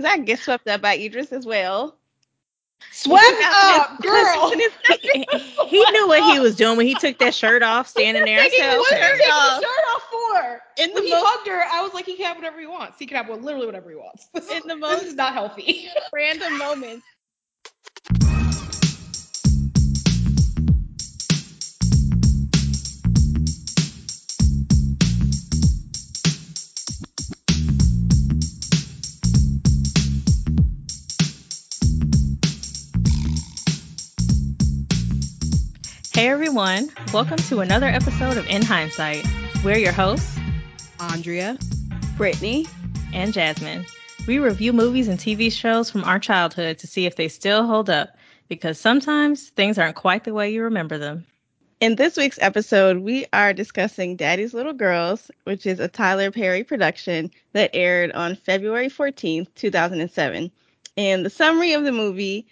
because 0.00 0.18
I 0.18 0.22
get 0.22 0.38
swept 0.38 0.66
up 0.68 0.80
by 0.80 0.96
Idris 0.96 1.32
as 1.32 1.46
well. 1.46 1.96
Swept 2.92 3.42
up, 3.44 4.00
girl. 4.02 4.52
he, 4.52 5.26
he 5.68 5.90
knew 5.90 6.08
what 6.08 6.22
he 6.32 6.40
was 6.40 6.56
doing 6.56 6.78
when 6.78 6.86
he 6.86 6.94
took 6.94 7.18
that 7.18 7.34
shirt 7.34 7.62
off, 7.62 7.86
standing 7.86 8.24
there. 8.24 8.40
I 8.40 8.48
said, 8.48 8.76
What 8.78 8.92
okay. 8.92 9.00
did 9.02 9.16
he 9.16 9.18
take 9.18 9.28
the 9.28 9.60
shirt 9.60 9.84
off 9.94 10.02
for? 10.10 10.62
In 10.82 10.88
the 10.90 10.94
when 10.94 11.04
he 11.04 11.10
most- 11.10 11.26
hugged 11.26 11.48
her, 11.48 11.62
I 11.70 11.82
was 11.82 11.92
like, 11.92 12.06
he 12.06 12.16
can 12.16 12.24
have 12.26 12.36
whatever 12.36 12.58
he 12.58 12.66
wants. 12.66 12.98
He 12.98 13.06
can 13.06 13.18
have 13.18 13.28
literally 13.42 13.66
whatever 13.66 13.90
he 13.90 13.96
wants. 13.96 14.28
This, 14.32 14.50
In 14.50 14.66
the 14.66 14.76
this 14.76 15.02
is 15.02 15.14
not 15.14 15.34
healthy. 15.34 15.88
Random 16.12 16.56
moments. 16.56 17.04
Hey 36.20 36.28
everyone, 36.28 36.90
welcome 37.14 37.38
to 37.38 37.60
another 37.60 37.86
episode 37.86 38.36
of 38.36 38.46
In 38.48 38.60
Hindsight. 38.60 39.26
We're 39.64 39.78
your 39.78 39.90
hosts, 39.90 40.38
Andrea. 41.00 41.56
Brittany. 42.18 42.66
and 43.14 43.32
Jasmine. 43.32 43.86
We 44.26 44.38
review 44.38 44.74
movies 44.74 45.08
and 45.08 45.18
TV 45.18 45.50
shows 45.50 45.90
from 45.90 46.04
our 46.04 46.18
childhood 46.18 46.76
to 46.76 46.86
see 46.86 47.06
if 47.06 47.16
they 47.16 47.28
still 47.28 47.66
hold 47.66 47.88
up, 47.88 48.18
because 48.48 48.78
sometimes 48.78 49.48
things 49.48 49.78
aren't 49.78 49.96
quite 49.96 50.24
the 50.24 50.34
way 50.34 50.50
you 50.52 50.62
remember 50.62 50.98
them. 50.98 51.24
In 51.80 51.96
this 51.96 52.18
week's 52.18 52.38
episode, 52.42 52.98
we 52.98 53.24
are 53.32 53.54
discussing 53.54 54.14
Daddy's 54.14 54.52
Little 54.52 54.74
Girls, 54.74 55.30
which 55.44 55.64
is 55.64 55.80
a 55.80 55.88
Tyler 55.88 56.30
Perry 56.30 56.64
production 56.64 57.30
that 57.54 57.70
aired 57.72 58.12
on 58.12 58.36
February 58.36 58.90
14th, 58.90 59.48
2007. 59.54 60.50
And 60.98 61.24
the 61.24 61.30
summary 61.30 61.72
of 61.72 61.84
the 61.84 61.92
movie, 61.92 62.46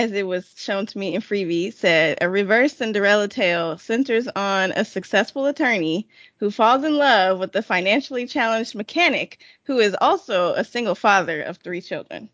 as 0.00 0.12
it 0.12 0.26
was 0.26 0.50
shown 0.56 0.86
to 0.86 0.98
me 0.98 1.14
in 1.14 1.20
Freebie, 1.20 1.74
said 1.74 2.16
a 2.22 2.28
reverse 2.28 2.74
Cinderella 2.74 3.28
tale 3.28 3.76
centers 3.76 4.26
on 4.28 4.72
a 4.72 4.82
successful 4.82 5.44
attorney 5.44 6.08
who 6.38 6.50
falls 6.50 6.84
in 6.84 6.96
love 6.96 7.38
with 7.38 7.54
a 7.54 7.62
financially 7.62 8.26
challenged 8.26 8.74
mechanic 8.74 9.40
who 9.64 9.78
is 9.78 9.94
also 10.00 10.54
a 10.54 10.64
single 10.64 10.94
father 10.94 11.42
of 11.42 11.58
three 11.58 11.82
children. 11.82 12.30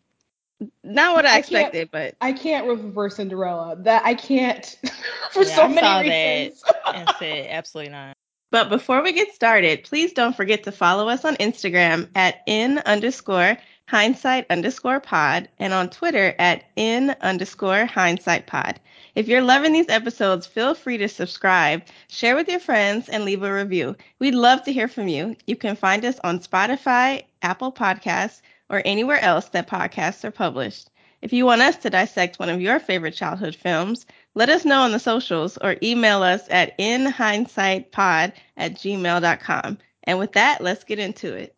Not 0.84 1.17
what 1.17 1.27
I, 1.27 1.34
I 1.34 1.39
expected, 1.39 1.91
but 1.91 2.14
I 2.20 2.33
can't 2.33 2.69
reverse 2.69 3.17
Cinderella. 3.17 3.77
That 3.81 4.06
I 4.06 4.14
can't 4.14 4.64
for 5.33 5.42
Yeah, 5.42 5.56
so 5.56 5.62
I 5.62 5.69
many 5.69 6.09
reasons. 6.09 6.62
And 6.94 7.11
said, 7.19 7.47
absolutely 7.50 7.92
not. 7.92 8.17
But 8.53 8.69
before 8.69 9.03
we 9.03 9.12
get 9.12 9.34
started, 9.34 9.83
please 9.83 10.12
don't 10.12 10.37
forget 10.37 10.62
to 10.64 10.72
follow 10.72 11.09
us 11.09 11.25
on 11.25 11.34
Instagram 11.37 12.09
at 12.14 12.42
in 12.47 12.78
underscore 12.78 13.59
hindsight 13.89 14.47
underscore 14.51 14.98
pod 14.98 15.48
and 15.59 15.73
on 15.73 15.89
Twitter 15.89 16.34
at 16.39 16.65
in 16.75 17.15
underscore 17.20 17.87
hindsight 17.87 18.47
pod. 18.47 18.81
If 19.15 19.28
you're 19.28 19.43
loving 19.43 19.73
these 19.73 19.89
episodes, 19.89 20.47
feel 20.47 20.75
free 20.75 20.98
to 20.98 21.09
subscribe, 21.09 21.83
share 22.09 22.34
with 22.34 22.48
your 22.48 22.61
friends, 22.61 23.09
and 23.09 23.25
leave 23.25 23.43
a 23.43 23.55
review. 23.55 23.97
We'd 24.19 24.34
love 24.34 24.65
to 24.65 24.73
hear 24.73 24.89
from 24.89 25.09
you. 25.09 25.37
You 25.47 25.56
can 25.56 25.77
find 25.77 26.05
us 26.05 26.19
on 26.25 26.41
Spotify, 26.41 27.25
Apple 27.43 27.73
Podcasts, 27.73 28.43
or 28.69 28.83
anywhere 28.84 29.20
else 29.20 29.48
that 29.51 29.69
podcasts 29.69 30.25
are 30.25 30.33
published. 30.33 30.91
If 31.23 31.33
you 31.33 31.47
want 31.47 31.62
us 31.62 31.77
to 31.78 31.91
dissect 31.91 32.39
one 32.39 32.50
of 32.50 32.61
your 32.61 32.78
favorite 32.78 33.15
childhood 33.15 33.55
films, 33.55 34.05
let 34.34 34.48
us 34.48 34.65
know 34.65 34.83
on 34.83 34.93
the 34.93 34.98
socials 34.98 35.56
or 35.59 35.77
email 35.83 36.23
us 36.23 36.43
at 36.50 36.77
inhindsightpod 36.78 38.33
at 38.56 38.75
gmail.com. 38.75 39.78
And 40.05 40.19
with 40.19 40.33
that, 40.33 40.61
let's 40.61 40.84
get 40.84 40.98
into 40.98 41.33
it. 41.33 41.56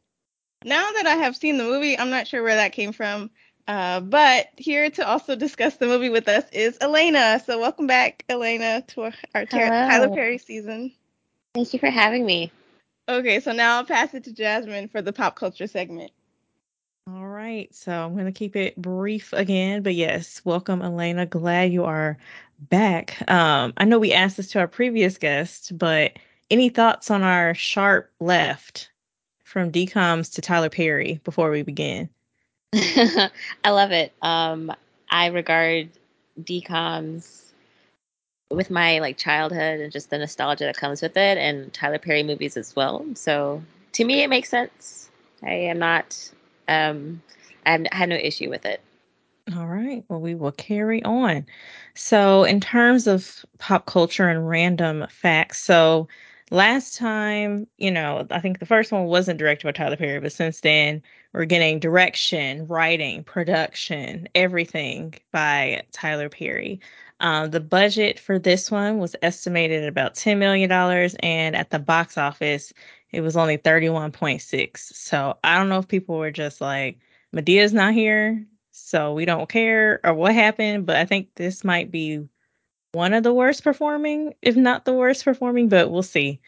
Now 0.65 0.91
that 0.93 1.07
I 1.07 1.15
have 1.17 1.37
seen 1.37 1.57
the 1.57 1.65
movie, 1.65 1.99
I'm 1.99 2.11
not 2.11 2.27
sure 2.27 2.43
where 2.43 2.57
that 2.57 2.73
came 2.73 2.93
from. 2.93 3.31
Uh, 3.69 4.01
but 4.01 4.49
here 4.57 4.91
to 4.91 5.07
also 5.07 5.37
discuss 5.37 5.77
the 5.77 5.87
movie 5.87 6.09
with 6.09 6.27
us 6.27 6.45
is 6.53 6.79
Elaina. 6.79 7.41
So 7.45 7.59
welcome 7.61 7.87
back, 7.87 8.25
Elaina, 8.29 8.87
to 8.89 9.03
our, 9.03 9.13
our 9.35 9.45
Ty- 9.45 9.69
Tyler 9.69 10.09
Perry 10.09 10.39
season. 10.39 10.93
Thank 11.55 11.73
you 11.75 11.79
for 11.79 11.91
having 11.91 12.25
me. 12.25 12.51
Okay, 13.09 13.41
so 13.41 13.53
now 13.53 13.77
I'll 13.77 13.85
pass 13.85 14.15
it 14.15 14.25
to 14.25 14.33
Jasmine 14.33 14.89
for 14.89 15.03
the 15.03 15.13
pop 15.13 15.37
culture 15.37 15.67
segment. 15.67 16.13
All 17.07 17.27
right, 17.27 17.75
so 17.75 17.93
I'm 17.93 18.15
going 18.15 18.27
to 18.27 18.33
keep 18.33 18.57
it 18.57 18.77
brief 18.77 19.33
again, 19.33 19.83
but 19.83 19.95
yes, 19.95 20.43
welcome, 20.45 20.81
Elaina. 20.81 21.27
Glad 21.27 21.73
you 21.73 21.85
are 21.85 22.19
back. 22.59 23.23
Um, 23.31 23.75
I 23.77 23.85
know 23.85 23.99
we 23.99 24.13
asked 24.13 24.39
this 24.39 24.51
to 24.53 24.59
our 24.61 24.69
previous 24.69 25.19
guest, 25.19 25.77
but 25.77 26.19
any 26.51 26.69
thoughts 26.69 27.11
on 27.11 27.23
our 27.23 27.55
sharp 27.55 28.11
left 28.19 28.91
from 29.49 29.73
DComs 29.73 30.35
to 30.35 30.43
Tyler 30.43 30.69
Perry 30.69 31.21
before 31.25 31.51
we 31.51 31.63
begin? 31.63 32.11
I 32.75 33.31
love 33.71 33.93
it. 33.93 34.13
Um, 34.21 34.71
I 35.11 35.29
regard 35.29 35.89
DComs 36.43 37.45
with 38.51 38.71
my 38.71 38.99
like 38.99 39.17
childhood 39.17 39.81
and 39.81 39.91
just 39.91 40.11
the 40.11 40.19
nostalgia 40.19 40.65
that 40.65 40.77
comes 40.77 41.01
with 41.01 41.17
it, 41.17 41.39
and 41.39 41.73
Tyler 41.73 41.99
Perry 41.99 42.23
movies 42.23 42.59
as 42.59 42.77
well. 42.77 43.07
So 43.15 43.63
to 43.93 44.05
me, 44.05 44.23
it 44.23 44.29
makes 44.29 44.51
sense. 44.51 45.09
I 45.43 45.53
am 45.53 45.79
not. 45.79 46.31
Um, 46.69 47.23
I 47.65 47.73
have, 47.73 47.87
I 47.91 47.97
have 47.97 48.09
no 48.11 48.17
issue 48.17 48.51
with 48.51 48.67
it. 48.67 48.83
All 49.57 49.67
right. 49.67 50.05
Well, 50.09 50.21
we 50.21 50.35
will 50.35 50.53
carry 50.53 51.03
on. 51.05 51.47
So, 51.95 52.45
in 52.45 52.61
terms 52.61 53.07
of 53.07 53.47
pop 53.57 53.87
culture 53.87 54.29
and 54.29 54.47
random 54.47 55.07
facts, 55.09 55.61
so 55.63 56.07
last 56.51 56.97
time, 56.97 57.67
you 57.77 57.91
know, 57.91 58.27
I 58.31 58.41
think 58.41 58.59
the 58.59 58.67
first 58.67 58.93
one 58.93 59.05
wasn't 59.05 59.39
directed 59.39 59.67
by 59.67 59.73
Tyler 59.73 59.97
Perry, 59.97 60.21
but 60.21 60.33
since 60.33 60.61
then, 60.61 61.03
we're 61.33 61.45
getting 61.45 61.79
direction, 61.79 62.67
writing, 62.67 63.25
production, 63.25 64.29
everything 64.35 65.15
by 65.33 65.83
Tyler 65.93 66.29
Perry. 66.29 66.81
Um, 67.21 67.51
the 67.51 67.61
budget 67.61 68.19
for 68.19 68.39
this 68.39 68.71
one 68.71 68.99
was 68.99 69.17
estimated 69.23 69.83
at 69.83 69.89
about 69.89 70.15
$10 70.15 70.39
million, 70.39 70.71
and 71.21 71.57
at 71.57 71.71
the 71.71 71.79
box 71.79 72.17
office, 72.17 72.73
it 73.11 73.21
was 73.21 73.37
only 73.37 73.59
31.6. 73.59 74.79
So, 74.79 75.39
I 75.43 75.57
don't 75.57 75.69
know 75.69 75.79
if 75.79 75.89
people 75.89 76.19
were 76.19 76.31
just 76.31 76.61
like, 76.61 76.99
Madea's 77.33 77.73
not 77.73 77.93
here 77.95 78.47
so 78.79 79.13
we 79.13 79.25
don't 79.25 79.49
care 79.49 80.01
or 80.05 80.15
what 80.15 80.35
happened 80.35 80.87
but 80.87 80.97
i 80.97 81.05
think 81.05 81.29
this 81.35 81.65
might 81.65 81.91
be 81.91 82.21
one 82.99 83.15
of 83.15 83.23
the 83.23 83.33
worst 83.33 83.63
performing 83.63 84.35
if 84.43 84.57
not 84.57 84.85
the 84.85 84.93
worst 84.93 85.25
performing 85.25 85.69
but 85.69 85.91
we'll 85.91 86.03
see 86.03 86.41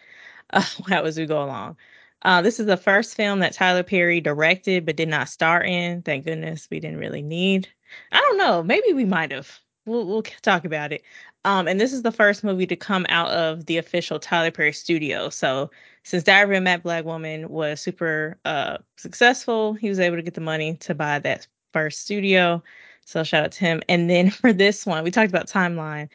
uh, 0.53 0.61
how 0.89 1.05
as 1.05 1.17
we 1.17 1.25
go 1.25 1.43
along 1.43 1.77
uh, 2.23 2.43
this 2.43 2.61
is 2.61 2.67
the 2.67 2.77
first 2.77 3.15
film 3.15 3.39
that 3.39 3.53
tyler 3.53 3.85
perry 3.85 4.21
directed 4.21 4.85
but 4.85 4.97
did 4.97 5.09
not 5.09 5.29
star 5.29 5.63
in 5.63 6.03
thank 6.03 6.25
goodness 6.25 6.67
we 6.71 6.81
didn't 6.81 6.99
really 6.99 7.23
need 7.23 7.69
i 8.11 8.19
don't 8.19 8.37
know 8.37 8.63
maybe 8.63 8.93
we 8.93 9.05
might 9.05 9.31
have 9.31 9.61
we'll, 9.87 10.05
we'll 10.07 10.23
talk 10.43 10.65
about 10.65 10.93
it 10.93 11.03
um, 11.47 11.67
and 11.67 11.81
this 11.81 11.95
is 11.95 12.03
the 12.03 12.13
first 12.13 12.45
movie 12.45 12.67
to 12.67 12.77
come 12.77 13.07
out 13.09 13.31
of 13.31 13.67
the 13.67 13.79
official 13.79 14.19
tyler 14.19 14.51
perry 14.51 14.73
studio 14.73 15.31
so 15.31 15.71
since 16.03 16.25
diary 16.25 16.57
of 16.57 16.61
a 16.63 16.65
mad 16.65 16.83
black 16.83 17.05
woman 17.05 17.49
was 17.49 17.81
super 17.81 18.39
uh, 18.45 18.77
successful 18.97 19.75
he 19.75 19.89
was 19.89 20.01
able 20.01 20.17
to 20.17 20.23
get 20.23 20.35
the 20.35 20.41
money 20.41 20.75
to 20.79 20.95
buy 20.97 21.21
that 21.21 21.47
first 21.73 22.01
studio. 22.01 22.63
So 23.05 23.23
shout 23.25 23.45
out 23.45 23.53
to 23.53 23.61
him. 23.61 23.83
And 23.89 24.09
then 24.09 24.31
for 24.31 24.53
this 24.53 24.87
one, 24.87 25.05
we 25.05 25.11
talked 25.11 25.31
about 25.31 25.47
timeline. 25.47 26.09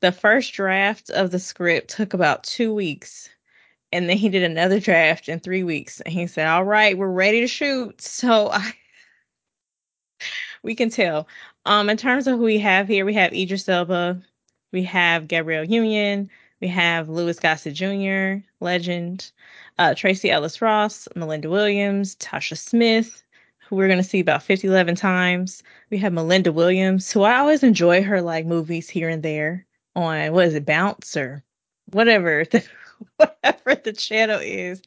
The 0.00 0.12
first 0.12 0.52
draft 0.52 1.10
of 1.10 1.30
the 1.30 1.40
script 1.40 1.90
took 1.90 2.14
about 2.14 2.44
two 2.44 2.72
weeks. 2.72 3.28
And 3.92 4.08
then 4.08 4.16
he 4.16 4.28
did 4.28 4.42
another 4.42 4.80
draft 4.80 5.28
in 5.28 5.40
three 5.40 5.64
weeks. 5.64 6.00
And 6.00 6.12
he 6.12 6.26
said, 6.26 6.46
All 6.46 6.64
right, 6.64 6.96
we're 6.96 7.08
ready 7.08 7.40
to 7.40 7.48
shoot. 7.48 8.00
So 8.00 8.50
I 8.50 8.74
we 10.62 10.74
can 10.74 10.90
tell. 10.90 11.28
Um, 11.64 11.88
in 11.90 11.96
terms 11.96 12.26
of 12.26 12.38
who 12.38 12.44
we 12.44 12.58
have 12.58 12.88
here, 12.88 13.04
we 13.04 13.14
have 13.14 13.32
Idris 13.32 13.68
Elba, 13.68 14.22
we 14.72 14.82
have 14.84 15.28
Gabrielle 15.28 15.64
Union, 15.64 16.30
we 16.60 16.68
have 16.68 17.08
Louis 17.08 17.38
Gossett 17.38 17.74
Jr., 17.74 18.44
legend, 18.60 19.30
uh, 19.78 19.94
Tracee 19.94 20.30
Ellis 20.30 20.60
Ross, 20.60 21.08
Malinda 21.14 21.48
Williams, 21.50 22.16
Tasha 22.16 22.58
Smith, 22.58 23.22
who 23.60 23.76
we're 23.76 23.86
going 23.86 23.98
to 23.98 24.04
see 24.04 24.20
about 24.20 24.42
50, 24.42 24.66
11 24.68 24.96
times. 24.96 25.62
We 25.90 25.98
have 25.98 26.12
Malinda 26.12 26.52
Williams, 26.52 27.10
who 27.12 27.22
I 27.22 27.38
always 27.38 27.62
enjoy 27.62 28.02
her 28.02 28.20
like 28.20 28.46
movies 28.46 28.88
here 28.88 29.08
and 29.08 29.22
there 29.22 29.66
on 29.96 30.32
what 30.32 30.46
is 30.46 30.54
it, 30.54 30.66
Bounce 30.66 31.16
or 31.16 31.44
whatever 31.90 32.44
the, 32.50 32.64
whatever 33.16 33.74
the 33.74 33.92
channel 33.92 34.40
is. 34.42 34.82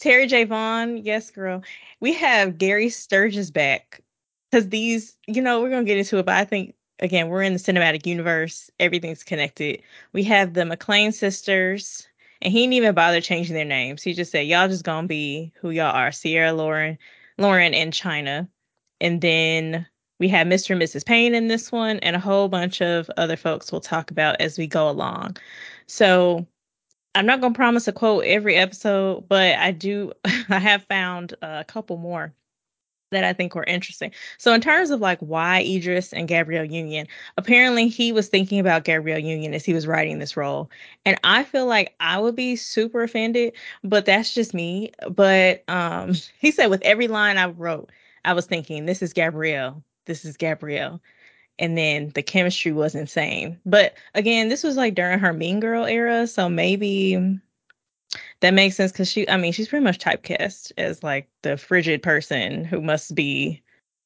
Terri 0.00 0.28
J. 0.28 0.44
Vaughn, 0.44 0.98
yes, 0.98 1.30
girl. 1.30 1.62
We 2.00 2.12
have 2.14 2.58
Gary 2.58 2.90
Sturgis 2.90 3.50
back 3.50 4.02
because 4.50 4.68
these, 4.68 5.16
you 5.26 5.40
know, 5.40 5.60
we're 5.60 5.70
gonna 5.70 5.84
get 5.84 5.98
into 5.98 6.18
it, 6.18 6.26
but 6.26 6.36
I 6.36 6.44
think 6.44 6.74
again 7.00 7.28
we're 7.28 7.42
in 7.42 7.54
the 7.54 7.58
cinematic 7.58 8.06
universe. 8.06 8.70
Everything's 8.78 9.22
connected. 9.22 9.82
We 10.12 10.22
have 10.24 10.54
the 10.54 10.62
McClain 10.62 11.14
sisters, 11.14 12.06
and 12.42 12.52
he 12.52 12.60
didn't 12.62 12.74
even 12.74 12.94
bother 12.94 13.20
changing 13.20 13.54
their 13.54 13.64
names. 13.64 14.02
He 14.02 14.12
just 14.12 14.30
said, 14.30 14.46
"Y'all 14.46 14.68
just 14.68 14.84
gonna 14.84 15.06
be 15.06 15.52
who 15.60 15.70
y'all 15.70 15.94
are." 15.94 16.12
Sierra 16.12 16.52
Lauren, 16.52 16.98
Lauren, 17.38 17.74
and 17.74 17.92
China, 17.92 18.48
and 19.00 19.20
then 19.22 19.86
we 20.18 20.28
have 20.28 20.46
Mr. 20.46 20.70
and 20.70 20.82
Mrs. 20.82 21.04
Payne 21.04 21.34
in 21.34 21.48
this 21.48 21.70
one, 21.72 21.98
and 22.00 22.16
a 22.16 22.20
whole 22.20 22.48
bunch 22.48 22.80
of 22.80 23.10
other 23.16 23.36
folks 23.36 23.70
we'll 23.72 23.80
talk 23.80 24.10
about 24.10 24.40
as 24.40 24.58
we 24.58 24.66
go 24.66 24.88
along. 24.88 25.36
So 25.86 26.46
I'm 27.14 27.26
not 27.26 27.40
gonna 27.40 27.54
promise 27.54 27.88
a 27.88 27.92
quote 27.92 28.24
every 28.24 28.56
episode, 28.56 29.28
but 29.28 29.56
I 29.58 29.72
do. 29.72 30.12
I 30.48 30.58
have 30.58 30.84
found 30.84 31.34
a 31.42 31.64
couple 31.64 31.96
more 31.98 32.34
that 33.12 33.24
I 33.24 33.32
think 33.32 33.54
were 33.54 33.64
interesting. 33.64 34.10
So 34.38 34.52
in 34.52 34.60
terms 34.60 34.90
of 34.90 35.00
like 35.00 35.20
why 35.20 35.62
Idris 35.62 36.12
and 36.12 36.28
Gabrielle 36.28 36.64
Union, 36.64 37.06
apparently 37.36 37.88
he 37.88 38.12
was 38.12 38.28
thinking 38.28 38.58
about 38.58 38.84
Gabrielle 38.84 39.18
Union 39.20 39.54
as 39.54 39.64
he 39.64 39.72
was 39.72 39.86
writing 39.86 40.18
this 40.18 40.36
role. 40.36 40.70
And 41.04 41.18
I 41.24 41.44
feel 41.44 41.66
like 41.66 41.94
I 42.00 42.18
would 42.18 42.34
be 42.36 42.56
super 42.56 43.02
offended, 43.04 43.54
but 43.84 44.06
that's 44.06 44.34
just 44.34 44.54
me. 44.54 44.92
But 45.10 45.64
um 45.68 46.14
he 46.40 46.50
said 46.50 46.66
with 46.68 46.82
every 46.82 47.08
line 47.08 47.38
I 47.38 47.46
wrote, 47.46 47.90
I 48.24 48.32
was 48.32 48.46
thinking 48.46 48.86
this 48.86 49.02
is 49.02 49.12
Gabrielle. 49.12 49.82
This 50.06 50.24
is 50.24 50.36
Gabrielle. 50.36 51.00
And 51.58 51.76
then 51.76 52.10
the 52.14 52.22
chemistry 52.22 52.72
was 52.72 52.94
insane. 52.94 53.58
But 53.64 53.94
again, 54.14 54.48
this 54.48 54.62
was 54.62 54.76
like 54.76 54.94
during 54.94 55.18
her 55.18 55.32
Mean 55.32 55.60
Girl 55.60 55.84
era, 55.86 56.26
so 56.26 56.48
maybe 56.48 57.38
that 58.40 58.52
makes 58.54 58.76
sense 58.76 58.92
because 58.92 59.10
she, 59.10 59.28
I 59.28 59.36
mean, 59.36 59.52
she's 59.52 59.68
pretty 59.68 59.84
much 59.84 59.98
typecast 59.98 60.72
as 60.76 61.02
like 61.02 61.28
the 61.42 61.56
frigid 61.56 62.02
person 62.02 62.64
who 62.64 62.80
must 62.82 63.14
be 63.14 63.62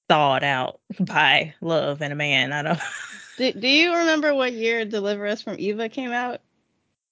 thawed 0.08 0.44
out 0.44 0.81
by 1.00 1.55
love 1.61 2.02
and 2.02 2.12
a 2.12 2.17
man. 2.17 2.52
I 2.52 2.62
don't. 2.62 2.79
Do, 3.37 3.52
do 3.52 3.69
you 3.69 3.94
remember 3.94 4.35
what 4.35 4.52
year 4.52 4.85
Deliver 4.85 5.26
Us 5.26 5.41
from 5.41 5.56
Eva 5.58 5.88
came 5.88 6.12
out? 6.12 6.43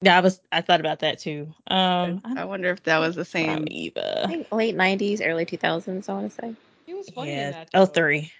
Yeah, 0.03 0.19
I 0.19 0.21
was. 0.21 0.41
I 0.53 0.61
thought 0.61 0.79
about 0.81 0.99
that 0.99 1.19
too. 1.19 1.55
Um, 1.69 2.21
I 2.37 2.45
wonder 2.45 2.71
if 2.71 2.83
that 2.83 2.99
was 2.99 3.17
the 3.17 3.25
from 3.25 3.41
same. 3.41 3.63
I 3.63 3.71
Eva. 3.71 4.25
think 4.29 4.47
late 4.53 4.77
'90s, 4.77 5.23
early 5.25 5.47
2000s. 5.47 6.09
I 6.09 6.13
want 6.13 6.31
to 6.31 6.35
say. 6.43 6.55
He 6.85 6.93
was 6.93 7.09
funny 7.09 7.31
in 7.31 7.37
Yeah. 7.39 7.51
that. 7.53 7.71
Oh, 7.73 7.87
though. 7.87 7.93
three. 7.93 8.31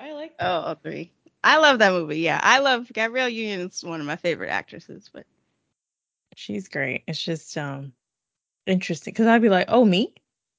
I 0.00 0.12
like. 0.12 0.34
Oh, 0.40 0.64
oh, 0.66 0.74
three. 0.82 1.12
I 1.44 1.58
love 1.58 1.78
that 1.78 1.92
movie. 1.92 2.18
Yeah, 2.20 2.40
I 2.42 2.58
love 2.60 2.90
Gabrielle 2.92 3.28
Union. 3.28 3.60
is 3.60 3.84
one 3.84 4.00
of 4.00 4.06
my 4.06 4.16
favorite 4.16 4.48
actresses. 4.48 5.10
But 5.12 5.26
She's 6.34 6.68
great. 6.68 7.04
It's 7.06 7.22
just 7.22 7.56
um 7.58 7.92
interesting 8.66 9.12
because 9.12 9.26
I'd 9.26 9.42
be 9.42 9.50
like, 9.50 9.66
oh, 9.68 9.84
me. 9.84 10.14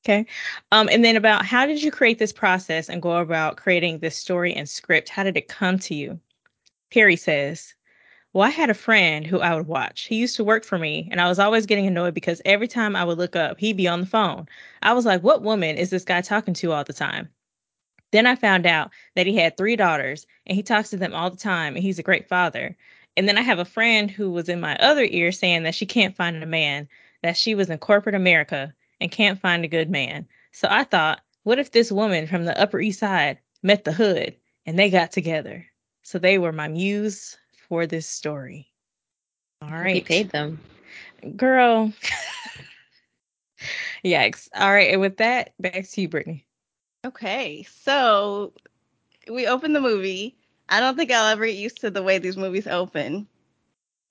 Okay. 0.05 0.25
Um, 0.71 0.89
and 0.91 1.05
then 1.05 1.15
about 1.15 1.45
how 1.45 1.65
did 1.65 1.81
you 1.83 1.91
create 1.91 2.17
this 2.19 2.33
process 2.33 2.89
and 2.89 3.01
go 3.01 3.17
about 3.17 3.57
creating 3.57 3.99
this 3.99 4.17
story 4.17 4.53
and 4.53 4.67
script? 4.67 5.09
How 5.09 5.23
did 5.23 5.37
it 5.37 5.47
come 5.47 5.77
to 5.79 5.95
you? 5.95 6.19
Perry 6.91 7.15
says, 7.15 7.75
Well, 8.33 8.45
I 8.47 8.49
had 8.51 8.69
a 8.69 8.75
friend 8.75 9.25
who 9.27 9.39
I 9.41 9.55
would 9.55 9.67
watch. 9.67 10.03
He 10.03 10.15
used 10.17 10.35
to 10.37 10.43
work 10.43 10.65
for 10.65 10.77
me, 10.79 11.07
and 11.11 11.21
I 11.21 11.29
was 11.29 11.39
always 11.39 11.65
getting 11.67 11.87
annoyed 11.87 12.13
because 12.15 12.41
every 12.45 12.67
time 12.67 12.95
I 12.95 13.03
would 13.05 13.17
look 13.19 13.35
up, 13.35 13.59
he'd 13.59 13.77
be 13.77 13.87
on 13.87 14.01
the 14.01 14.07
phone. 14.07 14.47
I 14.83 14.93
was 14.93 15.05
like, 15.05 15.23
What 15.23 15.43
woman 15.43 15.77
is 15.77 15.89
this 15.91 16.03
guy 16.05 16.21
talking 16.21 16.53
to 16.55 16.71
all 16.73 16.83
the 16.83 16.93
time? 16.93 17.29
Then 18.11 18.27
I 18.27 18.35
found 18.35 18.65
out 18.65 18.91
that 19.15 19.27
he 19.27 19.35
had 19.35 19.57
three 19.57 19.75
daughters, 19.75 20.27
and 20.45 20.55
he 20.55 20.63
talks 20.63 20.89
to 20.89 20.97
them 20.97 21.13
all 21.13 21.29
the 21.29 21.37
time, 21.37 21.75
and 21.75 21.83
he's 21.83 21.99
a 21.99 22.03
great 22.03 22.27
father. 22.27 22.75
And 23.17 23.27
then 23.27 23.37
I 23.37 23.41
have 23.41 23.59
a 23.59 23.65
friend 23.65 24.09
who 24.09 24.31
was 24.31 24.49
in 24.49 24.59
my 24.59 24.75
other 24.77 25.03
ear 25.03 25.31
saying 25.31 25.63
that 25.63 25.75
she 25.75 25.85
can't 25.85 26.15
find 26.15 26.41
a 26.41 26.45
man, 26.45 26.87
that 27.23 27.37
she 27.37 27.55
was 27.55 27.69
in 27.69 27.77
corporate 27.77 28.15
America 28.15 28.73
and 28.99 29.11
can't 29.11 29.39
find 29.39 29.63
a 29.63 29.69
good 29.69 29.89
man. 29.89 30.27
So 30.51 30.67
I 30.69 30.83
thought, 30.83 31.21
what 31.43 31.59
if 31.59 31.71
this 31.71 31.91
woman 31.91 32.27
from 32.27 32.45
the 32.45 32.59
Upper 32.59 32.79
East 32.79 32.99
Side 32.99 33.39
met 33.63 33.83
the 33.83 33.91
hood 33.91 34.35
and 34.65 34.77
they 34.77 34.89
got 34.89 35.11
together? 35.11 35.65
So 36.03 36.19
they 36.19 36.37
were 36.37 36.51
my 36.51 36.67
muse 36.67 37.37
for 37.67 37.85
this 37.85 38.07
story. 38.07 38.67
All 39.61 39.69
right. 39.69 39.97
You 39.97 40.03
paid 40.03 40.29
them. 40.29 40.59
Girl. 41.35 41.91
Yikes. 44.05 44.49
All 44.55 44.71
right. 44.71 44.91
And 44.91 45.01
with 45.01 45.17
that, 45.17 45.53
back 45.59 45.87
to 45.87 46.01
you, 46.01 46.07
Brittany. 46.07 46.45
Okay, 47.05 47.65
so 47.83 48.53
we 49.29 49.47
open 49.47 49.73
the 49.73 49.81
movie. 49.81 50.35
I 50.69 50.79
don't 50.79 50.95
think 50.95 51.11
I'll 51.11 51.27
ever 51.31 51.45
get 51.45 51.55
used 51.55 51.81
to 51.81 51.91
the 51.91 52.03
way 52.03 52.17
these 52.17 52.37
movies 52.37 52.67
open, 52.67 53.27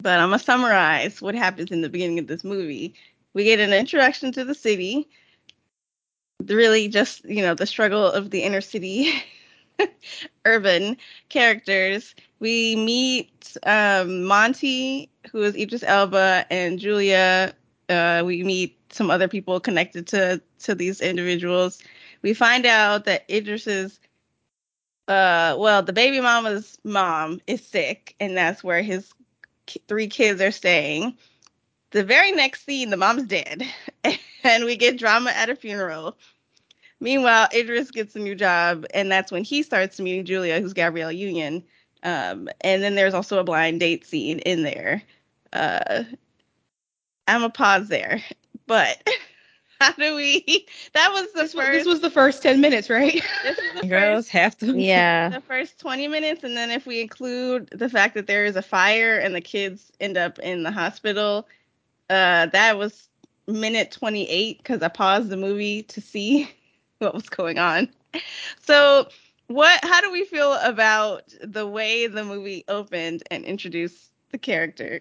but 0.03 0.19
I'm 0.19 0.29
gonna 0.31 0.39
summarize 0.39 1.23
what 1.23 1.35
happens 1.35 1.71
in 1.71 1.81
the 1.81 1.89
beginning 1.89 2.19
of 2.19 2.27
this 2.27 2.45
movie. 2.45 2.95
We 3.35 3.45
get 3.45 3.61
an 3.61 3.73
introduction 3.73 4.33
to 4.33 4.45
the 4.45 4.55
city, 4.55 5.09
really 6.47 6.89
just 6.89 7.25
you 7.25 7.43
know 7.43 7.55
the 7.55 7.67
struggle 7.67 8.05
of 8.07 8.31
the 8.31 8.43
inner 8.43 8.61
city 8.61 9.23
urban 10.45 10.97
characters. 11.29 12.15
We 12.41 12.77
meet 12.77 13.57
um, 13.65 14.25
Monty, 14.25 15.11
who 15.31 15.43
is 15.43 15.55
Idris 15.55 15.85
Elba, 15.85 16.47
and 16.51 16.79
Julia. 16.79 17.55
Uh, 17.89 18.23
we 18.25 18.43
meet 18.45 18.77
some 18.93 19.11
other 19.11 19.29
people 19.29 19.61
connected 19.61 20.07
to 20.09 20.43
to 20.61 20.75
these 20.75 21.01
individuals. 21.01 21.83
We 22.23 22.35
find 22.35 22.67
out 22.67 23.05
that 23.05 23.25
Idris's, 23.29 23.99
uh, 25.09 25.57
well, 25.59 25.83
the 25.83 25.93
baby 25.93 26.21
mama's 26.21 26.79
mom 26.85 27.41
is 27.47 27.65
sick, 27.65 28.15
and 28.21 28.37
that's 28.37 28.63
where 28.63 28.83
his 28.83 29.13
three 29.89 30.09
kids 30.09 30.41
are 30.41 30.51
staying. 30.51 31.17
The 31.93 32.05
very 32.05 32.33
next 32.33 32.65
scene, 32.65 32.91
the 32.91 32.97
mom's 32.97 33.25
dead, 33.25 33.65
and 34.45 34.65
we 34.65 34.77
get 34.77 34.99
drama 34.99 35.31
at 35.31 35.51
a 35.51 35.57
funeral. 35.57 36.17
Meanwhile, 37.01 37.49
Idris 37.55 37.91
gets 37.91 38.15
a 38.15 38.19
new 38.19 38.35
job, 38.35 38.85
and 38.93 39.11
that's 39.11 39.33
when 39.33 39.43
he 39.43 39.63
starts 39.63 39.99
meeting 39.99 40.27
Julia, 40.27 40.61
who's 40.61 40.75
Gabrielle 40.75 41.11
Union. 41.11 41.65
Um, 42.03 42.49
and 42.61 42.83
then 42.83 42.95
there's 42.95 43.15
also 43.15 43.39
a 43.39 43.45
blind 43.45 43.81
date 43.81 44.07
scene 44.07 44.39
in 44.41 44.63
there. 44.63 45.03
Uh, 45.53 46.05
I'm 47.27 47.43
a 47.43 47.51
pause 47.51 47.89
there, 47.89 48.23
but 48.67 49.03
how 49.81 49.93
do 49.93 50.15
we? 50.17 50.67
That 50.95 51.11
was 51.13 51.33
the 51.33 51.43
This 51.43 51.55
was, 51.55 51.65
first. 51.67 51.73
this 51.73 51.87
was 51.87 52.01
the 52.01 52.11
first 52.11 52.43
ten 52.43 52.61
minutes, 52.61 52.91
right? 52.91 53.23
this 53.43 53.59
is 53.59 53.73
the 53.75 53.83
Girls 53.89 54.27
first. 54.27 54.31
have 54.31 54.57
to. 54.59 54.79
Yeah. 54.79 55.31
The 55.31 55.41
first 55.41 55.79
20 55.81 56.09
minutes, 56.09 56.45
and 56.45 56.57
then 56.57 56.71
if 56.71 56.87
we 56.87 57.01
include 57.01 57.69
the 57.73 57.89
fact 57.89 58.15
that 58.15 58.27
there 58.27 58.45
is 58.45 58.57
a 58.57 58.63
fire 58.63 59.19
and 59.19 59.35
the 59.35 59.41
kids 59.41 59.91
end 60.01 60.17
up 60.17 60.39
in 60.41 60.63
the 60.63 60.71
hospital, 60.71 61.47
uh, 62.11 62.47
that 62.47 62.77
was 62.79 63.09
minute 63.47 63.91
28 63.93 64.59
because 64.59 64.83
I 64.83 64.89
paused 64.89 65.29
the 65.31 65.37
movie 65.37 65.83
to 65.85 66.01
see 66.01 66.51
what 66.99 67.15
was 67.15 67.29
going 67.29 67.59
on. 67.59 67.89
So, 68.61 69.09
what? 69.49 69.81
How 69.85 70.01
do 70.01 70.11
we 70.13 70.25
feel 70.25 70.55
about 70.55 71.33
the 71.43 71.67
way 71.67 72.07
the 72.07 72.25
movie 72.25 72.65
opened 72.69 73.23
and 73.31 73.45
introduced 73.45 74.11
the 74.31 74.39
character? 74.39 75.01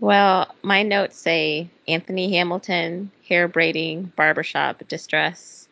Well, 0.00 0.54
my 0.62 0.82
notes 0.84 1.18
say 1.18 1.68
Anthony 1.88 2.32
Hamilton, 2.36 3.10
hair 3.28 3.48
braiding, 3.48 4.12
barbershop, 4.16 4.86
distress. 4.86 5.68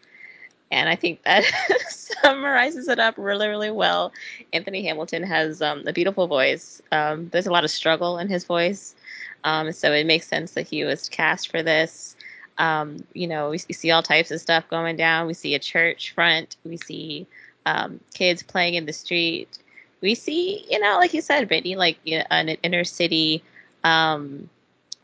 And 0.73 0.89
I 0.89 0.97
think 0.97 1.23
that 1.23 1.45
summarizes 1.89 2.89
it 2.89 2.99
up 2.99 3.15
really, 3.17 3.47
really 3.47 3.71
well. 3.71 4.13
Anthony 4.53 4.85
Hamilton 4.85 5.23
has 5.23 5.63
um, 5.63 5.85
a 5.87 5.93
beautiful 5.93 6.27
voice. 6.27 6.83
Um, 6.91 7.29
there's 7.29 7.47
a 7.47 7.53
lot 7.53 7.63
of 7.63 7.71
struggle 7.71 8.19
in 8.19 8.29
his 8.29 8.45
voice. 8.45 8.97
Um, 9.45 9.71
so 9.71 9.93
it 9.93 10.07
makes 10.07 10.27
sense 10.27 10.53
that 10.53 10.67
he 10.67 10.83
was 10.83 11.09
cast 11.09 11.49
for 11.49 11.63
this. 11.63 12.17
Um, 12.59 13.05
you 13.13 13.29
know, 13.29 13.51
we, 13.51 13.59
see 13.59 13.93
all 13.93 14.03
types 14.03 14.33
of 14.33 14.41
stuff 14.41 14.69
going 14.69 14.97
down. 14.97 15.29
We 15.29 15.35
see 15.35 15.55
a 15.55 15.61
church 15.61 16.13
front. 16.15 16.57
We 16.65 16.79
see 16.79 17.29
um, 17.65 18.01
kids 18.13 18.43
playing 18.43 18.75
in 18.75 18.87
the 18.87 18.93
street. 18.93 19.59
We 20.01 20.17
see, 20.17 20.67
you 20.69 20.81
know, 20.81 20.97
like 20.97 21.15
you 21.15 21.21
said, 21.21 21.47
Brittany, 21.47 21.77
like 21.77 21.99
you 22.05 22.19
know, 22.19 22.25
an 22.31 22.49
inner 22.49 22.85
city 22.85 23.43
um, 23.87 24.51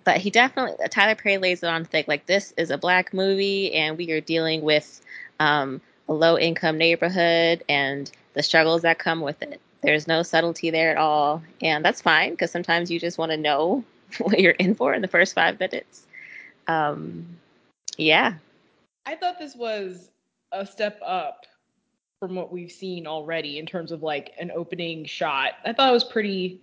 but 0.04 0.16
he 0.16 0.30
definitely 0.30 0.74
Tyler 0.88 1.14
Perry 1.14 1.38
lays 1.38 1.62
it 1.62 1.68
on 1.68 1.84
thick. 1.84 2.08
Like 2.08 2.26
this 2.26 2.52
is 2.56 2.70
a 2.70 2.78
black 2.78 3.14
movie, 3.14 3.72
and 3.74 3.96
we 3.96 4.10
are 4.10 4.20
dealing 4.20 4.62
with 4.62 5.00
um, 5.38 5.80
a 6.08 6.12
low 6.12 6.36
income 6.36 6.78
neighborhood 6.78 7.62
and 7.68 8.10
the 8.34 8.42
struggles 8.42 8.82
that 8.82 8.98
come 8.98 9.20
with 9.20 9.40
it. 9.42 9.60
There's 9.82 10.08
no 10.08 10.22
subtlety 10.22 10.70
there 10.70 10.90
at 10.90 10.98
all, 10.98 11.42
and 11.60 11.84
that's 11.84 12.02
fine 12.02 12.32
because 12.32 12.50
sometimes 12.50 12.90
you 12.90 12.98
just 12.98 13.18
want 13.18 13.30
to 13.30 13.36
know 13.36 13.84
what 14.18 14.40
you're 14.40 14.52
in 14.52 14.74
for 14.74 14.92
in 14.92 15.02
the 15.02 15.08
first 15.08 15.34
five 15.34 15.60
minutes. 15.60 16.02
Um, 16.66 17.38
yeah, 17.96 18.34
I 19.06 19.14
thought 19.14 19.38
this 19.38 19.54
was 19.54 20.10
a 20.50 20.66
step 20.66 21.00
up 21.04 21.46
from 22.18 22.34
what 22.34 22.52
we've 22.52 22.72
seen 22.72 23.06
already 23.06 23.58
in 23.58 23.66
terms 23.66 23.92
of 23.92 24.02
like 24.02 24.32
an 24.40 24.50
opening 24.50 25.04
shot. 25.04 25.52
I 25.64 25.72
thought 25.72 25.90
it 25.90 25.92
was 25.92 26.04
pretty. 26.04 26.60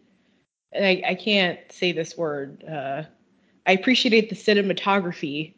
And 0.71 0.85
I, 0.85 1.01
I 1.07 1.15
can't 1.15 1.59
say 1.71 1.91
this 1.91 2.17
word. 2.17 2.63
Uh, 2.63 3.03
I 3.65 3.71
appreciate 3.73 4.29
the 4.29 4.35
cinematography. 4.35 5.53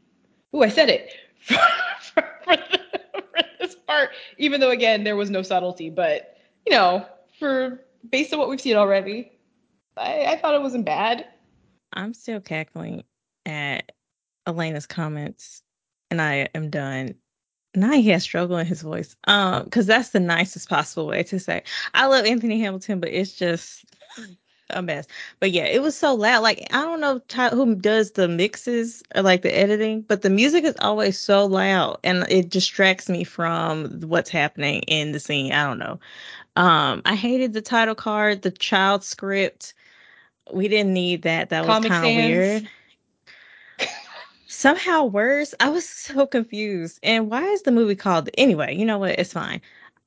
Ooh, 0.56 0.63
I 0.63 0.70
said 0.70 0.89
it 0.89 1.12
for, 1.39 1.56
for, 2.01 2.24
for, 2.44 2.58
the, 2.58 2.80
for 3.13 3.44
this 3.60 3.75
part, 3.88 4.10
even 4.38 4.60
though 4.60 4.72
again 4.72 5.03
there 5.03 5.15
was 5.15 5.30
no 5.30 5.41
subtlety. 5.41 5.89
But 5.89 6.38
you 6.65 6.74
know, 6.74 7.06
for 7.39 7.84
based 8.10 8.34
on 8.34 8.39
what 8.39 8.50
we've 8.50 8.62
seen 8.62 8.75
already, 8.75 9.32
I, 9.98 10.25
I 10.25 10.38
thought 10.38 10.56
it 10.56 10.62
wasn't 10.62 10.86
bad. 10.86 11.27
I'm 11.94 12.13
still 12.13 12.39
cackling 12.39 13.03
at 13.46 13.91
Elaina's 14.48 14.86
comments, 14.86 15.62
and 16.10 16.22
I 16.22 16.50
am 16.56 16.70
done. 16.70 17.15
Now 17.75 17.91
he 17.91 18.10
has 18.10 18.24
struggle 18.24 18.58
in 18.58 18.65
his 18.65 18.82
voice. 18.82 19.15
Um, 19.27 19.63
because 19.63 19.86
that's 19.86 20.10
the 20.10 20.20
nicest 20.20 20.68
possible 20.68 21.08
way 21.08 21.24
to 21.24 21.39
say 21.39 21.63
I 21.94 22.08
love 22.08 22.25
Anthony 22.25 22.60
Hamilton, 22.60 23.00
but 23.00 23.10
it's 23.10 23.34
just 23.34 23.86
a 24.74 24.82
mess. 24.82 25.08
But 25.40 25.51
yeah, 25.51 25.66
it 25.66 25.82
was 25.82 25.96
so 25.96 26.13
loud. 26.13 26.44
Like 26.44 26.68
I 26.72 26.82
don't 26.82 27.00
know 27.00 27.22
who 27.50 27.75
does 27.75 28.12
the 28.12 28.28
mixes 28.28 29.04
or 29.16 29.22
like 29.22 29.42
the 29.42 29.58
editing, 29.58 30.01
but 30.01 30.22
the 30.22 30.30
music 30.30 30.63
is 30.63 30.75
always 30.80 31.18
so 31.18 31.46
loud, 31.46 32.00
and 32.04 32.25
it 32.30 32.50
distracts 32.50 33.10
me 33.10 33.24
from 33.24 34.01
what's 34.01 34.30
happening 34.30 34.82
in 34.84 35.12
the 35.12 35.20
scene. 35.20 35.51
I 35.51 35.66
don't 35.66 35.80
know. 35.80 36.00
Um, 36.56 37.01
I 37.06 37.16
hated 37.16 37.54
the 37.54 37.62
title 37.62 37.96
card, 37.96 38.42
the 38.42 38.51
child 38.51 39.04
script. 39.04 39.74
We 40.51 40.68
didn't 40.68 40.94
need 40.94 41.22
that. 41.24 41.50
That 41.50 41.66
was 41.66 41.86
kind 41.86 42.06
of 42.06 42.25
weird. 42.25 42.68
somehow 44.48 45.06
worse. 45.06 45.56
I 45.60 45.70
was 45.70 45.88
so 45.88 46.28
confused. 46.28 47.00
And 47.04 47.30
why 47.30 47.44
is 47.44 47.63
the 47.63 47.72
movie 47.72 47.96
called 47.96 48.30
anyway? 48.38 48.75
You 48.75 48.86
know 48.86 49.00
what? 49.00 49.18
It's 49.18 49.34
fine. 49.34 49.62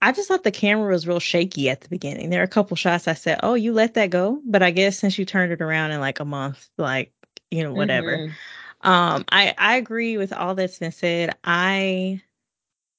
I 0.04 0.12
just 0.12 0.28
thought 0.28 0.44
the 0.44 0.50
camera 0.52 0.92
was 0.92 1.06
real 1.06 1.20
shaky 1.20 1.70
at 1.70 1.80
the 1.80 1.88
beginning. 1.88 2.30
There 2.30 2.40
are 2.40 2.44
a 2.44 2.48
couple 2.48 2.76
shots 2.76 3.08
I 3.08 3.14
said, 3.14 3.40
"Oh, 3.42 3.54
you 3.54 3.72
let 3.72 3.94
that 3.94 4.10
go," 4.10 4.40
but 4.44 4.62
I 4.62 4.70
guess 4.70 4.98
since 4.98 5.18
you 5.18 5.24
turned 5.24 5.52
it 5.52 5.62
around 5.62 5.92
in 5.92 6.00
like 6.00 6.20
a 6.20 6.24
month, 6.26 6.68
like 6.78 7.12
you 7.50 7.62
know, 7.64 7.72
whatever. 7.74 8.18
Mhm. 8.18 8.36
Um, 8.82 9.24
I 9.30 9.54
I 9.58 9.76
agree 9.76 10.18
with 10.18 10.32
all 10.32 10.54
that's 10.54 10.78
been 10.78 10.92
said. 10.92 11.36
I 11.44 12.22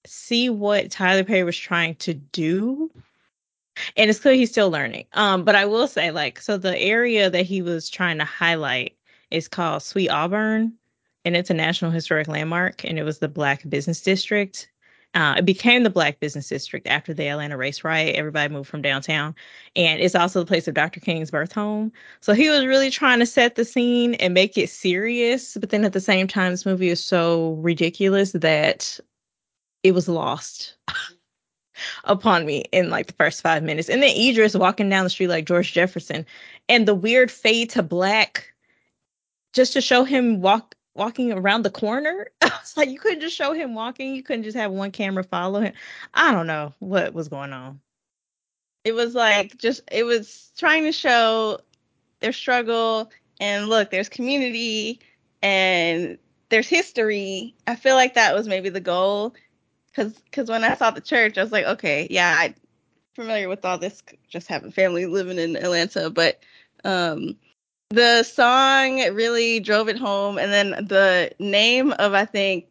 see 0.06 0.50
what 0.50 0.92
Tyler 0.92 1.24
Perry 1.24 1.44
was 1.44 1.58
trying 1.58 1.96
to 1.98 2.14
do, 2.14 2.92
and 3.98 4.10
it's 4.10 4.20
clear 4.20 4.36
he's 4.36 4.52
still 4.52 4.70
learning. 4.72 5.06
Um, 5.14 5.44
but 5.44 5.56
I 5.56 5.66
will 5.66 5.88
say, 5.88 6.12
like, 6.12 6.40
so 6.42 6.58
the 6.58 6.78
area 6.78 7.30
that 7.30 7.46
he 7.46 7.62
was 7.62 7.90
trying 7.90 8.18
to 8.20 8.26
highlight 8.26 8.98
is 9.32 9.48
called 9.48 9.84
Sweet 9.84 10.10
Auburn, 10.10 10.74
and 11.26 11.36
it's 11.36 11.50
a 11.50 11.54
National 11.54 11.92
Historic 11.92 12.28
Landmark, 12.28 12.84
and 12.86 12.98
it 13.00 13.04
was 13.04 13.20
the 13.20 13.28
Black 13.28 13.68
Business 13.70 14.02
District. 14.02 14.70
Uh, 15.16 15.36
it 15.38 15.46
became 15.46 15.84
the 15.84 15.90
Black 15.90 16.20
Business 16.20 16.50
District 16.50 16.86
after 16.88 17.14
the 17.14 17.30
Atlanta 17.30 17.56
race 17.56 17.86
riot. 17.86 18.18
Everybody 18.18 18.54
moved 18.54 18.70
from 18.70 18.82
downtown, 18.82 19.34
and 19.78 20.02
it's 20.02 20.14
also 20.14 20.42
the 20.42 20.46
place 20.46 20.68
of 20.68 20.74
Dr. 20.74 21.00
King's 21.00 21.32
birth 21.32 21.54
home. 21.54 21.94
So 22.20 22.34
he 22.34 22.50
was 22.50 22.66
really 22.66 22.90
trying 22.90 23.20
to 23.20 23.26
set 23.26 23.56
the 23.56 23.64
scene 23.64 24.16
and 24.16 24.34
make 24.34 24.58
it 24.58 24.70
serious, 24.70 25.56
but 25.58 25.70
then 25.70 25.86
at 25.86 25.94
the 25.94 26.02
same 26.02 26.28
time, 26.28 26.52
this 26.52 26.66
movie 26.66 26.90
is 26.90 27.02
so 27.02 27.54
ridiculous 27.54 28.34
that 28.34 29.00
it 29.84 29.94
was 29.94 30.10
lost 30.10 30.76
upon 32.04 32.46
me 32.46 32.66
in 32.74 32.90
like 32.90 33.08
the 33.08 33.14
first 33.14 33.42
five 33.42 33.64
minutes. 33.64 33.88
And 33.88 34.04
then 34.04 34.14
Idris 34.18 34.54
walking 34.54 34.90
down 34.90 35.06
the 35.06 35.10
street 35.10 35.28
like 35.28 35.46
George 35.46 35.72
Jefferson, 35.72 36.26
and 36.68 36.86
the 36.86 36.96
weird 36.96 37.32
fade 37.32 37.70
to 37.70 37.84
black 37.84 38.54
just 39.54 39.72
to 39.74 39.82
show 39.82 40.04
him 40.04 40.42
walk 40.42 40.75
walking 40.96 41.34
around 41.34 41.64
the 41.64 41.70
corner. 41.70 42.28
it's 42.42 42.76
like 42.76 42.90
you 42.90 42.98
couldn't 42.98 43.22
just 43.22 43.36
show 43.36 43.54
him 43.54 43.76
walking. 43.76 44.16
You 44.16 44.24
couldn't 44.24 44.44
just 44.44 44.58
have 44.58 44.72
one 44.72 44.92
camera 44.92 45.24
follow 45.24 45.60
him. 45.62 45.74
I 46.14 46.32
don't 46.32 46.48
know 46.48 46.74
what 46.80 47.14
was 47.14 47.28
going 47.28 47.54
on. 47.54 47.82
It 48.84 48.94
was 48.94 49.14
like 49.14 49.58
just 49.58 49.82
it 49.92 50.04
was 50.04 50.52
trying 50.58 50.84
to 50.84 50.92
show 50.92 51.60
their 52.22 52.32
struggle 52.32 53.12
and 53.40 53.68
look, 53.68 53.92
there's 53.92 54.10
community 54.10 55.00
and 55.42 56.18
there's 56.50 56.70
history. 56.70 57.56
I 57.68 57.76
feel 57.76 57.96
like 57.96 58.14
that 58.14 58.34
was 58.34 58.48
maybe 58.48 58.70
the 58.70 58.80
goal 58.80 59.36
cuz 59.94 60.14
cuz 60.32 60.50
when 60.50 60.64
I 60.64 60.76
saw 60.76 60.92
the 60.92 61.02
church, 61.02 61.38
I 61.38 61.44
was 61.44 61.52
like, 61.52 61.66
okay, 61.66 62.08
yeah, 62.10 62.36
I'm 62.38 62.56
familiar 63.16 63.50
with 63.50 63.66
all 63.66 63.78
this 63.78 64.04
just 64.30 64.48
having 64.48 64.72
family 64.72 65.06
living 65.06 65.40
in 65.40 65.56
Atlanta, 65.56 66.10
but 66.10 66.40
um 66.84 67.38
the 67.90 68.24
song 68.24 68.98
really 69.14 69.60
drove 69.60 69.90
it 69.90 69.98
home 69.98 70.38
and 70.38 70.52
then 70.52 70.86
the 70.88 71.32
name 71.40 71.92
of 71.92 72.14
I 72.14 72.26
think 72.26 72.66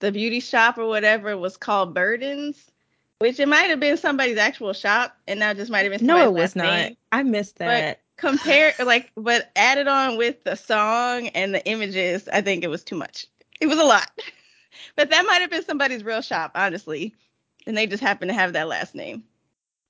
the 0.00 0.12
beauty 0.12 0.40
shop 0.40 0.78
or 0.78 0.86
whatever 0.86 1.36
was 1.36 1.56
called 1.56 1.94
Burdens, 1.94 2.70
which 3.18 3.38
it 3.38 3.46
might 3.46 3.70
have 3.70 3.78
been 3.78 3.96
somebody's 3.96 4.38
actual 4.38 4.72
shop 4.72 5.16
and 5.28 5.38
now 5.38 5.54
just 5.54 5.70
might 5.70 5.90
have 5.90 5.96
been 5.96 6.06
No, 6.06 6.24
it 6.24 6.32
was 6.32 6.56
not. 6.56 6.66
name. 6.66 6.96
I 7.12 7.22
missed 7.22 7.58
that. 7.58 7.98
but 7.98 8.00
compare 8.16 8.72
like 8.84 9.10
but 9.16 9.50
added 9.56 9.88
on 9.88 10.16
with 10.16 10.44
the 10.44 10.54
song 10.54 11.26
and 11.28 11.54
the 11.54 11.66
images 11.66 12.28
i 12.28 12.40
think 12.40 12.62
it 12.62 12.68
was 12.68 12.84
too 12.84 12.96
much. 12.96 13.26
It 13.60 13.66
was 13.66 13.78
a 13.78 13.84
lot. 13.84 14.10
But 14.96 15.10
that 15.10 15.26
might 15.26 15.42
have 15.42 15.50
been 15.50 15.64
somebody's 15.64 16.02
real 16.02 16.22
shop 16.22 16.52
honestly 16.54 17.14
and 17.66 17.76
they 17.76 17.86
just 17.86 18.02
happen 18.02 18.28
to 18.28 18.34
have 18.34 18.54
that 18.54 18.68
last 18.68 18.94
name. 18.94 19.22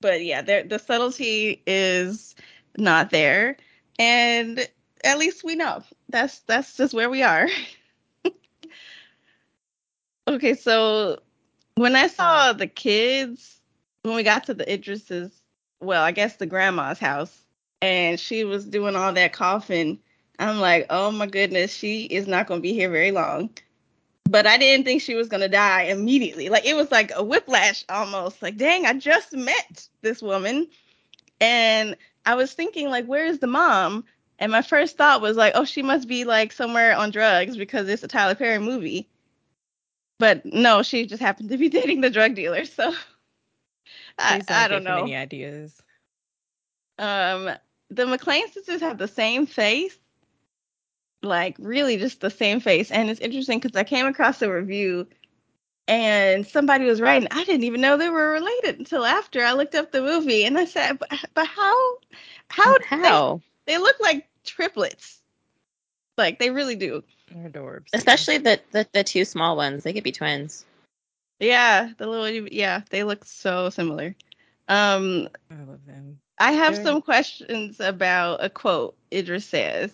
But 0.01 0.23
yeah 0.25 0.41
the 0.41 0.77
subtlety 0.77 1.63
is 1.65 2.35
not 2.77 3.09
there 3.09 3.55
and 3.99 4.67
at 5.03 5.17
least 5.17 5.43
we 5.43 5.55
know 5.55 5.83
that's 6.09 6.39
that's 6.41 6.77
just 6.77 6.93
where 6.93 7.09
we 7.09 7.21
are 7.21 7.47
okay 10.27 10.53
so 10.53 11.19
when 11.75 11.95
i 11.95 12.07
saw 12.07 12.23
uh-huh. 12.23 12.53
the 12.53 12.67
kids 12.67 13.59
when 14.03 14.15
we 14.15 14.23
got 14.23 14.45
to 14.45 14.53
the 14.53 14.71
idris's 14.71 15.31
well 15.81 16.03
i 16.03 16.11
guess 16.11 16.37
the 16.37 16.45
grandma's 16.45 16.99
house 16.99 17.43
and 17.83 18.17
she 18.17 18.45
was 18.45 18.63
doing 18.63 18.95
all 18.95 19.11
that 19.11 19.33
coughing. 19.33 19.99
I'm 20.39 20.61
like, 20.61 20.85
oh 20.89 21.11
my 21.11 21.27
goodness, 21.27 21.73
she 21.73 22.05
is 22.05 22.27
not 22.27 22.47
going 22.47 22.59
to 22.59 22.61
be 22.61 22.73
here 22.73 22.89
very 22.89 23.11
long. 23.11 23.49
But 24.23 24.47
I 24.47 24.57
didn't 24.57 24.85
think 24.85 25.01
she 25.01 25.15
was 25.15 25.27
going 25.27 25.41
to 25.41 25.49
die 25.49 25.83
immediately. 25.83 26.47
Like 26.47 26.65
it 26.65 26.77
was 26.77 26.91
like 26.91 27.11
a 27.13 27.21
whiplash 27.21 27.83
almost. 27.89 28.41
Like, 28.41 28.55
dang, 28.55 28.85
I 28.85 28.93
just 28.93 29.33
met 29.33 29.85
this 30.01 30.21
woman. 30.21 30.69
And 31.41 31.97
I 32.25 32.35
was 32.35 32.53
thinking, 32.53 32.89
like, 32.89 33.05
where 33.05 33.25
is 33.25 33.39
the 33.39 33.47
mom? 33.47 34.05
And 34.39 34.51
my 34.51 34.61
first 34.61 34.97
thought 34.97 35.21
was 35.21 35.37
like, 35.37 35.53
oh, 35.55 35.65
she 35.65 35.83
must 35.83 36.07
be 36.07 36.23
like 36.23 36.51
somewhere 36.51 36.95
on 36.95 37.11
drugs 37.11 37.55
because 37.55 37.87
it's 37.87 38.03
a 38.03 38.07
Tyler 38.07 38.35
Perry 38.35 38.59
movie. 38.59 39.09
But 40.19 40.45
no, 40.45 40.83
she 40.83 41.05
just 41.05 41.21
happened 41.21 41.49
to 41.49 41.57
be 41.57 41.69
dating 41.69 42.01
the 42.01 42.09
drug 42.09 42.35
dealer. 42.35 42.65
So 42.65 42.93
I, 44.17 44.39
Please 44.39 44.45
I 44.49 44.67
don't 44.67 44.83
know. 44.83 45.03
Any 45.03 45.15
ideas? 45.15 45.81
Um, 46.99 47.49
the 47.89 48.05
McClain 48.05 48.51
sisters 48.51 48.81
have 48.81 48.97
the 48.97 49.07
same 49.07 49.45
face, 49.45 49.97
like 51.21 51.55
really 51.59 51.97
just 51.97 52.21
the 52.21 52.29
same 52.29 52.59
face. 52.59 52.91
And 52.91 53.09
it's 53.09 53.19
interesting 53.19 53.59
because 53.59 53.77
I 53.77 53.83
came 53.83 54.05
across 54.05 54.41
a 54.41 54.51
review 54.51 55.07
and 55.87 56.47
somebody 56.47 56.85
was 56.85 57.01
writing, 57.01 57.27
I 57.31 57.43
didn't 57.43 57.63
even 57.65 57.81
know 57.81 57.97
they 57.97 58.09
were 58.09 58.31
related 58.31 58.79
until 58.79 59.05
after 59.05 59.43
I 59.43 59.53
looked 59.53 59.75
up 59.75 59.91
the 59.91 60.01
movie. 60.01 60.45
And 60.45 60.57
I 60.57 60.65
said, 60.65 60.99
but, 60.99 61.09
but 61.33 61.47
how? 61.47 61.97
How? 62.49 62.77
They, 62.77 62.85
How? 62.85 63.41
they 63.65 63.77
look 63.77 63.99
like 63.99 64.27
triplets. 64.45 65.19
Like 66.17 66.39
they 66.39 66.51
really 66.51 66.75
do. 66.75 67.03
They're 67.31 67.49
adorbs. 67.49 67.87
Especially 67.93 68.37
the, 68.37 68.61
the 68.71 68.87
the 68.93 69.03
two 69.03 69.25
small 69.25 69.55
ones. 69.55 69.83
They 69.83 69.93
could 69.93 70.03
be 70.03 70.11
twins. 70.11 70.63
Yeah, 71.39 71.89
the 71.97 72.05
little 72.07 72.47
yeah, 72.51 72.81
they 72.91 73.03
look 73.03 73.25
so 73.25 73.69
similar. 73.71 74.15
Um, 74.67 75.27
I 75.49 75.55
love 75.55 75.85
them. 75.87 76.19
I 76.37 76.51
have 76.51 76.75
Very- 76.75 76.85
some 76.85 77.01
questions 77.01 77.79
about 77.79 78.43
a 78.43 78.49
quote 78.49 78.95
Idris 79.11 79.45
says. 79.45 79.91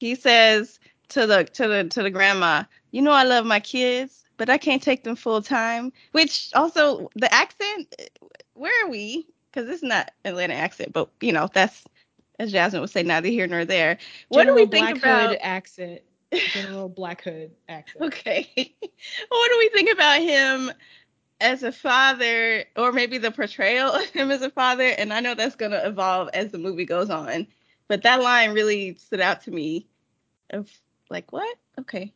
He 0.00 0.16
says 0.16 0.80
to 1.10 1.26
the 1.26 1.44
to 1.44 1.68
the 1.68 1.84
to 1.84 2.02
the 2.02 2.10
grandma, 2.10 2.64
"You 2.90 3.02
know 3.02 3.12
I 3.12 3.22
love 3.22 3.46
my 3.46 3.60
kids, 3.60 4.23
but 4.36 4.50
I 4.50 4.58
can't 4.58 4.82
take 4.82 5.04
them 5.04 5.16
full 5.16 5.42
time." 5.42 5.92
Which 6.12 6.50
also 6.54 7.10
the 7.14 7.32
accent, 7.32 7.94
where 8.54 8.72
are 8.84 8.90
we? 8.90 9.26
Because 9.52 9.68
it's 9.68 9.82
not 9.82 10.10
Atlanta 10.24 10.54
accent, 10.54 10.92
but 10.92 11.08
you 11.20 11.32
know 11.32 11.48
that's 11.52 11.84
as 12.38 12.52
Jasmine 12.52 12.80
would 12.80 12.90
say, 12.90 13.02
neither 13.02 13.28
here 13.28 13.46
nor 13.46 13.64
there. 13.64 13.98
What 14.28 14.46
do 14.46 14.54
we 14.54 14.66
think 14.66 14.72
Black 14.72 14.96
about? 14.96 15.28
Hood 15.30 15.38
accent? 15.40 16.00
General 16.32 16.88
Black 16.88 17.22
Hood 17.22 17.52
accent. 17.68 18.04
Okay. 18.06 18.48
what 19.28 19.50
do 19.50 19.58
we 19.58 19.68
think 19.72 19.92
about 19.92 20.20
him 20.20 20.72
as 21.40 21.62
a 21.62 21.72
father, 21.72 22.64
or 22.76 22.92
maybe 22.92 23.18
the 23.18 23.30
portrayal 23.30 23.90
of 23.92 24.08
him 24.10 24.30
as 24.30 24.42
a 24.42 24.50
father? 24.50 24.88
And 24.98 25.12
I 25.12 25.20
know 25.20 25.34
that's 25.34 25.56
going 25.56 25.72
to 25.72 25.86
evolve 25.86 26.28
as 26.34 26.50
the 26.50 26.58
movie 26.58 26.86
goes 26.86 27.10
on. 27.10 27.46
But 27.86 28.02
that 28.02 28.22
line 28.22 28.52
really 28.52 28.94
stood 28.94 29.20
out 29.20 29.42
to 29.42 29.50
me 29.50 29.86
of 30.50 30.70
like, 31.10 31.32
what? 31.32 31.56
Okay. 31.78 32.12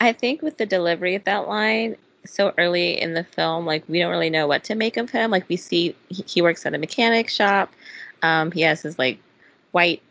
I 0.00 0.12
think 0.12 0.42
with 0.42 0.58
the 0.58 0.66
delivery 0.66 1.14
of 1.14 1.24
that 1.24 1.48
line 1.48 1.96
so 2.24 2.52
early 2.58 3.00
in 3.00 3.14
the 3.14 3.24
film, 3.24 3.66
like 3.66 3.84
we 3.88 3.98
don't 3.98 4.10
really 4.10 4.30
know 4.30 4.46
what 4.46 4.64
to 4.64 4.74
make 4.74 4.96
of 4.96 5.10
him. 5.10 5.30
Like 5.30 5.48
we 5.48 5.56
see 5.56 5.94
he, 6.08 6.24
he 6.26 6.42
works 6.42 6.66
at 6.66 6.74
a 6.74 6.78
mechanic 6.78 7.28
shop. 7.28 7.72
Um, 8.22 8.50
he 8.50 8.62
has 8.62 8.82
his 8.82 8.98
like 8.98 9.18
white 9.72 10.02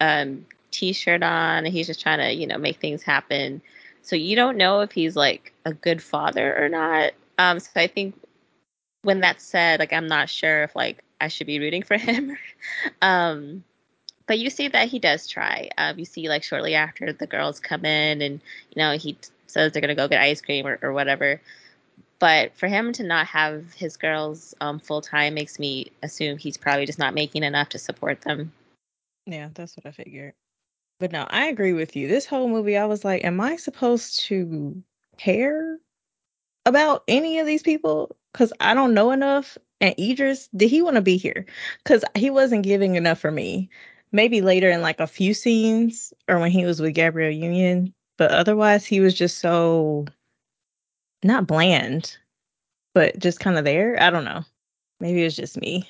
um, 0.00 0.46
t-shirt 0.70 1.22
on, 1.22 1.64
and 1.64 1.68
he's 1.68 1.86
just 1.86 2.00
trying 2.00 2.18
to 2.18 2.32
you 2.32 2.46
know 2.46 2.58
make 2.58 2.78
things 2.78 3.02
happen. 3.02 3.62
So 4.02 4.16
you 4.16 4.36
don't 4.36 4.56
know 4.56 4.80
if 4.80 4.92
he's 4.92 5.16
like 5.16 5.52
a 5.64 5.72
good 5.72 6.02
father 6.02 6.56
or 6.56 6.68
not. 6.68 7.12
Um, 7.38 7.58
so 7.58 7.70
I 7.76 7.86
think 7.86 8.14
when 9.02 9.20
that's 9.20 9.44
said, 9.44 9.80
like 9.80 9.92
I'm 9.92 10.08
not 10.08 10.28
sure 10.28 10.64
if 10.64 10.76
like 10.76 11.02
I 11.20 11.28
should 11.28 11.46
be 11.46 11.58
rooting 11.58 11.82
for 11.82 11.96
him. 11.98 12.36
um, 13.02 13.64
but 14.26 14.38
you 14.38 14.50
see 14.50 14.68
that 14.68 14.88
he 14.88 14.98
does 14.98 15.26
try. 15.26 15.70
Um, 15.78 15.98
you 15.98 16.04
see 16.04 16.28
like 16.28 16.42
shortly 16.42 16.74
after 16.74 17.12
the 17.12 17.26
girls 17.26 17.60
come 17.60 17.84
in 17.84 18.22
and 18.22 18.40
you 18.74 18.82
know 18.82 18.96
he 18.96 19.16
says 19.46 19.72
they're 19.72 19.82
gonna 19.82 19.94
go 19.94 20.08
get 20.08 20.20
ice 20.20 20.40
cream 20.40 20.66
or, 20.66 20.78
or 20.82 20.92
whatever. 20.92 21.40
But 22.18 22.56
for 22.56 22.66
him 22.66 22.92
to 22.94 23.02
not 23.02 23.26
have 23.26 23.72
his 23.74 23.96
girls 23.96 24.54
um, 24.60 24.80
full 24.80 25.02
time 25.02 25.34
makes 25.34 25.58
me 25.58 25.92
assume 26.02 26.38
he's 26.38 26.56
probably 26.56 26.86
just 26.86 26.98
not 26.98 27.14
making 27.14 27.44
enough 27.44 27.70
to 27.70 27.78
support 27.78 28.22
them. 28.22 28.52
Yeah, 29.26 29.50
that's 29.54 29.76
what 29.76 29.86
I 29.86 29.90
figured. 29.90 30.32
But 30.98 31.12
no, 31.12 31.26
I 31.28 31.46
agree 31.46 31.74
with 31.74 31.94
you. 31.94 32.08
This 32.08 32.24
whole 32.24 32.48
movie, 32.48 32.76
I 32.76 32.86
was 32.86 33.04
like, 33.04 33.22
am 33.24 33.40
I 33.40 33.56
supposed 33.56 34.20
to 34.20 34.82
care 35.18 35.78
about 36.64 37.04
any 37.06 37.38
of 37.38 37.46
these 37.46 37.62
people? 37.62 38.16
Because 38.32 38.52
I 38.60 38.72
don't 38.72 38.94
know 38.94 39.10
enough. 39.10 39.58
And 39.82 39.94
Idris, 39.98 40.48
did 40.56 40.70
he 40.70 40.80
want 40.80 40.96
to 40.96 41.02
be 41.02 41.18
here? 41.18 41.44
Because 41.84 42.02
he 42.14 42.30
wasn't 42.30 42.62
giving 42.62 42.94
enough 42.94 43.18
for 43.18 43.30
me. 43.30 43.68
Maybe 44.16 44.40
later 44.40 44.70
in 44.70 44.80
like 44.80 44.98
a 44.98 45.06
few 45.06 45.34
scenes 45.34 46.14
or 46.26 46.38
when 46.38 46.50
he 46.50 46.64
was 46.64 46.80
with 46.80 46.94
Gabrielle 46.94 47.30
Union. 47.30 47.92
But 48.16 48.30
otherwise, 48.30 48.86
he 48.86 49.00
was 49.00 49.12
just 49.12 49.40
so 49.40 50.06
not 51.22 51.46
bland, 51.46 52.16
but 52.94 53.18
just 53.18 53.40
kind 53.40 53.58
of 53.58 53.66
there. 53.66 54.02
I 54.02 54.08
don't 54.08 54.24
know. 54.24 54.42
Maybe 55.00 55.20
it 55.20 55.24
was 55.24 55.36
just 55.36 55.60
me. 55.60 55.86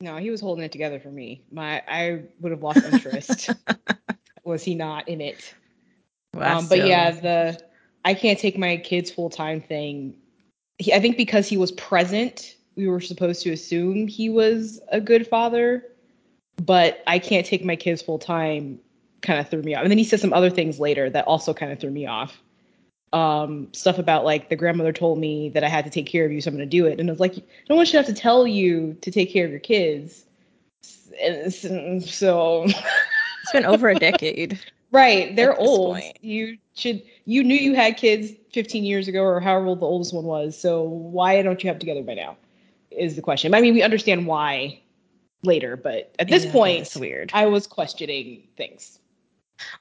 No, 0.00 0.16
he 0.16 0.30
was 0.30 0.40
holding 0.40 0.64
it 0.64 0.72
together 0.72 0.98
for 0.98 1.10
me. 1.10 1.42
My 1.52 1.82
I 1.86 2.22
would 2.40 2.50
have 2.50 2.62
lost 2.62 2.82
interest 2.82 3.50
was 4.44 4.64
he 4.64 4.74
not 4.74 5.06
in 5.06 5.20
it. 5.20 5.54
Well, 6.34 6.60
Um, 6.60 6.64
but 6.66 6.76
still- 6.76 6.88
yeah, 6.88 7.10
the 7.10 7.62
I 8.06 8.14
can't 8.14 8.38
take 8.38 8.56
my 8.56 8.78
kids 8.78 9.10
full 9.10 9.28
time 9.28 9.60
thing. 9.60 10.16
He, 10.78 10.94
I 10.94 10.98
think 10.98 11.18
because 11.18 11.46
he 11.46 11.58
was 11.58 11.72
present, 11.72 12.56
we 12.74 12.88
were 12.88 13.02
supposed 13.02 13.42
to 13.42 13.52
assume 13.52 14.08
he 14.08 14.30
was 14.30 14.80
a 14.90 14.98
good 14.98 15.26
father. 15.26 15.84
But 16.56 17.02
I 17.06 17.18
can't 17.18 17.46
take 17.46 17.64
my 17.64 17.76
kids 17.76 18.02
full 18.02 18.18
time 18.18 18.80
kind 19.22 19.40
of 19.40 19.48
threw 19.48 19.62
me 19.62 19.74
off. 19.74 19.82
And 19.82 19.90
then 19.90 19.98
he 19.98 20.04
said 20.04 20.20
some 20.20 20.32
other 20.32 20.50
things 20.50 20.80
later 20.80 21.10
that 21.10 21.26
also 21.26 21.54
kind 21.54 21.72
of 21.72 21.78
threw 21.78 21.90
me 21.90 22.06
off. 22.06 22.40
Um, 23.12 23.68
stuff 23.72 23.98
about 23.98 24.24
like 24.24 24.48
the 24.50 24.56
grandmother 24.56 24.92
told 24.92 25.18
me 25.18 25.48
that 25.50 25.64
I 25.64 25.68
had 25.68 25.84
to 25.84 25.90
take 25.90 26.06
care 26.06 26.24
of 26.24 26.30
you, 26.30 26.40
so 26.40 26.48
I'm 26.48 26.54
gonna 26.54 26.66
do 26.66 26.86
it. 26.86 27.00
And 27.00 27.08
I 27.08 27.12
was 27.12 27.20
like, 27.20 27.34
no 27.68 27.74
one 27.74 27.84
should 27.84 27.96
have 27.96 28.06
to 28.06 28.14
tell 28.14 28.46
you 28.46 28.96
to 29.00 29.10
take 29.10 29.32
care 29.32 29.44
of 29.44 29.50
your 29.50 29.60
kids. 29.60 30.24
And 31.20 31.52
so 32.04 32.64
it's 33.42 33.52
been 33.52 33.64
over 33.64 33.88
a 33.88 33.96
decade. 33.96 34.60
Right, 34.92 35.34
they're 35.34 35.58
old. 35.58 35.96
point. 35.96 36.18
You 36.20 36.58
should 36.74 37.02
you 37.24 37.42
knew 37.42 37.56
you 37.56 37.74
had 37.74 37.96
kids 37.96 38.32
15 38.52 38.84
years 38.84 39.08
ago 39.08 39.22
or 39.22 39.40
however 39.40 39.66
old 39.66 39.80
the 39.80 39.86
oldest 39.86 40.14
one 40.14 40.24
was. 40.24 40.56
So 40.56 40.82
why 40.82 41.42
don't 41.42 41.62
you 41.62 41.68
have 41.68 41.80
together 41.80 42.02
by 42.02 42.14
now? 42.14 42.36
Is 42.92 43.16
the 43.16 43.22
question. 43.22 43.54
I 43.54 43.60
mean, 43.60 43.74
we 43.74 43.82
understand 43.82 44.26
why 44.26 44.80
later, 45.42 45.76
but 45.76 46.14
at 46.18 46.28
this 46.28 46.44
Yeah, 46.44 46.52
point, 46.52 46.80
it's 46.82 46.96
weird. 46.96 47.30
I 47.34 47.46
was 47.46 47.66
questioning 47.66 48.42
things. 48.56 48.98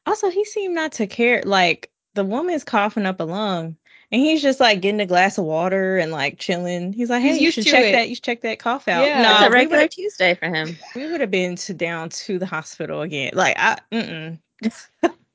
Also, 0.06 0.30
he 0.30 0.44
seemed 0.46 0.76
not 0.76 0.92
to 0.94 1.08
care. 1.08 1.42
Like 1.46 1.90
the 2.14 2.24
woman's 2.26 2.64
coughing 2.64 3.06
up 3.06 3.20
a 3.20 3.24
lung, 3.24 3.78
and 4.12 4.22
he's 4.22 4.42
just 4.42 4.60
like 4.60 4.82
getting 4.82 5.00
a 5.02 5.06
glass 5.06 5.38
of 5.38 5.46
water 5.46 5.98
and 5.98 6.12
like 6.12 6.38
chilling. 6.40 6.92
He's 6.94 7.10
like, 7.10 7.22
He's 7.22 7.38
"Hey, 7.38 7.44
you 7.44 7.52
should 7.52 7.66
check 7.66 7.86
it. 7.86 7.92
that. 7.94 8.10
You 8.10 8.16
should 8.16 8.24
check 8.24 8.42
that 8.42 8.60
cough 8.60 8.88
out." 8.88 9.06
Yeah. 9.06 9.22
no, 9.22 9.32
It's 9.36 9.48
a 9.48 9.50
regular 9.52 9.88
Tuesday 9.88 10.36
for 10.36 10.48
him. 10.54 10.78
we 10.96 11.10
would 11.12 11.22
have 11.22 11.32
been 11.32 11.56
to 11.58 11.74
down 11.74 12.10
to 12.10 12.38
the 12.40 12.46
hospital 12.46 13.02
again. 13.02 13.32
Like 13.34 13.56
I, 13.58 13.78
mm 13.92 14.40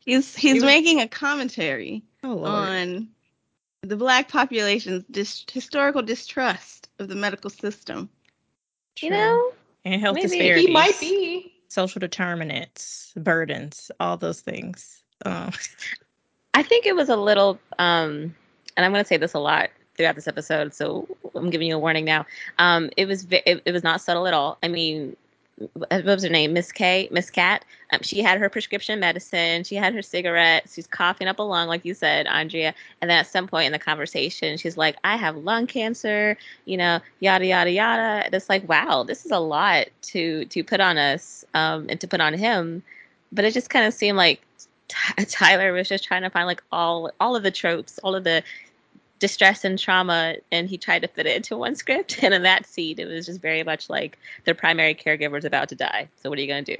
He's 0.06 0.34
he's 0.34 0.34
He 0.36 0.52
was- 0.54 0.62
making 0.64 1.00
a 1.00 1.08
commentary 1.08 2.02
oh 2.22 2.44
on 2.44 3.08
the 3.80 3.96
black 3.96 4.28
population's 4.28 5.04
dis- 5.10 5.44
historical 5.50 6.02
distrust 6.02 6.88
of 6.98 7.08
the 7.08 7.14
medical 7.14 7.48
system. 7.50 8.10
You 9.00 9.10
know, 9.10 9.52
and 9.84 10.00
health 10.00 10.14
maybe 10.14 10.28
he 10.28 10.38
disparities. 10.38 10.66
He 10.66 10.72
might 10.72 11.00
be. 11.00 11.52
social 11.68 11.98
determinants, 11.98 13.12
burdens, 13.16 13.90
all 14.00 14.16
those 14.16 14.40
things. 14.40 15.02
Um, 15.26 15.50
I 16.54 16.62
think 16.62 16.86
it 16.86 16.94
was 16.94 17.08
a 17.08 17.16
little, 17.16 17.58
um, 17.78 18.34
and 18.76 18.84
I'm 18.84 18.92
going 18.92 19.02
to 19.02 19.08
say 19.08 19.16
this 19.16 19.34
a 19.34 19.40
lot 19.40 19.70
throughout 19.96 20.14
this 20.14 20.28
episode, 20.28 20.74
so 20.74 21.08
I'm 21.34 21.50
giving 21.50 21.68
you 21.68 21.76
a 21.76 21.78
warning 21.78 22.04
now. 22.04 22.26
Um, 22.58 22.90
it 22.96 23.06
was 23.06 23.26
it, 23.30 23.62
it 23.64 23.72
was 23.72 23.82
not 23.82 24.00
subtle 24.00 24.26
at 24.26 24.34
all. 24.34 24.58
I 24.62 24.68
mean, 24.68 25.16
what 25.56 26.04
was 26.04 26.24
her 26.24 26.28
name? 26.28 26.52
Miss 26.52 26.72
K, 26.72 27.08
Miss 27.12 27.30
Cat. 27.30 27.64
Um, 27.92 28.00
she 28.02 28.22
had 28.22 28.38
her 28.40 28.48
prescription 28.48 28.98
medicine. 28.98 29.62
She 29.64 29.76
had 29.76 29.94
her 29.94 30.02
cigarettes. 30.02 30.74
She's 30.74 30.86
coughing 30.86 31.28
up 31.28 31.38
a 31.38 31.42
lung, 31.42 31.68
like 31.68 31.84
you 31.84 31.94
said, 31.94 32.26
Andrea. 32.26 32.74
And 33.00 33.10
then 33.10 33.18
at 33.18 33.26
some 33.26 33.46
point 33.46 33.66
in 33.66 33.72
the 33.72 33.78
conversation, 33.78 34.56
she's 34.56 34.76
like, 34.76 34.96
"I 35.04 35.16
have 35.16 35.36
lung 35.36 35.66
cancer," 35.66 36.36
you 36.64 36.76
know, 36.76 37.00
yada 37.20 37.46
yada 37.46 37.70
yada. 37.70 38.28
It's 38.32 38.48
like, 38.48 38.68
wow, 38.68 39.04
this 39.04 39.24
is 39.24 39.30
a 39.30 39.38
lot 39.38 39.86
to 40.02 40.44
to 40.46 40.64
put 40.64 40.80
on 40.80 40.98
us, 40.98 41.44
um, 41.54 41.86
and 41.88 42.00
to 42.00 42.08
put 42.08 42.20
on 42.20 42.34
him. 42.34 42.82
But 43.32 43.44
it 43.44 43.54
just 43.54 43.70
kind 43.70 43.86
of 43.86 43.94
seemed 43.94 44.16
like 44.16 44.40
Ty- 44.88 45.24
Tyler 45.28 45.72
was 45.72 45.88
just 45.88 46.04
trying 46.04 46.22
to 46.22 46.30
find 46.30 46.46
like 46.46 46.62
all 46.72 47.10
all 47.20 47.36
of 47.36 47.42
the 47.42 47.50
tropes, 47.50 47.98
all 48.00 48.14
of 48.14 48.24
the 48.24 48.42
distress 49.18 49.64
and 49.64 49.78
trauma, 49.78 50.36
and 50.50 50.68
he 50.68 50.76
tried 50.76 51.02
to 51.02 51.08
fit 51.08 51.26
it 51.26 51.36
into 51.36 51.56
one 51.56 51.74
script. 51.74 52.18
And 52.22 52.34
in 52.34 52.42
that 52.42 52.66
scene, 52.66 52.98
it 52.98 53.06
was 53.06 53.26
just 53.26 53.40
very 53.40 53.62
much 53.62 53.88
like 53.88 54.18
their 54.44 54.54
primary 54.54 54.94
caregiver 54.94 55.38
is 55.38 55.44
about 55.44 55.68
to 55.70 55.74
die. 55.74 56.08
So 56.16 56.30
what 56.30 56.38
are 56.38 56.42
you 56.42 56.48
gonna 56.48 56.62
do? 56.62 56.76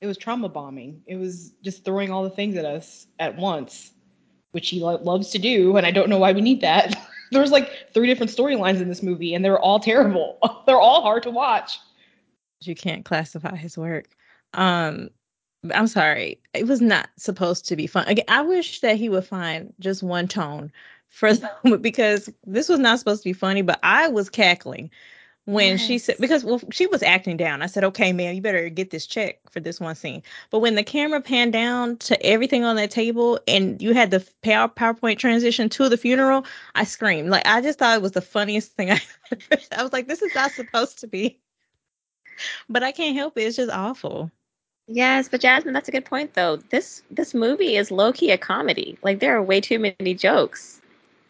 It 0.00 0.06
was 0.06 0.16
trauma 0.16 0.48
bombing. 0.48 1.02
It 1.06 1.16
was 1.16 1.52
just 1.62 1.84
throwing 1.84 2.10
all 2.10 2.22
the 2.22 2.30
things 2.30 2.56
at 2.56 2.64
us 2.64 3.06
at 3.18 3.36
once, 3.36 3.92
which 4.52 4.68
he 4.68 4.80
lo- 4.80 5.00
loves 5.02 5.30
to 5.30 5.38
do, 5.38 5.76
and 5.76 5.86
I 5.86 5.90
don't 5.90 6.08
know 6.08 6.18
why 6.18 6.32
we 6.32 6.40
need 6.40 6.60
that. 6.60 6.96
There's 7.32 7.50
like 7.50 7.92
three 7.92 8.06
different 8.06 8.32
storylines 8.32 8.80
in 8.80 8.88
this 8.88 9.02
movie, 9.02 9.34
and 9.34 9.44
they're 9.44 9.58
all 9.58 9.80
terrible. 9.80 10.38
they're 10.66 10.80
all 10.80 11.02
hard 11.02 11.22
to 11.24 11.30
watch. 11.30 11.78
you 12.60 12.74
can't 12.74 13.04
classify 13.04 13.56
his 13.56 13.76
work. 13.76 14.08
Um, 14.54 15.10
I'm 15.74 15.88
sorry, 15.88 16.40
it 16.54 16.66
was 16.66 16.80
not 16.80 17.08
supposed 17.16 17.66
to 17.68 17.76
be 17.76 17.86
fun. 17.86 18.06
Again, 18.06 18.24
I 18.28 18.42
wish 18.42 18.80
that 18.80 18.96
he 18.96 19.08
would 19.08 19.26
find 19.26 19.72
just 19.80 20.02
one 20.02 20.28
tone 20.28 20.70
for 21.08 21.32
the, 21.32 21.78
because 21.80 22.30
this 22.46 22.68
was 22.68 22.78
not 22.78 22.98
supposed 22.98 23.22
to 23.22 23.28
be 23.28 23.32
funny, 23.32 23.62
but 23.62 23.78
I 23.82 24.08
was 24.08 24.28
cackling 24.28 24.90
when 25.48 25.78
she 25.78 25.96
said 25.96 26.16
because 26.20 26.44
well 26.44 26.60
she 26.70 26.86
was 26.86 27.02
acting 27.02 27.38
down. 27.38 27.62
I 27.62 27.66
said, 27.66 27.82
"Okay, 27.82 28.12
man, 28.12 28.34
you 28.34 28.42
better 28.42 28.68
get 28.68 28.90
this 28.90 29.06
check 29.06 29.38
for 29.50 29.60
this 29.60 29.80
one 29.80 29.94
scene." 29.94 30.22
But 30.50 30.58
when 30.58 30.74
the 30.74 30.82
camera 30.82 31.22
panned 31.22 31.54
down 31.54 31.96
to 31.98 32.22
everything 32.22 32.64
on 32.64 32.76
that 32.76 32.90
table 32.90 33.40
and 33.48 33.80
you 33.80 33.94
had 33.94 34.10
the 34.10 34.26
power 34.42 34.68
PowerPoint 34.68 35.18
transition 35.18 35.70
to 35.70 35.88
the 35.88 35.96
funeral, 35.96 36.44
I 36.74 36.84
screamed. 36.84 37.30
Like 37.30 37.46
I 37.46 37.62
just 37.62 37.78
thought 37.78 37.96
it 37.96 38.02
was 38.02 38.12
the 38.12 38.20
funniest 38.20 38.72
thing 38.72 38.90
I 38.90 39.00
I 39.74 39.82
was 39.82 39.92
like, 39.92 40.06
"This 40.06 40.20
is 40.20 40.34
not 40.34 40.52
supposed 40.52 40.98
to 40.98 41.06
be." 41.06 41.40
But 42.68 42.82
I 42.82 42.92
can't 42.92 43.16
help 43.16 43.38
it. 43.38 43.42
It's 43.42 43.56
just 43.56 43.72
awful. 43.72 44.30
Yes, 44.86 45.28
but 45.28 45.40
Jasmine, 45.40 45.74
that's 45.74 45.88
a 45.88 45.92
good 45.92 46.04
point 46.04 46.34
though. 46.34 46.56
This 46.56 47.02
this 47.10 47.32
movie 47.32 47.76
is 47.76 47.90
low 47.90 48.12
key 48.12 48.30
a 48.32 48.38
comedy. 48.38 48.98
Like 49.02 49.20
there 49.20 49.34
are 49.34 49.42
way 49.42 49.62
too 49.62 49.78
many 49.78 50.14
jokes. 50.14 50.80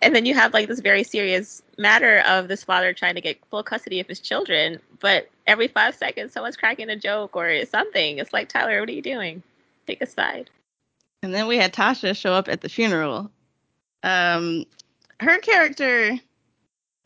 And 0.00 0.14
then 0.14 0.26
you 0.26 0.34
have 0.34 0.54
like 0.54 0.68
this 0.68 0.80
very 0.80 1.02
serious 1.02 1.62
matter 1.76 2.20
of 2.20 2.48
this 2.48 2.62
father 2.62 2.92
trying 2.92 3.16
to 3.16 3.20
get 3.20 3.38
full 3.50 3.62
custody 3.62 4.00
of 4.00 4.06
his 4.06 4.20
children, 4.20 4.78
but 5.00 5.28
every 5.46 5.68
five 5.68 5.94
seconds 5.94 6.32
someone's 6.32 6.56
cracking 6.56 6.88
a 6.88 6.96
joke 6.96 7.34
or 7.34 7.64
something. 7.66 8.18
It's 8.18 8.32
like 8.32 8.48
Tyler, 8.48 8.80
what 8.80 8.88
are 8.88 8.92
you 8.92 9.02
doing? 9.02 9.42
Take 9.86 10.02
a 10.02 10.06
side. 10.06 10.50
And 11.22 11.34
then 11.34 11.48
we 11.48 11.56
had 11.56 11.72
Tasha 11.72 12.16
show 12.16 12.32
up 12.32 12.48
at 12.48 12.60
the 12.60 12.68
funeral. 12.68 13.30
Um, 14.04 14.64
her 15.20 15.38
character, 15.38 16.18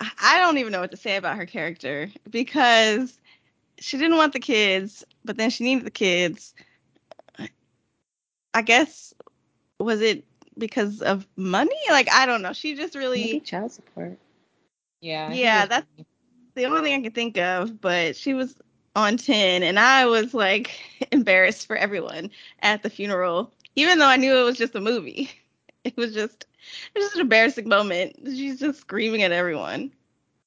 I- 0.00 0.38
don't 0.38 0.58
even 0.58 0.72
know 0.72 0.80
what 0.80 0.90
to 0.90 0.96
say 0.96 1.16
about 1.16 1.36
her 1.36 1.46
character 1.46 2.10
because 2.28 3.18
she 3.78 3.96
didn't 3.96 4.18
want 4.18 4.34
the 4.34 4.40
kids, 4.40 5.02
but 5.24 5.38
then 5.38 5.48
she 5.48 5.64
needed 5.64 5.86
the 5.86 5.90
kids. 5.90 6.54
I 8.54 8.60
guess 8.60 9.14
was 9.80 10.02
it 10.02 10.24
because 10.58 11.02
of 11.02 11.26
money? 11.36 11.76
Like 11.90 12.10
I 12.12 12.26
don't 12.26 12.42
know. 12.42 12.52
She 12.52 12.74
just 12.74 12.94
Maybe 12.94 13.04
really 13.06 13.40
child 13.40 13.72
support. 13.72 14.18
Yeah. 15.00 15.32
Yeah, 15.32 15.60
was- 15.62 15.68
that's- 15.68 16.06
the 16.54 16.66
only 16.66 16.82
thing 16.82 17.00
I 17.00 17.02
could 17.02 17.14
think 17.14 17.38
of, 17.38 17.80
but 17.80 18.14
she 18.14 18.34
was 18.34 18.54
on 18.94 19.16
10 19.16 19.62
and 19.62 19.78
I 19.78 20.04
was 20.06 20.34
like 20.34 20.70
embarrassed 21.12 21.66
for 21.66 21.76
everyone 21.76 22.30
at 22.60 22.82
the 22.82 22.90
funeral, 22.90 23.50
even 23.74 23.98
though 23.98 24.06
I 24.06 24.16
knew 24.16 24.36
it 24.36 24.42
was 24.44 24.58
just 24.58 24.74
a 24.74 24.80
movie. 24.80 25.30
It 25.84 25.96
was 25.96 26.14
just 26.14 26.44
it 26.94 26.98
was 26.98 27.06
just 27.06 27.16
an 27.16 27.22
embarrassing 27.22 27.68
moment. 27.68 28.16
She's 28.24 28.60
just 28.60 28.78
screaming 28.82 29.22
at 29.24 29.32
everyone. 29.32 29.90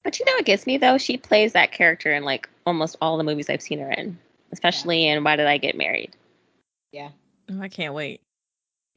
But 0.01 0.17
you 0.17 0.23
know 0.25 0.31
what 0.31 0.45
gets 0.45 0.65
me 0.65 0.77
though? 0.77 0.97
She 0.97 1.17
plays 1.17 1.51
that 1.51 1.73
character 1.73 2.13
in 2.13 2.23
like 2.23 2.47
almost 2.65 2.95
all 3.01 3.17
the 3.17 3.25
movies 3.25 3.49
I've 3.49 3.61
seen 3.61 3.79
her 3.79 3.91
in, 3.91 4.17
especially 4.53 5.05
in 5.07 5.25
Why 5.25 5.35
Did 5.35 5.47
I 5.47 5.57
Get 5.57 5.75
Married? 5.77 6.15
Yeah. 6.93 7.09
Oh, 7.51 7.61
I 7.61 7.67
can't 7.67 7.93
wait. 7.93 8.21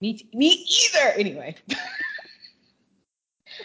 Me, 0.00 0.14
t- 0.14 0.28
me 0.32 0.66
either. 0.94 1.10
Anyway, 1.16 1.56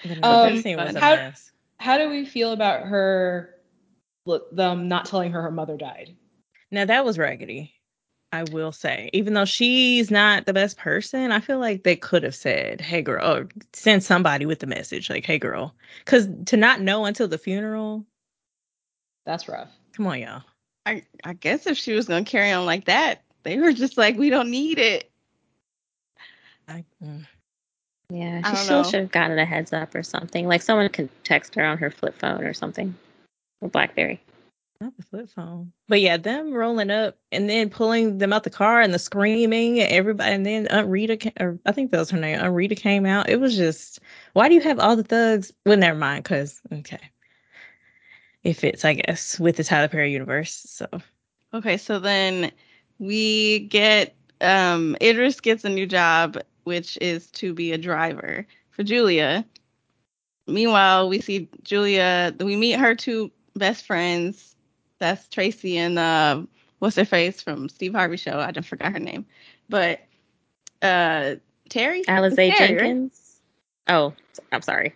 Um, 0.05 0.55
that 0.55 0.63
scene 0.63 0.77
was 0.77 0.95
a 0.95 0.99
how- 0.99 1.33
how 1.79 1.97
do 1.97 2.09
we 2.09 2.25
feel 2.25 2.53
about 2.53 2.83
her, 2.87 3.55
look, 4.25 4.53
them 4.55 4.87
not 4.87 5.05
telling 5.05 5.31
her 5.31 5.41
her 5.41 5.51
mother 5.51 5.77
died? 5.77 6.15
Now 6.71 6.85
that 6.85 7.05
was 7.05 7.17
raggedy. 7.17 7.73
I 8.31 8.43
will 8.51 8.71
say, 8.71 9.11
even 9.13 9.35
though 9.35 9.45
she's 9.45 10.09
not 10.09 10.47
the 10.47 10.53
best 10.53 10.77
person, 10.77 11.31
I 11.31 11.39
feel 11.39 11.59
like 11.59 11.83
they 11.83 11.95
could 11.95 12.23
have 12.23 12.33
said, 12.33 12.81
"Hey, 12.81 13.03
girl," 13.03 13.23
or 13.23 13.47
send 13.73 14.03
somebody 14.03 14.47
with 14.47 14.57
the 14.59 14.65
message, 14.65 15.07
like, 15.11 15.23
"Hey, 15.23 15.37
girl," 15.37 15.75
because 16.03 16.27
to 16.47 16.57
not 16.57 16.81
know 16.81 17.05
until 17.05 17.27
the 17.27 17.37
funeral, 17.37 18.03
That's 19.25 19.47
rough. 19.47 19.69
come 19.91 20.07
on, 20.07 20.19
y'all. 20.19 20.41
I 20.87 21.03
I 21.23 21.33
guess 21.33 21.67
if 21.67 21.77
she 21.77 21.93
was 21.93 22.07
gonna 22.07 22.25
carry 22.25 22.51
on 22.51 22.65
like 22.65 22.85
that, 22.85 23.21
they 23.43 23.59
were 23.59 23.71
just 23.71 23.97
like, 23.99 24.17
we 24.17 24.31
don't 24.31 24.49
need 24.49 24.79
it. 24.79 25.11
I, 26.67 26.83
mm. 27.03 27.25
Yeah, 28.09 28.41
she 28.41 28.43
don't 28.43 28.55
still 28.55 28.77
know. 28.77 28.83
should 28.83 28.99
have 29.01 29.11
gotten 29.11 29.39
a 29.39 29.45
heads 29.45 29.73
up 29.73 29.95
or 29.95 30.03
something. 30.03 30.47
Like 30.47 30.61
someone 30.61 30.89
can 30.89 31.09
text 31.23 31.55
her 31.55 31.63
on 31.65 31.77
her 31.77 31.89
flip 31.89 32.17
phone 32.19 32.43
or 32.43 32.53
something, 32.53 32.95
or 33.61 33.69
BlackBerry. 33.69 34.21
Not 34.81 34.95
the 34.97 35.03
flip 35.03 35.29
phone. 35.29 35.71
But 35.87 36.01
yeah, 36.01 36.17
them 36.17 36.53
rolling 36.53 36.91
up 36.91 37.17
and 37.31 37.49
then 37.49 37.69
pulling 37.69 38.17
them 38.17 38.33
out 38.33 38.43
the 38.43 38.49
car 38.49 38.81
and 38.81 38.93
the 38.93 38.99
screaming 38.99 39.79
and 39.79 39.91
everybody 39.91 40.33
and 40.33 40.45
then 40.45 40.67
Aunt 40.67 40.89
Rita 40.89 41.17
ca- 41.17 41.31
or 41.39 41.57
I 41.65 41.71
think 41.71 41.91
that 41.91 41.99
was 41.99 42.09
her 42.09 42.19
name. 42.19 42.39
Aunt 42.39 42.53
Rita 42.53 42.75
came 42.75 43.05
out. 43.05 43.29
It 43.29 43.39
was 43.39 43.55
just 43.55 43.99
why 44.33 44.49
do 44.49 44.55
you 44.55 44.61
have 44.61 44.79
all 44.79 44.95
the 44.95 45.03
thugs? 45.03 45.53
Well, 45.65 45.77
never 45.77 45.97
mind, 45.97 46.25
cause 46.25 46.61
okay. 46.71 46.99
It 48.43 48.53
fits, 48.55 48.83
I 48.83 48.95
guess, 48.95 49.39
with 49.39 49.55
the 49.55 49.63
Tyler 49.63 49.87
Perry 49.87 50.11
universe. 50.11 50.53
So 50.67 50.87
Okay, 51.53 51.77
so 51.77 51.99
then 51.99 52.51
we 52.99 53.59
get 53.59 54.15
um 54.41 54.97
Idris 55.01 55.39
gets 55.39 55.63
a 55.63 55.69
new 55.69 55.85
job, 55.85 56.37
which 56.63 56.97
is 57.01 57.29
to 57.31 57.53
be 57.53 57.71
a 57.71 57.77
driver 57.77 58.45
for 58.71 58.83
Julia. 58.83 59.45
Meanwhile, 60.47 61.09
we 61.09 61.21
see 61.21 61.49
Julia 61.63 62.33
we 62.39 62.55
meet 62.55 62.79
her 62.79 62.95
two 62.95 63.31
best 63.55 63.85
friends. 63.85 64.55
That's 64.99 65.27
Tracee 65.27 65.77
and 65.77 65.97
uh 65.99 66.43
what's 66.79 66.95
her 66.95 67.05
face 67.05 67.41
from 67.41 67.69
Steve 67.69 67.93
Harvey 67.93 68.17
show. 68.17 68.39
I 68.39 68.51
just 68.51 68.67
forgot 68.67 68.93
her 68.93 68.99
name. 68.99 69.25
But 69.69 70.01
uh 70.81 71.35
Terry, 71.69 72.03
Alize 72.03 72.35
Jenkins. 72.57 73.41
Oh, 73.87 74.13
I'm 74.51 74.61
sorry. 74.61 74.93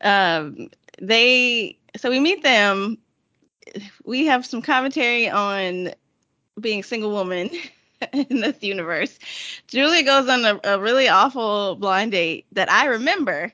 um, 0.00 0.68
they 1.00 1.78
so 1.96 2.10
we 2.10 2.20
meet 2.20 2.42
them. 2.42 2.98
We 4.04 4.26
have 4.26 4.46
some 4.46 4.62
commentary 4.62 5.28
on 5.28 5.90
being 6.60 6.80
a 6.80 6.82
single 6.82 7.10
woman 7.10 7.50
in 8.12 8.40
this 8.40 8.62
universe. 8.62 9.18
Julia 9.66 10.02
goes 10.02 10.28
on 10.28 10.44
a, 10.44 10.60
a 10.64 10.80
really 10.80 11.08
awful 11.08 11.76
blind 11.76 12.12
date 12.12 12.46
that 12.52 12.70
I 12.70 12.86
remember. 12.86 13.52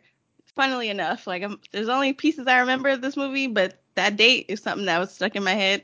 Funnily 0.55 0.89
enough, 0.89 1.27
like 1.27 1.43
um 1.43 1.59
there's 1.73 1.89
only 1.89 2.13
pieces 2.13 2.47
I 2.47 2.61
remember 2.61 2.89
of 2.91 3.01
this 3.01 3.17
movie, 3.17 3.49
but 3.49 3.83
that 3.97 4.17
date 4.17 4.47
is 4.49 4.63
something 4.63 4.87
that 4.87 5.01
was 5.01 5.11
stuck 5.13 5.35
in 5.35 5.43
my 5.43 5.55
head. 5.55 5.83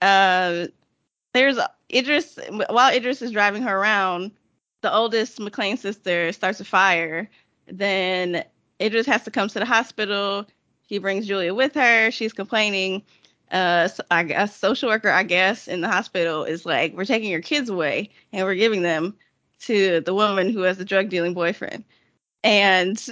Uh, 0.00 0.66
there's 1.32 1.58
Idris 1.92 2.38
while 2.70 2.94
Idris 2.94 3.20
is 3.20 3.32
driving 3.32 3.62
her 3.62 3.76
around, 3.76 4.30
the 4.82 4.94
oldest 4.94 5.38
McClain 5.38 5.78
sister 5.78 6.30
starts 6.32 6.60
a 6.60 6.64
fire. 6.64 7.28
Then 7.66 8.44
Idris 8.80 9.06
has 9.06 9.24
to 9.24 9.30
come 9.30 9.48
to 9.48 9.58
the 9.58 9.64
hospital. 9.64 10.46
He 10.86 10.98
brings 10.98 11.26
Julia 11.26 11.54
with 11.54 11.74
her. 11.74 12.10
She's 12.10 12.32
complaining. 12.32 13.02
Uh, 13.50 13.88
so 13.88 14.02
I 14.10 14.24
guess 14.24 14.56
social 14.56 14.88
worker, 14.88 15.10
I 15.10 15.22
guess, 15.22 15.68
in 15.68 15.80
the 15.80 15.88
hospital 15.88 16.44
is 16.44 16.66
like, 16.66 16.94
we're 16.96 17.04
taking 17.04 17.30
your 17.30 17.42
kids 17.42 17.68
away 17.70 18.10
and 18.32 18.44
we're 18.46 18.54
giving 18.56 18.82
them 18.82 19.14
to 19.60 20.00
the 20.00 20.14
woman 20.14 20.50
who 20.50 20.62
has 20.62 20.78
a 20.80 20.84
drug 20.84 21.08
dealing 21.08 21.34
boyfriend. 21.34 21.84
And 22.42 23.02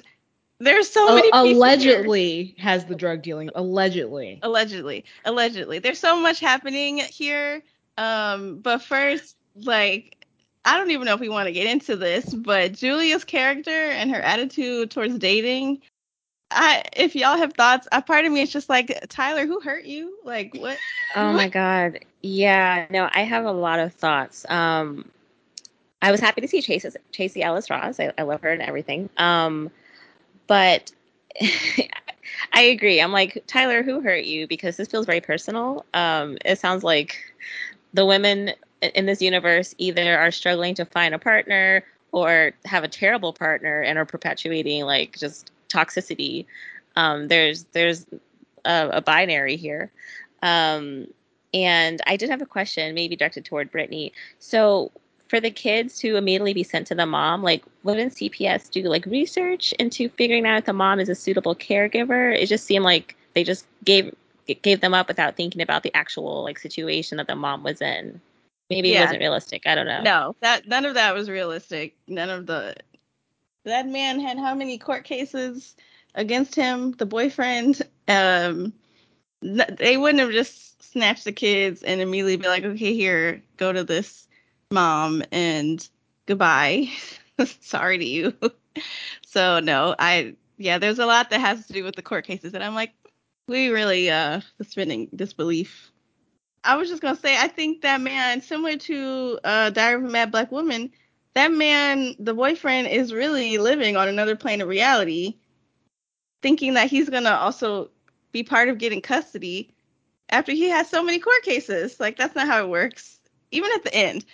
there's 0.58 0.88
so 0.88 1.14
many 1.14 1.28
A- 1.28 1.32
pieces 1.32 1.44
here. 1.44 1.56
allegedly 1.56 2.54
has 2.58 2.84
the 2.84 2.94
drug 2.94 3.22
dealing. 3.22 3.50
Allegedly. 3.54 4.38
allegedly 4.42 5.04
allegedly 5.24 5.78
there's 5.80 5.98
so 5.98 6.20
much 6.20 6.38
happening 6.40 6.98
here 6.98 7.62
um 7.98 8.58
but 8.60 8.80
first 8.82 9.36
like 9.56 10.24
i 10.64 10.76
don't 10.78 10.90
even 10.90 11.04
know 11.04 11.14
if 11.14 11.20
we 11.20 11.28
want 11.28 11.46
to 11.46 11.52
get 11.52 11.66
into 11.66 11.96
this 11.96 12.32
but 12.32 12.72
julia's 12.72 13.24
character 13.24 13.70
and 13.70 14.10
her 14.10 14.20
attitude 14.20 14.90
towards 14.90 15.18
dating 15.18 15.80
i 16.54 16.82
if 16.96 17.14
y'all 17.16 17.36
have 17.36 17.54
thoughts 17.54 17.88
a 17.92 18.02
part 18.02 18.24
of 18.24 18.32
me 18.32 18.40
is 18.40 18.52
just 18.52 18.68
like 18.68 18.96
tyler 19.08 19.46
who 19.46 19.60
hurt 19.60 19.84
you 19.84 20.16
like 20.24 20.54
what 20.54 20.78
Oh 21.14 21.32
my 21.32 21.48
god. 21.48 22.00
Yeah, 22.22 22.86
no, 22.90 23.08
I 23.12 23.22
have 23.22 23.44
a 23.44 23.52
lot 23.52 23.78
of 23.78 23.92
thoughts. 23.92 24.48
Um 24.48 25.10
I 26.00 26.10
was 26.10 26.20
happy 26.20 26.40
to 26.40 26.48
see 26.48 26.62
Chase 26.62 26.86
Chasey 27.12 27.42
Ellis 27.42 27.70
Ross. 27.70 28.00
I, 28.00 28.12
I 28.18 28.22
love 28.22 28.42
her 28.42 28.50
and 28.50 28.62
everything. 28.62 29.08
Um 29.16 29.70
but 30.46 30.92
I 32.52 32.62
agree. 32.62 33.00
I'm 33.00 33.12
like, 33.12 33.42
Tyler, 33.46 33.82
who 33.82 34.00
hurt 34.00 34.24
you? 34.24 34.46
Because 34.46 34.76
this 34.76 34.88
feels 34.88 35.06
very 35.06 35.20
personal. 35.20 35.84
Um 35.94 36.38
it 36.44 36.58
sounds 36.58 36.82
like 36.84 37.16
the 37.92 38.06
women 38.06 38.52
in 38.94 39.06
this 39.06 39.22
universe 39.22 39.74
either 39.78 40.18
are 40.18 40.30
struggling 40.30 40.74
to 40.76 40.84
find 40.84 41.14
a 41.14 41.18
partner 41.18 41.84
or 42.12 42.52
have 42.64 42.84
a 42.84 42.88
terrible 42.88 43.32
partner 43.32 43.80
and 43.80 43.98
are 43.98 44.04
perpetuating 44.06 44.84
like 44.84 45.18
just 45.18 45.50
toxicity. 45.72 46.46
Um 46.96 47.28
there's 47.28 47.64
there's 47.72 48.06
a, 48.64 48.90
a 48.94 49.00
binary 49.00 49.56
here. 49.56 49.90
Um, 50.42 51.06
and 51.54 52.00
I 52.06 52.16
did 52.16 52.30
have 52.30 52.42
a 52.42 52.46
question, 52.46 52.94
maybe 52.94 53.14
directed 53.16 53.44
toward 53.44 53.70
Brittany. 53.70 54.12
So, 54.38 54.90
for 55.28 55.40
the 55.40 55.50
kids 55.50 55.98
to 56.00 56.16
immediately 56.16 56.52
be 56.52 56.62
sent 56.62 56.86
to 56.88 56.94
the 56.94 57.06
mom, 57.06 57.42
like, 57.42 57.64
wouldn't 57.84 58.14
CPS 58.14 58.70
do 58.70 58.82
like 58.82 59.06
research 59.06 59.72
into 59.78 60.08
figuring 60.10 60.46
out 60.46 60.58
if 60.58 60.64
the 60.66 60.72
mom 60.72 61.00
is 61.00 61.08
a 61.08 61.14
suitable 61.14 61.54
caregiver? 61.54 62.36
It 62.36 62.46
just 62.46 62.64
seemed 62.66 62.84
like 62.84 63.16
they 63.34 63.44
just 63.44 63.66
gave 63.84 64.14
gave 64.62 64.80
them 64.80 64.92
up 64.92 65.08
without 65.08 65.36
thinking 65.36 65.62
about 65.62 65.82
the 65.84 65.94
actual 65.94 66.42
like 66.42 66.58
situation 66.58 67.16
that 67.18 67.28
the 67.28 67.36
mom 67.36 67.62
was 67.62 67.80
in. 67.80 68.20
Maybe 68.70 68.90
Yeah. 68.90 68.98
it 68.98 69.04
wasn't 69.04 69.20
realistic. 69.20 69.62
I 69.66 69.74
don't 69.74 69.86
know. 69.86 70.02
no 70.02 70.36
that 70.40 70.66
none 70.68 70.84
of 70.84 70.94
that 70.94 71.14
was 71.14 71.30
realistic 71.30 71.94
none 72.08 72.28
of 72.30 72.46
the 72.46 72.74
that 73.64 73.86
man 73.86 74.20
had 74.20 74.38
how 74.38 74.54
many 74.54 74.78
court 74.78 75.04
cases 75.04 75.76
against 76.14 76.54
him? 76.54 76.92
The 76.92 77.06
boyfriend? 77.06 77.82
Um, 78.08 78.72
they 79.42 79.96
wouldn't 79.96 80.20
have 80.20 80.32
just 80.32 80.82
snatched 80.82 81.24
the 81.24 81.32
kids 81.32 81.82
and 81.82 82.00
immediately 82.00 82.36
be 82.36 82.48
like 82.48 82.64
okay 82.64 82.94
here 82.94 83.42
go 83.56 83.72
to 83.72 83.82
this 83.82 84.28
mom 84.70 85.22
and 85.32 85.88
goodbye. 86.26 86.88
Sorry 87.60 87.98
to 87.98 88.04
you. 88.04 88.34
So 89.26 89.60
no 89.60 89.94
i 89.98 90.34
yeah 90.56 90.78
there's 90.78 90.98
a 90.98 91.06
lot 91.06 91.30
that 91.30 91.40
has 91.40 91.66
to 91.66 91.72
do 91.72 91.84
with 91.84 91.94
the 91.96 92.02
court 92.02 92.26
cases 92.26 92.54
and 92.54 92.62
i'm 92.64 92.74
like 92.74 92.92
we 93.48 93.68
really 93.68 94.10
uh 94.10 94.40
suspending 94.58 95.08
disbelief. 95.14 95.90
I 96.64 96.76
was 96.76 96.88
just 96.88 97.02
gonna 97.02 97.16
say 97.16 97.36
i 97.38 97.48
think 97.48 97.82
that 97.82 98.00
man 98.00 98.40
similar 98.40 98.76
to 98.76 99.38
uh 99.44 99.70
diary 99.70 100.02
of 100.02 100.08
a 100.08 100.12
mad 100.12 100.30
black 100.30 100.50
woman 100.52 100.90
that 101.34 101.52
man 101.52 102.14
the 102.18 102.34
boyfriend 102.34 102.88
is 102.88 103.12
really 103.12 103.58
living 103.58 103.96
on 103.96 104.08
another 104.08 104.36
plane 104.36 104.60
of 104.60 104.68
reality 104.68 105.36
thinking 106.42 106.74
that 106.74 106.90
he's 106.90 107.08
gonna 107.08 107.30
also 107.30 107.90
be 108.32 108.42
part 108.42 108.68
of 108.68 108.78
getting 108.78 109.00
custody 109.00 109.74
after 110.30 110.52
he 110.52 110.68
has 110.68 110.88
so 110.88 111.02
many 111.02 111.18
court 111.18 111.42
cases. 111.42 112.00
Like 112.00 112.16
that's 112.16 112.34
not 112.34 112.46
how 112.48 112.64
it 112.64 112.68
works 112.68 113.20
even 113.50 113.70
at 113.74 113.84
the 113.84 113.94
end. 113.94 114.24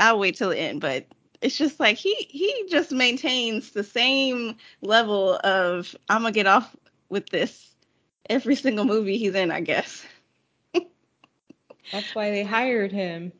I'll 0.00 0.18
wait 0.18 0.36
till 0.36 0.50
the 0.50 0.58
end 0.58 0.80
but 0.80 1.06
it's 1.40 1.56
just 1.56 1.78
like 1.80 1.96
he 1.96 2.14
he 2.28 2.66
just 2.68 2.92
maintains 2.92 3.70
the 3.70 3.84
same 3.84 4.56
level 4.80 5.38
of 5.44 5.94
i'm 6.08 6.22
gonna 6.22 6.32
get 6.32 6.46
off 6.46 6.74
with 7.08 7.28
this 7.30 7.74
every 8.28 8.54
single 8.54 8.84
movie 8.84 9.18
he's 9.18 9.34
in 9.34 9.50
i 9.50 9.60
guess. 9.60 10.04
That's 11.92 12.14
why 12.14 12.30
they 12.30 12.44
hired 12.44 12.92
him. 12.92 13.32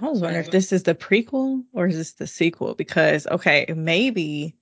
I 0.00 0.08
was 0.08 0.20
wondering 0.20 0.44
if 0.44 0.50
this 0.50 0.72
is 0.72 0.84
the 0.84 0.94
prequel 0.94 1.64
or 1.72 1.86
is 1.86 1.96
this 1.96 2.12
the 2.12 2.26
sequel? 2.26 2.74
Because 2.74 3.26
okay, 3.26 3.66
maybe 3.76 4.56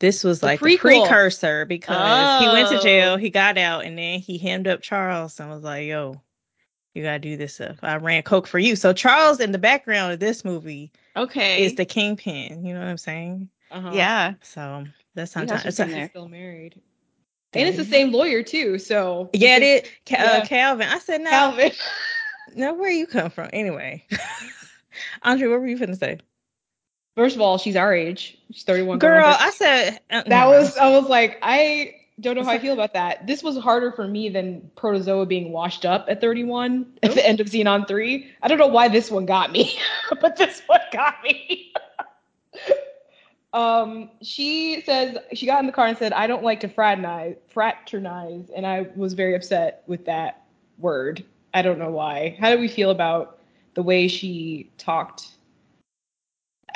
this 0.00 0.22
was 0.22 0.40
The 0.40 0.46
like 0.46 0.60
the 0.60 0.66
prequel. 0.76 1.06
precursor 1.06 1.64
because 1.64 2.42
he 2.42 2.48
went 2.48 2.68
to 2.68 2.78
jail, 2.80 3.12
Oh. 3.14 3.16
he 3.16 3.30
got 3.30 3.56
out, 3.56 3.84
and 3.84 3.96
then 3.96 4.20
he 4.20 4.36
hemmed 4.36 4.68
up 4.68 4.82
Charles 4.82 5.40
and 5.40 5.48
was 5.48 5.62
like, 5.62 5.86
"Yo, 5.86 6.20
you 6.94 7.02
gotta 7.02 7.18
do 7.18 7.36
this 7.38 7.54
stuff. 7.54 7.78
I 7.82 7.96
ran 7.96 8.22
coke 8.22 8.46
for 8.46 8.58
you." 8.58 8.76
So 8.76 8.92
Charles 8.92 9.40
in 9.40 9.52
the 9.52 9.58
background 9.58 10.12
of 10.12 10.20
this 10.20 10.44
movie 10.44 10.92
okay 11.16 11.62
is 11.64 11.74
the 11.76 11.86
kingpin. 11.86 12.64
You 12.64 12.74
know 12.74 12.80
what 12.80 12.88
I'm 12.88 12.98
saying? 12.98 13.48
Uh-huh. 13.70 13.90
yeah 13.94 14.34
So 14.42 14.84
that's 15.14 15.32
sometimes. 15.32 15.62
He's 15.64 15.76
there. 15.76 16.08
still 16.10 16.28
married. 16.28 16.80
And 17.54 17.66
it's 17.66 17.78
the 17.78 17.84
same 17.84 18.12
lawyer 18.12 18.42
too, 18.42 18.78
so 18.78 19.30
Yeah, 19.32 19.56
it 19.56 19.62
is. 19.62 19.90
Ca- 20.06 20.16
uh, 20.42 20.44
Calvin. 20.46 20.86
I 20.86 20.98
said 20.98 21.22
no. 21.22 21.30
Calvin. 21.30 21.72
No, 22.54 22.74
where 22.74 22.90
you 22.90 23.08
come 23.08 23.28
from? 23.28 23.50
Anyway, 23.52 24.06
Andre, 25.22 25.48
what 25.48 25.60
were 25.60 25.66
you 25.66 25.78
finna 25.78 25.98
say? 25.98 26.18
First 27.16 27.34
of 27.34 27.40
all, 27.40 27.56
she's 27.56 27.76
our 27.76 27.94
age. 27.94 28.38
She's 28.52 28.64
31. 28.64 28.98
Girl, 28.98 29.24
I 29.24 29.50
said 29.50 30.00
uh, 30.10 30.22
That 30.26 30.28
no. 30.28 30.50
was 30.50 30.76
I 30.76 30.90
was 30.90 31.08
like, 31.08 31.38
I 31.42 31.94
don't 32.20 32.36
know 32.36 32.44
how 32.44 32.52
I 32.52 32.58
feel 32.58 32.74
about 32.74 32.94
that. 32.94 33.26
This 33.26 33.42
was 33.42 33.58
harder 33.58 33.92
for 33.92 34.06
me 34.06 34.28
than 34.28 34.70
Proto 34.76 34.98
Zoa 34.98 35.26
being 35.26 35.52
washed 35.52 35.84
up 35.84 36.06
at 36.08 36.20
31 36.20 36.86
at 37.02 37.14
the 37.14 37.26
end 37.26 37.40
of 37.40 37.48
Zenon 37.48 37.86
3. 37.86 38.26
I 38.42 38.48
don't 38.48 38.58
know 38.58 38.66
why 38.66 38.88
this 38.88 39.10
one 39.10 39.26
got 39.26 39.52
me, 39.52 39.78
but 40.20 40.36
this 40.36 40.62
one 40.66 40.80
got 40.92 41.14
me. 41.22 41.72
um, 43.52 44.10
she 44.22 44.82
says 44.82 45.16
she 45.34 45.46
got 45.46 45.60
in 45.60 45.66
the 45.66 45.72
car 45.72 45.86
and 45.86 45.96
said, 45.96 46.12
I 46.12 46.26
don't 46.26 46.42
like 46.42 46.60
to 46.60 46.68
fraternize 46.68 47.36
fraternize, 47.48 48.50
and 48.54 48.66
I 48.66 48.88
was 48.94 49.14
very 49.14 49.34
upset 49.34 49.82
with 49.86 50.06
that 50.06 50.44
word. 50.78 51.24
I 51.52 51.62
don't 51.62 51.78
know 51.78 51.90
why. 51.90 52.36
How 52.38 52.50
do 52.50 52.58
we 52.58 52.68
feel 52.68 52.90
about 52.90 53.35
the 53.76 53.82
way 53.84 54.08
she 54.08 54.70
talked 54.78 55.36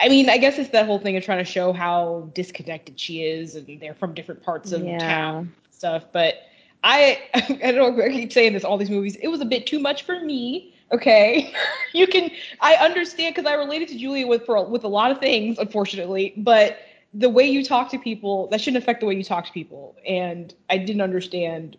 I 0.01 0.09
mean, 0.09 0.31
I 0.31 0.39
guess 0.39 0.59
it's 0.59 0.71
that 0.71 0.87
whole 0.87 0.99
thing 0.99 1.17
of 1.17 1.25
trying 1.25 1.45
to 1.45 1.45
show 1.45 1.73
how 1.73 2.31
disconnected 2.35 2.99
she 2.99 3.23
is, 3.25 3.55
and 3.55 3.81
they're 3.81 3.95
from 3.95 4.15
different 4.15 4.43
parts 4.43 4.73
of 4.73 4.83
Yeah. 4.83 4.99
town 4.99 5.53
stuff. 5.71 6.07
But 6.13 6.37
I, 6.83 7.21
I 7.35 7.73
don't 7.73 7.97
know. 7.97 8.03
I 8.03 8.09
keep 8.09 8.33
saying 8.33 8.55
this. 8.55 8.65
All 8.65 8.79
these 8.79 8.91
movies, 8.91 9.17
it 9.17 9.29
was 9.29 9.41
a 9.41 9.45
bit 9.45 9.67
too 9.67 9.79
much 9.79 10.05
for 10.05 10.21
me. 10.21 10.75
Okay, 10.93 11.53
you 11.93 12.07
can. 12.07 12.31
I 12.61 12.77
understand 12.77 13.35
because 13.35 13.51
I 13.51 13.55
related 13.55 13.89
to 13.91 13.99
Julia 13.99 14.27
with 14.27 14.47
for 14.47 14.65
with 14.67 14.85
a 14.85 14.89
lot 14.89 15.11
of 15.11 15.19
things, 15.19 15.59
unfortunately. 15.59 16.33
But 16.39 16.79
the 17.13 17.29
way 17.29 17.45
you 17.45 17.65
talk 17.65 17.91
to 17.91 17.99
people, 17.99 18.47
that 18.49 18.61
shouldn't 18.61 18.83
affect 18.83 19.01
the 19.01 19.07
way 19.07 19.15
you 19.15 19.25
talk 19.25 19.45
to 19.47 19.53
people. 19.53 19.97
And 20.07 20.55
I 20.71 20.79
didn't 20.79 21.03
understand 21.03 21.77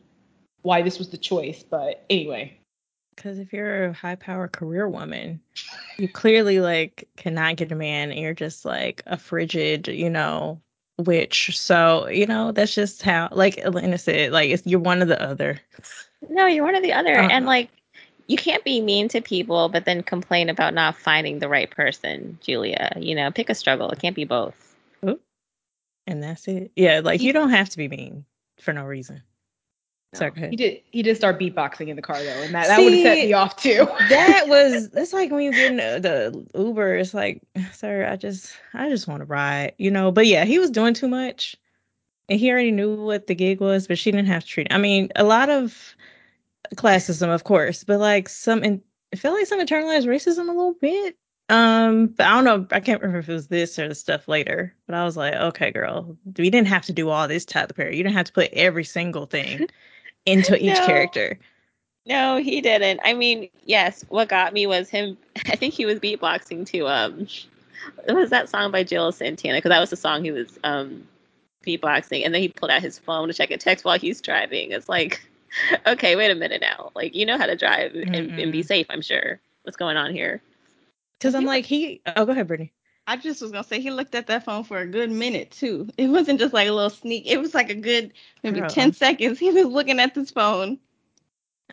why 0.61 0.83
this 0.83 0.99
was 0.99 1.09
the 1.09 1.17
choice. 1.17 1.63
But 1.63 2.05
anyway, 2.09 2.57
Because 3.15 3.39
if 3.39 3.53
you're 3.53 3.85
a 3.85 3.93
high 3.93 4.15
power 4.15 4.47
career 4.47 4.87
woman, 4.87 5.39
you 5.97 6.07
clearly 6.07 6.59
like 6.59 7.07
cannot 7.17 7.57
get 7.57 7.71
a 7.71 7.75
man 7.75 8.11
and 8.11 8.19
you're 8.19 8.33
just 8.33 8.65
like 8.65 9.03
a 9.05 9.17
frigid, 9.17 9.87
you 9.87 10.09
know, 10.09 10.59
witch. 10.97 11.57
So, 11.57 12.07
you 12.07 12.25
know, 12.25 12.51
that's 12.51 12.73
just 12.73 13.03
how 13.03 13.29
like 13.31 13.57
Elaina 13.57 13.99
said, 13.99 14.31
like 14.31 14.49
it's, 14.49 14.65
you're 14.65 14.79
one 14.79 15.01
or 15.01 15.05
the 15.05 15.21
other. 15.21 15.59
No, 16.29 16.45
you're 16.47 16.63
one 16.63 16.75
or 16.75 16.81
the 16.81 16.93
other. 16.93 17.17
Uh-huh. 17.17 17.29
And 17.31 17.45
like 17.45 17.69
you 18.27 18.37
can't 18.37 18.63
be 18.63 18.81
mean 18.81 19.07
to 19.09 19.21
people 19.21 19.69
but 19.69 19.85
then 19.85 20.03
complain 20.03 20.49
about 20.49 20.73
not 20.73 20.97
finding 20.97 21.39
the 21.39 21.49
right 21.49 21.69
person, 21.69 22.39
Julia. 22.41 22.91
You 22.95 23.15
know, 23.15 23.29
pick 23.29 23.49
a 23.49 23.55
struggle. 23.55 23.89
It 23.89 23.99
can't 23.99 24.15
be 24.15 24.25
both. 24.25 24.55
And 26.07 26.21
that's 26.21 26.47
it. 26.47 26.71
Yeah, 26.75 27.01
like 27.03 27.21
you 27.21 27.31
don't 27.31 27.51
have 27.51 27.69
to 27.69 27.77
be 27.77 27.87
mean 27.87 28.25
for 28.59 28.73
no 28.73 28.83
reason. 28.83 29.21
Sorry, 30.13 30.31
go 30.31 30.49
He 30.49 30.57
did. 30.57 30.81
He 30.91 31.03
did 31.03 31.15
start 31.15 31.39
beatboxing 31.39 31.87
in 31.87 31.95
the 31.95 32.01
car 32.01 32.21
though, 32.21 32.41
and 32.41 32.53
that, 32.53 32.67
that 32.67 32.79
would 32.79 32.91
have 32.91 33.01
set 33.01 33.17
me 33.17 33.33
off 33.33 33.55
too. 33.55 33.87
That 34.09 34.45
was 34.47 34.89
it's 34.93 35.13
like 35.13 35.31
when 35.31 35.43
you 35.43 35.51
get 35.51 35.71
in 35.71 35.77
the, 35.77 36.45
the 36.53 36.59
Uber, 36.59 36.95
it's 36.95 37.13
like, 37.13 37.41
sir, 37.71 38.05
I 38.05 38.17
just 38.17 38.53
I 38.73 38.89
just 38.89 39.07
want 39.07 39.21
to 39.21 39.25
ride, 39.25 39.73
you 39.77 39.89
know. 39.89 40.11
But 40.11 40.27
yeah, 40.27 40.43
he 40.43 40.59
was 40.59 40.69
doing 40.69 40.93
too 40.93 41.07
much. 41.07 41.55
And 42.27 42.39
he 42.39 42.51
already 42.51 42.71
knew 42.71 42.95
what 42.95 43.27
the 43.27 43.35
gig 43.35 43.59
was, 43.59 43.87
but 43.87 43.97
she 43.97 44.11
didn't 44.11 44.27
have 44.27 44.43
to 44.43 44.47
treat 44.47 44.67
I 44.71 44.77
mean, 44.77 45.09
a 45.15 45.23
lot 45.23 45.49
of 45.49 45.95
classism, 46.75 47.33
of 47.33 47.43
course, 47.43 47.83
but 47.83 47.99
like 47.99 48.27
some 48.27 48.63
in 48.63 48.81
I 49.13 49.17
feel 49.17 49.33
like 49.33 49.47
some 49.47 49.59
internalized 49.59 50.07
racism 50.07 50.49
a 50.49 50.53
little 50.53 50.75
bit. 50.79 51.17
Um, 51.49 52.07
but 52.07 52.25
I 52.25 52.31
don't 52.31 52.45
know. 52.45 52.65
I 52.71 52.79
can't 52.79 53.01
remember 53.01 53.19
if 53.19 53.29
it 53.29 53.33
was 53.33 53.47
this 53.47 53.77
or 53.77 53.89
the 53.89 53.95
stuff 53.95 54.27
later. 54.27 54.73
But 54.87 54.95
I 54.95 55.03
was 55.03 55.17
like, 55.17 55.33
okay, 55.33 55.71
girl, 55.71 56.17
we 56.37 56.49
didn't 56.49 56.67
have 56.67 56.85
to 56.85 56.93
do 56.93 57.09
all 57.09 57.27
this 57.27 57.43
Tyler 57.43 57.67
Perry. 57.75 57.97
You 57.97 58.03
didn't 58.03 58.15
have 58.15 58.27
to 58.27 58.33
put 58.33 58.51
every 58.53 58.85
single 58.85 59.25
thing 59.25 59.67
into 60.25 60.55
each 60.55 60.79
No. 60.79 60.85
character. 60.85 61.39
No, 62.05 62.37
he 62.37 62.61
didn't. 62.61 62.99
I 63.03 63.13
mean, 63.13 63.49
yes, 63.63 64.03
what 64.09 64.27
got 64.27 64.53
me 64.53 64.65
was 64.65 64.89
him. 64.89 65.17
I 65.47 65.55
think 65.55 65.73
he 65.73 65.85
was 65.85 65.99
beatboxing 65.99 66.65
to 66.67 66.87
um, 66.87 67.27
it 68.07 68.13
was 68.13 68.29
that 68.31 68.49
song 68.49 68.71
by 68.71 68.83
Jill 68.83 69.11
Santana 69.11 69.57
because 69.57 69.69
that 69.69 69.79
was 69.79 69.89
the 69.91 69.95
song 69.95 70.23
he 70.23 70.31
was 70.31 70.59
um 70.63 71.07
beatboxing, 71.65 72.25
and 72.25 72.33
then 72.33 72.41
he 72.41 72.49
pulled 72.49 72.71
out 72.71 72.81
his 72.81 72.97
phone 72.97 73.27
to 73.27 73.33
check 73.33 73.51
a 73.51 73.57
text 73.57 73.85
while 73.85 73.99
he's 73.99 74.21
driving. 74.21 74.71
It's 74.71 74.89
like, 74.89 75.21
okay, 75.87 76.15
wait 76.15 76.31
a 76.31 76.35
minute 76.35 76.61
now. 76.61 76.91
Like 76.95 77.13
you 77.15 77.25
know 77.25 77.37
how 77.37 77.45
to 77.45 77.55
drive 77.55 77.93
and, 77.93 78.31
and 78.39 78.51
be 78.51 78.63
safe. 78.63 78.87
I'm 78.89 79.01
sure. 79.01 79.39
What's 79.63 79.77
going 79.77 79.97
on 79.97 80.11
here? 80.11 80.41
Because 81.19 81.35
I'm 81.35 81.45
like, 81.45 81.65
he. 81.65 82.01
Oh, 82.15 82.25
go 82.25 82.31
ahead, 82.31 82.47
Brittany. 82.47 82.73
I 83.07 83.17
just 83.17 83.41
was 83.41 83.51
gonna 83.51 83.63
say 83.63 83.81
he 83.81 83.91
looked 83.91 84.15
at 84.15 84.27
that 84.27 84.45
phone 84.45 84.63
for 84.63 84.77
a 84.77 84.87
good 84.87 85.11
minute 85.11 85.51
too. 85.51 85.89
It 85.97 86.07
wasn't 86.07 86.39
just 86.39 86.53
like 86.53 86.67
a 86.67 86.71
little 86.71 86.89
sneak. 86.89 87.27
It 87.27 87.39
was 87.39 87.53
like 87.53 87.69
a 87.69 87.75
good 87.75 88.13
maybe 88.43 88.59
Girl. 88.61 88.69
ten 88.69 88.93
seconds. 88.93 89.39
He 89.39 89.51
was 89.51 89.65
looking 89.65 89.99
at 89.99 90.13
this 90.13 90.31
phone. 90.31 90.79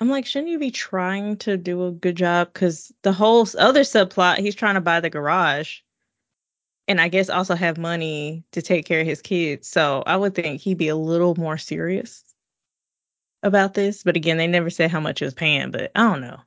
I'm 0.01 0.09
like, 0.09 0.27
shouldn't 0.27 0.51
you 0.51 0.59
be 0.59 0.71
trying 0.71 1.37
to 1.39 1.57
do 1.57 1.87
a 1.87 1.91
good 1.91 2.17
job? 2.17 2.53
Because 2.53 2.93
the 3.03 3.13
whole 3.13 3.47
other 3.59 3.81
subplot, 3.81 4.39
he's 4.39 4.55
trying 4.55 4.75
to 4.75 4.81
buy 4.81 5.01
the 5.01 5.11
garage, 5.11 5.81
and 6.87 7.01
I 7.01 7.09
guess 7.09 7.29
also 7.29 7.55
have 7.55 7.79
money 7.79 8.45
to 8.53 8.63
take 8.63 8.87
care 8.87 9.01
of 9.01 9.07
his 9.07 9.21
kids. 9.23 9.69
So 9.69 10.03
I 10.07 10.17
would 10.17 10.35
think 10.35 10.61
he'd 10.61 10.79
be 10.79 10.89
a 10.89 10.97
little 10.97 11.35
more 11.35 11.59
serious 11.59 12.25
about 13.43 13.75
this. 13.75 14.03
But 14.05 14.17
again, 14.17 14.39
they 14.39 14.47
never 14.47 14.71
said 14.71 14.91
how 14.91 15.01
much 15.01 15.19
he 15.19 15.25
was 15.25 15.35
paying. 15.35 15.73
But 15.73 15.91
I 15.95 16.09
don't 16.09 16.21
know. 16.21 16.41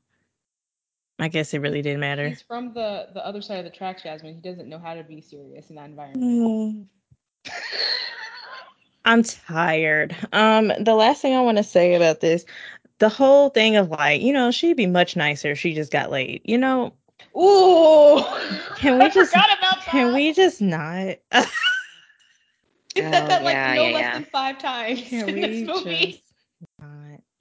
I 1.21 1.27
guess 1.27 1.53
it 1.53 1.59
really 1.59 1.81
didn't 1.81 1.99
matter. 2.01 2.27
He's 2.27 2.41
from 2.41 2.73
the 2.73 3.07
the 3.13 3.25
other 3.25 3.41
side 3.41 3.59
of 3.59 3.65
the 3.65 3.69
tracks, 3.71 4.03
Jasmine. 4.03 4.33
He 4.33 4.41
doesn't 4.41 4.67
know 4.67 4.79
how 4.79 4.95
to 4.95 5.03
be 5.03 5.21
serious 5.21 5.69
in 5.69 5.75
that 5.75 5.85
environment. 5.85 6.87
Mm. 7.47 7.51
I'm 9.05 9.23
tired. 9.23 10.15
Um, 10.33 10.71
the 10.79 10.93
last 10.95 11.21
thing 11.21 11.33
I 11.35 11.41
want 11.41 11.57
to 11.57 11.63
say 11.63 11.95
about 11.95 12.19
this, 12.21 12.45
the 12.99 13.09
whole 13.09 13.49
thing 13.49 13.75
of 13.75 13.89
like, 13.89 14.21
you 14.21 14.31
know, 14.33 14.51
she'd 14.51 14.77
be 14.77 14.85
much 14.87 15.15
nicer 15.15 15.51
if 15.51 15.59
she 15.59 15.73
just 15.73 15.91
got 15.91 16.11
laid. 16.11 16.41
You 16.43 16.57
know, 16.57 16.93
Ooh, 17.37 18.23
Can 18.77 18.97
we 18.99 19.05
I 19.05 19.09
just- 19.09 19.31
forgot 19.31 19.57
about 19.57 19.75
that. 19.77 19.85
can 19.89 20.13
we 20.13 20.33
just 20.33 20.61
not? 20.61 21.17
He 22.93 22.99
said 23.01 23.23
Oh, 23.23 23.27
that 23.27 23.43
like 23.43 23.53
yeah, 23.53 23.73
no 23.73 23.85
yeah, 23.85 23.93
less 23.93 24.01
yeah. 24.01 24.13
than 24.15 24.25
five 24.25 24.57
times 24.59 25.01
Can 25.01 25.29
in 25.29 25.41
this 25.41 25.67
movie. 25.67 26.05
just 26.11 26.23
not? 26.23 26.30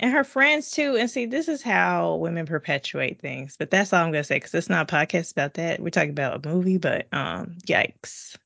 And 0.01 0.13
her 0.13 0.25
friends 0.25 0.71
too. 0.71 0.97
And 0.97 1.11
see, 1.11 1.27
this 1.27 1.47
is 1.47 1.63
how 1.63 2.17
women 2.17 2.47
perpetuate 2.47 3.21
things. 3.21 3.57
But 3.59 3.71
that's 3.71 3.93
all 3.93 4.03
I'm 4.03 4.11
gonna 4.11 4.25
say 4.25 4.37
because 4.37 4.55
it's 4.55 4.71
not 4.71 4.91
a 4.91 4.95
podcast 4.97 5.33
about 5.33 5.55
that. 5.55 5.79
We're 5.81 5.91
talking 5.91 6.11
about 6.11 6.45
a 6.45 6.49
movie, 6.49 6.79
but 6.79 7.07
um, 7.13 7.59
yikes, 7.67 8.37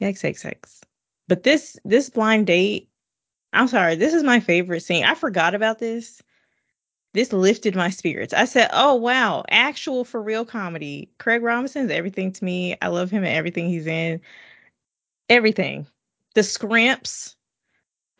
yikes, 0.00 0.20
yikes, 0.20 0.44
yikes. 0.44 0.80
But 1.28 1.44
this 1.44 1.78
this 1.84 2.10
blind 2.10 2.48
date, 2.48 2.90
I'm 3.52 3.68
sorry, 3.68 3.94
this 3.94 4.14
is 4.14 4.24
my 4.24 4.40
favorite 4.40 4.80
scene. 4.80 5.04
I 5.04 5.14
forgot 5.14 5.54
about 5.54 5.78
this. 5.78 6.20
This 7.14 7.32
lifted 7.32 7.76
my 7.76 7.90
spirits. 7.90 8.34
I 8.34 8.44
said, 8.46 8.68
"Oh 8.72 8.96
wow, 8.96 9.44
actual 9.48 10.04
for 10.04 10.20
real 10.20 10.44
comedy." 10.44 11.08
Craig 11.18 11.42
Robinson's 11.42 11.92
everything 11.92 12.32
to 12.32 12.44
me. 12.44 12.76
I 12.82 12.88
love 12.88 13.12
him 13.12 13.22
and 13.22 13.36
everything 13.36 13.68
he's 13.68 13.86
in. 13.86 14.20
Everything. 15.28 15.86
The 16.34 16.42
scrimps 16.42 17.36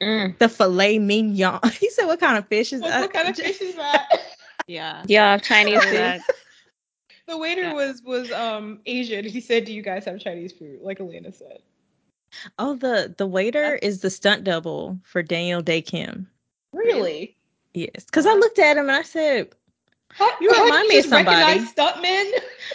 Mm. 0.02 0.38
the 0.38 0.48
filet 0.48 0.98
mignon. 0.98 1.60
He 1.80 1.90
said, 1.90 2.06
"What 2.06 2.20
kind 2.20 2.36
of 2.38 2.46
fish 2.48 2.72
is 2.72 2.80
What, 2.80 2.90
that?" 2.90 3.00
what 3.02 3.12
kind 3.12 3.28
of 3.28 3.36
fish 3.46 3.60
is 3.60 3.74
that? 3.76 4.08
Yeah. 4.66 5.02
Do 5.06 5.38
Chinese 5.42 5.82
So 5.82 5.90
food? 5.90 6.24
The 7.28 7.38
waiter 7.38 7.62
Yeah. 7.62 7.72
was 7.72 8.02
was 8.02 8.30
um 8.32 8.80
Asian. 8.86 9.24
He 9.24 9.40
said, 9.40 9.64
"Do 9.64 9.72
you 9.72 9.82
guys 9.82 10.04
have 10.06 10.18
Chinese 10.20 10.52
food?" 10.52 10.80
Like 10.82 10.98
Elaina 10.98 11.32
said. 11.32 11.60
Oh, 12.58 12.74
the 12.74 13.14
the 13.16 13.26
waiter 13.26 13.76
is 13.76 14.00
the 14.00 14.10
stunt 14.10 14.44
double 14.44 14.98
for 15.04 15.22
Daniel 15.22 15.62
Dae 15.62 15.82
Kim. 15.82 16.28
Really? 16.72 17.36
Yes, 17.74 18.04
because 18.06 18.26
I 18.26 18.34
looked 18.34 18.58
at 18.58 18.76
him 18.76 18.88
and 18.88 18.96
I 18.96 19.02
said, 19.02 19.48
How, 19.48 19.61
You 20.40 20.50
remind 20.50 20.88
me 20.88 20.98
of 20.98 21.06
somebody. 21.06 21.60
Stuntmen. 21.66 22.32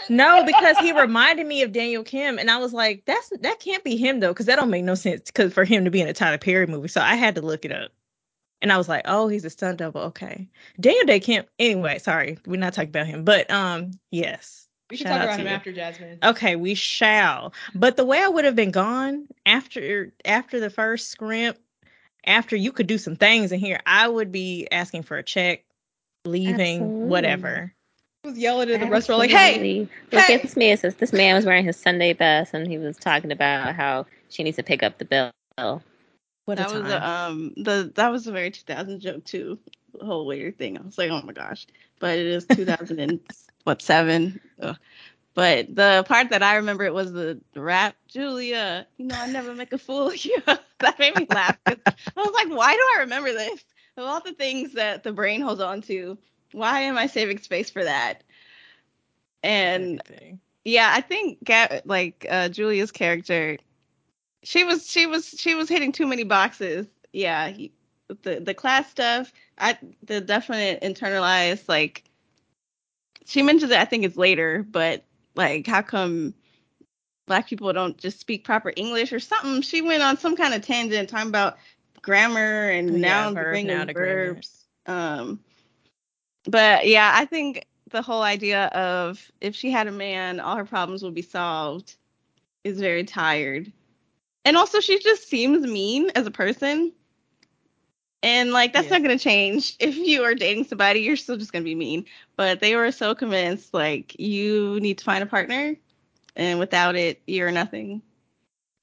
"No," 0.10 0.43
because 0.45 0.78
he 0.80 0.91
reminded 0.91 1.45
me 1.47 1.62
of 1.62 1.71
Daniel 1.71 2.04
Kim, 2.04 2.39
and 2.39 2.50
I 2.50 2.58
was 2.58 2.73
like, 2.73 3.04
"That's 3.06 3.30
that 3.41 3.60
can't 3.60 3.84
be 3.84 3.95
him 3.97 4.19
though," 4.19 4.34
because 4.34 4.45
that 4.47 4.56
don't 4.56 4.69
make 4.69 4.84
no 4.84 4.95
sense. 4.95 5.30
Because 5.32 5.54
for 5.54 5.63
him 5.65 5.86
to 5.86 5.91
be 5.91 6.02
in 6.02 6.08
a 6.08 6.13
Tyler 6.13 6.38
Perry 6.38 6.65
movie, 6.67 6.88
so 6.88 7.02
I 7.02 7.15
had 7.15 7.36
to 7.36 7.41
look 7.41 7.65
it 7.65 7.71
up, 7.71 7.91
and 8.62 8.71
I 8.71 8.78
was 8.78 8.89
like, 8.89 9.04
"Oh, 9.06 9.28
he's 9.28 9.45
a 9.45 9.50
stunt 9.50 9.78
double." 9.78 10.02
Okay, 10.02 10.47
Daniel 10.80 11.06
Dae 11.06 11.19
Kim. 11.19 11.45
Anyway, 11.60 12.00
sorry, 12.00 12.38
we're 12.45 12.60
not 12.60 12.73
talking 12.73 12.89
about 12.89 13.08
him, 13.08 13.23
but 13.23 13.50
um, 13.52 13.91
yes, 14.12 14.67
We 14.89 14.97
should 14.97 15.08
Shout 15.08 15.17
talk 15.17 15.26
about 15.26 15.39
him 15.39 15.47
you. 15.47 15.54
after 15.54 15.71
Jasmine. 15.73 16.19
Okay, 16.23 16.56
we 16.56 16.73
shall. 16.73 17.54
But 17.76 17.97
the 17.97 18.06
way 18.06 18.21
I 18.23 18.28
would 18.30 18.45
have 18.45 18.56
been 18.56 18.71
gone 18.71 19.28
after 19.45 20.12
after 20.26 20.60
the 20.60 20.69
first 20.69 21.10
scrimp, 21.10 21.58
after 22.26 22.56
you 22.56 22.71
could 22.71 22.88
do 22.88 22.97
some 22.97 23.15
things 23.15 23.52
in 23.52 23.60
here, 23.60 23.82
I 23.86 24.08
would 24.08 24.32
be 24.32 24.67
asking 24.71 25.04
for 25.04 25.17
a 25.17 25.23
check, 25.23 25.63
leaving, 26.28 26.82
Absolutely. 26.82 27.06
I 27.06 27.10
whatever. 27.10 27.74
was 28.24 28.38
yelling 28.38 28.70
at 28.70 28.80
the 28.80 28.88
restaurant 28.88 29.20
like, 29.20 29.30
"Hey, 29.32 29.88
Look 30.12 30.22
hey!" 30.22 30.36
at 30.36 30.42
this 30.42 30.56
man. 30.56 30.78
Says 30.78 30.96
this 30.96 31.13
man 31.13 31.36
was 31.36 31.46
wearing 31.46 31.66
his 31.66 31.78
Sunday 31.78 32.13
best, 32.13 32.54
and 32.54 32.68
he 32.68 32.78
was 32.78 32.98
talking 32.98 33.32
about 33.32 33.76
how 33.76 34.06
she 34.30 34.44
needs 34.44 34.58
to 34.58 34.63
pick 34.63 34.84
up 34.84 34.98
the 34.98 35.06
bill. 35.06 35.32
What 36.46 36.58
that 36.58 36.72
a 36.72 36.80
was 36.80 36.92
a, 36.92 37.10
um 37.10 37.54
the 37.58 37.92
that 37.96 38.12
was 38.12 38.28
a 38.28 38.32
very 38.32 38.52
2000 38.52 39.00
joke 39.00 39.26
too. 39.26 39.60
The 39.98 40.06
whole 40.06 40.26
waiter 40.26 40.52
thing. 40.52 40.78
I 40.78 40.82
was 40.82 40.98
like, 40.98 41.10
oh 41.10 41.22
my 41.22 41.34
gosh. 41.34 41.68
But 42.00 42.18
it 42.18 42.28
is 42.28 42.46
2000 42.46 43.00
and 43.00 43.20
what 43.63 43.82
seven. 43.82 44.40
Ugh. 44.62 44.78
But 45.34 45.76
the 45.76 46.04
part 46.08 46.30
that 46.30 46.42
I 46.42 46.56
remember 46.56 46.84
it 46.86 46.94
was 46.94 47.12
the, 47.13 47.40
the 47.54 47.62
rap, 47.62 47.96
Julia. 48.08 48.88
You 48.98 49.06
know, 49.06 49.16
I 49.16 49.28
never 49.28 49.54
make 49.54 49.72
a 49.72 49.78
fool 49.78 50.08
of 50.08 50.26
you. 50.26 50.36
that 50.80 50.98
made 50.98 51.16
me 51.16 51.28
laugh. 51.30 51.60
I 51.68 51.76
was 52.16 52.34
like, 52.34 52.50
why 52.50 52.74
do 52.74 52.82
I 52.96 53.02
remember 53.02 53.32
this? 53.32 53.63
Of 53.98 54.04
all 54.04 54.22
the 54.22 54.34
things 54.34 54.74
that 54.74 55.04
the 55.04 55.12
brain 55.12 55.42
holds 55.42 55.60
on 55.60 55.82
to, 55.84 56.18
why 56.52 56.82
am 56.82 56.98
I 56.98 57.08
saving 57.08 57.40
space 57.40 57.72
for 57.72 57.84
that? 57.84 58.24
And 59.44 60.02
Everything. 60.08 60.40
yeah, 60.64 60.92
I 60.94 61.02
think 61.02 61.40
like 61.86 62.26
uh, 62.30 62.50
Julia's 62.50 62.92
character, 62.92 63.58
she 64.44 64.64
was 64.64 64.88
she 64.90 65.08
was 65.08 65.30
she 65.30 65.56
was 65.56 65.68
hitting 65.68 65.92
too 65.92 66.06
many 66.06 66.24
boxes. 66.24 66.86
Yeah, 67.12 67.48
he, 67.50 67.72
the 68.22 68.40
the 68.40 68.54
class 68.54 68.90
stuff, 68.90 69.34
I 69.58 69.78
the 70.04 70.22
definite 70.22 70.82
internalized 70.82 71.68
like. 71.68 72.04
She 73.26 73.42
mentions 73.42 73.72
it. 73.72 73.78
I 73.80 73.86
think 73.86 74.06
it's 74.06 74.16
later, 74.16 74.66
but 74.70 75.04
like, 75.36 75.68
how 75.68 75.82
come 75.82 76.34
black 77.26 77.50
people 77.50 77.74
don't 77.74 77.98
just 77.98 78.20
speak 78.20 78.46
proper 78.46 78.72
English 78.76 79.12
or 79.12 79.20
something? 79.20 79.62
She 79.62 79.82
went 79.82 80.02
on 80.04 80.18
some 80.18 80.36
kind 80.38 80.54
of 80.54 80.62
tangent 80.62 81.10
talking 81.10 81.28
about 81.28 81.58
grammar 82.08 82.70
and 82.70 83.02
yeah, 83.04 83.28
nouns 83.28 83.34
verb, 83.34 83.63
agreeing 83.63 83.67
noun 83.67 83.88
with 83.88 83.93
verbs. 83.93 84.67
Um, 84.88 85.41
but 86.46 86.88
yeah, 86.88 87.12
I 87.15 87.26
think 87.26 87.65
the 87.91 88.02
whole 88.02 88.22
idea 88.24 88.65
of 88.67 89.32
if 89.41 89.56
she 89.56 89.72
had 89.72 89.88
a 89.88 89.91
man, 89.91 90.39
all 90.39 90.58
her 90.58 90.65
problems 90.65 91.04
would 91.04 91.13
be 91.15 91.22
solved 91.22 91.96
is 92.63 92.80
very 92.80 93.04
tired. 93.04 93.72
And 94.46 94.58
also, 94.58 94.80
she 94.80 95.00
just 95.00 95.28
seems 95.28 95.65
mean 95.65 96.12
as 96.15 96.28
a 96.28 96.32
person. 96.32 96.93
And 98.24 98.52
like, 98.52 98.74
that's 98.74 98.89
Yeah. 98.89 98.91
not 98.91 99.04
going 99.04 99.17
to 99.17 99.24
change. 99.24 99.76
If 99.80 99.96
you 99.98 100.24
are 100.24 100.36
dating 100.36 100.65
somebody, 100.65 101.02
you're 101.02 101.17
still 101.17 101.38
just 101.38 101.52
going 101.52 101.63
to 101.63 101.70
be 101.70 101.76
mean. 101.76 102.06
But 102.36 102.60
they 102.60 102.76
were 102.76 102.91
so 102.91 103.15
convinced, 103.15 103.74
like, 103.74 104.20
you 104.20 104.80
need 104.82 104.98
to 105.00 105.06
find 105.06 105.24
a 105.24 105.28
partner. 105.28 105.76
And 106.36 106.60
without 106.60 106.96
it, 106.96 107.22
you're 107.28 107.52
nothing. 107.52 108.02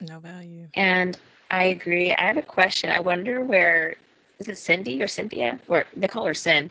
No 0.00 0.20
value. 0.20 0.68
And 0.74 1.16
I 1.50 1.64
agree. 1.64 2.12
I 2.14 2.22
have 2.22 2.36
a 2.36 2.42
question. 2.42 2.90
I 2.90 3.00
wonder 3.00 3.44
where 3.44 3.96
is 4.38 4.48
it 4.48 4.58
Cindy 4.58 5.02
or 5.02 5.08
Cynthia? 5.08 5.60
Or 5.68 5.84
they 5.96 6.08
call 6.08 6.26
her 6.26 6.34
Sin. 6.34 6.70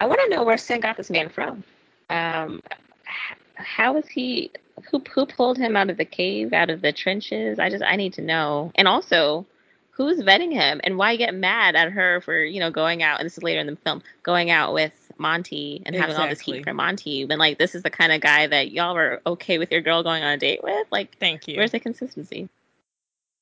I 0.00 0.06
want 0.06 0.20
to 0.24 0.28
know 0.28 0.42
where 0.44 0.58
Sin 0.58 0.80
got 0.80 0.96
this 0.96 1.10
man 1.10 1.28
from. 1.28 1.64
Um, 2.10 2.62
h- 3.06 3.38
how 3.54 3.96
is 3.96 4.08
he? 4.08 4.50
Who 4.90 5.02
who 5.12 5.26
pulled 5.26 5.58
him 5.58 5.76
out 5.76 5.90
of 5.90 5.96
the 5.96 6.04
cave, 6.04 6.52
out 6.52 6.70
of 6.70 6.80
the 6.82 6.92
trenches? 6.92 7.58
I 7.58 7.68
just 7.68 7.84
I 7.84 7.96
need 7.96 8.12
to 8.14 8.22
know. 8.22 8.72
And 8.76 8.86
also, 8.86 9.44
who's 9.90 10.20
vetting 10.20 10.52
him, 10.52 10.80
and 10.84 10.96
why 10.96 11.16
get 11.16 11.34
mad 11.34 11.74
at 11.74 11.90
her 11.92 12.20
for 12.20 12.42
you 12.42 12.60
know 12.60 12.70
going 12.70 13.02
out? 13.02 13.20
And 13.20 13.26
this 13.26 13.36
is 13.36 13.42
later 13.42 13.60
in 13.60 13.66
the 13.66 13.76
film, 13.76 14.02
going 14.22 14.50
out 14.50 14.72
with 14.72 14.92
Monty 15.18 15.82
and 15.84 15.96
having 15.96 16.16
all 16.16 16.28
this 16.28 16.40
heat 16.40 16.64
for 16.64 16.72
Monty. 16.72 17.24
When 17.24 17.38
like 17.38 17.58
this 17.58 17.74
is 17.74 17.82
the 17.82 17.90
kind 17.90 18.12
of 18.12 18.20
guy 18.20 18.46
that 18.46 18.70
y'all 18.70 18.94
were 18.94 19.20
okay 19.26 19.58
with 19.58 19.72
your 19.72 19.80
girl 19.80 20.02
going 20.02 20.22
on 20.22 20.32
a 20.32 20.38
date 20.38 20.62
with. 20.62 20.86
Like, 20.90 21.16
Thank 21.18 21.48
you. 21.48 21.56
where's 21.56 21.72
the 21.72 21.80
consistency? 21.80 22.48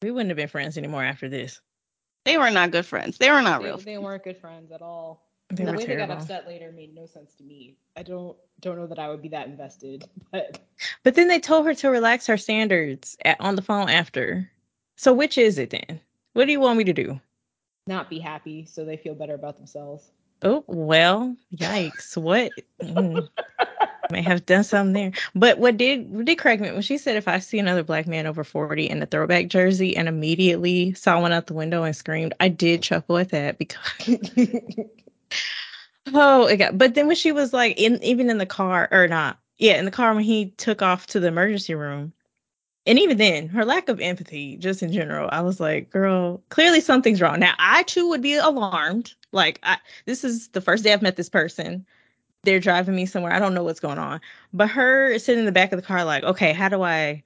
We 0.02 0.10
wouldn't 0.10 0.30
have 0.30 0.36
been 0.36 0.48
friends 0.48 0.76
anymore 0.76 1.04
after 1.04 1.28
this. 1.28 1.60
They 2.24 2.38
were 2.38 2.50
not 2.50 2.72
good 2.72 2.86
friends. 2.86 3.18
They 3.18 3.30
were 3.30 3.42
not 3.42 3.60
They, 3.62 3.68
real. 3.68 3.78
they 3.78 3.98
weren't 3.98 4.24
good 4.24 4.36
friends 4.36 4.72
at 4.72 4.82
all. 4.82 5.22
They 5.50 5.64
the 5.64 5.70
were 5.72 5.78
way 5.78 5.86
they 5.86 5.96
got 5.96 6.10
upset 6.10 6.46
later 6.46 6.72
made 6.72 6.94
no 6.94 7.06
sense 7.06 7.34
to 7.34 7.44
me. 7.44 7.76
I 7.96 8.02
don't 8.02 8.36
don't 8.60 8.76
know 8.76 8.86
that 8.88 8.98
I 8.98 9.08
would 9.08 9.22
be 9.22 9.28
that 9.28 9.46
invested, 9.46 10.08
but 10.32 10.58
But 11.04 11.14
then 11.14 11.28
they 11.28 11.38
told 11.38 11.66
her 11.66 11.74
to 11.74 11.88
relax 11.90 12.26
her 12.26 12.36
standards 12.36 13.16
at, 13.24 13.40
on 13.40 13.54
the 13.54 13.62
phone 13.62 13.88
after. 13.88 14.50
So 14.96 15.12
which 15.12 15.38
is 15.38 15.58
it 15.58 15.70
then? 15.70 16.00
What 16.32 16.46
do 16.46 16.52
you 16.52 16.60
want 16.60 16.78
me 16.78 16.84
to 16.84 16.92
do? 16.92 17.20
not 17.88 18.10
be 18.10 18.18
happy 18.18 18.64
so 18.64 18.84
they 18.84 18.96
feel 18.96 19.14
better 19.14 19.34
about 19.34 19.56
themselves. 19.56 20.10
Oh 20.42 20.64
well, 20.66 21.36
yikes! 21.54 22.16
What? 22.16 22.52
Mm. 22.82 23.28
May 24.10 24.22
have 24.22 24.46
done 24.46 24.64
something 24.64 24.92
there. 24.92 25.12
But 25.34 25.58
what 25.58 25.76
did 25.76 26.10
what 26.10 26.24
did 26.24 26.60
me 26.60 26.72
when 26.72 26.82
she 26.82 26.98
said 26.98 27.16
if 27.16 27.28
I 27.28 27.38
see 27.38 27.58
another 27.58 27.82
black 27.82 28.06
man 28.06 28.26
over 28.26 28.44
forty 28.44 28.88
in 28.88 29.02
a 29.02 29.06
throwback 29.06 29.48
jersey 29.48 29.96
and 29.96 30.08
immediately 30.08 30.94
saw 30.94 31.20
one 31.20 31.32
out 31.32 31.46
the 31.46 31.54
window 31.54 31.82
and 31.82 31.94
screamed, 31.94 32.34
I 32.40 32.48
did 32.48 32.82
chuckle 32.82 33.18
at 33.18 33.30
that 33.30 33.58
because 33.58 33.78
oh 36.14 36.46
it 36.46 36.56
got. 36.56 36.78
But 36.78 36.94
then 36.94 37.06
when 37.06 37.16
she 37.16 37.32
was 37.32 37.52
like 37.52 37.80
in 37.80 38.02
even 38.02 38.30
in 38.30 38.38
the 38.38 38.46
car 38.46 38.88
or 38.90 39.08
not, 39.08 39.38
yeah, 39.58 39.78
in 39.78 39.84
the 39.84 39.90
car 39.90 40.14
when 40.14 40.24
he 40.24 40.50
took 40.50 40.82
off 40.82 41.06
to 41.08 41.20
the 41.20 41.28
emergency 41.28 41.74
room, 41.74 42.12
and 42.86 42.98
even 42.98 43.18
then 43.18 43.48
her 43.48 43.64
lack 43.64 43.88
of 43.88 44.00
empathy 44.00 44.56
just 44.56 44.82
in 44.82 44.92
general, 44.92 45.28
I 45.32 45.42
was 45.42 45.60
like, 45.60 45.90
girl, 45.90 46.42
clearly 46.50 46.80
something's 46.80 47.20
wrong. 47.20 47.40
Now 47.40 47.54
I 47.58 47.82
too 47.84 48.08
would 48.08 48.22
be 48.22 48.34
alarmed. 48.34 49.14
Like 49.32 49.60
I 49.62 49.78
this 50.04 50.24
is 50.24 50.48
the 50.48 50.60
first 50.60 50.84
day 50.84 50.92
I've 50.92 51.02
met 51.02 51.16
this 51.16 51.28
person 51.28 51.86
they're 52.46 52.60
driving 52.60 52.96
me 52.96 53.04
somewhere. 53.04 53.32
I 53.32 53.38
don't 53.38 53.52
know 53.52 53.62
what's 53.62 53.80
going 53.80 53.98
on. 53.98 54.22
But 54.54 54.68
her 54.68 55.18
sitting 55.18 55.40
in 55.40 55.46
the 55.46 55.52
back 55.52 55.72
of 55.72 55.80
the 55.80 55.86
car, 55.86 56.04
like, 56.04 56.24
okay, 56.24 56.54
how 56.54 56.70
do 56.70 56.82
I, 56.82 57.22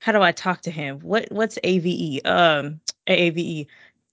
how 0.00 0.12
do 0.12 0.20
I 0.20 0.32
talk 0.32 0.60
to 0.62 0.70
him? 0.70 1.00
What 1.00 1.28
what's 1.30 1.58
AVE? 1.64 2.20
Um, 2.26 2.80
AAVE. 3.06 3.66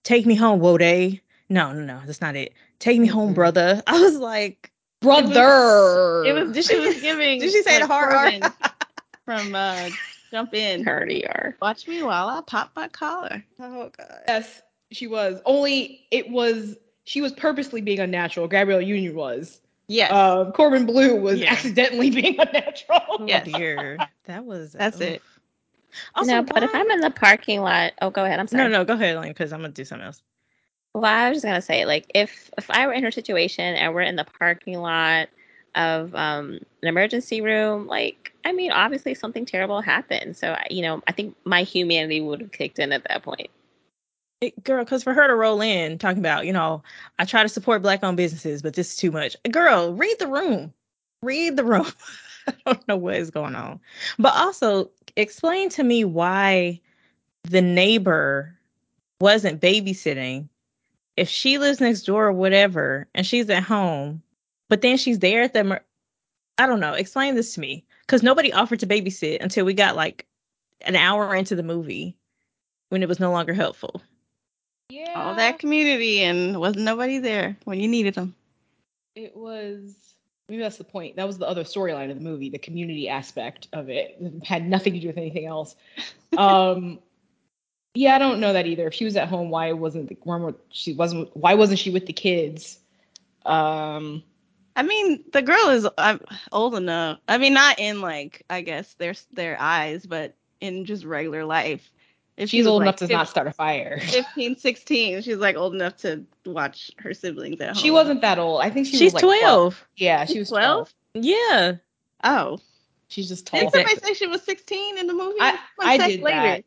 Take 0.03 0.25
me 0.25 0.35
home, 0.35 0.61
Wode. 0.61 1.19
No, 1.49 1.73
no, 1.73 1.81
no, 1.81 2.01
that's 2.05 2.21
not 2.21 2.37
it. 2.37 2.53
Take 2.79 2.99
me 2.99 3.07
home, 3.07 3.33
brother. 3.33 3.83
I 3.87 3.99
was 3.99 4.17
like, 4.17 4.71
Brother. 5.03 6.23
It 6.25 6.33
was 6.33 6.65
she 6.65 6.79
was 6.79 7.01
giving. 7.01 7.39
did 7.41 7.51
she 7.51 7.61
say 7.61 7.75
the 7.75 7.87
like, 7.87 7.89
hard 7.89 8.41
R? 8.41 8.55
From 9.25 9.53
uh, 9.53 9.89
Jump 10.31 10.53
In. 10.53 10.87
Already 10.87 11.27
are. 11.27 11.57
Watch 11.61 11.87
me 11.87 12.01
while 12.03 12.29
I 12.29 12.41
pop 12.41 12.71
my 12.75 12.87
collar. 12.87 13.43
oh 13.59 13.91
god. 13.97 14.19
Yes, 14.27 14.61
she 14.91 15.07
was. 15.07 15.41
Only 15.45 16.05
it 16.09 16.29
was 16.29 16.77
she 17.03 17.21
was 17.21 17.33
purposely 17.33 17.81
being 17.81 17.99
unnatural. 17.99 18.47
Gabrielle 18.47 18.81
Union 18.81 19.13
was. 19.13 19.59
Yes. 19.93 20.11
Um, 20.11 20.51
Corbin 20.53 20.87
Bleu 20.87 21.15
was 21.21 21.39
Yeah. 21.39 21.51
accidentally 21.51 22.09
being 22.21 22.39
unnatural. 22.39 23.01
Oh 23.09 23.25
Yes. 23.27 23.45
dear. 23.45 23.97
That 24.25 24.43
was. 24.43 24.71
That's 24.73 24.99
it. 24.99 25.21
Also, 26.15 26.31
no, 26.31 26.41
but 26.41 26.63
if 26.63 26.73
I'm 26.73 26.89
in 26.89 27.01
the 27.01 27.11
parking 27.11 27.61
lot, 27.61 27.93
oh, 28.01 28.09
go 28.09 28.25
ahead. 28.25 28.39
I'm 28.39 28.47
sorry. 28.47 28.63
no, 28.63 28.69
no, 28.69 28.83
go 28.85 28.93
ahead, 28.93 29.15
Lane, 29.17 29.29
because 29.29 29.53
I'm 29.53 29.61
gonna 29.61 29.71
do 29.71 29.85
something 29.85 30.05
else. 30.07 30.23
Well, 30.95 31.05
I 31.05 31.29
was 31.29 31.35
just 31.37 31.45
gonna 31.45 31.61
say, 31.61 31.85
like, 31.85 32.09
if 32.15 32.49
if 32.57 32.71
I 32.71 32.87
were 32.87 32.93
in 32.93 33.03
her 33.03 33.11
situation 33.11 33.75
and 33.75 33.93
we're 33.93 34.01
in 34.01 34.15
the 34.15 34.25
parking 34.39 34.79
lot 34.79 35.29
of 35.75 36.15
um, 36.15 36.53
an 36.81 36.87
emergency 36.87 37.41
room, 37.41 37.85
like, 37.85 38.33
I 38.45 38.51
mean, 38.51 38.71
obviously 38.71 39.13
something 39.13 39.45
terrible 39.45 39.81
happened. 39.81 40.35
So, 40.37 40.53
I- 40.53 40.67
you 40.71 40.81
know, 40.81 41.03
I 41.07 41.11
think 41.11 41.35
my 41.45 41.61
humanity 41.63 42.21
would 42.21 42.41
have 42.41 42.51
kicked 42.51 42.79
in 42.79 42.91
at 42.91 43.03
that 43.09 43.21
point. 43.21 43.49
It, 44.43 44.61
girl, 44.61 44.83
because 44.83 45.03
for 45.03 45.13
her 45.13 45.25
to 45.25 45.35
roll 45.35 45.61
in 45.61 45.97
talking 45.97 46.19
about, 46.19 46.45
you 46.45 46.51
know, 46.51 46.83
I 47.17 47.23
try 47.23 47.43
to 47.43 47.49
support 47.49 47.81
black 47.81 48.03
owned 48.03 48.17
businesses, 48.17 48.61
but 48.61 48.73
this 48.73 48.89
is 48.89 48.97
too 48.97 49.09
much. 49.09 49.37
Girl, 49.49 49.93
read 49.93 50.17
the 50.19 50.27
room. 50.27 50.73
Read 51.21 51.55
the 51.55 51.63
room. 51.63 51.87
I 52.47 52.53
don't 52.65 52.87
know 52.89 52.97
what 52.97 53.15
is 53.15 53.31
going 53.31 53.55
on. 53.55 53.79
But 54.19 54.35
also, 54.35 54.91
explain 55.15 55.69
to 55.69 55.83
me 55.83 56.03
why 56.03 56.81
the 57.43 57.61
neighbor 57.61 58.53
wasn't 59.21 59.61
babysitting. 59.61 60.49
If 61.15 61.29
she 61.29 61.57
lives 61.57 61.79
next 61.79 62.01
door 62.01 62.27
or 62.27 62.33
whatever, 62.33 63.07
and 63.15 63.25
she's 63.25 63.49
at 63.49 63.63
home, 63.63 64.21
but 64.67 64.81
then 64.81 64.97
she's 64.97 65.19
there 65.19 65.43
at 65.43 65.53
the, 65.53 65.59
emer- 65.61 65.85
I 66.57 66.67
don't 66.67 66.81
know. 66.81 66.95
Explain 66.95 67.35
this 67.35 67.53
to 67.53 67.61
me, 67.61 67.85
because 68.01 68.23
nobody 68.23 68.51
offered 68.51 68.81
to 68.81 68.87
babysit 68.87 69.41
until 69.41 69.63
we 69.63 69.73
got 69.73 69.95
like 69.95 70.25
an 70.81 70.97
hour 70.97 71.33
into 71.33 71.55
the 71.55 71.63
movie, 71.63 72.17
when 72.89 73.01
it 73.01 73.07
was 73.07 73.21
no 73.21 73.31
longer 73.31 73.53
helpful. 73.53 74.01
Yeah. 74.93 75.13
All 75.15 75.35
that 75.35 75.57
community 75.57 76.21
and 76.21 76.59
wasn't 76.59 76.85
nobody 76.85 77.17
there 77.17 77.57
when 77.65 77.79
you 77.79 77.87
needed 77.87 78.13
them. 78.13 78.35
It 79.15 79.35
was 79.35 80.13
maybe 80.47 80.61
that's 80.61 80.77
the 80.77 80.83
point. 80.83 81.15
That 81.15 81.25
was 81.25 81.39
the 81.39 81.47
other 81.47 81.63
storyline 81.63 82.11
of 82.11 82.17
the 82.17 82.23
movie, 82.23 82.49
the 82.49 82.59
community 82.59 83.09
aspect 83.09 83.67
of 83.73 83.89
it. 83.89 84.17
It 84.21 84.45
had 84.45 84.69
nothing 84.69 84.93
to 84.93 84.99
do 84.99 85.07
with 85.07 85.17
anything 85.17 85.47
else. 85.47 85.75
um 86.37 86.99
yeah, 87.95 88.15
I 88.15 88.19
don't 88.19 88.39
know 88.39 88.53
that 88.53 88.67
either. 88.67 88.87
If 88.87 88.93
she 88.93 89.05
was 89.05 89.15
at 89.15 89.27
home, 89.27 89.49
why 89.49 89.71
wasn't 89.71 90.09
the 90.09 90.17
wa- 90.25 90.53
she 90.69 90.93
wasn't 90.93 91.35
why 91.35 91.55
wasn't 91.55 91.79
she 91.79 91.89
with 91.89 92.05
the 92.05 92.13
kids? 92.13 92.77
Um 93.47 94.21
I 94.75 94.83
mean, 94.83 95.23
the 95.31 95.41
girl 95.41 95.69
is 95.69 95.87
uh, 95.97 96.17
old 96.51 96.75
enough. 96.75 97.19
I 97.27 97.37
mean, 97.39 97.53
not 97.53 97.79
in 97.79 98.01
like 98.01 98.43
I 98.47 98.61
guess 98.61 98.93
their 98.95 99.15
their 99.31 99.59
eyes, 99.59 100.05
but 100.05 100.35
in 100.61 100.85
just 100.85 101.03
regular 101.03 101.45
life. 101.45 101.91
If 102.35 102.49
she 102.49 102.57
she's 102.57 102.67
old 102.67 102.79
like, 102.79 102.85
enough 102.87 102.95
to 102.97 103.07
not 103.07 103.29
start 103.29 103.47
a 103.47 103.51
fire. 103.51 103.99
15, 104.01 104.57
16, 104.57 105.21
she's 105.21 105.37
like 105.37 105.55
old 105.55 105.75
enough 105.75 105.97
to 105.97 106.25
watch 106.45 106.91
her 106.97 107.13
siblings 107.13 107.61
at 107.61 107.69
home. 107.69 107.75
She 107.75 107.91
wasn't 107.91 108.21
that 108.21 108.39
old. 108.39 108.61
I 108.61 108.69
think 108.71 108.87
she 108.87 108.97
She's 108.97 109.13
was 109.13 109.21
like 109.23 109.39
12. 109.41 109.87
Yeah, 109.97 110.25
she 110.25 110.39
was 110.39 110.49
12? 110.49 110.93
12. 111.13 111.25
Yeah. 111.25 111.73
Oh, 112.23 112.59
She's 113.09 113.27
just 113.29 113.45
tall. 113.45 113.59
did 113.59 113.71
somebody 113.71 113.95
say 113.99 114.13
she 114.15 114.25
was 114.25 114.41
16 114.41 114.97
in 114.97 115.05
the 115.05 115.13
movie? 115.13 115.37
I- 115.39 115.59
I 115.79 115.97
sec 115.97 116.07
did 116.09 116.23
that. 116.23 116.63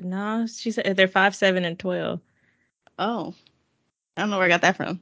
No, 0.00 0.46
she 0.48 0.72
said 0.72 0.96
they're 0.96 1.06
five, 1.06 1.34
seven, 1.36 1.64
and 1.64 1.78
twelve. 1.78 2.20
Oh, 2.98 3.34
I 4.16 4.22
don't 4.22 4.30
know 4.30 4.38
where 4.38 4.46
I 4.46 4.48
got 4.48 4.62
that 4.62 4.76
from. 4.76 5.00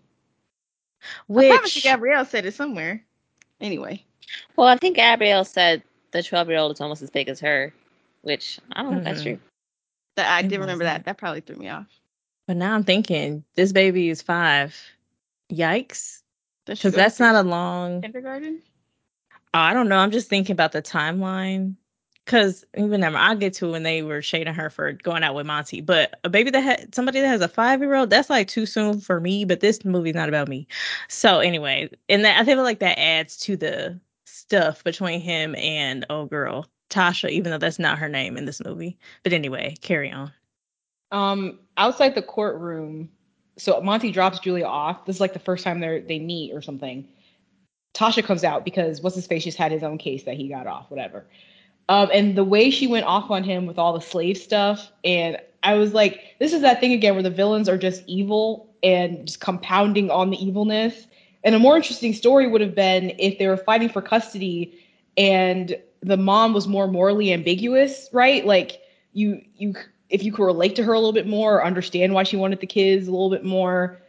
I 1.00 1.06
Which 1.28 1.48
promise 1.48 1.82
Gabrielle 1.82 2.24
said 2.24 2.44
it 2.46 2.54
somewhere. 2.54 3.02
Anyway, 3.60 4.04
Well, 4.56 4.66
I 4.66 4.76
think 4.76 4.96
Gabrielle 4.96 5.44
said 5.44 5.82
the 6.10 6.22
12 6.22 6.48
year 6.48 6.58
old 6.58 6.72
is 6.72 6.80
almost 6.80 7.02
as 7.02 7.10
big 7.10 7.28
as 7.28 7.40
her, 7.40 7.72
which 8.22 8.58
I 8.72 8.82
don't 8.82 8.92
know 8.92 8.98
if 8.98 9.04
that's 9.04 9.22
true. 9.22 9.38
That 10.18 10.28
I 10.28 10.42
did 10.42 10.60
remember 10.60 10.84
that. 10.84 11.04
That 11.04 11.16
probably 11.16 11.40
threw 11.40 11.56
me 11.56 11.68
off. 11.68 11.86
But 12.46 12.56
now 12.56 12.74
I'm 12.74 12.84
thinking 12.84 13.44
this 13.54 13.72
baby 13.72 14.08
is 14.08 14.20
five. 14.20 14.76
Yikes. 15.50 16.22
Because 16.66 16.92
that's 16.92 17.18
not 17.18 17.34
a 17.34 17.42
long. 17.42 18.02
kindergarten. 18.02 18.60
Oh, 19.54 19.58
I 19.58 19.72
don't 19.72 19.88
know. 19.88 19.96
I'm 19.96 20.10
just 20.10 20.28
thinking 20.28 20.52
about 20.52 20.72
the 20.72 20.82
timeline. 20.82 21.76
Because 22.24 22.64
even 22.76 23.00
them, 23.00 23.16
I'll 23.16 23.36
get 23.36 23.54
to 23.54 23.70
when 23.70 23.84
they 23.84 24.02
were 24.02 24.20
shading 24.20 24.52
her 24.52 24.68
for 24.68 24.92
going 24.92 25.22
out 25.22 25.34
with 25.34 25.46
Monty. 25.46 25.80
But 25.80 26.20
a 26.24 26.28
baby 26.28 26.50
that 26.50 26.60
had 26.60 26.94
somebody 26.94 27.20
that 27.20 27.28
has 27.28 27.40
a 27.40 27.48
five 27.48 27.80
year 27.80 27.94
old, 27.94 28.10
that's 28.10 28.28
like 28.28 28.48
too 28.48 28.66
soon 28.66 29.00
for 29.00 29.20
me. 29.20 29.46
But 29.46 29.60
this 29.60 29.82
movie's 29.84 30.14
not 30.14 30.28
about 30.28 30.48
me. 30.48 30.66
So 31.08 31.38
anyway, 31.38 31.88
and 32.10 32.24
that 32.26 32.38
I 32.38 32.44
feel 32.44 32.62
like 32.62 32.80
that 32.80 32.98
adds 32.98 33.38
to 33.38 33.56
the 33.56 33.98
stuff 34.26 34.84
between 34.84 35.20
him 35.20 35.54
and 35.54 36.04
oh 36.10 36.26
girl 36.26 36.66
Tasha, 36.90 37.30
even 37.30 37.50
though 37.50 37.58
that's 37.58 37.78
not 37.78 37.98
her 37.98 38.08
name 38.08 38.36
in 38.36 38.44
this 38.44 38.62
movie. 38.64 38.98
But 39.22 39.32
anyway, 39.32 39.76
carry 39.80 40.10
on. 40.10 40.32
Um, 41.10 41.58
outside 41.76 42.14
the 42.14 42.22
courtroom, 42.22 43.10
so 43.56 43.80
Monty 43.80 44.12
drops 44.12 44.40
Julia 44.40 44.66
off. 44.66 45.04
This 45.04 45.16
is 45.16 45.20
like 45.20 45.32
the 45.32 45.38
first 45.38 45.64
time 45.64 45.80
they 45.80 46.00
they 46.00 46.18
meet 46.18 46.52
or 46.52 46.62
something. 46.62 47.08
Tasha 47.94 48.22
comes 48.22 48.44
out 48.44 48.64
because 48.64 49.00
what's 49.00 49.16
his 49.16 49.26
face 49.26 49.44
just 49.44 49.58
had 49.58 49.72
his 49.72 49.82
own 49.82 49.98
case 49.98 50.24
that 50.24 50.34
he 50.34 50.48
got 50.48 50.66
off, 50.66 50.90
whatever. 50.90 51.24
Um, 51.88 52.10
and 52.12 52.36
the 52.36 52.44
way 52.44 52.70
she 52.70 52.86
went 52.86 53.06
off 53.06 53.30
on 53.30 53.42
him 53.42 53.66
with 53.66 53.78
all 53.78 53.94
the 53.94 54.00
slave 54.00 54.36
stuff, 54.36 54.92
and 55.04 55.38
I 55.62 55.74
was 55.74 55.94
like, 55.94 56.36
this 56.38 56.52
is 56.52 56.60
that 56.60 56.80
thing 56.80 56.92
again 56.92 57.14
where 57.14 57.22
the 57.22 57.30
villains 57.30 57.68
are 57.68 57.78
just 57.78 58.04
evil 58.06 58.72
and 58.82 59.26
just 59.26 59.40
compounding 59.40 60.10
on 60.10 60.30
the 60.30 60.36
evilness. 60.44 61.06
And 61.42 61.54
a 61.54 61.58
more 61.58 61.76
interesting 61.76 62.12
story 62.14 62.46
would 62.46 62.60
have 62.60 62.74
been 62.74 63.14
if 63.18 63.38
they 63.38 63.46
were 63.46 63.56
fighting 63.56 63.88
for 63.88 64.02
custody 64.02 64.78
and 65.16 65.76
the 66.00 66.16
mom 66.16 66.52
was 66.52 66.68
more 66.68 66.86
morally 66.86 67.32
ambiguous, 67.32 68.08
right? 68.12 68.44
Like 68.46 68.80
you 69.12 69.42
you 69.56 69.74
if 70.10 70.22
you 70.22 70.32
could 70.32 70.44
relate 70.44 70.76
to 70.76 70.82
her 70.84 70.92
a 70.92 70.98
little 70.98 71.12
bit 71.12 71.26
more 71.26 71.56
or 71.56 71.64
understand 71.64 72.14
why 72.14 72.22
she 72.22 72.36
wanted 72.36 72.60
the 72.60 72.66
kids 72.66 73.08
a 73.08 73.10
little 73.10 73.30
bit 73.30 73.44
more 73.44 74.00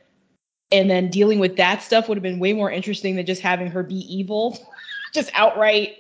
and 0.71 0.89
then 0.89 1.09
dealing 1.09 1.39
with 1.39 1.57
that 1.57 1.81
stuff 1.81 2.07
would 2.07 2.17
have 2.17 2.23
been 2.23 2.39
way 2.39 2.53
more 2.53 2.71
interesting 2.71 3.15
than 3.15 3.25
just 3.25 3.41
having 3.41 3.67
her 3.67 3.83
be 3.83 3.95
evil 3.95 4.57
just 5.13 5.29
outright 5.33 5.97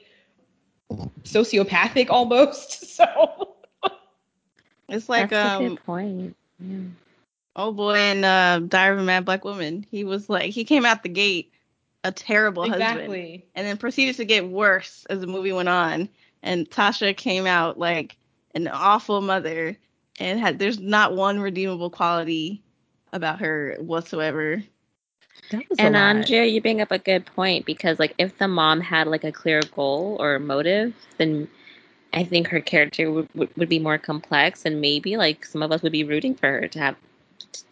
sociopathic 1.23 2.09
almost 2.09 2.95
so 2.95 3.55
It's 4.87 5.09
like 5.09 5.29
that's 5.29 5.55
a 5.55 5.57
um 5.57 5.69
good 5.69 5.85
point. 5.85 6.35
Yeah. 6.59 6.77
oh 7.55 7.71
boy 7.71 7.97
in 7.97 8.23
uh 8.23 8.59
Diary 8.59 8.95
of 8.95 9.01
a 9.01 9.03
Mad 9.03 9.25
Black 9.25 9.43
Woman. 9.45 9.85
He 9.89 10.03
was 10.03 10.29
like 10.29 10.51
he 10.51 10.63
came 10.63 10.85
out 10.85 11.03
the 11.03 11.09
gate 11.09 11.51
a 12.03 12.11
terrible 12.11 12.69
husband 12.69 13.43
and 13.55 13.67
then 13.67 13.77
proceeded 13.77 14.15
to 14.15 14.25
get 14.25 14.47
worse 14.47 15.05
as 15.09 15.19
the 15.19 15.27
movie 15.27 15.51
went 15.51 15.69
on. 15.69 16.09
And 16.41 16.69
Tasha 16.69 17.15
came 17.15 17.45
out 17.45 17.77
like 17.77 18.15
an 18.55 18.67
awful 18.67 19.21
mother 19.21 19.75
and 20.19 20.39
had 20.39 20.59
there's 20.59 20.79
not 20.79 21.15
one 21.15 21.39
redeemable 21.39 21.89
quality 21.89 22.61
about 23.11 23.39
her 23.39 23.75
whatsoever. 23.79 24.63
And 25.79 25.95
um, 25.95 26.17
a. 26.17 26.19
Andrea, 26.19 26.45
you 26.45 26.61
bring 26.61 26.81
up 26.81 26.91
a 26.91 26.99
good 26.99 27.25
point 27.25 27.65
because, 27.65 27.97
like, 27.97 28.13
if 28.17 28.37
the 28.37 28.47
mom 28.47 28.81
had 28.81 29.07
like 29.07 29.23
a 29.23 29.31
clear 29.31 29.61
goal 29.75 30.17
or 30.19 30.37
motive, 30.37 30.93
then 31.17 31.47
I 32.13 32.23
think 32.23 32.47
her 32.47 32.59
character 32.59 33.11
would, 33.11 33.29
would, 33.33 33.57
would 33.57 33.69
be 33.69 33.79
more 33.79 33.97
complex, 33.97 34.65
and 34.65 34.79
maybe 34.79 35.17
like 35.17 35.45
some 35.45 35.63
of 35.63 35.71
us 35.71 35.81
would 35.81 35.91
be 35.91 36.03
rooting 36.03 36.35
for 36.35 36.47
her 36.47 36.67
to 36.67 36.79
have 36.79 36.95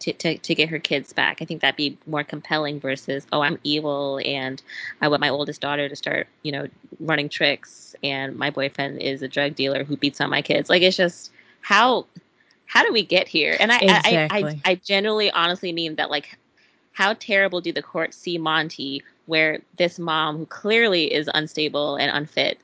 to, 0.00 0.12
to, 0.12 0.38
to 0.38 0.54
get 0.54 0.68
her 0.68 0.78
kids 0.78 1.12
back. 1.12 1.40
I 1.40 1.44
think 1.44 1.60
that'd 1.60 1.76
be 1.76 1.98
more 2.06 2.24
compelling 2.24 2.80
versus, 2.80 3.26
oh, 3.32 3.40
I'm 3.40 3.58
evil 3.64 4.20
and 4.24 4.62
I 5.00 5.08
want 5.08 5.20
my 5.20 5.28
oldest 5.28 5.60
daughter 5.60 5.88
to 5.88 5.96
start, 5.96 6.28
you 6.42 6.52
know, 6.52 6.68
running 7.00 7.28
tricks 7.28 7.94
and 8.02 8.36
my 8.36 8.50
boyfriend 8.50 9.00
is 9.00 9.22
a 9.22 9.28
drug 9.28 9.54
dealer 9.54 9.84
who 9.84 9.96
beats 9.96 10.20
on 10.20 10.30
my 10.30 10.42
kids. 10.42 10.68
Like 10.68 10.82
it's 10.82 10.96
just 10.96 11.30
how 11.60 12.06
how 12.66 12.84
do 12.84 12.92
we 12.92 13.02
get 13.02 13.28
here? 13.28 13.56
And 13.58 13.72
I 13.72 13.78
exactly. 13.78 14.16
I, 14.16 14.28
I, 14.30 14.50
I, 14.50 14.60
I 14.64 14.74
genuinely 14.76 15.30
honestly 15.30 15.72
mean 15.72 15.96
that 15.96 16.10
like 16.10 16.38
how 16.92 17.14
terrible 17.14 17.60
do 17.60 17.72
the 17.72 17.82
courts 17.82 18.16
see 18.16 18.38
Monty 18.38 19.02
where 19.26 19.60
this 19.76 19.98
mom 19.98 20.38
who 20.38 20.46
clearly 20.46 21.12
is 21.12 21.30
unstable 21.32 21.96
and 21.96 22.10
unfit 22.10 22.58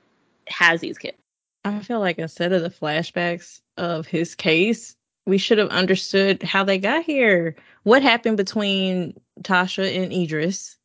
has 0.48 0.80
these 0.80 0.98
kids? 0.98 1.16
I 1.64 1.80
feel 1.80 2.00
like 2.00 2.18
instead 2.18 2.52
of 2.52 2.62
the 2.62 2.70
flashbacks 2.70 3.60
of 3.76 4.06
his 4.06 4.34
case, 4.34 4.96
we 5.26 5.38
should 5.38 5.58
have 5.58 5.68
understood 5.68 6.42
how 6.42 6.64
they 6.64 6.78
got 6.78 7.04
here. 7.04 7.56
What 7.84 8.02
happened 8.02 8.36
between 8.36 9.14
Tasha 9.42 10.02
and 10.02 10.12
Idris, 10.12 10.76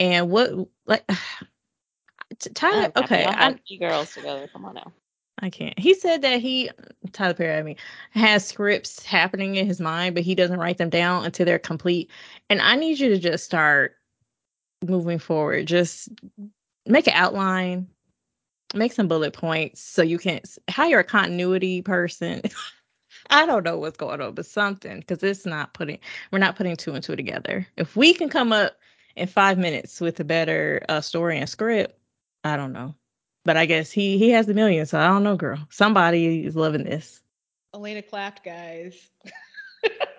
and 0.00 0.30
what 0.30 0.50
like 0.86 1.04
Tyler? 2.54 2.92
Okay, 2.96 3.24
I, 3.24 3.58
girls 3.78 4.14
together. 4.14 4.48
Come 4.52 4.64
on 4.64 4.74
now. 4.74 4.92
I 5.40 5.50
can't. 5.50 5.78
He 5.78 5.94
said 5.94 6.22
that 6.22 6.40
he 6.40 6.70
Tyler 7.12 7.34
Perry, 7.34 7.58
I 7.58 7.62
mean, 7.62 7.76
has 8.10 8.46
scripts 8.46 9.04
happening 9.04 9.56
in 9.56 9.66
his 9.66 9.80
mind, 9.80 10.14
but 10.14 10.24
he 10.24 10.34
doesn't 10.34 10.58
write 10.58 10.78
them 10.78 10.90
down 10.90 11.24
until 11.24 11.44
they're 11.44 11.58
complete. 11.58 12.10
And 12.48 12.60
I 12.60 12.76
need 12.76 12.98
you 12.98 13.10
to 13.10 13.18
just 13.18 13.44
start 13.44 13.96
moving 14.86 15.18
forward. 15.18 15.66
Just 15.66 16.08
make 16.86 17.06
an 17.06 17.14
outline, 17.14 17.88
make 18.74 18.92
some 18.92 19.08
bullet 19.08 19.34
points 19.34 19.82
so 19.82 20.02
you 20.02 20.18
can 20.18 20.40
hire 20.70 21.00
a 21.00 21.04
continuity 21.04 21.82
person. 21.82 22.42
I 23.30 23.46
don't 23.46 23.64
know 23.64 23.78
what's 23.78 23.96
going 23.96 24.20
on, 24.20 24.34
but 24.34 24.46
something 24.46 25.00
because 25.00 25.22
it's 25.22 25.46
not 25.46 25.74
putting 25.74 25.98
we're 26.30 26.38
not 26.38 26.56
putting 26.56 26.76
two 26.76 26.94
and 26.94 27.02
two 27.02 27.16
together. 27.16 27.66
If 27.76 27.96
we 27.96 28.14
can 28.14 28.28
come 28.28 28.52
up 28.52 28.76
in 29.14 29.28
five 29.28 29.58
minutes 29.58 30.00
with 30.00 30.20
a 30.20 30.24
better 30.24 30.82
uh, 30.88 31.00
story 31.00 31.38
and 31.38 31.48
script, 31.48 31.98
I 32.44 32.56
don't 32.56 32.72
know. 32.72 32.94
But 33.44 33.56
I 33.56 33.66
guess 33.66 33.90
he 33.90 34.18
he 34.18 34.30
has 34.30 34.46
the 34.46 34.54
million, 34.54 34.86
so 34.86 34.98
I 34.98 35.06
don't 35.08 35.22
know, 35.22 35.36
girl. 35.36 35.58
Somebody 35.70 36.44
is 36.44 36.56
loving 36.56 36.84
this. 36.84 37.20
Elaina 37.74 38.02
clapped, 38.02 38.44
guys. 38.44 39.08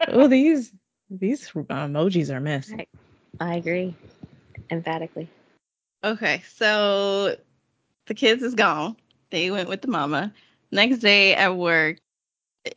oh, 0.08 0.28
these 0.28 0.72
these 1.10 1.50
emojis 1.52 2.30
are 2.30 2.40
messy. 2.40 2.88
I, 3.40 3.52
I 3.52 3.56
agree, 3.56 3.96
emphatically. 4.70 5.30
Okay, 6.04 6.44
so 6.56 7.36
the 8.06 8.14
kids 8.14 8.44
is 8.44 8.54
gone. 8.54 8.96
They 9.30 9.52
went 9.52 9.70
with 9.70 9.82
the 9.82 9.88
mama. 9.88 10.34
Next 10.72 11.00
day 11.00 11.34
at 11.34 11.56
work, 11.56 11.98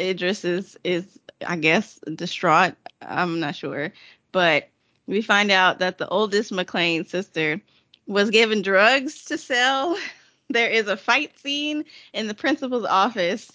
Idris 0.00 0.44
is 0.44 0.78
is 0.84 1.18
I 1.46 1.56
guess 1.56 1.98
distraught. 2.14 2.74
I'm 3.00 3.40
not 3.40 3.56
sure, 3.56 3.92
but 4.32 4.68
we 5.06 5.22
find 5.22 5.50
out 5.50 5.78
that 5.80 5.98
the 5.98 6.08
oldest 6.08 6.52
McClain 6.52 7.08
sister 7.08 7.60
was 8.06 8.30
given 8.30 8.62
drugs 8.62 9.24
to 9.26 9.38
sell. 9.38 9.96
There 10.52 10.68
is 10.68 10.88
a 10.88 10.96
fight 10.96 11.38
scene 11.38 11.84
in 12.12 12.26
the 12.26 12.34
principal's 12.34 12.84
office 12.84 13.52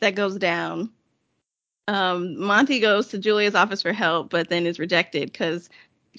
that 0.00 0.14
goes 0.14 0.36
down. 0.36 0.90
Um, 1.88 2.38
Monty 2.38 2.80
goes 2.80 3.08
to 3.08 3.18
Julia's 3.18 3.54
office 3.54 3.80
for 3.80 3.94
help, 3.94 4.28
but 4.28 4.50
then 4.50 4.66
is 4.66 4.78
rejected 4.78 5.32
because 5.32 5.70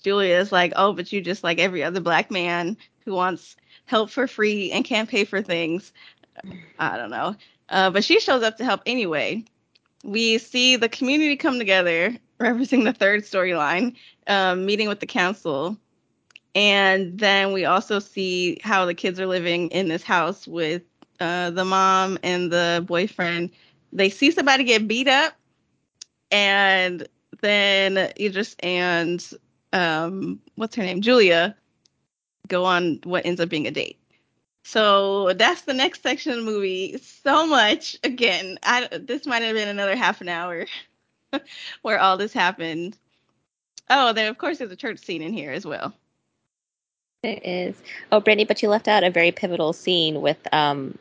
Julia 0.03 0.39
is 0.39 0.51
like, 0.51 0.73
"Oh, 0.75 0.93
but 0.93 1.13
you 1.13 1.21
just 1.21 1.43
like 1.43 1.59
every 1.59 1.83
other 1.83 1.99
black 1.99 2.31
man 2.31 2.75
who 3.03 3.13
wants 3.13 3.55
help 3.85 4.09
for 4.09 4.27
free 4.27 4.71
and 4.71 4.83
can't 4.83 5.07
pay 5.07 5.25
for 5.25 5.43
things." 5.43 5.93
I 6.79 6.97
don't 6.97 7.11
know. 7.11 7.35
Uh, 7.69 7.91
but 7.91 8.03
she 8.03 8.19
shows 8.19 8.41
up 8.41 8.57
to 8.57 8.65
help 8.65 8.81
anyway 8.87 9.45
we 10.05 10.37
see 10.37 10.75
the 10.75 10.87
community 10.87 11.35
come 11.35 11.57
together, 11.57 12.15
referencing 12.39 12.83
the 12.83 12.93
third 12.93 13.23
storyline, 13.23 13.95
um, 14.27 14.65
meeting 14.65 14.87
with 14.87 14.99
the 14.99 15.07
council. 15.07 15.77
And 16.53 17.19
then 17.19 17.51
we 17.51 17.65
also 17.65 17.99
see 17.99 18.59
how 18.63 18.85
the 18.85 18.93
kids 18.93 19.19
are 19.19 19.27
living 19.27 19.69
in 19.69 19.89
this 19.89 20.03
house 20.03 20.47
with 20.47 20.83
uh, 21.19 21.49
the 21.49 21.65
mom 21.65 22.17
and 22.23 22.51
the 22.51 22.83
boyfriend. 22.87 23.49
They 23.91 24.09
see 24.09 24.31
somebody 24.31 24.63
get 24.63 24.87
beat 24.87 25.07
up, 25.07 25.33
and 26.31 27.07
then 27.41 28.11
Idris 28.19 28.55
and 28.59 29.25
um, 29.73 30.39
what's 30.55 30.75
her 30.75 30.83
name, 30.83 31.01
Julia, 31.01 31.55
go 32.47 32.63
on 32.63 32.99
what 33.03 33.25
ends 33.25 33.41
up 33.41 33.49
being 33.49 33.67
a 33.67 33.71
date. 33.71 33.99
So 34.67 35.31
that's 35.33 35.61
the 35.61 35.75
next 35.75 36.01
section 36.01 36.31
of 36.31 36.39
the 36.39 36.51
movie. 36.51 36.97
So 36.97 37.45
much. 37.45 37.97
Again, 38.03 38.57
I, 38.63 38.87
this 38.99 39.27
might 39.27 39.43
have 39.43 39.53
been 39.53 39.67
another 39.67 39.95
half 39.95 40.21
an 40.21 40.27
hour 40.27 40.65
where 41.83 41.99
all 41.99 42.17
this 42.17 42.33
happened. 42.33 42.97
Oh, 43.91 44.11
then 44.11 44.27
of 44.27 44.39
course 44.39 44.57
there's 44.57 44.71
a 44.71 44.75
church 44.75 44.97
scene 44.97 45.21
in 45.21 45.33
here 45.33 45.51
as 45.51 45.67
well. 45.67 45.93
There 47.21 47.39
is. 47.43 47.75
Oh, 48.11 48.19
Brittany, 48.19 48.45
but 48.45 48.63
you 48.63 48.69
left 48.69 48.87
out 48.87 49.03
a 49.03 49.11
very 49.11 49.31
pivotal 49.31 49.71
scene 49.71 50.19
with 50.19 50.39
um, 50.51 50.97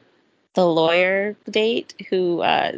the 0.52 0.66
lawyer 0.66 1.34
date 1.50 1.94
who 2.10 2.42
uh, 2.42 2.72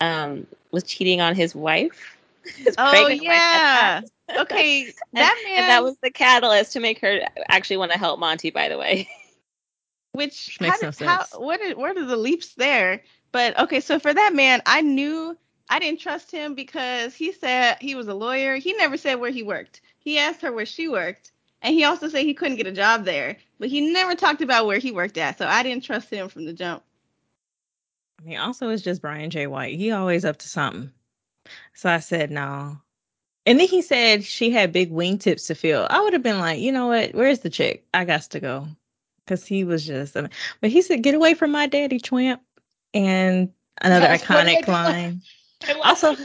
um, 0.00 0.48
was 0.72 0.82
cheating 0.82 1.20
on 1.20 1.36
his 1.36 1.54
wife. 1.54 2.16
His 2.56 2.74
oh 2.78 3.06
yeah. 3.06 4.00
okay, 4.38 4.92
that 5.12 5.42
man. 5.44 5.58
And 5.60 5.68
that 5.68 5.84
was 5.84 5.96
the 6.02 6.10
catalyst 6.10 6.72
to 6.72 6.80
make 6.80 6.98
her 6.98 7.20
actually 7.48 7.76
want 7.76 7.92
to 7.92 7.98
help 7.98 8.18
Monty. 8.18 8.50
By 8.50 8.68
the 8.68 8.76
way. 8.76 9.08
Which, 10.12 10.46
Which 10.46 10.60
makes 10.60 10.80
how, 10.80 10.86
no 10.86 10.90
sense. 10.90 11.32
How, 11.32 11.40
what 11.40 11.60
are, 11.60 11.76
what 11.76 11.96
are 11.96 12.04
the 12.04 12.16
leaps 12.16 12.54
there? 12.54 13.02
But 13.32 13.58
okay, 13.58 13.80
so 13.80 13.98
for 13.98 14.12
that 14.12 14.34
man, 14.34 14.60
I 14.66 14.80
knew 14.80 15.36
I 15.68 15.78
didn't 15.78 16.00
trust 16.00 16.32
him 16.32 16.54
because 16.54 17.14
he 17.14 17.32
said 17.32 17.76
he 17.80 17.94
was 17.94 18.08
a 18.08 18.14
lawyer. 18.14 18.56
He 18.56 18.72
never 18.72 18.96
said 18.96 19.20
where 19.20 19.30
he 19.30 19.44
worked. 19.44 19.80
He 20.00 20.18
asked 20.18 20.42
her 20.42 20.52
where 20.52 20.66
she 20.66 20.88
worked, 20.88 21.30
and 21.62 21.74
he 21.74 21.84
also 21.84 22.08
said 22.08 22.24
he 22.24 22.34
couldn't 22.34 22.56
get 22.56 22.66
a 22.66 22.72
job 22.72 23.04
there. 23.04 23.36
But 23.60 23.68
he 23.68 23.92
never 23.92 24.16
talked 24.16 24.42
about 24.42 24.66
where 24.66 24.78
he 24.78 24.90
worked 24.90 25.16
at, 25.16 25.38
so 25.38 25.46
I 25.46 25.62
didn't 25.62 25.84
trust 25.84 26.10
him 26.10 26.28
from 26.28 26.44
the 26.44 26.52
jump. 26.52 26.82
I 28.20 28.26
mean, 28.26 28.38
also 28.38 28.68
it's 28.70 28.82
just 28.82 29.00
Brian 29.00 29.30
J. 29.30 29.46
White. 29.46 29.76
He 29.76 29.92
always 29.92 30.24
up 30.24 30.38
to 30.38 30.48
something. 30.48 30.90
So 31.74 31.88
I 31.88 32.00
said 32.00 32.30
no. 32.30 32.78
And 33.46 33.58
then 33.58 33.68
he 33.68 33.80
said 33.80 34.24
she 34.24 34.50
had 34.50 34.72
big 34.72 34.90
wingtips 34.90 35.46
to 35.46 35.54
fill. 35.54 35.86
I 35.88 36.00
would 36.02 36.12
have 36.12 36.22
been 36.22 36.38
like, 36.38 36.60
you 36.60 36.72
know 36.72 36.88
what? 36.88 37.14
Where's 37.14 37.38
the 37.40 37.48
chick? 37.48 37.86
I 37.94 38.04
got 38.04 38.22
to 38.22 38.40
go 38.40 38.68
because 39.30 39.46
he 39.46 39.62
was 39.62 39.86
just. 39.86 40.16
I 40.16 40.22
mean, 40.22 40.30
but 40.60 40.70
he 40.70 40.82
said, 40.82 41.02
"Get 41.02 41.14
away 41.14 41.34
from 41.34 41.52
my 41.52 41.66
daddy, 41.66 42.00
Twamp," 42.00 42.40
and 42.92 43.52
another 43.80 44.06
that's 44.06 44.24
iconic 44.24 44.66
line. 44.66 45.22
also, 45.84 46.16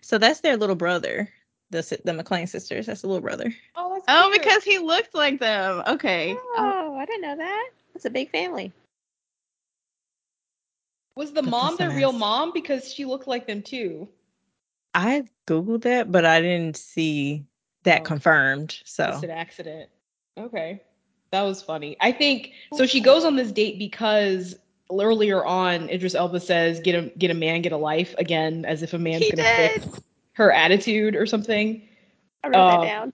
so 0.00 0.18
that's 0.18 0.40
their 0.40 0.56
little 0.56 0.74
brother, 0.74 1.28
the 1.70 1.82
the 2.04 2.12
McClain 2.12 2.48
sisters. 2.48 2.86
That's 2.86 3.02
the 3.02 3.06
little 3.06 3.22
brother. 3.22 3.54
Oh, 3.76 4.02
oh, 4.08 4.30
because 4.32 4.64
he 4.64 4.78
looked 4.78 5.14
like 5.14 5.38
them. 5.38 5.82
Okay. 5.86 6.36
Oh, 6.56 6.96
I 6.98 7.04
didn't 7.06 7.22
know 7.22 7.36
that. 7.36 7.70
It's 7.94 8.04
a 8.04 8.10
big 8.10 8.30
family. 8.30 8.72
Was 11.14 11.32
the 11.32 11.42
mom 11.42 11.76
the 11.76 11.88
real 11.90 12.12
mom? 12.12 12.52
Because 12.52 12.92
she 12.92 13.04
looked 13.04 13.26
like 13.26 13.46
them 13.46 13.62
too. 13.62 14.08
I 14.92 15.24
googled 15.46 15.82
that, 15.82 16.10
but 16.10 16.26
I 16.26 16.40
didn't 16.40 16.76
see 16.76 17.44
that 17.84 18.00
oh. 18.00 18.04
confirmed. 18.04 18.80
So 18.84 19.08
it's 19.08 19.22
an 19.22 19.30
accident. 19.30 19.88
Okay. 20.36 20.82
That 21.30 21.42
was 21.42 21.62
funny. 21.62 21.96
I 22.00 22.12
think 22.12 22.52
so. 22.74 22.86
She 22.86 23.00
goes 23.00 23.24
on 23.24 23.36
this 23.36 23.52
date 23.52 23.78
because 23.78 24.56
earlier 24.90 25.44
on, 25.44 25.88
Idris 25.90 26.14
Elba 26.14 26.40
says, 26.40 26.80
"Get 26.80 26.94
a 26.94 27.08
get 27.18 27.30
a 27.30 27.34
man, 27.34 27.62
get 27.62 27.72
a 27.72 27.76
life." 27.76 28.14
Again, 28.18 28.64
as 28.64 28.82
if 28.82 28.94
a 28.94 28.98
man's 28.98 29.24
he 29.24 29.30
gonna 29.30 29.42
did. 29.42 29.82
fix 29.82 30.00
her 30.34 30.52
attitude 30.52 31.16
or 31.16 31.26
something. 31.26 31.82
I 32.44 32.48
wrote 32.48 32.56
uh, 32.56 32.80
that 32.80 32.86
down. 32.86 33.12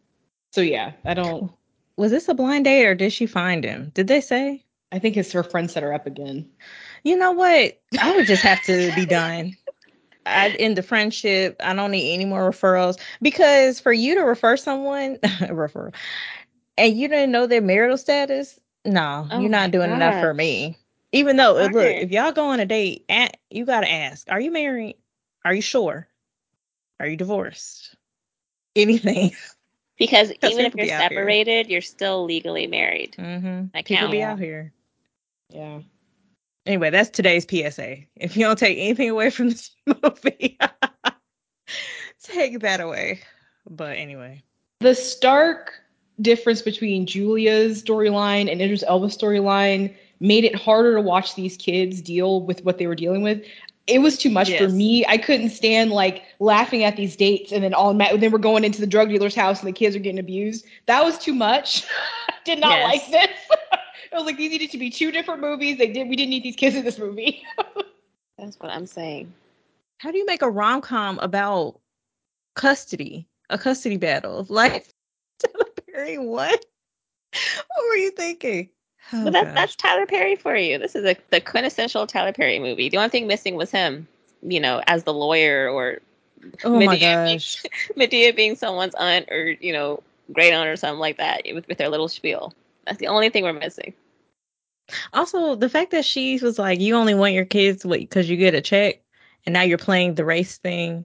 So 0.52 0.60
yeah, 0.60 0.92
I 1.04 1.14
don't. 1.14 1.50
Was 1.96 2.10
this 2.10 2.28
a 2.28 2.34
blind 2.34 2.64
date 2.64 2.86
or 2.86 2.94
did 2.94 3.12
she 3.12 3.26
find 3.26 3.64
him? 3.64 3.90
Did 3.94 4.08
they 4.08 4.20
say? 4.20 4.64
I 4.90 4.98
think 4.98 5.16
it's 5.16 5.32
her 5.32 5.42
friend 5.42 5.70
set 5.70 5.82
her 5.82 5.94
up 5.94 6.06
again. 6.06 6.48
You 7.04 7.16
know 7.16 7.32
what? 7.32 7.80
I 7.98 8.14
would 8.14 8.26
just 8.26 8.42
have 8.42 8.62
to 8.64 8.94
be 8.94 9.06
done. 9.06 9.56
I 10.26 10.50
end 10.50 10.76
the 10.76 10.82
friendship. 10.82 11.56
I 11.60 11.74
don't 11.74 11.90
need 11.90 12.12
any 12.14 12.24
more 12.24 12.50
referrals 12.50 12.98
because 13.20 13.80
for 13.80 13.92
you 13.92 14.14
to 14.14 14.20
refer 14.20 14.56
someone, 14.56 15.16
referral, 15.22 15.94
and 16.76 16.96
you 16.96 17.08
didn't 17.08 17.32
know 17.32 17.46
their 17.46 17.60
marital 17.60 17.96
status, 17.96 18.58
no, 18.84 19.26
oh 19.30 19.40
you're 19.40 19.50
not 19.50 19.70
doing 19.70 19.90
gosh. 19.90 19.96
enough 19.96 20.20
for 20.20 20.34
me. 20.34 20.76
Even 21.12 21.36
though, 21.36 21.54
look, 21.54 21.74
if 21.74 22.10
y'all 22.10 22.32
go 22.32 22.46
on 22.46 22.60
a 22.60 22.66
date, 22.66 23.04
you 23.50 23.64
gotta 23.64 23.90
ask: 23.90 24.26
Are 24.30 24.40
you 24.40 24.50
married? 24.50 24.96
Are 25.44 25.54
you 25.54 25.62
sure? 25.62 26.08
Are 27.00 27.06
you 27.06 27.16
divorced? 27.16 27.96
Anything. 28.76 29.32
Because 29.98 30.32
even 30.42 30.64
if 30.64 30.74
you're 30.74 30.86
separated, 30.86 31.68
you're 31.68 31.80
still 31.80 32.24
legally 32.24 32.66
married. 32.66 33.14
Mm-hmm. 33.16 33.66
That 33.72 33.84
people 33.84 34.08
be 34.08 34.20
out 34.20 34.40
here. 34.40 34.72
Yeah. 35.48 35.80
Anyway, 36.66 36.90
that's 36.90 37.10
today's 37.10 37.46
PSA. 37.48 37.98
If 38.16 38.36
you 38.36 38.44
don't 38.44 38.58
take 38.58 38.78
anything 38.78 39.10
away 39.10 39.30
from 39.30 39.50
this 39.50 39.70
movie, 39.86 40.58
take 42.22 42.60
that 42.60 42.80
away. 42.80 43.20
But 43.68 43.96
anyway, 43.96 44.42
the 44.80 44.94
stark 44.94 45.81
difference 46.22 46.62
between 46.62 47.06
Julia's 47.06 47.82
storyline 47.82 48.50
and 48.50 48.60
Idris 48.62 48.82
Elba's 48.86 49.16
storyline 49.16 49.94
made 50.20 50.44
it 50.44 50.54
harder 50.54 50.94
to 50.94 51.00
watch 51.02 51.34
these 51.34 51.56
kids 51.56 52.00
deal 52.00 52.42
with 52.42 52.64
what 52.64 52.78
they 52.78 52.86
were 52.86 52.94
dealing 52.94 53.22
with. 53.22 53.42
it 53.88 53.98
was 54.00 54.16
too 54.16 54.30
much 54.30 54.56
for 54.56 54.68
me. 54.68 55.04
I 55.08 55.16
couldn't 55.18 55.50
stand 55.50 55.90
like 55.90 56.22
laughing 56.38 56.84
at 56.84 56.96
these 56.96 57.16
dates 57.16 57.50
and 57.50 57.64
then 57.64 57.74
all 57.74 57.92
ma- 57.94 58.16
then 58.16 58.30
we're 58.30 58.38
going 58.38 58.62
into 58.62 58.80
the 58.80 58.86
drug 58.86 59.08
dealer's 59.08 59.34
house 59.34 59.58
and 59.60 59.66
the 59.68 59.72
kids 59.72 59.96
are 59.96 59.98
getting 59.98 60.20
abused. 60.20 60.64
That 60.86 61.04
was 61.04 61.18
too 61.18 61.34
much. 61.34 61.84
did 62.44 62.60
not 62.60 62.78
Yes. 62.78 62.84
like 62.92 63.10
this. 63.10 63.38
I 64.12 64.16
was 64.16 64.24
like, 64.24 64.36
these 64.36 64.50
needed 64.52 64.70
to 64.70 64.78
be 64.78 64.90
two 64.90 65.10
different 65.10 65.40
movies. 65.40 65.78
They 65.78 65.88
did. 65.90 66.08
We 66.08 66.14
didn't 66.16 66.30
need 66.30 66.44
these 66.44 66.54
kids 66.54 66.76
in 66.76 66.84
this 66.84 66.98
movie. 66.98 67.42
That's 68.38 68.58
what 68.60 68.70
I'm 68.70 68.86
saying. 68.86 69.32
How 69.98 70.10
do 70.12 70.18
you 70.18 70.26
make 70.26 70.42
a 70.42 70.50
rom 70.50 70.80
com 70.80 71.18
about 71.20 71.80
custody, 72.54 73.26
a 73.50 73.58
custody 73.58 73.96
battle? 73.96 74.46
Like, 74.48 74.86
Tyler 75.38 75.66
Perry, 75.92 76.18
what? 76.18 76.64
What 77.32 77.88
were 77.88 77.96
you 77.96 78.10
thinking? 78.10 78.68
Oh, 79.12 79.24
but 79.24 79.32
that, 79.32 79.44
gosh. 79.44 79.54
that's 79.54 79.76
Tyler 79.76 80.06
Perry 80.06 80.36
for 80.36 80.56
you. 80.56 80.78
This 80.78 80.94
is 80.94 81.04
a, 81.04 81.16
the 81.30 81.40
quintessential 81.40 82.06
Tyler 82.06 82.32
Perry 82.32 82.58
movie. 82.58 82.88
The 82.88 82.98
only 82.98 83.08
thing 83.08 83.26
missing 83.26 83.56
was 83.56 83.70
him, 83.70 84.06
you 84.42 84.60
know, 84.60 84.82
as 84.86 85.04
the 85.04 85.14
lawyer 85.14 85.68
or 85.68 86.00
oh 86.64 86.78
my 86.78 86.86
Madea 86.86 87.26
being- 87.26 87.36
gosh. 87.36 87.62
Madea 87.96 88.36
being 88.36 88.56
someone's 88.56 88.94
aunt 88.94 89.28
or, 89.30 89.56
you 89.60 89.72
know, 89.72 90.02
great 90.32 90.52
aunt 90.52 90.68
or 90.68 90.76
something 90.76 91.00
like 91.00 91.18
that 91.18 91.42
with, 91.52 91.66
with 91.68 91.78
their 91.78 91.88
little 91.88 92.08
spiel. 92.08 92.54
That's 92.86 92.98
the 92.98 93.08
only 93.08 93.30
thing 93.30 93.44
we're 93.44 93.52
missing. 93.52 93.94
Also, 95.12 95.54
the 95.54 95.68
fact 95.68 95.90
that 95.92 96.04
she 96.04 96.38
was 96.38 96.58
like, 96.58 96.80
you 96.80 96.96
only 96.96 97.14
want 97.14 97.34
your 97.34 97.44
kids 97.44 97.84
because 97.84 98.28
you 98.28 98.36
get 98.36 98.54
a 98.54 98.60
check, 98.60 99.00
and 99.46 99.52
now 99.52 99.62
you're 99.62 99.78
playing 99.78 100.14
the 100.14 100.24
race 100.24 100.58
thing. 100.58 101.04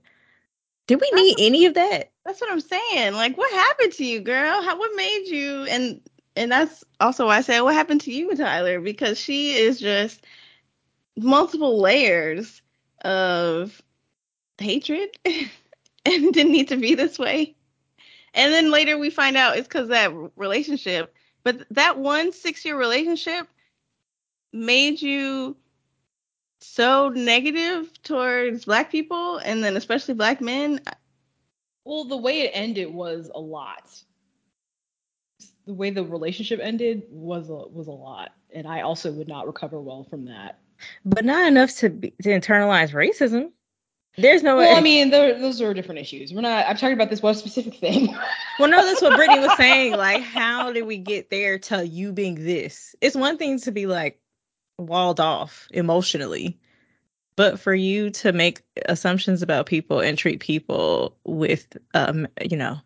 Did 0.88 1.02
we 1.02 1.10
need 1.14 1.36
oh. 1.40 1.46
any 1.46 1.66
of 1.66 1.74
that? 1.76 2.12
That's 2.28 2.42
what 2.42 2.52
I'm 2.52 2.60
saying. 2.60 3.14
Like, 3.14 3.38
what 3.38 3.50
happened 3.54 3.94
to 3.94 4.04
you, 4.04 4.20
girl? 4.20 4.62
How 4.62 4.78
what 4.78 4.92
made 4.98 5.28
you? 5.28 5.64
And 5.70 6.02
and 6.36 6.52
that's 6.52 6.84
also 7.00 7.28
why 7.28 7.38
I 7.38 7.42
said, 7.42 7.62
what 7.62 7.74
happened 7.74 8.02
to 8.02 8.12
you, 8.12 8.36
Tyler? 8.36 8.82
Because 8.82 9.18
she 9.18 9.54
is 9.54 9.80
just 9.80 10.26
multiple 11.16 11.80
layers 11.80 12.62
of 13.06 13.82
hatred, 14.58 15.10
and 15.26 15.48
it 16.06 16.34
didn't 16.34 16.52
need 16.52 16.68
to 16.68 16.76
be 16.76 16.96
this 16.96 17.18
way. 17.18 17.56
And 18.34 18.52
then 18.52 18.72
later 18.72 18.98
we 18.98 19.10
find 19.10 19.38
out 19.38 19.58
it's 19.58 19.68
because 19.68 19.88
that 19.88 20.12
relationship. 20.36 21.16
But 21.46 21.66
that 21.72 21.98
one 21.98 22.34
six 22.34 22.66
year 22.66 22.78
relationship 22.78 23.48
made 24.52 25.02
you 25.02 25.56
so 26.60 27.08
negative 27.08 27.90
towards 28.04 28.66
black 28.66 28.92
people 28.92 29.38
and 29.38 29.64
then 29.64 29.78
especially 29.78 30.14
black 30.14 30.42
men 30.42 30.82
well, 31.88 32.04
the 32.04 32.18
way 32.18 32.42
it 32.42 32.52
ended 32.54 32.94
was 32.94 33.32
a 33.34 33.40
lot. 33.40 33.90
The 35.66 35.74
way 35.74 35.90
the 35.90 36.04
relationship 36.04 36.60
ended 36.62 37.04
was 37.10 37.50
a, 37.50 37.54
was 37.54 37.88
a 37.88 37.92
lot, 37.92 38.32
and 38.54 38.68
I 38.68 38.82
also 38.82 39.12
would 39.12 39.28
not 39.28 39.48
recover 39.48 39.80
well 39.80 40.06
from 40.10 40.26
that. 40.26 40.60
But 41.06 41.26
not 41.26 41.48
enough 41.48 41.76
to 41.78 41.90
be, 41.90 42.12
to 42.22 42.30
internalize 42.30 42.92
racism. 42.92 43.52
There's 44.18 44.42
no 44.42 44.58
Well, 44.58 44.76
I 44.76 44.82
mean, 44.82 45.12
tho- 45.12 45.40
those 45.40 45.62
are 45.62 45.74
different 45.74 46.02
issues. 46.02 46.34
We're 46.34 46.42
not. 46.42 46.66
I'm 46.68 46.76
talking 46.76 46.94
about 46.96 47.10
this 47.10 47.22
one 47.22 47.36
specific 47.36 47.76
thing. 47.76 48.16
Well, 48.60 48.70
no, 48.72 48.84
that's 48.84 49.04
what 49.04 49.16
Brittany 49.16 49.40
was 49.40 49.56
saying. 49.56 49.92
Like, 49.92 50.24
how 50.24 50.72
did 50.72 50.88
we 50.88 50.98
get 50.98 51.30
there 51.30 51.60
to 51.60 51.86
you 51.86 52.12
being 52.12 52.44
this? 52.44 52.96
It's 53.02 53.16
one 53.16 53.38
thing 53.38 53.60
to 53.60 53.72
be 53.72 53.86
like 53.86 54.20
walled 54.80 55.20
off 55.20 55.68
emotionally, 55.70 56.60
but 57.38 57.58
for 57.60 57.74
you 57.74 58.10
to 58.10 58.34
make 58.34 58.62
assumptions 58.88 59.42
about 59.42 59.66
people 59.68 60.02
and 60.02 60.18
treat 60.18 60.42
people 60.42 61.16
with, 61.24 61.78
um, 61.94 62.28
you 62.42 62.58
know, 62.58 62.78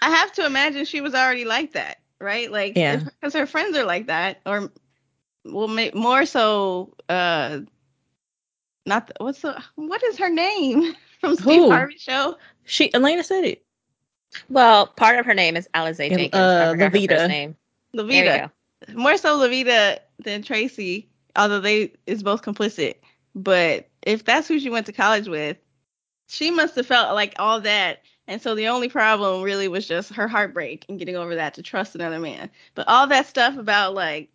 I 0.00 0.10
have 0.10 0.32
to 0.34 0.46
imagine 0.46 0.86
she 0.86 1.02
was 1.02 1.14
already 1.14 1.44
like 1.44 1.72
that, 1.72 1.98
right? 2.20 2.50
Like, 2.50 2.76
Yeah. 2.76 3.00
because 3.20 3.34
her 3.34 3.46
friends 3.46 3.76
are 3.76 3.84
like 3.84 4.06
that, 4.06 4.40
or 4.46 4.70
well, 5.44 5.68
ma- 5.68 5.90
more 5.94 6.24
so, 6.24 6.94
uh, 7.10 7.60
not 8.86 9.08
the, 9.08 9.14
what's 9.18 9.40
the 9.42 9.60
what 9.76 10.02
is 10.04 10.18
her 10.18 10.30
name 10.30 10.94
from 11.20 11.34
Steve 11.36 11.44
Who? 11.44 11.70
Harvey 11.70 11.98
show? 11.98 12.38
she 12.64 12.90
Elaina 12.90 13.24
said 13.24 13.44
it. 13.44 13.64
Well, 14.48 14.86
part 14.88 15.18
of 15.18 15.26
her 15.26 15.34
name 15.34 15.56
is 15.56 15.68
Alize 15.74 16.00
Uh, 16.00 16.08
Jenkins. 16.16 16.34
I 16.34 16.70
forgot 16.70 16.92
her 16.92 16.98
Lovita. 16.98 17.28
name. 17.28 17.56
Lovita, 17.94 18.50
more 18.94 19.16
so 19.16 19.38
Lovita 19.38 19.98
than 20.18 20.42
Tracee, 20.42 21.08
although 21.36 21.60
they 21.60 21.92
is 22.06 22.22
both 22.22 22.42
complicit. 22.42 22.96
But 23.34 23.88
if 24.02 24.24
that's 24.24 24.48
who 24.48 24.60
she 24.60 24.70
went 24.70 24.86
to 24.86 24.92
college 24.92 25.28
with, 25.28 25.56
she 26.28 26.50
must 26.50 26.76
have 26.76 26.86
felt 26.86 27.14
like 27.14 27.34
all 27.38 27.60
that. 27.62 28.02
And 28.26 28.40
so 28.40 28.54
the 28.54 28.68
only 28.68 28.88
problem 28.88 29.42
really 29.42 29.68
was 29.68 29.86
just 29.86 30.14
her 30.14 30.28
heartbreak 30.28 30.86
and 30.88 30.98
getting 30.98 31.16
over 31.16 31.34
that 31.34 31.54
to 31.54 31.62
trust 31.62 31.94
another 31.94 32.18
man. 32.18 32.50
But 32.74 32.88
all 32.88 33.06
that 33.08 33.26
stuff 33.26 33.56
about 33.56 33.94
like 33.94 34.30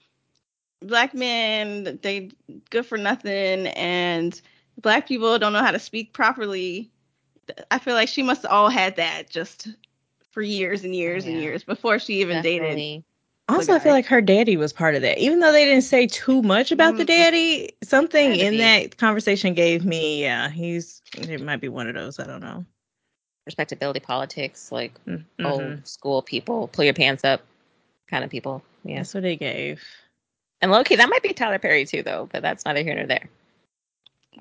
black 0.82 1.14
men, 1.14 2.00
they 2.02 2.32
good 2.70 2.86
for 2.86 2.98
nothing, 2.98 3.68
and 3.68 4.40
black 4.78 5.08
people 5.08 5.38
don't 5.40 5.54
know 5.54 5.64
how 5.64 5.72
to 5.72 5.80
speak 5.80 6.14
properly. 6.14 6.92
I 7.72 7.80
feel 7.80 7.96
like 7.96 8.10
she 8.10 8.22
must 8.22 8.44
have 8.44 8.52
all 8.52 8.70
had 8.70 8.98
that 8.98 9.30
just 9.30 9.70
for 10.32 10.42
years 10.44 10.84
and 10.84 10.96
years 10.96 11.26
and 11.26 11.40
years 11.42 11.64
before 11.64 11.98
she 11.98 12.22
even 12.22 12.44
dated. 12.44 13.04
Also, 13.50 13.74
I 13.74 13.80
feel 13.80 13.92
like 13.92 14.06
her 14.06 14.22
daddy 14.22 14.58
was 14.58 14.72
part 14.72 14.96
of 14.96 15.02
that. 15.02 15.18
Even 15.18 15.40
though 15.40 15.52
they 15.52 15.66
didn't 15.66 15.84
say 15.84 16.06
too 16.08 16.42
much 16.42 16.72
about 16.72 16.98
the 16.98 17.04
Mhm. 17.04 17.08
daddy, 17.08 17.72
something 17.84 18.36
in 18.36 18.52
be. 18.52 18.58
that 18.60 18.98
conversation 18.98 19.54
gave 19.54 19.84
me, 19.84 20.22
yeah, 20.22 20.50
he's, 20.50 21.02
it 21.18 21.42
might 21.42 21.60
be 21.60 21.68
one 21.70 21.88
of 21.88 21.96
those. 21.96 22.20
I 22.20 22.28
don't 22.28 22.42
know. 22.42 22.66
Respectability 23.46 24.00
politics, 24.00 24.72
like 24.72 24.94
Mm, 25.06 25.26
old 25.44 25.62
mhm. 25.62 25.88
school 25.88 26.22
people, 26.22 26.68
pull 26.68 26.86
your 26.86 26.94
pants 26.94 27.24
up 27.24 27.42
kind 28.08 28.24
of 28.24 28.30
people. 28.30 28.64
Yeah. 28.84 28.98
That's 28.98 29.14
what 29.14 29.24
they 29.24 29.36
gave. 29.36 29.84
And 30.62 30.72
low 30.72 30.84
key, 30.84 30.98
that 30.98 31.10
might 31.10 31.24
be 31.24 31.34
Tyler 31.34 31.58
Perry 31.58 31.86
too, 31.86 32.04
though, 32.04 32.30
but 32.32 32.42
that's 32.42 32.66
neither 32.66 32.84
here 32.84 32.96
nor 32.96 33.08
there. 33.08 33.30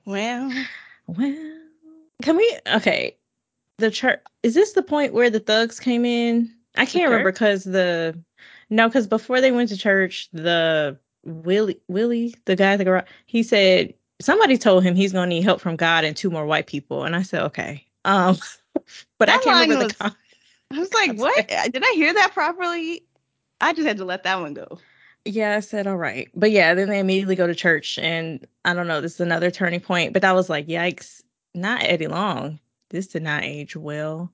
Well, 0.04 0.52
Well, 1.06 1.58
can 2.22 2.36
we? 2.36 2.58
Okay, 2.66 3.16
the 3.78 3.90
church. 3.90 4.20
Is 4.42 4.54
this 4.54 4.72
the 4.72 4.82
point 4.82 5.14
where 5.14 5.30
the 5.30 5.40
thugs 5.40 5.80
came 5.80 6.04
in? 6.04 6.52
I 6.76 6.84
can't 6.86 7.10
remember 7.10 7.32
because 7.32 7.64
the 7.64 8.18
no, 8.70 8.88
because 8.88 9.06
before 9.06 9.40
they 9.40 9.52
went 9.52 9.68
to 9.70 9.76
church, 9.76 10.28
the 10.32 10.98
Willie 11.24 11.80
Willie, 11.88 12.34
the 12.44 12.56
guy 12.56 12.72
at 12.72 12.76
the 12.76 12.84
garage, 12.84 13.04
he 13.26 13.42
said 13.42 13.94
somebody 14.20 14.58
told 14.58 14.82
him 14.84 14.94
he's 14.94 15.12
gonna 15.12 15.26
need 15.26 15.42
help 15.42 15.60
from 15.60 15.76
God 15.76 16.04
and 16.04 16.16
two 16.16 16.30
more 16.30 16.46
white 16.46 16.66
people, 16.66 17.04
and 17.04 17.14
I 17.16 17.22
said 17.22 17.42
okay. 17.44 17.84
Um, 18.04 18.36
but 19.18 19.28
I 19.28 19.36
That 19.36 19.44
can't 19.44 19.60
remember 19.62 19.84
was- 19.84 19.92
the. 19.92 19.98
Con- 19.98 20.16
I 20.70 20.78
was 20.78 20.92
like, 20.92 21.12
what? 21.18 21.48
Did 21.48 21.82
I 21.82 21.92
hear 21.94 22.12
that 22.12 22.32
properly? 22.34 23.02
I 23.60 23.72
just 23.72 23.86
had 23.88 23.96
to 23.96 24.04
let 24.04 24.22
that 24.24 24.40
one 24.40 24.54
go. 24.54 24.78
Yeah, 25.24 25.56
I 25.56 25.60
said 25.60 25.86
all 25.86 25.96
right. 25.96 26.28
But 26.34 26.50
yeah, 26.52 26.74
then 26.74 26.88
they 26.88 26.98
immediately 27.00 27.36
go 27.36 27.46
to 27.46 27.54
church 27.54 27.98
and 27.98 28.46
I 28.64 28.72
don't 28.74 28.86
know, 28.86 29.00
this 29.00 29.14
is 29.14 29.20
another 29.20 29.50
turning 29.50 29.80
point. 29.80 30.12
But 30.12 30.22
that 30.22 30.34
was 30.34 30.48
like, 30.48 30.66
yikes, 30.68 31.22
not 31.54 31.82
Eddie 31.82 32.06
Long. 32.06 32.60
This 32.90 33.08
did 33.08 33.22
not 33.22 33.42
age 33.44 33.76
well 33.76 34.30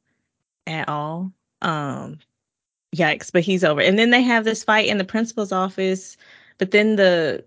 at 0.67 0.89
all. 0.89 1.33
Um 1.63 2.19
yikes, 2.95 3.33
but 3.33 3.43
he's 3.43 3.65
over. 3.65 3.81
And 3.81 3.99
then 3.99 4.11
they 4.11 4.23
have 4.23 4.45
this 4.45 4.65
fight 4.65 4.89
in 4.89 4.99
the 4.99 5.05
principal's 5.05 5.53
office, 5.53 6.17
but 6.59 6.71
then 6.71 6.97
the 6.97 7.45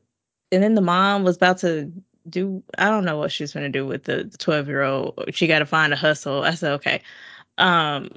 and 0.52 0.64
then 0.64 0.76
the 0.76 0.82
mom 0.82 1.24
was 1.24 1.36
about 1.38 1.58
to 1.60 1.92
do 2.30 2.64
I 2.78 2.90
don't 2.90 3.06
know 3.06 3.18
what 3.18 3.32
she 3.32 3.44
was 3.44 3.54
gonna 3.54 3.70
do 3.70 3.86
with 3.86 4.04
the 4.04 4.26
12 4.40 4.68
year 4.68 4.84
old. 4.84 5.24
She 5.34 5.48
gotta 5.48 5.66
find 5.66 5.94
a 5.94 5.98
hustle. 5.98 6.44
I 6.44 6.54
said, 6.56 6.74
okay. 6.74 7.02
Um 7.58 8.10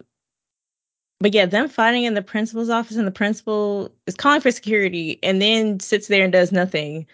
but 1.20 1.34
yeah, 1.34 1.46
them 1.46 1.68
fighting 1.68 2.04
in 2.04 2.14
the 2.14 2.22
principal's 2.22 2.70
office 2.70 2.96
and 2.96 3.06
the 3.06 3.12
principal 3.12 3.94
is 4.06 4.14
calling 4.14 4.40
for 4.40 4.50
security 4.50 5.18
and 5.22 5.40
then 5.40 5.78
sits 5.80 6.08
there 6.08 6.24
and 6.24 6.32
does 6.32 6.50
nothing. 6.50 7.06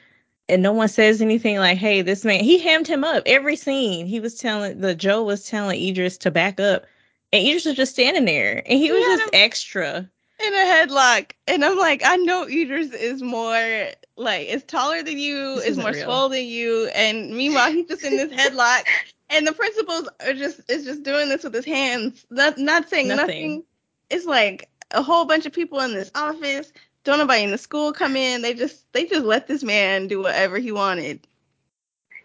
And 0.48 0.62
no 0.62 0.72
one 0.72 0.88
says 0.88 1.20
anything 1.20 1.58
like, 1.58 1.76
hey, 1.78 2.02
this 2.02 2.24
man, 2.24 2.44
he 2.44 2.58
hammed 2.60 2.86
him 2.86 3.02
up 3.02 3.24
every 3.26 3.56
scene. 3.56 4.06
He 4.06 4.20
was 4.20 4.36
telling, 4.36 4.80
the 4.80 4.94
Joe 4.94 5.24
was 5.24 5.48
telling 5.48 5.80
Idris 5.82 6.18
to 6.18 6.30
back 6.30 6.60
up. 6.60 6.86
And 7.32 7.46
Idris 7.46 7.64
was 7.66 7.74
just 7.76 7.92
standing 7.92 8.24
there 8.24 8.62
and 8.66 8.78
he 8.78 8.90
was 8.92 9.00
Yeah. 9.02 9.16
just 9.16 9.30
extra. 9.32 10.08
In 10.38 10.52
a 10.52 10.56
headlock. 10.56 11.32
And 11.48 11.64
I'm 11.64 11.78
like, 11.78 12.02
I 12.04 12.16
know 12.16 12.46
Idris 12.46 12.92
is 12.92 13.22
more, 13.22 13.86
like, 14.16 14.46
is 14.48 14.62
taller 14.64 15.02
than 15.02 15.18
you, 15.18 15.56
This 15.56 15.64
is 15.66 15.78
more 15.78 15.92
real. 15.92 16.04
swole 16.04 16.28
than 16.28 16.44
you. 16.44 16.88
And 16.94 17.30
meanwhile, 17.34 17.72
he's 17.72 17.88
just 17.88 18.04
in 18.04 18.16
this 18.16 18.30
headlock. 18.32 18.84
And 19.30 19.46
the 19.46 19.52
principals 19.52 20.08
are 20.24 20.34
just, 20.34 20.60
is 20.70 20.84
just 20.84 21.02
doing 21.02 21.28
this 21.30 21.42
with 21.42 21.54
his 21.54 21.64
hands, 21.64 22.26
not, 22.30 22.58
not 22.58 22.88
saying 22.88 23.08
Nothing. 23.08 23.26
nothing. 23.26 23.64
It's 24.10 24.26
like 24.26 24.68
a 24.92 25.02
whole 25.02 25.24
bunch 25.24 25.46
of 25.46 25.52
people 25.52 25.80
in 25.80 25.94
this 25.94 26.10
office. 26.14 26.72
Don't 27.04 27.18
nobody 27.18 27.42
in 27.42 27.50
the 27.50 27.58
school 27.58 27.92
come 27.92 28.14
in. 28.14 28.42
They 28.42 28.52
just, 28.54 28.90
they 28.92 29.04
just 29.06 29.24
let 29.24 29.46
this 29.48 29.64
man 29.64 30.06
do 30.06 30.20
whatever 30.22 30.58
he 30.58 30.70
wanted. 30.70 31.26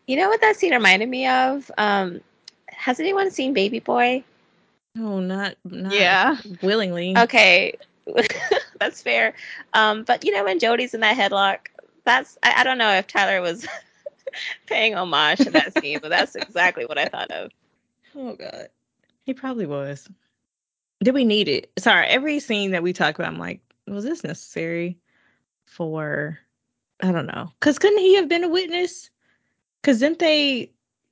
You 0.07 0.17
know 0.17 0.27
what 0.27 0.41
that 0.41 0.57
scene 0.57 0.73
reminded 0.73 1.07
me 1.09 1.27
of? 1.27 1.71
Um, 1.77 2.19
has 2.67 2.99
anyone 2.99 3.31
seen 3.31 3.53
Baby 3.53 3.79
Boy? 3.79 4.23
No, 4.95 5.19
not, 5.19 5.55
not 5.63 5.93
Yeah. 5.93 6.37
willingly. 6.61 7.17
Okay, 7.17 7.77
that's 8.79 9.01
fair. 9.01 9.33
Um, 9.73 10.03
but 10.03 10.25
you 10.25 10.31
know 10.31 10.43
when 10.43 10.59
Jody's 10.59 10.93
in 10.93 10.99
that 11.01 11.17
headlock, 11.17 11.67
that's 12.03 12.37
I, 12.43 12.55
I 12.57 12.63
don't 12.63 12.77
know 12.77 12.91
if 12.91 13.07
Tyler 13.07 13.41
was 13.41 13.65
paying 14.67 14.95
homage 14.95 15.39
to 15.39 15.51
that 15.51 15.73
scene, 15.73 15.99
but 16.01 16.09
that's 16.09 16.35
exactly 16.35 16.85
what 16.85 16.97
I 16.97 17.05
thought 17.05 17.31
of. 17.31 17.51
Oh 18.13 18.35
God. 18.35 18.67
He 19.23 19.33
probably 19.33 19.65
was. 19.65 20.09
Did 21.01 21.13
we 21.13 21.23
need 21.23 21.47
it? 21.47 21.71
Sorry, 21.79 22.05
every 22.07 22.41
scene 22.41 22.71
that 22.71 22.83
we 22.83 22.91
talk 22.91 23.17
about, 23.17 23.31
I'm 23.31 23.39
like, 23.39 23.61
was 23.87 24.03
this 24.03 24.25
necessary 24.25 24.97
for 25.65 26.37
I 27.01 27.13
don't 27.13 27.25
know. 27.27 27.49
Cause 27.61 27.79
couldn't 27.79 27.99
he 27.99 28.15
have 28.15 28.27
been 28.27 28.43
a 28.43 28.49
witness? 28.49 29.09
Cause 29.83 29.99
didn't 29.99 30.19
they 30.19 30.71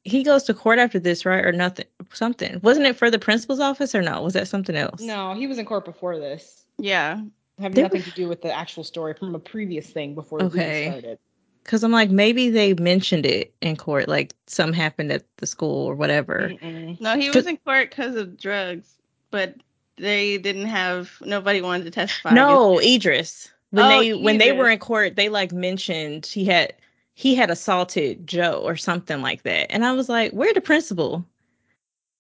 he 0.10 0.24
goes 0.24 0.44
to 0.44 0.54
court 0.54 0.80
after 0.80 1.00
this, 1.00 1.26
right? 1.26 1.44
Or 1.46 1.52
nothing? 1.52 1.86
Something. 2.14 2.60
Wasn't 2.64 2.86
it 2.86 2.96
for 2.96 3.10
the 3.12 3.20
principal's 3.20 3.60
office 3.60 3.94
or 3.94 4.02
no? 4.02 4.22
Was 4.22 4.34
that 4.34 4.48
something 4.48 4.76
else? 4.76 5.02
No, 5.02 5.34
he 5.34 5.48
was 5.48 5.58
in 5.58 5.66
court 5.66 5.86
before 5.86 6.18
this. 6.18 6.66
Yeah. 6.78 7.22
Having 7.60 7.76
There 7.76 7.84
nothing 7.86 8.02
were- 8.02 8.06
to 8.06 8.12
do 8.12 8.28
with 8.30 8.42
the 8.42 8.52
actual 8.54 8.84
story 8.84 9.14
from 9.14 9.36
a 9.36 9.40
previous 9.40 9.90
thing 9.90 10.16
before 10.16 10.40
the 10.40 10.46
movie 10.46 10.60
Okay. 10.60 10.90
started. 10.90 11.20
Because 11.64 11.84
I'm 11.84 11.92
like, 11.92 12.10
maybe 12.10 12.50
they 12.50 12.74
mentioned 12.74 13.26
it 13.26 13.54
in 13.62 13.76
court, 13.76 14.08
like 14.08 14.34
some 14.48 14.74
happened 14.74 15.12
at 15.12 15.24
the 15.38 15.46
school 15.46 15.86
or 15.86 15.94
whatever. 15.94 16.50
Mm-mm. 16.62 17.00
No, 17.00 17.16
he 17.16 17.28
Cause- 17.28 17.36
was 17.36 17.48
in 17.48 17.58
court 17.58 17.92
because 17.92 18.16
of 18.16 18.40
drugs, 18.40 18.96
but 19.30 19.56
they 19.98 20.38
didn't 20.38 20.66
have 20.68 21.12
nobody 21.22 21.62
wanted 21.62 21.84
to 21.84 21.92
testify. 21.92 22.34
No, 22.34 22.80
Idris. 22.82 23.50
When 23.72 23.86
Oh, 23.86 24.00
they 24.00 24.14
when 24.16 24.38
they 24.40 24.52
were 24.52 24.68
in 24.70 24.80
court, 24.80 25.16
they 25.16 25.30
like 25.30 25.52
mentioned 25.52 26.26
he 26.26 26.46
had 26.46 26.74
he 27.20 27.36
had 27.36 27.50
assaulted 27.52 28.26
Joe 28.26 28.62
or 28.64 28.78
something 28.78 29.22
like 29.22 29.44
that. 29.44 29.70
And 29.74 29.84
I 29.84 29.92
was 29.92 30.08
like, 30.08 30.32
where 30.32 30.54
the 30.54 30.62
principal 30.62 31.26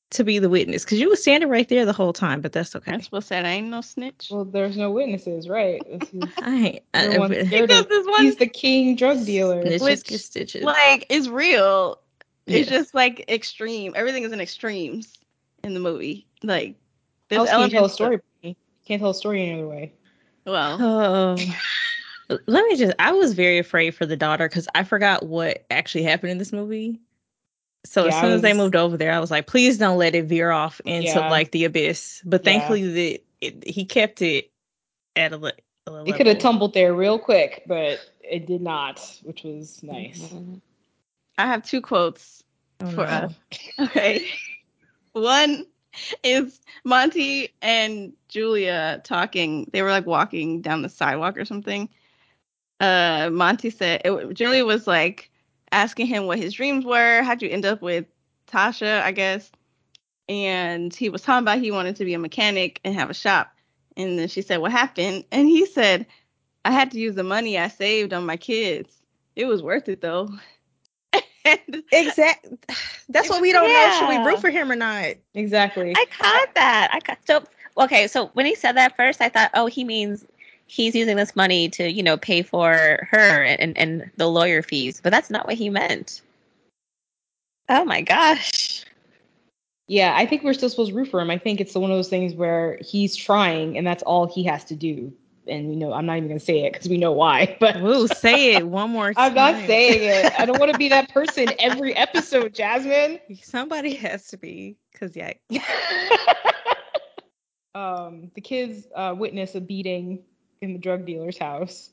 to 0.10 0.26
be 0.26 0.39
the 0.39 0.50
witness? 0.50 0.84
Because 0.84 1.00
you 1.00 1.08
were 1.10 1.16
standing 1.16 1.47
right 1.47 1.70
there 1.70 1.86
the 1.86 1.93
whole 1.93 2.12
time, 2.12 2.41
but 2.41 2.52
that's 2.52 2.76
okay. 2.76 2.91
Principal 2.91 3.22
said, 3.22 3.45
"I 3.45 3.52
ain't 3.52 3.68
no 3.68 3.80
snitch." 3.80 4.28
Well, 4.30 4.43
there's 4.43 4.76
no 4.76 4.91
witnesses, 4.91 5.47
right? 5.47 5.82
This 5.89 6.10
is, 6.14 6.30
I 6.41 6.56
ain't 6.56 6.84
I, 6.93 7.06
everyone's 7.06 7.32
I, 7.32 7.56
of- 7.80 7.88
this 7.88 8.08
one, 8.08 8.24
he's 8.24 8.36
the 8.36 8.47
king 8.47 8.97
drug 8.97 9.26
dealer. 9.26 9.64
snitches 9.64 9.82
Which, 9.82 10.22
stitches. 10.22 10.64
like, 10.64 11.06
is 11.10 11.30
real. 11.30 12.02
It's 12.45 12.70
Yeah. 12.70 12.78
just 12.80 12.93
like 12.93 13.24
extreme. 13.30 13.93
Everything 13.95 14.24
is 14.24 14.34
in 14.34 14.41
extremes 14.41 15.14
in 15.64 15.74
the 15.76 15.80
movie. 15.80 16.28
Like, 16.43 16.76
How 17.32 17.38
else 17.38 17.50
can 17.52 17.62
you 17.62 17.70
tell 17.70 17.86
a 17.86 17.88
elements 17.88 17.91
of- 17.93 17.95
story? 17.95 18.58
Can't 18.86 19.00
tell 19.00 19.12
a 19.12 19.16
story 19.16 19.43
any 19.43 19.60
other 19.60 19.68
way. 19.70 19.93
Well, 20.45 20.78
Oh. 20.82 21.38
Let 22.30 22.65
me 22.65 22.75
just 22.75 22.95
I 22.99 23.11
was 23.11 23.34
very 23.34 23.57
afraid 23.57 23.91
for 23.91 24.05
the 24.05 24.17
daughter 24.17 24.47
because 24.47 24.67
I 24.75 24.84
forgot 24.84 25.25
what 25.25 25.65
actually 25.71 26.03
happened 26.03 26.32
in 26.32 26.38
this 26.38 26.53
movie. 26.53 26.99
So 27.86 28.05
as 28.05 28.13
Yeah, 28.13 28.17
I 28.19 28.21
soon 28.21 28.32
as 28.34 28.41
they 28.41 28.53
moved 28.53 28.75
over 28.75 28.97
there, 28.97 29.11
I 29.13 29.19
was 29.19 29.32
like, 29.32 29.47
please 29.47 29.77
don't 29.77 29.97
let 29.97 30.13
it 30.13 30.25
veer 30.25 30.51
off 30.51 30.80
into 30.86 31.07
Yeah. 31.07 31.30
like 31.30 31.51
the 31.51 31.65
abyss. 31.65 32.21
But 32.25 32.41
Yeah. 32.41 32.51
thankfully 32.51 32.88
that 32.88 33.23
it, 33.41 33.67
he 33.67 33.86
kept 33.86 34.21
it 34.21 34.51
at 35.15 35.32
a, 35.34 35.38
le- 35.38 35.53
a 35.88 35.91
level. 35.91 36.13
It 36.13 36.17
could 36.17 36.27
have 36.27 36.39
tumbled 36.39 36.73
there 36.73 36.93
real 36.93 37.17
quick, 37.17 37.63
but 37.65 37.99
it 38.21 38.45
did 38.45 38.61
not, 38.61 38.99
which 39.23 39.43
was 39.43 39.82
nice. 39.82 40.19
Mhm. 40.32 40.61
I 41.38 41.45
have 41.47 41.63
two 41.63 41.82
quotes 41.82 42.43
Oh, 42.82 42.91
for 42.91 43.05
no. 43.05 43.11
us. 43.11 43.34
Okay. 43.80 44.27
One 45.13 45.65
is 46.23 46.59
Monty 46.84 47.53
and 47.61 48.13
Julia 48.27 49.01
talking. 49.03 49.69
They 49.73 49.82
were 49.82 49.89
like 49.89 50.05
walking 50.05 50.61
down 50.61 50.82
the 50.84 50.89
sidewalk 50.89 51.38
or 51.38 51.45
something. 51.45 51.89
Uh, 52.80 53.30
Monty 53.32 53.69
said, 53.69 54.01
it, 54.05 54.34
Julia 54.34 54.65
was 54.65 54.88
like 54.88 55.30
asking 55.71 56.07
him 56.07 56.25
what 56.25 56.39
his 56.39 56.53
dreams 56.53 56.86
were. 56.86 57.21
How'd 57.23 57.41
you 57.41 57.49
end 57.49 57.65
up 57.65 57.82
with 57.82 58.05
Tasha, 58.47 59.01
I 59.01 59.11
guess? 59.11 59.51
And 60.27 60.93
he 60.93 61.09
was 61.09 61.21
talking 61.21 61.43
about 61.43 61.59
he 61.59 61.71
wanted 61.71 61.95
to 61.97 62.05
be 62.05 62.13
a 62.13 62.19
mechanic 62.19 62.80
and 62.84 62.95
have 62.95 63.09
a 63.09 63.15
shop. 63.15 63.51
And 63.97 64.17
then 64.17 64.27
she 64.27 64.41
said, 64.41 64.57
What 64.57 64.71
happened? 64.71 65.25
And 65.32 65.47
he 65.47 65.65
said, 65.65 66.05
I 66.63 66.71
had 66.71 66.91
to 66.91 66.99
use 66.99 67.15
the 67.15 67.23
money 67.23 67.57
I 67.57 67.67
saved 67.67 68.13
on 68.13 68.25
my 68.25 68.38
kids. 68.38 68.95
It 69.36 69.45
was 69.45 69.63
worth 69.63 69.89
it 69.89 70.01
though. 70.01 70.30
and 71.45 71.84
Exact. 71.91 72.45
That's 73.09 73.30
what 73.30 73.41
we 73.41 73.51
don't 73.51 73.67
know. 73.67 73.97
Should 73.97 74.09
we 74.09 74.32
root 74.32 74.39
for 74.39 74.49
him 74.49 74.71
or 74.71 74.75
not? 74.75 75.15
Exactly. 75.34 75.93
I 75.95 76.05
caught 76.05 76.55
that. 76.55 76.89
I 76.93 76.99
caught 76.99 77.19
so 77.25 77.43
okay. 77.77 78.07
So 78.07 78.27
when 78.34 78.45
he 78.45 78.55
said 78.55 78.73
that 78.73 78.95
first, 78.95 79.21
I 79.21 79.30
thought, 79.30 79.51
oh, 79.53 79.65
he 79.65 79.84
means 79.84 80.25
he's 80.70 80.95
using 80.95 81.17
this 81.17 81.36
money 81.36 81.67
to, 81.70 81.91
you 81.91 82.03
know, 82.03 82.15
pay 82.15 82.43
for 82.43 83.07
her 83.11 83.43
and 83.43 83.78
and 83.78 84.09
the 84.17 84.28
lawyer 84.28 84.61
fees. 84.61 85.01
But 85.01 85.09
that's 85.09 85.30
not 85.30 85.47
what 85.47 85.55
he 85.55 85.70
meant. 85.70 86.22
Oh 87.67 87.84
my 87.84 88.01
gosh. 88.01 88.86
Yeah, 89.88 90.13
I 90.15 90.28
think 90.28 90.43
we're 90.43 90.53
still 90.53 90.70
supposed 90.70 90.91
to 90.91 90.95
root 90.95 91.09
for 91.09 91.20
him. 91.20 91.32
I 91.32 91.39
think 91.39 91.59
it's 91.59 91.74
one 91.74 91.89
of 91.89 91.97
those 91.97 92.09
things 92.09 92.36
where 92.36 92.78
he's 92.80 93.15
trying, 93.15 93.76
and 93.76 93.88
that's 93.88 94.03
all 94.03 94.28
he 94.28 94.43
has 94.43 94.63
to 94.65 94.76
do. 94.76 95.11
And 95.47 95.74
you 95.74 95.80
know, 95.80 95.93
I'm 95.93 96.05
not 96.05 96.17
even 96.17 96.30
gonna 96.30 96.39
say 96.39 96.59
it 96.65 96.74
because 96.74 96.88
we 96.88 96.97
know 96.97 97.11
why. 97.11 97.57
But 97.59 97.78
Ooh, 97.78 98.07
say 98.07 98.53
it 98.53 98.67
one 98.67 98.91
more 98.91 99.13
time. 99.13 99.26
I'm 99.30 99.34
not 99.34 99.55
saying 99.65 100.03
it. 100.03 100.39
I 100.39 100.45
don't 100.45 100.59
want 100.59 100.72
to 100.72 100.78
be 100.78 100.89
that 100.89 101.09
person 101.13 101.47
every 101.57 101.95
episode, 101.95 102.53
Jasmine. 102.53 103.20
Somebody 103.41 103.95
has 103.95 104.28
to 104.28 104.38
be, 104.38 104.78
cause 104.93 105.15
yeah, 105.15 105.34
um, 107.74 108.30
the 108.36 108.41
kids 108.41 108.86
uh, 108.95 109.15
witness 109.17 109.55
a 109.55 109.61
beating 109.61 110.20
in 110.62 110.74
the 110.74 110.80
drug 110.80 111.05
dealer's 111.05 111.38
house. 111.38 111.91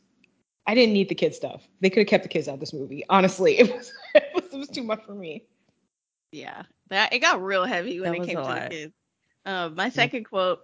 I 0.66 0.74
didn't 0.74 0.94
need 0.94 1.08
the 1.08 1.14
kid 1.14 1.34
stuff. 1.34 1.66
They 1.80 1.90
could 1.90 2.00
have 2.00 2.08
kept 2.08 2.22
the 2.24 2.28
kids 2.28 2.48
out 2.48 2.54
of 2.54 2.60
this 2.60 2.72
movie. 2.72 3.04
Honestly, 3.08 3.58
it 3.58 3.74
was 3.74 3.92
it 4.14 4.24
was, 4.34 4.44
it 4.52 4.56
was 4.56 4.68
too 4.68 4.82
much 4.82 5.04
for 5.04 5.14
me. 5.14 5.44
Yeah, 6.32 6.62
that 6.88 7.12
it 7.12 7.20
got 7.20 7.42
real 7.42 7.64
heavy 7.64 8.00
when 8.00 8.12
That 8.12 8.22
it 8.22 8.26
came 8.26 8.36
to 8.36 8.42
lot. 8.42 8.62
the 8.62 8.68
kids. 8.76 8.94
Uh, 9.44 9.70
my 9.72 9.90
second 9.90 10.24
quote 10.24 10.60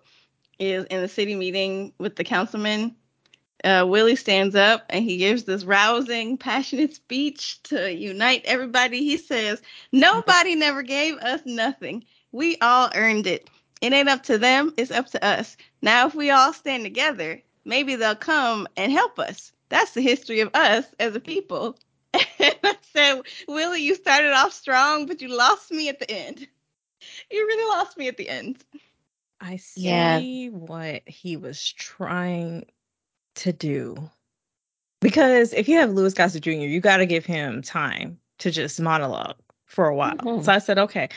is 0.58 0.84
in 0.86 1.00
the 1.00 1.08
city 1.08 1.36
meeting 1.36 1.92
with 1.98 2.16
the 2.16 2.24
councilman. 2.24 2.96
Uh, 3.62 3.86
Willie 3.88 4.16
stands 4.16 4.56
up 4.56 4.84
and 4.90 5.04
he 5.04 5.18
gives 5.18 5.44
this 5.44 5.62
rousing, 5.64 6.36
passionate 6.36 6.94
speech 6.94 7.62
to 7.64 7.92
unite 7.92 8.42
everybody. 8.44 8.98
He 9.04 9.16
says, 9.16 9.62
Nobody 9.92 10.56
never 10.56 10.82
gave 10.82 11.16
us 11.18 11.42
nothing. 11.46 12.04
We 12.32 12.56
all 12.60 12.90
earned 12.96 13.28
it. 13.28 13.48
It 13.80 13.92
ain't 13.92 14.08
up 14.08 14.24
to 14.24 14.38
them, 14.38 14.74
it's 14.76 14.90
up 14.90 15.06
to 15.08 15.24
us. 15.24 15.56
Now, 15.80 16.08
if 16.08 16.14
we 16.16 16.30
all 16.30 16.52
stand 16.52 16.82
together, 16.82 17.40
maybe 17.64 17.96
they'll 17.96 18.14
come 18.14 18.68
and 18.76 18.92
help 18.92 19.18
us. 19.18 19.52
That's 19.68 19.92
the 19.92 20.00
history 20.02 20.40
of 20.40 20.50
us 20.54 20.86
as 21.00 21.14
a 21.16 21.20
people. 21.20 21.78
And 22.38 22.54
I 22.64 22.76
said, 22.92 23.22
Willie, 23.48 23.82
you 23.82 23.94
started 23.94 24.32
off 24.32 24.52
strong, 24.52 25.06
but 25.06 25.22
you 25.22 25.28
lost 25.28 25.70
me 25.70 25.88
at 25.88 25.98
the 25.98 26.10
end. 26.10 26.46
You 27.30 27.46
really 27.46 27.68
lost 27.78 27.96
me 27.96 28.08
at 28.08 28.16
the 28.16 28.28
end. 28.28 28.64
I 29.40 29.56
see 29.56 30.44
Yeah. 30.44 30.50
what 30.50 31.02
he 31.06 31.36
was 31.36 31.72
trying 31.72 32.66
to 33.36 33.52
do. 33.52 33.96
Because 35.00 35.52
if 35.52 35.68
you 35.68 35.78
have 35.78 35.92
Louis 35.92 36.14
Gossett 36.14 36.42
Jr., 36.42 36.50
you 36.50 36.80
got 36.80 36.98
to 36.98 37.06
give 37.06 37.24
him 37.24 37.62
time 37.62 38.18
to 38.38 38.50
just 38.50 38.80
monologue 38.80 39.36
for 39.66 39.86
a 39.86 39.94
while. 39.94 40.16
Mhm. 40.16 40.44
So 40.44 40.52
I 40.52 40.58
said, 40.58 40.78
okay. 40.78 41.08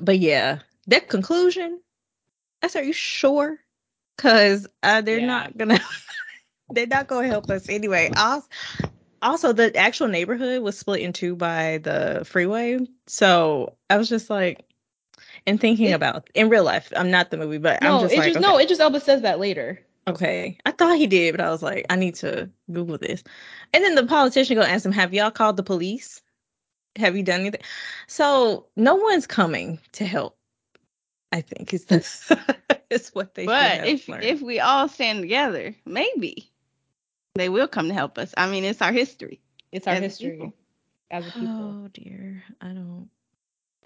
But 0.00 0.18
yeah, 0.18 0.60
that 0.86 1.08
conclusion, 1.08 1.80
I 2.62 2.68
said, 2.68 2.82
are 2.82 2.86
you 2.86 2.92
sure? 2.92 3.58
Because 4.16 4.66
uh, 4.82 5.00
they're 5.00 5.20
Yeah. 5.20 5.26
not 5.26 5.56
going 5.56 5.70
to. 5.76 5.80
They're 6.70 6.86
not 6.86 7.08
to 7.08 7.22
help 7.22 7.50
us 7.50 7.68
anyway. 7.68 8.10
Also, 8.16 8.48
also, 9.20 9.52
the 9.52 9.74
actual 9.76 10.08
neighborhood 10.08 10.62
was 10.62 10.78
split 10.78 11.00
in 11.00 11.12
two 11.12 11.36
by 11.36 11.78
the 11.78 12.22
freeway. 12.24 12.78
So 13.06 13.76
I 13.90 13.96
was 13.98 14.08
just 14.08 14.30
like, 14.30 14.64
and 15.46 15.60
thinking 15.60 15.88
It- 15.88 15.92
about 15.92 16.28
in 16.34 16.48
real 16.48 16.64
life, 16.64 16.92
I'm 16.96 17.10
not 17.10 17.30
the 17.30 17.36
movie, 17.36 17.58
but 17.58 17.82
No, 17.82 17.96
I'm 17.96 18.00
just 18.00 18.14
it 18.14 18.18
like, 18.18 18.26
just 18.32 18.38
okay, 18.38 18.46
no, 18.46 18.58
it 18.58 18.68
just 18.68 18.80
Elba 18.80 19.00
says 19.00 19.22
that 19.22 19.38
later. 19.38 19.80
okay. 20.08 20.58
I 20.66 20.72
thought 20.72 20.96
he 20.98 21.06
did, 21.06 21.32
but 21.32 21.40
I 21.44 21.50
was 21.50 21.62
like, 21.62 21.86
I 21.90 21.96
need 21.96 22.16
to 22.16 22.50
Google 22.72 22.98
this. 22.98 23.22
And 23.74 23.84
then 23.84 23.94
the 23.94 24.06
politician 24.06 24.56
go 24.56 24.62
ask 24.62 24.84
him, 24.84 24.92
"Have 24.92 25.14
y'all 25.14 25.30
called 25.30 25.56
the 25.56 25.62
police? 25.62 26.20
Have 26.96 27.16
you 27.16 27.22
done 27.22 27.40
anything?" 27.40 27.62
So 28.08 28.66
no 28.76 28.96
one's 28.96 29.26
coming 29.26 29.78
to 29.92 30.04
help. 30.04 30.36
I 31.32 31.40
think 31.42 31.72
is 31.72 31.84
the 31.86 31.98
is 32.92 33.08
what 33.10 33.34
they. 33.34 33.44
should 33.44 33.50
But 33.52 33.78
have 33.78 33.88
if 33.88 34.08
learned. 34.08 34.24
if 34.24 34.42
we 34.42 34.60
all 34.60 34.88
stand 34.88 35.22
together, 35.22 35.74
maybe 35.84 36.50
they 37.34 37.48
will 37.48 37.68
come 37.68 37.88
to 37.88 37.94
help 37.94 38.18
us. 38.18 38.32
I 38.36 38.50
mean, 38.50 38.64
it's 38.64 38.82
our 38.82 38.92
history. 38.92 39.40
It's 39.72 39.86
our 39.86 39.94
As 39.94 40.02
history 40.02 40.30
people. 40.32 40.52
as 41.10 41.26
a 41.26 41.30
people. 41.30 41.76
oh 41.84 41.88
dear, 41.92 42.42
I 42.60 42.68
don't. 42.68 43.08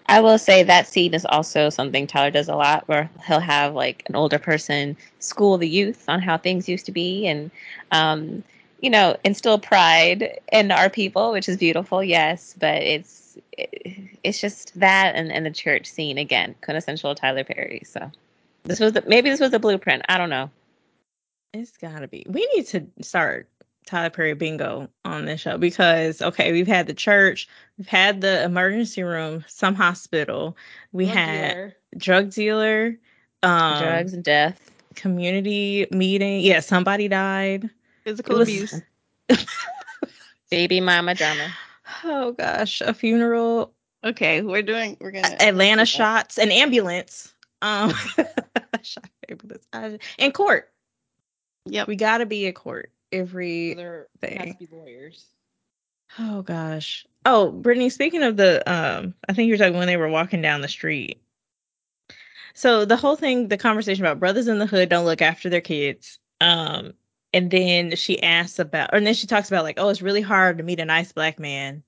I 0.09 0.21
will 0.21 0.37
say 0.37 0.63
that 0.63 0.87
scene 0.87 1.13
is 1.13 1.25
also 1.25 1.69
something 1.69 2.07
Tyler 2.07 2.31
does 2.31 2.47
a 2.47 2.55
lot, 2.55 2.87
where 2.87 3.09
he'll 3.25 3.41
have 3.41 3.73
like 3.73 4.03
an 4.07 4.15
older 4.15 4.39
person 4.39 4.95
school 5.19 5.57
the 5.57 5.67
youth 5.67 6.05
on 6.07 6.21
how 6.21 6.37
things 6.37 6.69
used 6.69 6.85
to 6.85 6.91
be, 6.93 7.27
and 7.27 7.51
um, 7.91 8.43
you 8.81 8.89
know, 8.89 9.17
instill 9.23 9.59
pride 9.59 10.39
in 10.51 10.71
our 10.71 10.89
people, 10.89 11.31
which 11.31 11.49
is 11.49 11.57
beautiful, 11.57 12.03
yes. 12.03 12.55
But 12.59 12.81
it's 12.81 13.37
it's 14.23 14.39
just 14.39 14.79
that 14.79 15.15
and, 15.15 15.31
and 15.31 15.45
the 15.45 15.51
church 15.51 15.87
scene 15.87 16.17
again, 16.17 16.55
quintessential 16.63 17.13
Tyler 17.15 17.43
Perry. 17.43 17.81
So 17.85 18.11
this 18.67 18.79
was 18.79 18.93
the, 18.93 19.03
maybe 19.07 19.29
this 19.29 19.39
was 19.39 19.51
the 19.51 19.59
blueprint. 19.59 20.03
I 20.09 20.17
don't 20.17 20.29
know. 20.29 20.49
It's 21.53 21.77
gotta 21.77 22.07
be. 22.07 22.25
We 22.29 22.47
need 22.55 22.67
to 22.67 22.85
start 23.01 23.49
Tyler 23.85 24.09
Perry 24.09 24.33
bingo 24.33 24.89
on 25.05 25.25
this 25.25 25.41
show 25.41 25.57
because 25.57 26.21
okay, 26.21 26.51
we've 26.51 26.67
had 26.67 26.87
the 26.87 26.93
church, 26.93 27.47
we've 27.77 27.87
had 27.87 28.21
the 28.21 28.43
emergency 28.43 29.01
room, 29.03 29.43
some 29.47 29.73
hospital, 29.75 30.57
we 30.91 31.05
Drug 31.05 31.17
had 31.17 31.49
dealer. 31.53 31.73
drug 31.97 32.31
dealer, 32.31 32.97
um, 33.43 33.81
Drugs 33.81 34.13
and 34.13 34.23
death. 34.23 34.59
community 34.95 35.87
meeting. 35.91 36.41
Yeah, 36.41 36.59
somebody 36.59 37.07
died. 37.07 37.69
Physical 38.03 38.37
was- 38.39 38.49
abuse. 38.49 38.81
Baby 40.49 40.79
mama 40.81 41.13
drama. 41.15 41.49
Oh 42.03 42.31
gosh, 42.33 42.81
a 42.81 42.93
funeral, 42.93 43.73
Okay, 44.03 44.41
we're 44.41 44.61
doing. 44.61 44.95
We're 45.01 45.11
gonna. 45.11 45.35
Atlanta 45.39 45.85
shots, 45.85 46.37
an 46.37 46.51
ambulance. 46.51 47.33
Um, 47.61 47.91
shot 48.83 49.09
ambulance 49.29 49.67
I- 49.73 49.99
in 50.17 50.31
court. 50.31 50.71
Yep. 51.65 51.87
We 51.87 51.95
gotta 51.95 52.25
be 52.25 52.45
in 52.45 52.53
court 52.53 52.91
every 53.11 53.73
There 53.73 54.07
thing. 54.21 54.37
has 54.37 54.55
to 54.55 54.57
be 54.57 54.67
lawyers. 54.71 55.25
Oh 56.19 56.41
gosh. 56.41 57.05
Oh, 57.25 57.51
Brittany, 57.51 57.89
speaking 57.89 58.23
of 58.23 58.37
the 58.37 58.63
um 58.71 59.13
I 59.27 59.33
think 59.33 59.49
you're 59.49 59.57
talking 59.57 59.77
when 59.77 59.87
they 59.87 59.97
were 59.97 60.07
walking 60.09 60.41
down 60.41 60.61
the 60.61 60.67
street. 60.67 61.21
So 62.53 62.85
the 62.85 62.95
whole 62.95 63.15
thing, 63.15 63.49
the 63.49 63.57
conversation 63.57 64.03
about 64.05 64.19
brothers 64.19 64.47
in 64.47 64.59
the 64.59 64.65
hood 64.65 64.89
don't 64.89 65.05
look 65.05 65.21
after 65.21 65.49
their 65.49 65.61
kids. 65.61 66.19
Um 66.41 66.93
and 67.33 67.51
then 67.51 67.95
she 67.95 68.21
asks 68.23 68.59
about 68.59 68.91
and 68.93 69.05
then 69.05 69.13
she 69.13 69.27
talks 69.27 69.49
about 69.49 69.63
like, 69.65 69.77
oh, 69.79 69.89
it's 69.89 70.01
really 70.01 70.21
hard 70.21 70.57
to 70.59 70.63
meet 70.63 70.79
a 70.79 70.85
nice 70.85 71.11
black 71.11 71.39
man. 71.39 71.83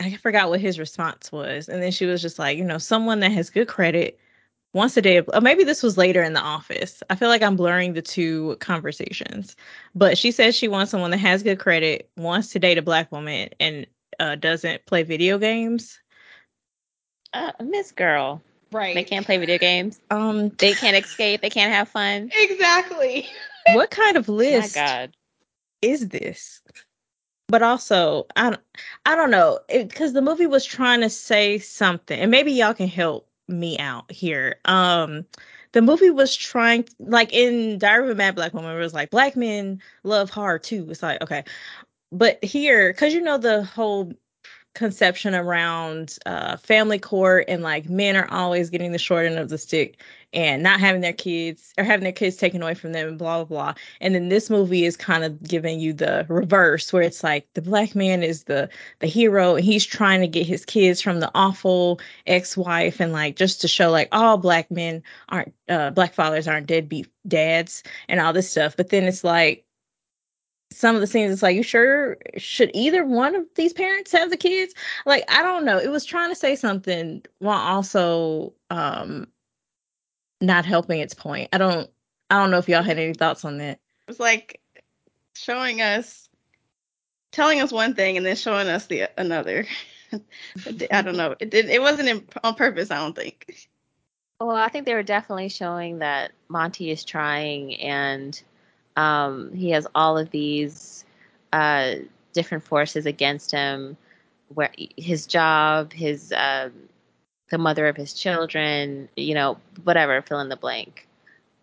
I 0.00 0.16
forgot 0.16 0.48
what 0.48 0.60
his 0.60 0.78
response 0.78 1.30
was. 1.30 1.68
And 1.68 1.82
then 1.82 1.92
she 1.92 2.06
was 2.06 2.22
just 2.22 2.38
like, 2.38 2.56
you 2.58 2.64
know, 2.64 2.78
someone 2.78 3.20
that 3.20 3.32
has 3.32 3.50
good 3.50 3.68
credit 3.68 4.18
once 4.72 4.96
a 4.96 5.02
day. 5.02 5.20
Or 5.20 5.40
maybe 5.40 5.64
this 5.64 5.82
was 5.82 5.98
later 5.98 6.22
in 6.22 6.32
the 6.32 6.40
office. 6.40 7.02
I 7.10 7.14
feel 7.16 7.28
like 7.28 7.42
I'm 7.42 7.56
blurring 7.56 7.92
the 7.92 8.02
two 8.02 8.56
conversations. 8.60 9.56
But 9.94 10.18
she 10.18 10.30
says 10.30 10.54
she 10.56 10.68
wants 10.68 10.90
someone 10.90 11.10
that 11.10 11.18
has 11.18 11.42
good 11.42 11.58
credit, 11.58 12.10
wants 12.16 12.48
to 12.50 12.58
date 12.58 12.78
a 12.78 12.82
black 12.82 13.10
woman, 13.12 13.50
and 13.58 13.86
uh, 14.18 14.36
doesn't 14.36 14.86
play 14.86 15.02
video 15.02 15.38
games. 15.38 15.98
Uh, 17.32 17.52
Miss 17.62 17.92
Girl. 17.92 18.42
Right. 18.72 18.94
They 18.94 19.04
can't 19.04 19.26
play 19.26 19.36
video 19.38 19.58
games. 19.58 20.00
Um, 20.10 20.50
They 20.50 20.74
can't 20.74 20.96
escape. 20.96 21.40
They 21.42 21.50
can't 21.50 21.72
have 21.72 21.88
fun. 21.88 22.30
Exactly. 22.36 23.26
what 23.72 23.90
kind 23.90 24.16
of 24.16 24.28
My 24.28 24.34
list 24.34 24.74
God. 24.74 25.12
is 25.82 26.08
this? 26.08 26.60
But 27.48 27.62
also, 27.62 28.26
I 28.36 28.50
don't, 28.50 28.62
I 29.06 29.16
don't 29.16 29.32
know, 29.32 29.58
because 29.68 30.12
the 30.12 30.22
movie 30.22 30.46
was 30.46 30.64
trying 30.64 31.00
to 31.00 31.10
say 31.10 31.58
something, 31.58 32.18
and 32.18 32.30
maybe 32.30 32.52
y'all 32.52 32.74
can 32.74 32.86
help 32.86 33.26
me 33.50 33.78
out 33.78 34.10
here. 34.10 34.56
Um, 34.64 35.24
the 35.72 35.82
movie 35.82 36.10
was 36.10 36.34
trying, 36.34 36.88
like 36.98 37.32
in 37.32 37.78
Diary 37.78 38.04
of 38.04 38.10
a 38.10 38.14
Mad 38.14 38.34
Black 38.34 38.54
Woman, 38.54 38.74
it 38.74 38.78
was 38.78 38.94
like 38.94 39.10
black 39.10 39.36
men 39.36 39.80
love 40.02 40.30
hard 40.30 40.62
too. 40.62 40.86
It's 40.90 41.02
like 41.02 41.22
okay, 41.22 41.44
but 42.12 42.42
here, 42.42 42.92
because 42.92 43.14
you 43.14 43.20
know 43.20 43.38
the 43.38 43.64
whole 43.64 44.12
conception 44.74 45.34
around 45.34 46.18
uh, 46.26 46.56
family 46.56 46.98
court 46.98 47.44
and 47.48 47.62
like 47.62 47.88
men 47.88 48.16
are 48.16 48.30
always 48.30 48.70
getting 48.70 48.92
the 48.92 48.98
short 48.98 49.26
end 49.26 49.38
of 49.38 49.48
the 49.48 49.58
stick 49.58 50.00
and 50.32 50.62
not 50.62 50.80
having 50.80 51.00
their 51.00 51.12
kids 51.12 51.72
or 51.76 51.84
having 51.84 52.04
their 52.04 52.12
kids 52.12 52.36
taken 52.36 52.62
away 52.62 52.74
from 52.74 52.92
them 52.92 53.08
and 53.08 53.18
blah 53.18 53.44
blah 53.44 53.44
blah. 53.44 53.74
And 54.00 54.14
then 54.14 54.28
this 54.28 54.50
movie 54.50 54.84
is 54.84 54.96
kind 54.96 55.24
of 55.24 55.42
giving 55.42 55.80
you 55.80 55.92
the 55.92 56.26
reverse 56.28 56.92
where 56.92 57.02
it's 57.02 57.24
like 57.24 57.48
the 57.54 57.62
black 57.62 57.94
man 57.94 58.22
is 58.22 58.44
the 58.44 58.68
the 59.00 59.06
hero 59.06 59.56
and 59.56 59.64
he's 59.64 59.84
trying 59.84 60.20
to 60.20 60.28
get 60.28 60.46
his 60.46 60.64
kids 60.64 61.00
from 61.00 61.20
the 61.20 61.30
awful 61.34 62.00
ex-wife 62.26 63.00
and 63.00 63.12
like 63.12 63.36
just 63.36 63.60
to 63.60 63.68
show 63.68 63.90
like 63.90 64.08
all 64.12 64.36
black 64.38 64.70
men 64.70 65.02
aren't 65.30 65.52
uh 65.68 65.90
black 65.90 66.14
fathers 66.14 66.46
aren't 66.48 66.66
deadbeat 66.66 67.08
dads 67.26 67.82
and 68.08 68.20
all 68.20 68.32
this 68.32 68.50
stuff. 68.50 68.76
But 68.76 68.90
then 68.90 69.04
it's 69.04 69.24
like 69.24 69.64
some 70.72 70.94
of 70.94 71.00
the 71.00 71.06
scenes 71.06 71.32
it's 71.32 71.42
like 71.42 71.56
you 71.56 71.62
sure 71.64 72.16
should 72.36 72.70
either 72.74 73.04
one 73.04 73.34
of 73.34 73.44
these 73.56 73.72
parents 73.72 74.12
have 74.12 74.30
the 74.30 74.36
kids 74.36 74.72
like 75.04 75.24
i 75.28 75.42
don't 75.42 75.64
know 75.64 75.78
it 75.78 75.90
was 75.90 76.04
trying 76.04 76.28
to 76.30 76.36
say 76.36 76.54
something 76.54 77.22
while 77.40 77.58
also 77.58 78.52
um 78.70 79.26
not 80.40 80.64
helping 80.64 81.00
its 81.00 81.14
point 81.14 81.48
i 81.52 81.58
don't 81.58 81.90
i 82.30 82.38
don't 82.38 82.50
know 82.50 82.58
if 82.58 82.68
y'all 82.68 82.82
had 82.82 82.98
any 82.98 83.14
thoughts 83.14 83.44
on 83.44 83.58
that 83.58 83.72
It 83.72 84.08
was 84.08 84.20
like 84.20 84.60
showing 85.40 85.80
us, 85.80 86.28
telling 87.32 87.60
us 87.60 87.72
one 87.72 87.94
thing 87.94 88.16
and 88.16 88.24
then 88.24 88.36
showing 88.36 88.68
us 88.68 88.86
the 88.86 89.08
another. 89.18 89.66
I 90.90 91.02
don't 91.02 91.16
know. 91.16 91.34
It 91.40 91.50
did. 91.50 91.70
It 91.70 91.80
wasn't 91.80 92.08
in, 92.08 92.26
on 92.42 92.54
purpose. 92.54 92.90
I 92.90 92.96
don't 92.96 93.14
think. 93.14 93.68
Well, 94.40 94.56
I 94.56 94.68
think 94.68 94.86
they 94.86 94.94
were 94.94 95.02
definitely 95.02 95.48
showing 95.48 95.98
that 95.98 96.32
Monty 96.48 96.90
is 96.90 97.04
trying 97.04 97.76
and 97.80 98.40
um, 98.96 99.52
he 99.54 99.70
has 99.70 99.86
all 99.94 100.18
of 100.18 100.30
these 100.30 101.04
uh, 101.52 101.94
different 102.32 102.64
forces 102.64 103.06
against 103.06 103.50
him 103.50 103.96
where 104.54 104.72
his 104.96 105.26
job, 105.26 105.92
his 105.92 106.32
um, 106.36 106.72
the 107.50 107.58
mother 107.58 107.86
of 107.86 107.96
his 107.96 108.14
children, 108.14 109.08
you 109.16 109.34
know, 109.34 109.58
whatever, 109.84 110.22
fill 110.22 110.40
in 110.40 110.48
the 110.48 110.56
blank. 110.56 111.06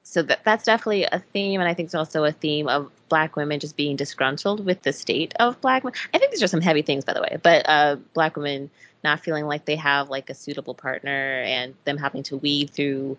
So 0.04 0.22
that 0.22 0.40
that's 0.46 0.64
definitely 0.64 1.04
a 1.04 1.20
theme, 1.34 1.60
and 1.60 1.68
I 1.70 1.74
think 1.74 1.88
it's 1.88 1.96
also 1.96 2.24
a 2.24 2.32
theme 2.32 2.70
of 2.70 2.90
black 3.10 3.36
women 3.36 3.60
just 3.60 3.76
being 3.76 3.98
disgruntled 3.98 4.66
with 4.66 4.84
the 4.84 4.94
state 4.94 5.34
of 5.40 5.60
black 5.60 5.84
women. 5.84 6.00
I 6.14 6.18
think 6.18 6.32
these 6.32 6.44
are 6.44 6.48
some 6.48 6.62
heavy 6.62 6.82
things, 6.82 7.04
by 7.04 7.14
the 7.14 7.22
way, 7.22 7.38
but 7.42 7.68
uh, 7.68 7.98
black 8.14 8.38
women 8.38 8.70
not 9.04 9.20
feeling 9.20 9.46
like 9.46 9.66
they 9.66 9.76
have 9.76 10.10
like 10.10 10.30
a 10.30 10.34
suitable 10.34 10.74
partner, 10.74 11.42
and 11.46 11.74
them 11.84 11.98
having 11.98 12.24
to 12.24 12.38
weed 12.38 12.70
through 12.70 13.18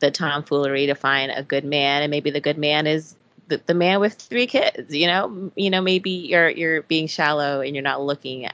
the 0.00 0.10
tomfoolery 0.10 0.86
to 0.86 0.94
find 0.96 1.30
a 1.30 1.44
good 1.44 1.64
man, 1.64 2.02
and 2.02 2.10
maybe 2.10 2.30
the 2.30 2.40
good 2.40 2.58
man 2.58 2.88
is 2.88 3.14
the, 3.46 3.60
the 3.66 3.74
man 3.74 4.00
with 4.00 4.14
three 4.14 4.48
kids. 4.48 4.92
You 4.92 5.06
know, 5.06 5.52
you 5.54 5.70
know, 5.70 5.80
maybe 5.80 6.10
you're 6.10 6.50
you're 6.50 6.82
being 6.82 7.06
shallow 7.06 7.60
and 7.60 7.76
you're 7.76 7.82
not 7.82 8.02
looking 8.02 8.48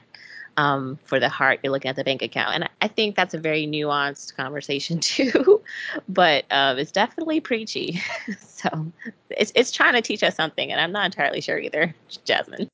um, 0.57 0.99
for 1.05 1.19
the 1.19 1.29
heart, 1.29 1.59
you're 1.63 1.71
looking 1.71 1.89
at 1.89 1.95
the 1.95 2.03
bank 2.03 2.21
account. 2.21 2.55
And 2.55 2.69
I- 2.81 2.87
think 2.87 3.15
that's 3.15 3.33
a 3.33 3.39
very 3.39 3.67
nuanced 3.67 4.35
conversation 4.35 4.99
too, 5.01 5.61
but 6.07 6.45
um, 6.51 6.77
it's 6.77 6.91
definitely 6.91 7.39
preachy. 7.41 8.01
so 8.39 8.91
it's 9.29 9.51
it's 9.55 9.71
trying 9.71 9.93
to 9.93 10.01
teach 10.01 10.23
us 10.23 10.35
something, 10.35 10.71
and 10.71 10.79
I'm 10.79 10.91
not 10.91 11.05
entirely 11.05 11.41
sure 11.41 11.59
either, 11.59 11.93
Jasmine. 12.25 12.69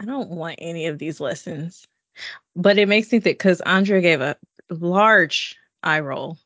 i 0.00 0.04
don't 0.04 0.30
want 0.30 0.56
any 0.58 0.86
of 0.86 0.98
these 0.98 1.20
lessons 1.20 1.86
but 2.56 2.78
it 2.78 2.88
makes 2.88 3.12
me 3.12 3.20
think 3.20 3.38
because 3.38 3.60
andrea 3.62 4.00
gave 4.00 4.20
a 4.20 4.36
large 4.70 5.56
eye 5.82 6.00
roll 6.00 6.38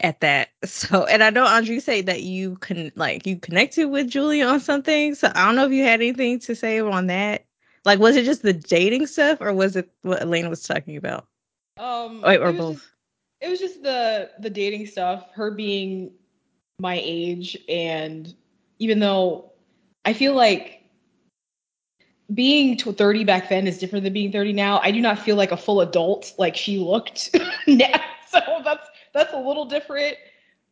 at 0.00 0.20
that 0.20 0.48
so 0.64 1.04
and 1.06 1.22
i 1.22 1.30
know 1.30 1.44
andrea 1.46 1.80
said 1.80 2.06
that 2.06 2.22
you 2.22 2.56
can 2.56 2.90
like 2.96 3.26
you 3.26 3.36
connected 3.36 3.86
with 3.86 4.08
julia 4.08 4.46
on 4.46 4.60
something 4.60 5.14
so 5.14 5.30
i 5.34 5.44
don't 5.46 5.56
know 5.56 5.66
if 5.66 5.72
you 5.72 5.84
had 5.84 6.00
anything 6.00 6.38
to 6.38 6.54
say 6.54 6.80
on 6.80 7.06
that 7.06 7.44
like 7.84 7.98
was 7.98 8.16
it 8.16 8.24
just 8.24 8.42
the 8.42 8.52
dating 8.52 9.06
stuff 9.06 9.38
or 9.40 9.52
was 9.52 9.76
it 9.76 9.90
what 10.02 10.20
elaina 10.22 10.48
was 10.48 10.62
talking 10.62 10.96
about 10.96 11.26
Um, 11.78 12.20
Wait, 12.22 12.34
it 12.34 12.42
or 12.42 12.52
was 12.52 12.56
both. 12.56 12.74
just- 12.76 12.86
it 13.40 13.48
was 13.48 13.58
just 13.58 13.82
the 13.82 14.30
the 14.40 14.50
dating 14.50 14.86
stuff. 14.86 15.30
Her 15.32 15.50
being 15.50 16.12
my 16.78 17.00
age, 17.02 17.56
and 17.70 18.34
even 18.78 18.98
though 18.98 19.52
I 20.04 20.12
feel 20.12 20.34
like 20.34 20.82
being 22.34 22.76
30 22.76 23.24
back 23.24 23.48
then 23.48 23.66
is 23.66 23.78
different 23.78 24.04
than 24.04 24.12
being 24.12 24.30
30 24.30 24.52
now, 24.52 24.78
I 24.82 24.90
do 24.90 25.00
not 25.00 25.18
feel 25.18 25.36
like 25.36 25.52
a 25.52 25.56
full 25.56 25.80
adult 25.80 26.32
like 26.38 26.54
she 26.56 26.78
looked 26.78 27.34
now. 27.66 28.00
So 28.28 28.40
that's 28.62 28.86
that's 29.14 29.32
a 29.32 29.38
little 29.38 29.64
different. 29.64 30.16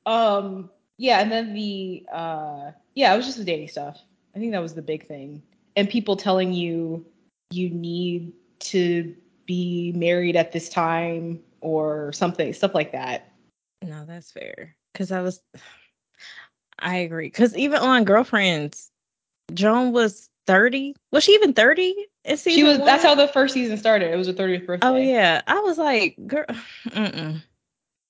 Um, 0.06 0.70
yeah, 0.98 1.20
and 1.20 1.32
then 1.32 1.54
the 1.54 2.04
uh, 2.12 2.72
yeah, 2.94 3.14
it 3.14 3.16
was 3.16 3.26
just 3.26 3.38
the 3.38 3.44
dating 3.44 3.68
stuff. 3.68 3.98
I 4.36 4.38
think 4.38 4.52
that 4.52 4.60
was 4.62 4.74
the 4.74 4.82
big 4.82 5.06
thing, 5.08 5.42
and 5.78 5.88
people 5.88 6.16
telling 6.16 6.52
you 6.52 7.06
you 7.50 7.70
need 7.70 8.32
to 8.58 9.14
be 9.46 9.92
married 9.94 10.34
at 10.34 10.50
this 10.50 10.68
time 10.68 11.38
or 11.60 12.12
something, 12.12 12.52
stuff 12.52 12.74
like 12.74 12.90
that. 12.92 13.32
No, 13.82 14.04
that's 14.04 14.32
fair. 14.32 14.74
Because 14.92 15.12
I 15.12 15.20
was, 15.22 15.40
I 16.80 16.96
agree. 16.96 17.28
Because 17.28 17.56
even 17.56 17.78
on 17.78 18.02
Girlfriends, 18.04 18.90
Joan 19.54 19.92
was 19.92 20.28
30. 20.48 20.96
Was 21.12 21.22
she 21.22 21.32
even 21.34 21.52
30 21.54 21.94
in 22.24 22.36
season 22.36 22.58
She 22.58 22.64
was. 22.64 22.78
one? 22.78 22.86
That's 22.86 23.04
how 23.04 23.14
the 23.14 23.28
first 23.28 23.54
season 23.54 23.76
started. 23.78 24.12
It 24.12 24.16
was 24.16 24.26
her 24.26 24.32
30th 24.32 24.66
birthday. 24.66 24.86
Oh, 24.86 24.96
yeah. 24.96 25.42
I 25.46 25.60
was 25.60 25.78
like, 25.78 26.16
girl, 26.26 26.44
mm-mm. 26.88 27.40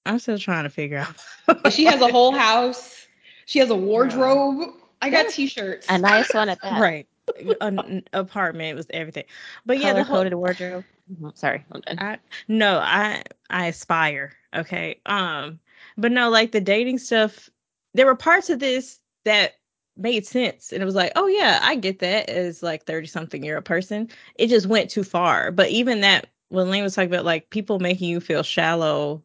I'm 0.06 0.18
still 0.18 0.38
trying 0.38 0.64
to 0.64 0.70
figure 0.70 1.04
out. 1.48 1.70
She 1.72 1.84
has 1.84 2.00
a 2.00 2.08
whole 2.08 2.32
house. 2.32 3.06
She 3.44 3.58
has 3.58 3.68
a 3.68 3.76
wardrobe. 3.76 4.70
I 5.02 5.10
got 5.10 5.26
Yeah. 5.26 5.30
T-shirts. 5.32 5.86
A 5.90 5.98
nice 5.98 6.32
one 6.32 6.48
at 6.48 6.60
that. 6.62 6.80
right. 6.80 7.06
An 7.60 8.02
apartment 8.12 8.76
was 8.76 8.86
everything. 8.90 9.24
But 9.66 9.78
yeah, 9.78 9.92
Color 9.92 10.00
the 10.00 10.04
whole, 10.04 10.18
coded 10.18 10.34
wardrobe. 10.34 10.84
Mhm, 11.10 11.36
Sorry, 11.36 11.64
I'm 11.72 11.80
done. 11.82 11.98
I 11.98 12.18
no, 12.48 12.78
I 12.78 13.22
I 13.50 13.66
aspire. 13.66 14.32
Okay. 14.54 15.00
Um, 15.06 15.60
but 15.96 16.12
no, 16.12 16.30
like 16.30 16.52
the 16.52 16.60
dating 16.60 16.98
stuff, 16.98 17.50
there 17.94 18.06
were 18.06 18.16
parts 18.16 18.50
of 18.50 18.58
this 18.58 19.00
that 19.24 19.54
made 19.96 20.26
sense. 20.26 20.72
And 20.72 20.82
it 20.82 20.86
was 20.86 20.94
like, 20.94 21.12
oh 21.16 21.26
yeah, 21.26 21.60
I 21.62 21.76
get 21.76 21.98
that 22.00 22.28
as 22.28 22.62
like 22.62 22.84
30 22.84 23.06
something 23.06 23.42
year 23.42 23.56
old 23.56 23.64
person. 23.64 24.08
It 24.36 24.48
just 24.48 24.66
went 24.66 24.90
too 24.90 25.04
far. 25.04 25.50
But 25.50 25.68
even 25.70 26.00
that 26.02 26.28
when 26.50 26.70
Lane 26.70 26.82
was 26.82 26.94
talking 26.94 27.10
about 27.12 27.24
like 27.24 27.50
people 27.50 27.78
making 27.78 28.08
you 28.08 28.20
feel 28.20 28.42
shallow 28.42 29.22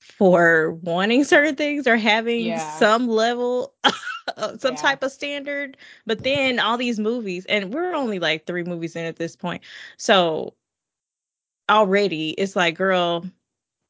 for 0.00 0.72
wanting 0.82 1.24
certain 1.24 1.56
things 1.56 1.86
or 1.86 1.96
having 1.96 2.46
Yeah. 2.46 2.58
some 2.58 3.08
level 3.08 3.74
some 4.58 4.74
Yeah. 4.74 4.76
type 4.76 5.02
of 5.02 5.12
standard. 5.12 5.76
But 6.06 6.22
then 6.22 6.58
all 6.58 6.76
these 6.76 6.98
movies, 6.98 7.44
and 7.46 7.72
we're 7.72 7.94
only 7.94 8.18
like 8.18 8.46
three 8.46 8.64
movies 8.64 8.96
in 8.96 9.04
at 9.04 9.16
this 9.16 9.36
point. 9.36 9.62
So 9.96 10.54
already 11.70 12.30
it's 12.30 12.56
like, 12.56 12.76
girl, 12.76 13.24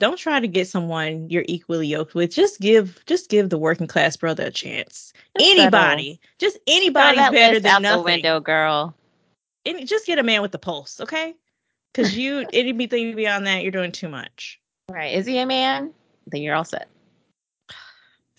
don't 0.01 0.19
try 0.19 0.39
to 0.41 0.47
get 0.49 0.69
someone 0.69 1.29
you're 1.29 1.45
equally 1.49 1.87
yoked 1.89 2.15
with. 2.15 2.31
Just 2.31 2.61
give 2.61 3.03
just 3.07 3.31
give 3.31 3.51
the 3.51 3.59
working 3.59 3.87
class 3.87 4.17
brother 4.17 4.47
a 4.47 4.51
chance. 4.51 5.13
Just 5.37 5.51
anybody. 5.51 6.21
Just 6.39 6.59
anybody 6.67 7.17
better 7.19 7.61
than 7.61 7.73
out 7.73 7.83
nothing. 7.83 7.99
the 7.99 8.05
window, 8.05 8.41
girl. 8.41 8.95
Any, 9.67 9.85
just 9.85 10.07
get 10.07 10.19
a 10.19 10.23
man 10.23 10.41
with 10.41 10.53
the 10.53 10.59
pulse, 10.59 11.01
okay? 11.01 11.35
Because 11.93 12.17
you 12.17 12.47
anything 12.53 13.15
beyond 13.17 13.47
that, 13.47 13.63
you're 13.63 13.73
doing 13.73 13.93
too 13.93 14.09
much. 14.09 14.61
Right? 14.89 15.15
Is 15.15 15.27
he 15.27 15.39
a 15.39 15.47
man? 15.47 15.93
Then 16.31 16.43
you're 16.43 16.55
all 16.55 16.65
set. 16.65 16.89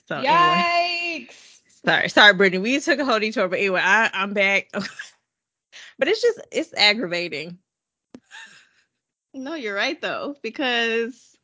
So 0.08 0.18
anyway. 0.18 1.28
Yikes! 1.30 1.50
Sorry, 1.86 2.10
sorry, 2.10 2.34
Brittany. 2.34 2.62
We 2.62 2.80
took 2.80 3.00
a 3.00 3.06
whole 3.06 3.20
detour, 3.20 3.48
but 3.48 3.60
anyway, 3.60 3.82
I, 3.84 4.10
I'm 4.14 4.34
back. 4.34 4.70
but 4.74 6.08
it's 6.08 6.22
just 6.22 6.40
it's 6.52 6.74
aggravating. 6.76 7.58
No, 9.34 9.54
you're 9.54 9.76
right 9.76 10.02
though, 10.02 10.36
because 10.42 11.38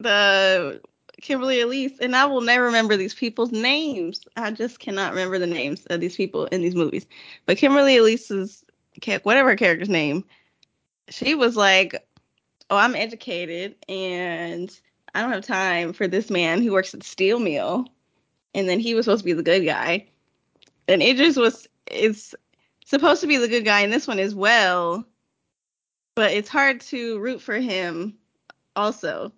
the 0.00 0.80
Kimberly 1.20 1.60
Elise, 1.60 1.98
and 2.00 2.14
I 2.14 2.26
will 2.26 2.40
never 2.40 2.64
remember 2.64 2.96
these 2.96 3.14
people's 3.14 3.52
names. 3.52 4.20
I 4.36 4.50
just 4.50 4.78
cannot 4.78 5.12
remember 5.12 5.38
the 5.38 5.46
names 5.46 5.84
of 5.86 6.00
these 6.00 6.16
people 6.16 6.46
in 6.46 6.62
these 6.62 6.74
movies. 6.74 7.06
But 7.46 7.58
Kimberly 7.58 7.96
Elise's 7.96 8.64
whatever 9.24 9.50
her 9.50 9.56
character's 9.56 9.88
name, 9.88 10.24
she 11.08 11.34
was 11.34 11.56
like, 11.56 12.06
"Oh, 12.70 12.76
I'm 12.76 12.94
educated, 12.94 13.76
and 13.88 14.70
I 15.14 15.22
don't 15.22 15.32
have 15.32 15.46
time 15.46 15.92
for 15.92 16.08
this 16.08 16.30
man 16.30 16.62
who 16.62 16.72
works 16.72 16.94
at 16.94 17.02
steel 17.02 17.38
mill." 17.38 17.86
And 18.54 18.68
then 18.68 18.78
he 18.78 18.94
was 18.94 19.06
supposed 19.06 19.22
to 19.22 19.24
be 19.24 19.32
the 19.32 19.42
good 19.42 19.64
guy, 19.64 20.06
and 20.88 21.02
Idris 21.02 21.36
was 21.36 21.68
is 21.90 22.34
supposed 22.84 23.20
to 23.22 23.26
be 23.26 23.36
the 23.36 23.48
good 23.48 23.64
guy 23.64 23.80
in 23.80 23.90
this 23.90 24.06
one 24.06 24.18
as 24.18 24.34
well, 24.34 25.04
but 26.14 26.32
it's 26.32 26.48
hard 26.48 26.80
to 26.82 27.18
root 27.18 27.40
for 27.40 27.56
him 27.56 28.14
also. 28.76 29.32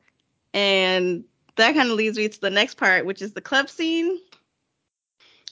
And 0.53 1.24
that 1.57 1.74
kind 1.74 1.91
of 1.91 1.97
leads 1.97 2.18
me 2.18 2.29
to 2.29 2.41
the 2.41 2.51
next 2.51 2.77
part, 2.77 3.07
which 3.07 3.22
is 3.22 3.33
the 3.33 3.41
club 3.41 3.68
scene, 3.68 4.18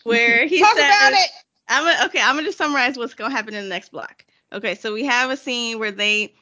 where 0.03 0.47
he 0.47 0.59
Talk 0.61 0.77
says, 0.77 0.85
about 0.85 1.13
it. 1.13 1.31
I'm 1.69 1.85
gonna, 1.85 2.07
okay. 2.07 2.21
I'm 2.21 2.35
gonna 2.35 2.47
just 2.47 2.59
summarize 2.59 2.97
what's 2.97 3.15
gonna 3.15 3.35
happen 3.35 3.55
in 3.55 3.65
the 3.65 3.69
next 3.69 3.91
block. 3.91 4.25
Okay, 4.53 4.75
so 4.75 4.93
we 4.93 5.05
have 5.05 5.31
a 5.31 5.37
scene 5.37 5.79
where 5.79 5.91
they, 5.91 6.35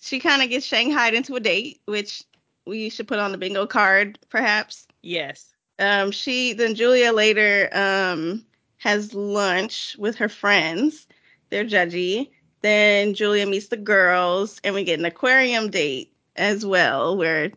she 0.00 0.18
kind 0.20 0.42
of 0.42 0.50
gets 0.50 0.66
shanghaied 0.66 1.14
into 1.14 1.36
a 1.36 1.40
date, 1.40 1.80
which 1.86 2.24
we 2.68 2.90
should 2.90 3.08
put 3.08 3.18
on 3.18 3.32
the 3.32 3.38
bingo 3.38 3.66
card, 3.66 4.18
perhaps. 4.28 4.86
Yes. 5.02 5.52
Um, 5.78 6.10
she 6.10 6.52
then 6.52 6.74
Julia 6.74 7.12
later 7.12 7.68
um 7.72 8.44
has 8.78 9.14
lunch 9.14 9.96
with 9.98 10.16
her 10.16 10.28
friends. 10.28 11.06
They're 11.50 11.64
judgy. 11.64 12.30
Then 12.60 13.14
Julia 13.14 13.46
meets 13.46 13.68
the 13.68 13.76
girls, 13.76 14.60
and 14.64 14.74
we 14.74 14.84
get 14.84 14.98
an 14.98 15.04
aquarium 15.04 15.70
date 15.70 16.12
as 16.36 16.66
well, 16.66 17.16
where 17.16 17.52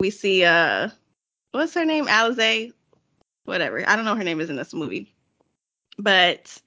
we 0.00 0.10
see 0.10 0.44
uh, 0.44 0.90
what's 1.52 1.74
her 1.74 1.84
name, 1.84 2.06
Alize, 2.06 2.72
whatever. 3.44 3.86
I 3.88 3.96
don't 3.96 4.04
know 4.04 4.14
her 4.14 4.24
name 4.24 4.40
is 4.40 4.50
in 4.50 4.56
this 4.56 4.74
movie, 4.74 5.14
but 5.98 6.60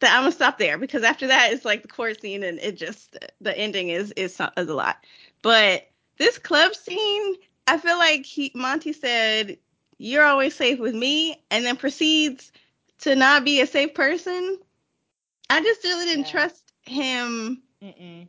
the, 0.00 0.08
I'm 0.08 0.22
gonna 0.22 0.32
stop 0.32 0.58
there 0.58 0.76
because 0.76 1.04
after 1.04 1.28
that 1.28 1.52
it's 1.52 1.64
like 1.64 1.82
the 1.82 1.88
court 1.88 2.20
scene, 2.20 2.42
and 2.42 2.58
it 2.58 2.76
just 2.76 3.16
the 3.40 3.56
ending 3.56 3.88
is 3.90 4.12
is, 4.12 4.40
is 4.56 4.68
a 4.68 4.74
lot. 4.74 5.04
But 5.42 5.88
this 6.20 6.38
club 6.38 6.76
scene, 6.76 7.36
I 7.68 7.78
feel 7.78 7.98
like 7.98 8.26
he 8.26 8.52
Monty 8.54 8.92
said, 8.94 9.58
"You're 9.98 10.24
always 10.24 10.54
safe 10.56 10.80
with 10.80 10.94
me," 10.94 11.42
and 11.50 11.66
then 11.66 11.76
proceeds 11.76 12.52
to 13.00 13.16
not 13.16 13.44
be 13.44 13.60
a 13.62 13.66
safe 13.66 13.94
person. 13.94 14.58
I 15.50 15.62
just 15.62 15.84
really 15.84 16.06
didn't 16.06 16.26
Yeah. 16.26 16.32
trust 16.32 16.72
him. 16.84 17.62
Mm-mm. 17.82 18.28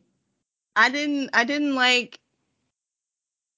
I 0.76 0.90
didn't. 0.90 1.32
I 1.34 1.46
didn't 1.46 1.76
like. 1.76 2.20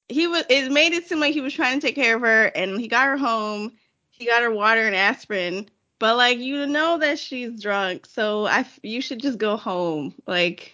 He 0.10 0.28
was. 0.28 0.46
It 0.50 0.72
made 0.72 0.94
it 0.94 1.08
seem 1.08 1.20
like 1.20 1.34
he 1.34 1.42
was 1.42 1.54
trying 1.54 1.80
to 1.80 1.86
take 1.88 1.96
care 1.96 2.16
of 2.16 2.22
her, 2.22 2.46
and 2.46 2.80
he 2.80 2.88
got 2.88 3.08
her 3.08 3.18
home. 3.18 3.74
He 4.12 4.26
got 4.26 4.44
her 4.44 4.52
water 4.52 4.82
and 4.88 4.96
aspirin, 4.96 5.70
but 6.00 6.18
like 6.18 6.40
you 6.40 6.68
know 6.68 6.98
that 7.00 7.20
she's 7.20 7.62
drunk, 7.62 8.06
so 8.08 8.46
I. 8.48 8.66
You 8.84 9.02
should 9.02 9.22
just 9.22 9.40
go 9.40 9.58
home. 9.58 10.16
Like 10.28 10.74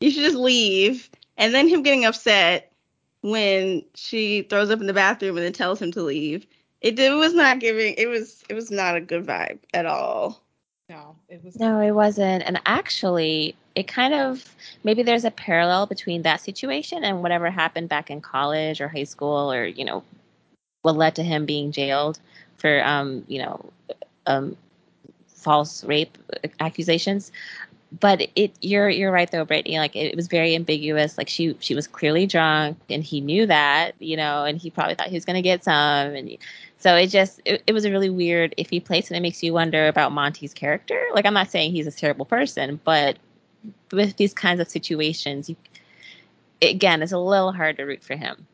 you 0.00 0.10
should 0.10 0.24
just 0.24 0.36
leave. 0.36 1.10
And 1.36 1.54
then 1.54 1.68
him 1.68 1.82
getting 1.82 2.04
upset 2.04 2.72
when 3.22 3.84
she 3.94 4.42
throws 4.42 4.70
up 4.70 4.80
in 4.80 4.86
the 4.86 4.92
bathroom 4.92 5.36
and 5.36 5.44
then 5.44 5.52
tells 5.52 5.80
him 5.80 5.92
to 5.92 6.02
leave. 6.02 6.46
It, 6.80 6.98
it 6.98 7.12
was 7.12 7.34
not 7.34 7.58
giving. 7.58 7.94
It 7.98 8.06
was. 8.06 8.44
It 8.48 8.54
was 8.54 8.70
not 8.70 8.96
a 8.96 9.00
good 9.00 9.26
vibe 9.26 9.58
at 9.74 9.86
all. 9.86 10.40
No, 10.88 11.16
it 11.28 11.44
was. 11.44 11.56
No, 11.56 11.80
it 11.80 11.90
wasn't. 11.90 12.44
And 12.44 12.60
actually, 12.66 13.56
it 13.74 13.88
kind 13.88 14.14
of 14.14 14.54
maybe 14.84 15.02
there's 15.02 15.24
a 15.24 15.30
parallel 15.30 15.86
between 15.86 16.22
that 16.22 16.40
situation 16.40 17.04
and 17.04 17.22
whatever 17.22 17.50
happened 17.50 17.88
back 17.88 18.10
in 18.10 18.20
college 18.20 18.80
or 18.80 18.88
high 18.88 19.04
school 19.04 19.52
or, 19.52 19.66
you 19.66 19.84
know, 19.84 20.02
what 20.82 20.96
led 20.96 21.16
to 21.16 21.22
him 21.22 21.46
being 21.46 21.72
jailed 21.72 22.20
for 22.56 22.84
um, 22.84 23.24
you 23.28 23.42
know, 23.42 23.72
um 24.26 24.56
false 25.26 25.84
rape 25.84 26.16
accusations. 26.60 27.32
But 28.00 28.28
it 28.36 28.52
you're 28.60 28.88
you're 28.90 29.10
right 29.10 29.30
though, 29.30 29.44
Brittany. 29.44 29.78
Like 29.78 29.96
it, 29.96 30.14
was 30.14 30.28
very 30.28 30.54
ambiguous. 30.54 31.16
Like 31.16 31.28
she 31.28 31.56
she 31.60 31.74
was 31.74 31.86
clearly 31.86 32.26
drunk 32.26 32.78
and 32.90 33.02
he 33.02 33.20
knew 33.20 33.46
that, 33.46 33.92
you 33.98 34.16
know, 34.16 34.44
and 34.44 34.58
he 34.58 34.70
probably 34.70 34.94
thought 34.94 35.08
he 35.08 35.14
was 35.14 35.24
gonna 35.24 35.42
get 35.42 35.64
some 35.64 35.74
and 35.74 36.36
so 36.78 36.94
it 36.96 37.06
just 37.06 37.40
it, 37.46 37.62
it 37.66 37.72
was 37.72 37.86
a 37.86 37.90
really 37.90 38.10
weird 38.10 38.54
iffy 38.58 38.84
place 38.84 39.08
and 39.08 39.16
it 39.16 39.20
makes 39.20 39.42
you 39.42 39.54
wonder 39.54 39.88
about 39.88 40.12
Monty's 40.12 40.52
character. 40.52 41.02
Like 41.14 41.24
I'm 41.24 41.32
not 41.34 41.50
saying 41.50 41.72
he's 41.72 41.86
a 41.86 41.92
terrible 41.92 42.26
person, 42.26 42.78
but 42.84 43.16
with 43.90 44.16
these 44.16 44.34
kinds 44.34 44.60
of 44.60 44.68
situations, 44.68 45.48
you 45.48 45.56
again, 46.60 47.02
it's 47.02 47.12
a 47.12 47.18
little 47.18 47.52
hard 47.52 47.76
to 47.78 47.84
root 47.84 48.02
for 48.02 48.16
him. 48.16 48.46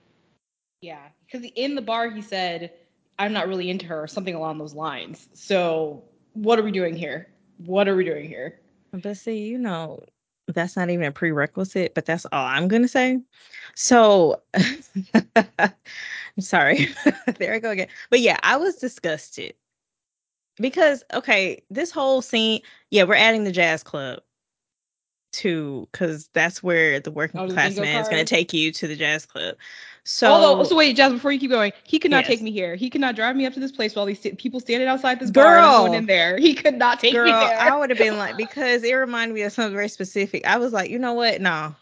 Yeah, 0.80 1.02
because 1.26 1.48
in 1.56 1.74
the 1.74 1.82
bar 1.82 2.10
he 2.10 2.22
said, 2.22 2.72
"I'm 3.18 3.32
not 3.32 3.48
really 3.48 3.70
into 3.70 3.86
her," 3.86 4.02
or 4.02 4.06
something 4.06 4.34
along 4.34 4.58
those 4.58 4.74
lines. 4.74 5.28
So 5.34 6.02
what 6.34 6.58
are 6.58 6.62
we 6.62 6.72
doing 6.72 6.94
here? 6.94 7.28
What 7.58 7.88
are 7.88 7.96
we 7.96 8.04
doing 8.04 8.28
here? 8.28 8.60
But 9.02 9.16
see, 9.16 9.38
you 9.38 9.58
know, 9.58 10.04
that's 10.48 10.76
not 10.76 10.90
even 10.90 11.06
a 11.06 11.12
prerequisite, 11.12 11.94
but 11.94 12.06
that's 12.06 12.26
all 12.26 12.46
I'm 12.46 12.68
gonna 12.68 12.88
say. 12.88 13.20
So 13.74 14.42
I'm 15.36 15.72
sorry. 16.40 16.88
there 17.38 17.54
I 17.54 17.58
go 17.58 17.70
again. 17.70 17.88
But 18.10 18.20
yeah, 18.20 18.38
I 18.42 18.56
was 18.56 18.76
disgusted. 18.76 19.54
Because 20.56 21.02
okay, 21.12 21.62
this 21.70 21.90
whole 21.90 22.22
scene, 22.22 22.60
yeah, 22.90 23.02
we're 23.04 23.14
adding 23.14 23.44
the 23.44 23.52
jazz 23.52 23.82
club 23.82 24.20
to 25.32 25.88
because 25.90 26.28
that's 26.32 26.62
where 26.62 27.00
the 27.00 27.10
working 27.10 27.40
Oh, 27.40 27.48
class 27.48 27.76
man 27.76 28.00
is 28.00 28.08
gonna 28.08 28.24
take 28.24 28.52
you 28.52 28.70
to 28.70 28.86
the 28.86 28.94
jazz 28.94 29.26
club. 29.26 29.56
So 30.06 30.30
Although, 30.30 30.64
so 30.64 30.76
wait, 30.76 30.96
Jazz, 30.96 31.12
before 31.12 31.32
you 31.32 31.40
keep 31.40 31.50
going, 31.50 31.72
he 31.84 31.98
could 31.98 32.10
not 32.10 32.24
Yes. 32.24 32.28
take 32.28 32.42
me 32.42 32.50
here. 32.50 32.74
He 32.74 32.90
could 32.90 33.00
not 33.00 33.16
drive 33.16 33.36
me 33.36 33.46
up 33.46 33.54
to 33.54 33.60
this 33.60 33.72
place 33.72 33.96
while 33.96 34.04
these 34.04 34.20
st- 34.20 34.36
people 34.38 34.60
standing 34.60 34.86
outside 34.86 35.18
this 35.18 35.30
bar. 35.30 35.60
Going 35.62 35.94
in 35.94 36.04
there. 36.04 36.36
He 36.36 36.54
could 36.54 36.74
not 36.74 37.00
take 37.00 37.14
girl, 37.14 37.24
me 37.24 37.30
there. 37.30 37.58
I 37.58 37.74
would 37.74 37.88
have 37.88 37.98
been 37.98 38.18
like 38.18 38.36
because 38.38 38.82
it 38.84 38.92
reminded 38.92 39.34
me 39.34 39.42
of 39.42 39.52
something 39.52 39.74
very 39.74 39.88
specific. 39.88 40.46
I 40.46 40.58
was 40.58 40.74
like, 40.74 40.90
you 40.90 40.98
know 40.98 41.14
what? 41.14 41.40
No, 41.40 41.74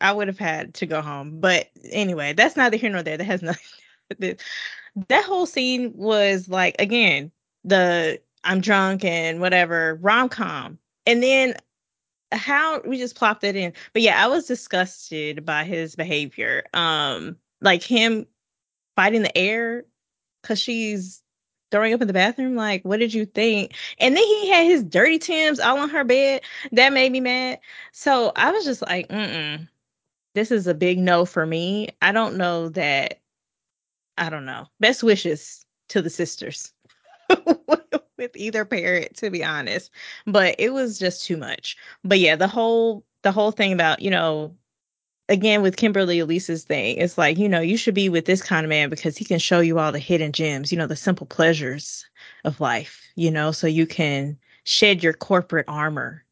I 0.00 0.12
would 0.12 0.28
have 0.28 0.38
had 0.38 0.72
to 0.74 0.86
go 0.86 1.02
home. 1.02 1.40
But 1.40 1.68
anyway, 1.90 2.32
that's 2.32 2.56
neither 2.56 2.78
here 2.78 2.90
nor 2.90 3.02
there. 3.02 3.18
That 3.18 3.24
has 3.24 3.42
nothing. 3.42 3.62
to 3.62 4.14
do 4.14 4.30
with 4.30 4.38
this. 4.38 4.46
That 5.08 5.24
whole 5.26 5.44
scene 5.44 5.92
was 5.94 6.48
like 6.48 6.76
again 6.78 7.30
the 7.64 8.18
I'm 8.44 8.62
drunk 8.62 9.04
and 9.04 9.40
whatever 9.42 9.98
rom 10.00 10.30
com, 10.30 10.78
and 11.04 11.22
then 11.22 11.54
how 12.32 12.80
we 12.80 12.96
just 12.96 13.14
plopped 13.14 13.42
that 13.42 13.56
in. 13.56 13.74
But 13.92 14.00
yeah, 14.00 14.24
I 14.24 14.26
was 14.28 14.46
disgusted 14.46 15.44
by 15.44 15.64
his 15.64 15.94
behavior. 15.94 16.64
Um, 16.72 17.36
like 17.60 17.82
him 17.82 18.26
fighting 18.96 19.22
the 19.22 19.36
air 19.36 19.84
because 20.42 20.58
she's 20.60 21.22
throwing 21.70 21.92
up 21.92 22.00
in 22.00 22.06
the 22.06 22.12
bathroom. 22.14 22.56
Like, 22.56 22.84
what 22.84 22.98
did 23.00 23.12
you 23.14 23.26
think? 23.26 23.74
And 23.98 24.16
then 24.16 24.24
he 24.24 24.48
had 24.50 24.66
his 24.66 24.82
dirty 24.82 25.18
Tims 25.18 25.60
all 25.60 25.78
on 25.78 25.90
her 25.90 26.04
bed. 26.04 26.42
That 26.72 26.92
made 26.92 27.12
me 27.12 27.20
mad. 27.20 27.60
So 27.92 28.32
I 28.36 28.50
was 28.50 28.64
just 28.64 28.82
like, 28.82 29.08
mm 29.08 29.68
this 30.34 30.50
is 30.52 30.68
a 30.68 30.74
big 30.74 30.98
no 31.00 31.24
for 31.24 31.46
me. 31.46 31.88
I 32.00 32.12
don't 32.12 32.36
know 32.36 32.68
that. 32.70 33.20
I 34.16 34.30
don't 34.30 34.46
know. 34.46 34.66
Best 34.78 35.02
wishes 35.02 35.64
to 35.88 36.00
the 36.00 36.10
sisters 36.10 36.72
with 38.16 38.36
either 38.36 38.64
parent, 38.64 39.16
to 39.16 39.30
be 39.30 39.42
honest. 39.44 39.90
But 40.26 40.54
it 40.58 40.72
was 40.72 40.98
just 40.98 41.24
too 41.24 41.36
much. 41.36 41.76
But 42.04 42.20
yeah, 42.20 42.36
the 42.36 42.46
whole 42.48 43.04
the 43.22 43.32
whole 43.32 43.50
thing 43.50 43.72
about 43.72 44.00
you 44.00 44.10
know 44.10 44.54
again 45.28 45.62
with 45.62 45.76
Kimberly 45.76 46.18
Elise's 46.18 46.64
thing, 46.64 46.96
it's 46.96 47.18
like, 47.18 47.38
you 47.38 47.48
know, 47.48 47.60
you 47.60 47.76
should 47.76 47.94
be 47.94 48.08
with 48.08 48.24
this 48.24 48.42
kind 48.42 48.64
of 48.64 48.70
man 48.70 48.88
because 48.88 49.16
he 49.16 49.24
can 49.24 49.38
show 49.38 49.60
you 49.60 49.78
all 49.78 49.92
the 49.92 49.98
hidden 49.98 50.32
gems, 50.32 50.72
you 50.72 50.78
know, 50.78 50.86
the 50.86 50.96
simple 50.96 51.26
pleasures 51.26 52.06
of 52.44 52.60
life, 52.60 53.02
you 53.14 53.30
know, 53.30 53.52
so 53.52 53.66
you 53.66 53.86
can 53.86 54.38
shed 54.64 55.02
your 55.02 55.12
corporate 55.12 55.66
armor 55.68 56.24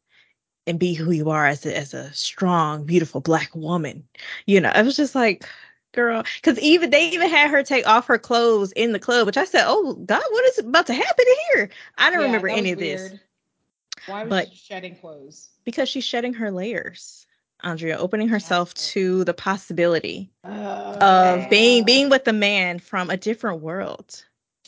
and 0.65 0.79
be 0.79 0.93
who 0.93 1.11
you 1.11 1.29
are 1.29 1.45
as 1.47 1.65
a, 1.65 1.77
as 1.77 1.93
a 1.93 2.11
strong, 2.13 2.83
beautiful 2.85 3.21
black 3.21 3.49
woman. 3.55 4.03
You 4.45 4.59
know, 4.59 4.71
I 4.73 4.81
was 4.81 4.97
just 4.97 5.15
like, 5.15 5.45
girl, 5.93 6.23
because 6.41 6.59
even 6.59 6.89
they 6.89 7.09
even 7.09 7.29
had 7.29 7.49
her 7.51 7.63
take 7.63 7.87
off 7.87 8.07
her 8.07 8.17
clothes 8.17 8.71
in 8.73 8.91
the 8.91 8.99
club, 8.99 9.25
which 9.27 9.37
I 9.37 9.45
said, 9.45 9.63
oh 9.65 9.93
God, 9.93 10.21
what 10.29 10.45
is 10.45 10.59
about 10.59 10.87
to 10.87 10.93
happen 10.93 11.25
here? 11.53 11.69
I 11.97 12.09
don't 12.09 12.19
Yeah, 12.19 12.25
remember 12.25 12.49
any 12.49 12.71
of 12.71 12.79
this. 12.79 13.13
Why 14.07 14.23
was 14.23 14.29
But- 14.29 14.49
she 14.49 14.55
shedding 14.55 14.95
clothes? 14.95 15.49
because 15.65 15.87
she's 15.89 16.03
shedding 16.05 16.33
her 16.33 16.49
layers. 16.49 17.26
Andrea, 17.63 17.97
opening 17.97 18.27
herself 18.29 18.73
Gotcha. 18.73 18.87
to 18.89 19.23
the 19.23 19.33
possibility 19.33 20.29
Uh, 20.43 20.97
of 21.01 21.49
being 21.49 21.83
being 21.85 22.09
with 22.09 22.27
a 22.27 22.33
man 22.33 22.79
from 22.79 23.09
a 23.09 23.17
different 23.17 23.61
world. 23.61 24.23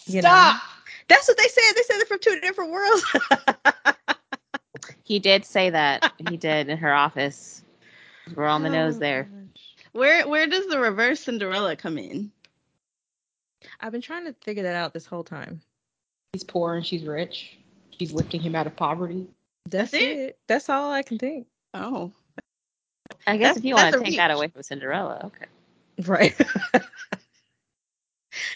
you 0.06 0.22
know? 0.22 0.30
Stop. 0.30 0.62
That's 1.08 1.28
what 1.28 1.38
they 1.38 1.48
said. 1.48 1.74
They 1.76 1.82
said 1.84 1.98
they're 1.98 2.06
from 2.06 2.20
two 2.20 2.40
different 2.40 2.72
worlds. 2.72 3.04
He 5.04 5.20
did 5.20 5.44
say 5.46 5.72
that. 5.72 6.14
he 6.30 6.38
did 6.38 6.70
in 6.70 6.78
her 6.78 6.94
office. 6.94 7.64
We're 8.36 8.46
on 8.46 8.62
the 8.64 8.70
nose 8.70 9.00
there. 9.00 9.28
Where 9.92 10.28
where 10.28 10.46
does 10.48 10.68
the 10.68 10.80
reverse 10.80 11.22
Cinderella 11.22 11.76
come 11.76 11.98
in? 11.98 12.32
I've 13.80 13.92
been 13.92 14.02
trying 14.02 14.26
to 14.26 14.34
figure 14.44 14.64
that 14.64 14.76
out 14.76 14.94
this 14.94 15.06
whole 15.08 15.24
time. 15.24 15.62
He's 16.34 16.44
poor 16.44 16.76
and 16.76 16.86
she's 16.86 17.04
rich. 17.04 17.58
She's 17.98 18.14
lifting 18.14 18.40
him 18.42 18.56
out 18.56 18.68
of 18.68 18.76
poverty. 18.76 19.28
That's, 19.66 19.92
That's 19.92 20.04
it? 20.04 20.18
it. 20.20 20.40
That's 20.48 20.70
all 20.70 20.92
I 20.92 21.02
can 21.02 21.18
think. 21.18 21.48
Oh, 21.74 22.12
I 23.28 23.38
guess 23.38 23.56
That's- 23.56 23.58
if 23.58 23.66
you 23.66 23.76
want 23.76 23.94
to 23.94 24.02
take 24.02 24.18
that 24.18 24.32
away 24.32 24.48
from 24.48 24.64
Cinderella, 24.64 25.22
okay. 25.26 25.46
Right. 26.06 26.36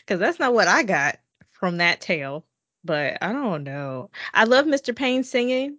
Because 0.06 0.20
that's 0.20 0.40
not 0.40 0.54
what 0.54 0.68
I 0.68 0.84
got 0.84 1.18
from 1.52 1.78
that 1.78 2.02
tale. 2.02 2.46
But 2.86 3.18
I 3.22 3.32
don't 3.32 3.64
know. 3.64 4.10
I 4.34 4.44
love 4.44 4.66
Mr. 4.66 4.96
Payne 4.96 5.24
singing. 5.24 5.78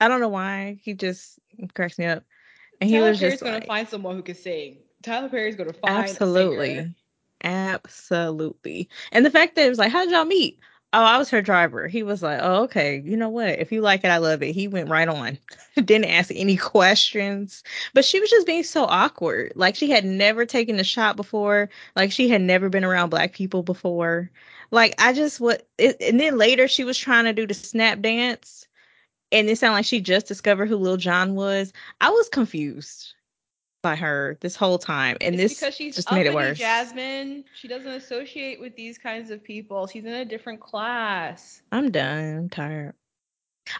I 0.00 0.08
don't 0.08 0.20
know 0.20 0.28
why. 0.28 0.78
He 0.82 0.94
just 0.94 1.38
cracks 1.74 1.98
me 1.98 2.06
up. 2.06 2.24
And 2.80 2.88
he 2.88 3.00
was 3.00 3.18
Perry's 3.18 3.32
just 3.32 3.42
gonna 3.42 3.56
like, 3.56 3.66
find 3.66 3.88
someone 3.88 4.16
who 4.16 4.22
can 4.22 4.36
sing. 4.36 4.78
Tyler 5.02 5.28
Perry's 5.28 5.56
gonna 5.56 5.72
find 5.72 5.94
a 5.94 5.98
absolutely. 5.98 6.94
Absolutely. 7.42 8.88
And 9.10 9.26
the 9.26 9.30
fact 9.30 9.56
that 9.56 9.66
it 9.66 9.68
was 9.68 9.78
like, 9.78 9.90
how'd 9.90 10.10
y'all 10.10 10.24
meet? 10.24 10.58
Oh, 10.94 11.02
I 11.02 11.18
was 11.18 11.28
her 11.30 11.42
driver. 11.42 11.88
He 11.88 12.04
was 12.04 12.22
like, 12.22 12.38
oh, 12.40 12.62
okay. 12.64 13.02
You 13.04 13.16
know 13.16 13.28
what? 13.28 13.58
If 13.58 13.72
you 13.72 13.80
like 13.80 14.04
it, 14.04 14.10
I 14.10 14.18
love 14.18 14.44
it. 14.44 14.54
He 14.54 14.68
went 14.68 14.88
right 14.88 15.08
on. 15.08 15.38
Didn't 15.74 16.04
ask 16.04 16.30
any 16.32 16.56
questions. 16.56 17.64
But 17.94 18.04
she 18.04 18.20
was 18.20 18.30
just 18.30 18.46
being 18.46 18.62
so 18.62 18.84
awkward. 18.84 19.52
Like 19.56 19.74
she 19.74 19.90
had 19.90 20.04
never 20.04 20.46
taken 20.46 20.78
a 20.78 20.84
shot 20.84 21.16
before. 21.16 21.68
Like 21.96 22.12
she 22.12 22.28
had 22.28 22.42
never 22.42 22.68
been 22.68 22.84
around 22.84 23.10
black 23.10 23.32
people 23.32 23.64
before. 23.64 24.30
Like 24.70 24.94
I 24.98 25.12
just 25.12 25.40
what 25.40 25.66
it, 25.78 25.96
and 26.00 26.20
then 26.20 26.38
later 26.38 26.68
she 26.68 26.84
was 26.84 26.96
trying 26.96 27.24
to 27.24 27.32
do 27.32 27.46
the 27.46 27.54
snap 27.54 28.00
dance. 28.00 28.68
And 29.32 29.50
it 29.50 29.58
sounded 29.58 29.74
like 29.78 29.86
she 29.86 30.00
just 30.00 30.26
discovered 30.28 30.68
who 30.68 30.76
Lil 30.76 30.96
Jon 30.96 31.34
was. 31.34 31.72
I 32.00 32.10
was 32.10 32.28
confused 32.28 33.13
by 33.84 33.94
her 33.94 34.36
this 34.40 34.56
whole 34.56 34.78
time. 34.78 35.16
And 35.20 35.34
It's 35.34 35.42
this 35.42 35.60
because 35.60 35.74
she's 35.74 35.94
just 35.94 36.10
made 36.10 36.26
it 36.26 36.34
worse. 36.34 36.58
Jasmine. 36.58 37.44
She 37.54 37.68
doesn't 37.68 37.92
associate 37.92 38.58
with 38.58 38.74
these 38.74 38.98
kinds 38.98 39.30
of 39.30 39.44
people. 39.44 39.86
She's 39.86 40.04
in 40.04 40.14
a 40.14 40.24
different 40.24 40.58
class. 40.58 41.62
I'm 41.70 41.90
done. 41.92 42.36
I'm 42.38 42.48
tired. 42.48 42.94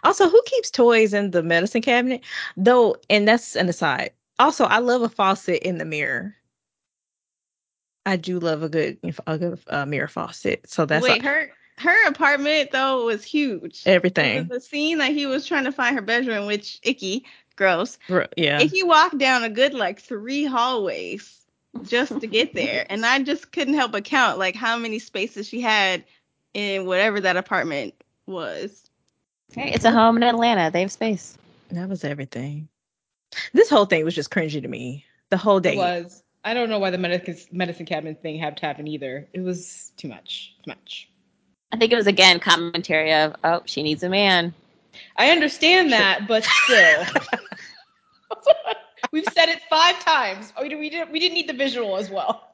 Also, 0.03 0.29
who 0.29 0.41
keeps 0.45 0.69
toys 0.71 1.13
in 1.13 1.31
the 1.31 1.43
medicine 1.43 1.81
cabinet? 1.81 2.21
Though, 2.55 2.95
and 3.09 3.27
that's 3.27 3.55
an 3.55 3.67
aside. 3.67 4.11
Also, 4.37 4.65
I 4.65 4.77
love 4.77 5.01
a 5.01 5.09
faucet 5.09 5.63
in 5.63 5.79
the 5.79 5.85
mirror. 5.85 6.35
I 8.05 8.15
do 8.17 8.39
love 8.39 8.61
a 8.61 8.69
good 8.69 8.99
a 9.25 9.37
good 9.37 9.59
uh, 9.67 9.85
mirror 9.85 10.07
faucet. 10.07 10.69
So 10.69 10.85
that's 10.85 11.03
Wait, 11.03 11.23
her 11.23 11.49
her 11.79 12.07
apartment 12.07 12.71
though 12.71 13.05
was 13.05 13.23
huge. 13.23 13.81
everything. 13.87 14.47
The 14.47 14.61
scene 14.61 14.99
that 14.99 15.11
he 15.11 15.25
was 15.25 15.47
trying 15.47 15.63
to 15.63 15.71
find 15.71 15.95
her 15.95 16.01
bedroom, 16.01 16.45
which 16.45 16.79
icky, 16.83 17.25
gross. 17.55 17.97
R- 18.09 18.29
Yeah. 18.37 18.61
If 18.61 18.73
you 18.73 18.87
walk 18.87 19.17
down 19.17 19.43
a 19.43 19.49
good 19.49 19.73
like 19.73 19.99
three 20.01 20.45
hallways 20.45 21.41
just 21.83 22.19
to 22.19 22.27
get 22.27 22.53
there, 22.53 22.85
and 22.89 23.05
I 23.05 23.21
just 23.23 23.51
couldn't 23.51 23.73
help 23.73 23.91
but 23.91 24.03
count 24.05 24.37
like 24.39 24.55
how 24.55 24.77
many 24.77 24.99
spaces 24.99 25.47
she 25.47 25.61
had 25.61 26.03
in 26.53 26.85
whatever 26.85 27.19
that 27.21 27.37
apartment 27.37 27.93
was. 28.27 28.89
Hey, 29.53 29.71
it's 29.73 29.85
a 29.85 29.91
home 29.91 30.17
in 30.17 30.23
Atlanta. 30.23 30.71
They 30.71 30.81
have 30.81 30.91
space. 30.91 31.37
That 31.71 31.89
was 31.89 32.03
everything. 32.03 32.67
This 33.53 33.69
whole 33.69 33.85
thing 33.85 34.05
was 34.05 34.15
just 34.15 34.31
cringy 34.31 34.61
to 34.61 34.67
me. 34.67 35.05
The 35.29 35.37
whole 35.37 35.57
It 35.57 35.61
day. 35.63 35.77
was. 35.77 36.23
I 36.43 36.53
don't 36.53 36.69
know 36.69 36.79
why 36.79 36.91
the 36.91 36.97
medicine 36.97 37.37
medicine 37.51 37.85
cabinet 37.85 38.21
thing 38.21 38.37
had 38.37 38.55
to 38.57 38.65
happen 38.65 38.87
either. 38.87 39.27
It 39.33 39.41
was 39.41 39.91
too 39.97 40.07
much. 40.07 40.55
Too 40.63 40.71
much. 40.71 41.09
I 41.71 41.77
think 41.77 41.91
it 41.91 41.95
was 41.95 42.07
again 42.07 42.39
commentary 42.39 43.11
of, 43.13 43.35
oh, 43.43 43.63
she 43.65 43.81
needs 43.83 44.03
a 44.03 44.09
man. 44.09 44.53
I 45.17 45.31
understand 45.31 45.91
that, 45.91 46.27
but 46.27 46.43
still. 46.43 47.05
We've 49.11 49.25
said 49.33 49.49
it 49.49 49.61
five 49.69 49.99
times. 50.03 50.51
Oh, 50.57 50.63
we 50.63 50.89
didn't, 50.89 51.11
we 51.11 51.19
didn't 51.19 51.35
need 51.35 51.47
the 51.47 51.53
visual 51.53 51.97
as 51.97 52.09
well. 52.09 52.53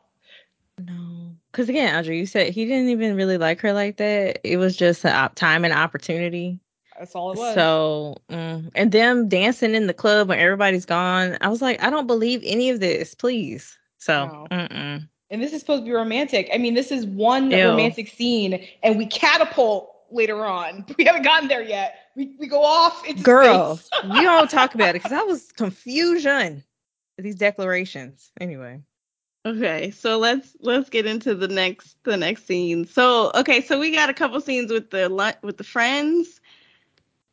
No, 0.80 1.36
because 1.52 1.70
again, 1.70 1.96
Audrey, 1.96 2.18
you 2.18 2.26
said 2.26 2.54
he 2.54 2.66
didn't 2.66 2.90
even 2.90 3.16
really 3.16 3.38
like 3.38 3.60
her 3.62 3.74
like 3.74 3.98
that. 3.98 4.40
It 4.44 4.58
was 4.58 4.76
just 4.76 5.06
a 5.06 5.14
op- 5.14 5.36
time 5.36 5.64
and 5.66 5.74
opportunity. 5.74 6.60
That's 6.98 7.16
all 7.16 7.32
it 7.32 7.38
was. 7.38 7.56
So, 7.56 8.18
mm, 8.30 8.70
and 8.76 8.92
them 8.92 9.28
dancing 9.28 9.74
in 9.74 9.88
the 9.88 9.94
club 9.94 10.30
when 10.30 10.40
everybody's 10.40 10.86
gone, 10.86 11.38
I 11.42 11.50
was 11.50 11.62
like, 11.62 11.82
I 11.82 11.90
don't 11.90 12.08
believe 12.08 12.42
any 12.46 12.70
of 12.70 12.80
this, 12.80 13.16
please. 13.16 13.78
So, 13.98 14.48
No. 14.52 15.08
and 15.30 15.42
this 15.42 15.54
is 15.54 15.62
supposed 15.62 15.82
to 15.82 15.86
be 15.86 15.92
romantic. 15.92 16.50
I 16.54 16.58
mean, 16.58 16.74
this 16.74 16.92
is 16.92 17.06
one 17.06 17.50
Ew. 17.50 17.70
romantic 17.70 18.10
scene, 18.10 18.64
and 18.84 18.98
we 18.98 19.06
catapult 19.06 19.91
later 20.12 20.46
on. 20.46 20.86
We 20.98 21.06
haven't 21.06 21.24
gotten 21.24 21.48
there 21.48 21.64
yet. 21.64 21.96
We, 22.16 22.36
we 22.40 22.48
go 22.48 22.64
off 22.64 23.06
into 23.06 23.24
girl, 23.24 23.78
space. 23.78 24.04
you 24.04 24.22
don't 24.22 24.50
talk 24.50 24.76
about 24.76 24.90
it 24.90 25.04
because 25.04 25.12
I 25.14 25.24
was 25.24 25.52
confusion 25.52 26.64
these 27.18 27.36
declarations. 27.36 28.32
Anyway, 28.40 28.82
Okay, 29.44 29.90
so 29.90 30.20
let's 30.20 30.56
let's 30.60 30.90
get 30.90 31.08
into 31.08 31.34
the 31.34 31.48
next 31.48 31.98
the 32.04 32.16
next 32.16 32.46
scene. 32.46 32.86
So 32.86 33.32
okay, 33.34 33.62
so 33.62 33.80
we 33.80 33.92
got 33.92 34.10
a 34.10 34.14
couple 34.14 34.40
scenes 34.40 34.72
with 34.72 34.92
the 34.92 35.36
with 35.42 35.58
the 35.58 35.64
friends. 35.64 36.40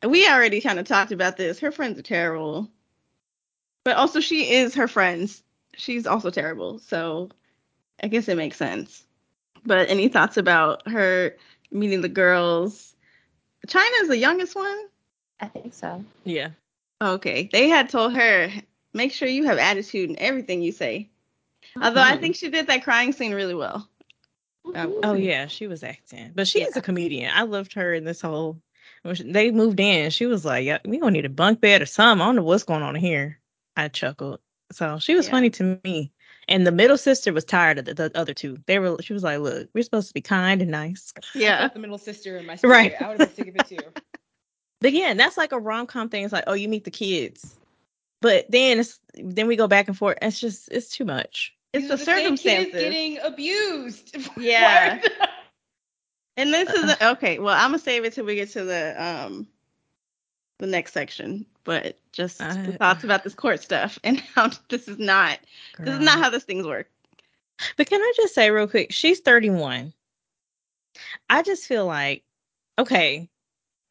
We 0.03 0.27
already 0.27 0.59
kind 0.59 0.79
of 0.79 0.87
talked 0.87 1.11
about 1.11 1.37
this. 1.37 1.59
Her 1.59 1.71
friends 1.71 1.99
are 1.99 2.03
terrible, 2.03 2.67
but 3.83 3.95
also 3.95 4.21
she 4.21 4.53
is 4.53 4.73
her 4.73 4.87
friends. 4.87 5.43
She's 5.75 6.07
also 6.07 6.31
terrible, 6.31 6.79
so 6.79 7.29
I 8.01 8.07
guess 8.07 8.27
it 8.27 8.37
makes 8.37 8.57
sense. 8.57 9.05
But 9.63 9.89
any 9.89 10.07
thoughts 10.07 10.37
about 10.37 10.87
her 10.87 11.35
meeting 11.71 12.01
the 12.01 12.09
girls? 12.09 12.95
China 13.67 13.95
is 14.01 14.07
the 14.09 14.17
youngest 14.17 14.55
one. 14.55 14.87
I 15.39 15.47
think 15.47 15.73
so. 15.73 16.03
yeah, 16.25 16.49
Okay, 17.01 17.49
they 17.51 17.69
had 17.69 17.89
told 17.89 18.13
her 18.15 18.49
make 18.93 19.11
sure 19.13 19.27
you 19.27 19.45
have 19.45 19.57
attitude 19.57 20.09
in 20.09 20.19
everything 20.19 20.61
you 20.61 20.71
say. 20.71 21.09
Although 21.81 22.01
I 22.01 22.15
Mhm. 22.15 22.19
think 22.21 22.35
she 22.35 22.49
did 22.49 22.67
that 22.67 22.83
crying 22.83 23.13
scene 23.13 23.33
really 23.33 23.55
well. 23.55 23.87
I 24.75 24.85
will 24.85 24.99
oh 25.03 25.13
yeah, 25.13 25.47
she 25.47 25.67
was 25.67 25.83
acting, 25.83 26.31
but 26.35 26.47
she's 26.47 26.69
Yeah. 26.71 26.79
a 26.79 26.81
comedian. 26.81 27.31
I 27.33 27.43
loved 27.43 27.73
her 27.73 27.93
in 27.93 28.03
this 28.03 28.21
whole. 28.21 28.61
when 29.03 29.31
They 29.31 29.51
moved 29.51 29.79
in. 29.79 30.11
She 30.11 30.25
was 30.25 30.43
like, 30.45 30.65
"Yeah, 30.65 30.79
we 30.85 30.97
gonna 30.99 31.11
need 31.11 31.25
a 31.25 31.29
bunk 31.29 31.61
bed 31.61 31.81
or 31.81 31.85
something. 31.85 32.21
I 32.21 32.25
don't 32.25 32.35
know 32.37 32.43
what's 32.43 32.63
going 32.63 32.83
on 32.83 32.95
here." 32.95 33.39
I 33.77 33.87
chuckled. 33.87 34.41
So 34.71 34.99
she 34.99 35.15
was 35.15 35.27
Yeah. 35.27 35.31
funny 35.31 35.49
to 35.51 35.79
me. 35.83 36.11
And 36.49 36.65
the 36.65 36.71
middle 36.71 36.97
sister 36.97 37.31
was 37.31 37.45
tired 37.45 37.77
of 37.77 37.85
the, 37.85 37.93
the 37.93 38.11
other 38.15 38.33
two. 38.33 38.57
They 38.65 38.79
were. 38.79 38.97
She 39.01 39.13
was 39.13 39.23
like, 39.23 39.39
"Look, 39.39 39.69
we're 39.73 39.83
supposed 39.83 40.07
to 40.07 40.13
be 40.15 40.21
kind 40.21 40.61
and 40.63 40.71
nice." 40.71 41.13
Yeah. 41.35 41.67
the 41.67 41.79
middle 41.79 41.99
sister 41.99 42.37
and 42.37 42.47
my 42.47 42.55
spirit. 42.55 42.73
Right. 42.73 43.01
I 43.01 43.07
would 43.09 43.19
have 43.19 43.35
been 43.35 43.45
sick 43.45 43.55
of 43.55 43.55
it 43.55 43.67
too. 43.77 43.85
But 44.81 44.87
again, 44.87 45.17
that's 45.17 45.35
like 45.37 45.51
a 45.51 45.59
rom 45.59 45.87
com 45.87 46.07
thing. 46.07 46.23
It's 46.23 46.31
like, 46.31 46.45
oh, 46.47 46.53
you 46.53 46.69
meet 46.69 46.85
the 46.85 46.89
kids, 46.91 47.53
but 48.21 48.49
then 48.49 48.79
it's 48.79 48.97
then 49.13 49.47
we 49.47 49.57
go 49.57 49.67
back 49.67 49.89
and 49.89 49.97
forth. 49.97 50.17
It's 50.21 50.39
just 50.39 50.69
it's 50.71 50.87
too 50.89 51.03
much. 51.03 51.53
It's 51.73 51.83
These 51.83 51.91
are 51.91 51.97
the 51.97 52.03
same 52.05 52.29
kids 52.37 52.41
circumstances. 52.43 52.81
getting 52.81 53.19
abused. 53.21 54.15
Yeah. 54.37 55.01
And 56.37 56.53
this 56.53 56.69
is 56.69 56.91
a, 56.91 57.09
okay. 57.11 57.39
Well, 57.39 57.53
I'm 57.53 57.71
gonna 57.71 57.79
save 57.79 58.05
it 58.05 58.13
till 58.13 58.23
we 58.23 58.35
get 58.35 58.51
to 58.51 58.63
the 58.63 58.95
um 58.97 59.47
the 60.59 60.67
next 60.67 60.93
section. 60.93 61.45
But 61.63 61.97
just 62.11 62.41
I- 62.41 62.77
thoughts 62.77 63.03
about 63.03 63.23
this 63.23 63.33
court 63.33 63.61
stuff 63.61 63.97
and 64.03 64.19
how 64.35 64.51
this 64.69 64.87
is 64.87 64.99
not 64.99 65.39
this 65.79 65.95
is 65.95 65.99
not 65.99 66.19
how 66.19 66.29
this 66.29 66.43
things 66.43 66.65
work. 66.65 66.89
But 67.75 67.89
can 67.89 68.01
I 68.01 68.13
just 68.15 68.35
say 68.35 68.51
real 68.51 68.67
quick, 68.67 68.91
she's 68.91 69.19
31. 69.19 69.93
I 71.29 71.41
just 71.41 71.65
feel 71.65 71.85
like, 71.85 72.23
okay, 72.77 73.29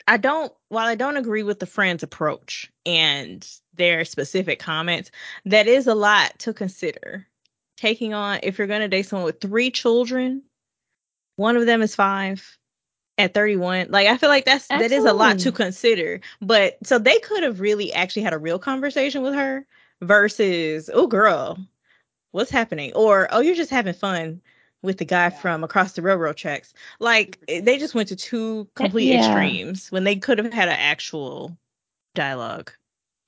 I 0.07 0.16
don't, 0.16 0.53
while 0.69 0.87
I 0.87 0.95
don't 0.95 1.19
agree 1.19 1.43
with 1.43 1.59
the 1.59 1.66
friend's 1.66 2.03
approach 2.03 2.71
and 2.87 3.47
their 3.75 4.07
specific 4.07 4.59
comments, 4.59 5.11
that 5.45 5.66
is 5.66 5.87
a 5.87 5.95
lot 5.95 6.39
to 6.41 6.55
consider. 6.55 7.27
Taking 7.77 8.14
on, 8.14 8.41
if 8.43 8.59
you're 8.59 8.66
going 8.66 8.81
to 8.81 8.89
date 8.89 9.07
someone 9.07 9.27
with 9.27 9.41
three 9.41 9.71
children, 9.71 10.43
one 11.37 11.57
of 11.57 11.66
them 11.66 11.83
is 11.83 11.95
five 11.95 12.57
at 13.19 13.35
31. 13.35 13.89
Like, 13.91 14.07
I 14.09 14.16
feel 14.16 14.31
like 14.31 14.45
that's, 14.47 14.66
that 14.69 14.93
is 14.93 15.05
a 15.05 15.12
lot 15.12 15.39
to 15.41 15.53
consider. 15.53 16.21
But 16.41 16.79
so 16.85 16.99
they 16.99 17.19
could 17.21 17.43
have 17.43 17.61
really 17.61 17.93
actually 17.93 18.23
had 18.23 18.33
a 18.33 18.39
real 18.39 18.59
conversation 18.59 19.23
with 19.23 19.35
her 19.35 19.66
versus, 20.01 20.89
oh, 20.93 21.07
girl, 21.07 21.59
what's 22.33 22.51
happening 22.51 22.93
or 22.95 23.29
oh 23.33 23.41
you're 23.41 23.55
just 23.55 23.71
having 23.71 23.95
fun 23.95 24.41
with 24.83 24.99
the 24.99 25.05
guy 25.05 25.29
Yeah. 25.29 25.31
from 25.31 25.64
across 25.64 25.93
the 25.95 26.03
railroad 26.03 26.37
tracks 26.37 26.75
like 27.01 27.39
they 27.49 27.79
just 27.79 27.95
went 27.95 28.09
to 28.11 28.16
two 28.16 28.69
complete 28.75 29.07
yeah. 29.07 29.19
extremes 29.21 29.91
when 29.91 30.05
they 30.05 30.16
could 30.16 30.39
have 30.39 30.53
had 30.53 30.69
an 30.69 30.77
actual 30.79 31.57
dialogue 32.14 32.71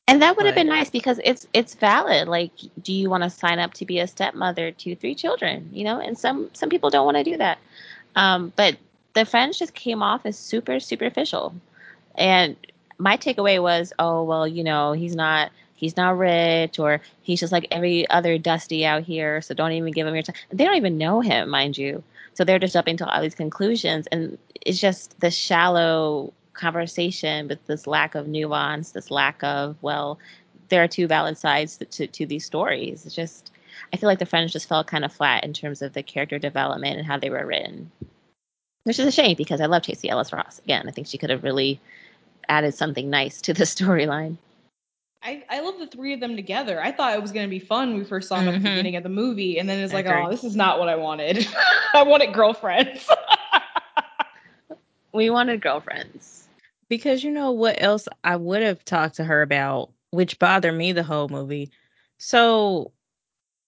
And 0.06 0.20
that 0.22 0.36
would 0.36 0.46
have 0.46 0.54
been 0.54 0.68
nice 0.68 0.90
because 0.90 1.20
it's 1.24 1.46
it's 1.52 1.74
valid. 1.74 2.28
Like, 2.28 2.52
do 2.82 2.92
you 2.92 3.08
want 3.08 3.22
to 3.22 3.30
sign 3.30 3.58
up 3.60 3.74
to 3.74 3.86
be 3.86 4.00
a 4.00 4.06
stepmother 4.06 4.72
to 4.72 4.96
three 4.96 5.14
children? 5.14 5.70
You 5.72 5.84
know, 5.84 6.00
and 6.00 6.18
some 6.18 6.50
some 6.52 6.68
people 6.68 6.90
don't 6.90 7.04
want 7.06 7.16
to 7.16 7.24
do 7.24 7.36
that. 7.38 7.58
Um, 8.16 8.52
but 8.56 8.76
the 9.14 9.24
friends 9.24 9.58
just 9.58 9.74
came 9.74 10.02
off 10.02 10.24
as 10.24 10.38
super 10.38 10.80
superficial, 10.80 11.54
and 12.16 12.56
my 12.98 13.16
takeaway 13.16 13.60
was, 13.60 13.92
oh 13.98 14.22
well, 14.24 14.46
you 14.46 14.62
know, 14.62 14.92
he's 14.92 15.16
not 15.16 15.50
he's 15.74 15.96
not 15.96 16.18
rich 16.18 16.78
or 16.78 17.00
he's 17.22 17.40
just 17.40 17.52
like 17.52 17.66
every 17.70 18.08
other 18.10 18.38
dusty 18.38 18.84
out 18.84 19.02
here, 19.02 19.40
so 19.40 19.54
don't 19.54 19.72
even 19.72 19.92
give 19.92 20.06
him 20.06 20.14
your 20.14 20.22
time. 20.22 20.36
They 20.50 20.64
don't 20.64 20.76
even 20.76 20.98
know 20.98 21.20
him, 21.20 21.48
mind 21.48 21.78
you. 21.78 22.02
So 22.34 22.44
they're 22.44 22.58
just 22.58 22.74
jumping 22.74 22.96
to 22.98 23.06
all 23.06 23.22
these 23.22 23.34
conclusions, 23.34 24.06
and 24.08 24.38
it's 24.60 24.78
just 24.78 25.18
the 25.20 25.30
shallow 25.30 26.32
conversation 26.52 27.48
with 27.48 27.66
this 27.66 27.86
lack 27.86 28.14
of 28.14 28.28
nuance, 28.28 28.92
this 28.92 29.10
lack 29.10 29.42
of 29.42 29.76
well, 29.82 30.18
there 30.68 30.82
are 30.82 30.88
two 30.88 31.06
valid 31.06 31.36
sides 31.38 31.78
to, 31.78 31.84
to, 31.86 32.06
to 32.06 32.26
these 32.26 32.44
stories. 32.44 33.06
It's 33.06 33.14
just 33.14 33.50
I 33.92 33.96
feel 33.96 34.08
like 34.08 34.18
the 34.18 34.26
friends 34.26 34.52
just 34.52 34.68
fell 34.68 34.84
kind 34.84 35.04
of 35.04 35.12
flat 35.12 35.44
in 35.44 35.52
terms 35.52 35.82
of 35.82 35.94
the 35.94 36.02
character 36.02 36.38
development 36.38 36.98
and 36.98 37.06
how 37.06 37.18
they 37.18 37.30
were 37.30 37.46
written, 37.46 37.90
which 38.84 38.98
is 38.98 39.06
a 39.06 39.12
shame 39.12 39.36
because 39.36 39.60
I 39.60 39.66
love 39.66 39.82
Tracee 39.82 40.08
Ellis 40.08 40.32
Ross. 40.32 40.60
Again, 40.64 40.86
I 40.88 40.90
think 40.90 41.06
she 41.06 41.18
could 41.18 41.30
have 41.30 41.42
really 41.44 41.80
added 42.48 42.74
something 42.74 43.10
nice 43.10 43.40
to 43.42 43.54
the 43.54 43.64
storyline. 43.64 44.36
I, 45.22 45.44
I 45.50 45.60
love 45.60 45.78
the 45.78 45.86
three 45.86 46.14
of 46.14 46.20
them 46.20 46.34
together. 46.34 46.82
I 46.82 46.92
thought 46.92 47.14
it 47.14 47.20
was 47.20 47.30
gonna 47.30 47.46
be 47.48 47.58
fun 47.58 47.90
when 47.90 47.98
we 47.98 48.04
first 48.04 48.28
saw 48.28 48.36
them 48.36 48.48
at 48.48 48.54
the 48.54 48.58
Mhm. 48.60 48.72
beginning 48.72 48.96
of 48.96 49.02
the 49.02 49.10
movie, 49.10 49.58
and 49.58 49.68
then 49.68 49.78
it's 49.80 49.92
like, 49.92 50.06
oh, 50.06 50.30
this 50.30 50.44
is 50.44 50.56
not 50.56 50.78
what 50.78 50.88
I 50.88 50.96
wanted. 50.96 51.46
I 51.94 52.02
wanted 52.02 52.32
girlfriends. 52.32 53.08
We 55.12 55.28
wanted 55.28 55.60
girlfriends. 55.60 56.46
Because 56.88 57.24
you 57.24 57.32
know 57.32 57.50
what 57.50 57.82
else 57.82 58.06
I 58.22 58.36
would 58.36 58.62
have 58.62 58.84
talked 58.84 59.16
to 59.16 59.24
her 59.24 59.42
about, 59.42 59.90
which 60.10 60.38
bothered 60.38 60.74
me 60.74 60.92
the 60.92 61.02
whole 61.02 61.28
movie. 61.28 61.70
So, 62.18 62.92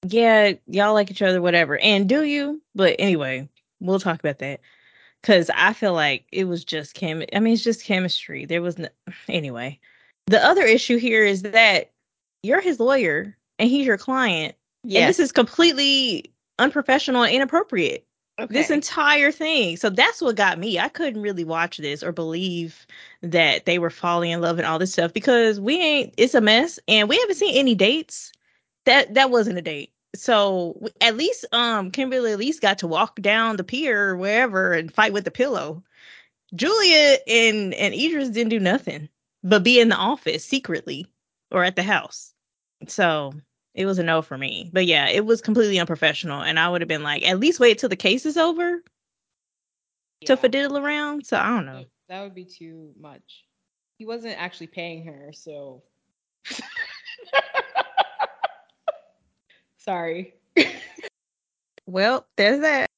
yeah, 0.06 0.52
y'all 0.68 0.94
like 0.94 1.10
each 1.10 1.20
other, 1.20 1.42
whatever. 1.42 1.78
And 1.78 2.08
do 2.08 2.22
you? 2.22 2.62
But 2.76 2.94
anyway, 3.00 3.48
we'll 3.80 3.98
talk 3.98 4.20
about 4.20 4.38
that. 4.38 4.60
Because 5.22 5.50
I 5.54 5.72
feel 5.72 5.92
like 5.92 6.24
it 6.32 6.44
was 6.44 6.64
just 6.64 6.94
chem. 6.94 7.22
I 7.32 7.38
mean, 7.38 7.54
it's 7.54 7.62
just 7.62 7.84
chemistry. 7.84 8.44
There 8.44 8.62
was 8.62 8.78
no. 8.78 8.88
Anyway, 9.28 9.78
the 10.26 10.44
other 10.44 10.62
issue 10.62 10.98
here 10.98 11.24
is 11.24 11.42
that 11.42 11.90
you're 12.42 12.60
his 12.60 12.80
lawyer 12.80 13.36
and 13.58 13.70
he's 13.70 13.86
your 13.86 13.98
client. 13.98 14.56
And 15.02 15.08
this 15.08 15.20
is 15.20 15.30
completely 15.30 16.32
unprofessional 16.58 17.22
and 17.22 17.34
inappropriate 17.34 18.04
okay. 18.38 18.52
this 18.52 18.70
entire 18.70 19.30
thing. 19.30 19.76
So 19.76 19.90
that's 19.90 20.20
what 20.20 20.36
got 20.36 20.58
me. 20.58 20.78
I 20.78 20.88
couldn't 20.88 21.22
really 21.22 21.44
watch 21.44 21.78
this 21.78 22.02
or 22.02 22.12
believe 22.12 22.86
that 23.22 23.66
they 23.66 23.78
were 23.78 23.90
falling 23.90 24.30
in 24.30 24.40
love 24.40 24.58
and 24.58 24.66
all 24.66 24.78
this 24.78 24.92
stuff 24.92 25.12
because 25.12 25.60
we 25.60 25.78
ain't. 25.78 26.14
It's 26.16 26.34
a 26.34 26.40
mess, 26.40 26.78
and 26.88 27.08
we 27.08 27.18
haven't 27.18 27.36
seen 27.36 27.56
any 27.56 27.74
dates. 27.74 28.32
That 28.84 29.14
that 29.14 29.30
wasn't 29.30 29.58
a 29.58 29.62
date. 29.62 29.91
So 30.14 30.88
at 31.00 31.16
least 31.16 31.44
um 31.52 31.90
Kimberly 31.90 32.32
at 32.32 32.38
least 32.38 32.60
got 32.60 32.78
to 32.78 32.86
walk 32.86 33.20
down 33.20 33.56
the 33.56 33.64
pier 33.64 34.10
or 34.10 34.16
wherever 34.16 34.72
and 34.72 34.92
fight 34.92 35.12
with 35.12 35.24
the 35.24 35.30
pillow. 35.30 35.82
Julia 36.54 37.18
and 37.26 37.74
and 37.74 37.94
Idris 37.94 38.30
didn't 38.30 38.50
do 38.50 38.60
nothing 38.60 39.08
but 39.42 39.64
be 39.64 39.80
in 39.80 39.88
the 39.88 39.96
office 39.96 40.44
secretly 40.44 41.06
or 41.50 41.64
at 41.64 41.76
the 41.76 41.82
house. 41.82 42.32
So 42.88 43.32
it 43.74 43.86
was 43.86 43.98
a 43.98 44.02
no 44.02 44.22
for 44.22 44.36
me. 44.36 44.70
But 44.72 44.86
yeah, 44.86 45.08
it 45.08 45.24
was 45.24 45.40
completely 45.40 45.78
unprofessional, 45.78 46.42
and 46.42 46.58
I 46.58 46.68
would 46.68 46.80
have 46.80 46.88
been 46.88 47.02
like, 47.02 47.26
at 47.26 47.40
least 47.40 47.60
wait 47.60 47.78
till 47.78 47.88
the 47.88 47.96
case 47.96 48.26
is 48.26 48.36
over 48.36 48.82
to 50.26 50.36
fiddle 50.36 50.78
around. 50.78 51.26
So 51.26 51.36
I 51.36 51.48
don't 51.48 51.66
know. 51.66 51.84
That 52.08 52.22
would 52.22 52.34
be 52.34 52.44
too 52.44 52.92
much. 52.98 53.44
He 53.98 54.06
wasn't 54.06 54.40
actually 54.40 54.66
paying 54.68 55.04
her, 55.06 55.32
so. 55.32 55.82
Sorry. 59.84 60.34
Well, 61.86 62.26
there's 62.36 62.60
that. 62.60 62.88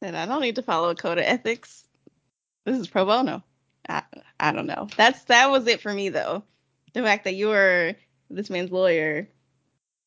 And 0.00 0.16
I 0.16 0.26
don't 0.26 0.40
need 0.40 0.56
to 0.56 0.62
follow 0.62 0.90
a 0.90 0.94
code 0.94 1.18
of 1.18 1.24
ethics. 1.24 1.84
This 2.64 2.78
is 2.78 2.86
pro 2.86 3.04
bono. 3.04 3.42
I, 3.88 4.02
I 4.38 4.52
don't 4.52 4.66
know. 4.66 4.88
That's 4.96 5.24
that 5.24 5.50
was 5.50 5.66
it 5.66 5.80
for 5.80 5.92
me 5.92 6.08
though. 6.08 6.44
The 6.92 7.02
fact 7.02 7.24
that 7.24 7.34
you 7.34 7.48
were 7.48 7.94
this 8.30 8.50
man's 8.50 8.70
lawyer. 8.70 9.28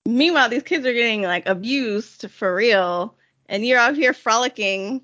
Meanwhile, 0.07 0.49
these 0.49 0.63
kids 0.63 0.85
are 0.85 0.93
getting 0.93 1.23
like 1.23 1.47
abused 1.47 2.29
for 2.31 2.55
real, 2.55 3.15
and 3.47 3.65
you're 3.65 3.79
out 3.79 3.95
here 3.95 4.13
frolicking 4.13 5.01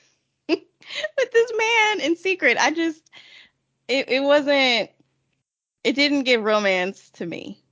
with 0.48 1.32
this 1.32 1.52
man 1.56 2.00
in 2.00 2.16
secret. 2.16 2.56
I 2.58 2.70
just 2.70 3.10
it, 3.88 4.08
it 4.08 4.22
wasn't 4.22 4.90
it 5.84 5.92
didn't 5.94 6.22
give 6.22 6.42
romance 6.42 7.10
to 7.10 7.26
me. 7.26 7.62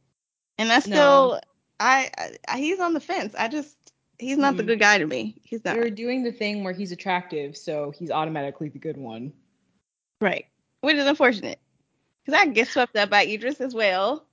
And 0.58 0.70
I 0.70 0.80
still 0.80 1.40
I, 1.80 2.10
I 2.48 2.58
he's 2.58 2.80
on 2.80 2.92
the 2.94 3.00
fence. 3.00 3.34
I 3.38 3.48
just 3.48 3.76
he's 4.18 4.36
not 4.38 4.56
the 4.56 4.62
Mhm. 4.62 4.66
good 4.66 4.80
guy 4.80 4.98
to 4.98 5.06
me. 5.06 5.36
He's 5.44 5.64
not. 5.64 5.76
You're 5.76 5.90
doing 5.90 6.22
the 6.24 6.32
thing 6.32 6.64
where 6.64 6.72
he's 6.72 6.92
attractive, 6.92 7.56
so 7.56 7.92
he's 7.96 8.10
automatically 8.10 8.68
the 8.68 8.78
good 8.78 8.96
one. 8.96 9.32
Right. 10.20 10.46
Which 10.80 10.96
is 10.96 11.06
unfortunate. 11.06 11.58
Because 12.24 12.40
I 12.40 12.46
get 12.46 12.68
swept 12.68 12.96
up 12.96 13.10
by 13.10 13.24
Idris 13.24 13.60
as 13.60 13.74
well. 13.74 14.24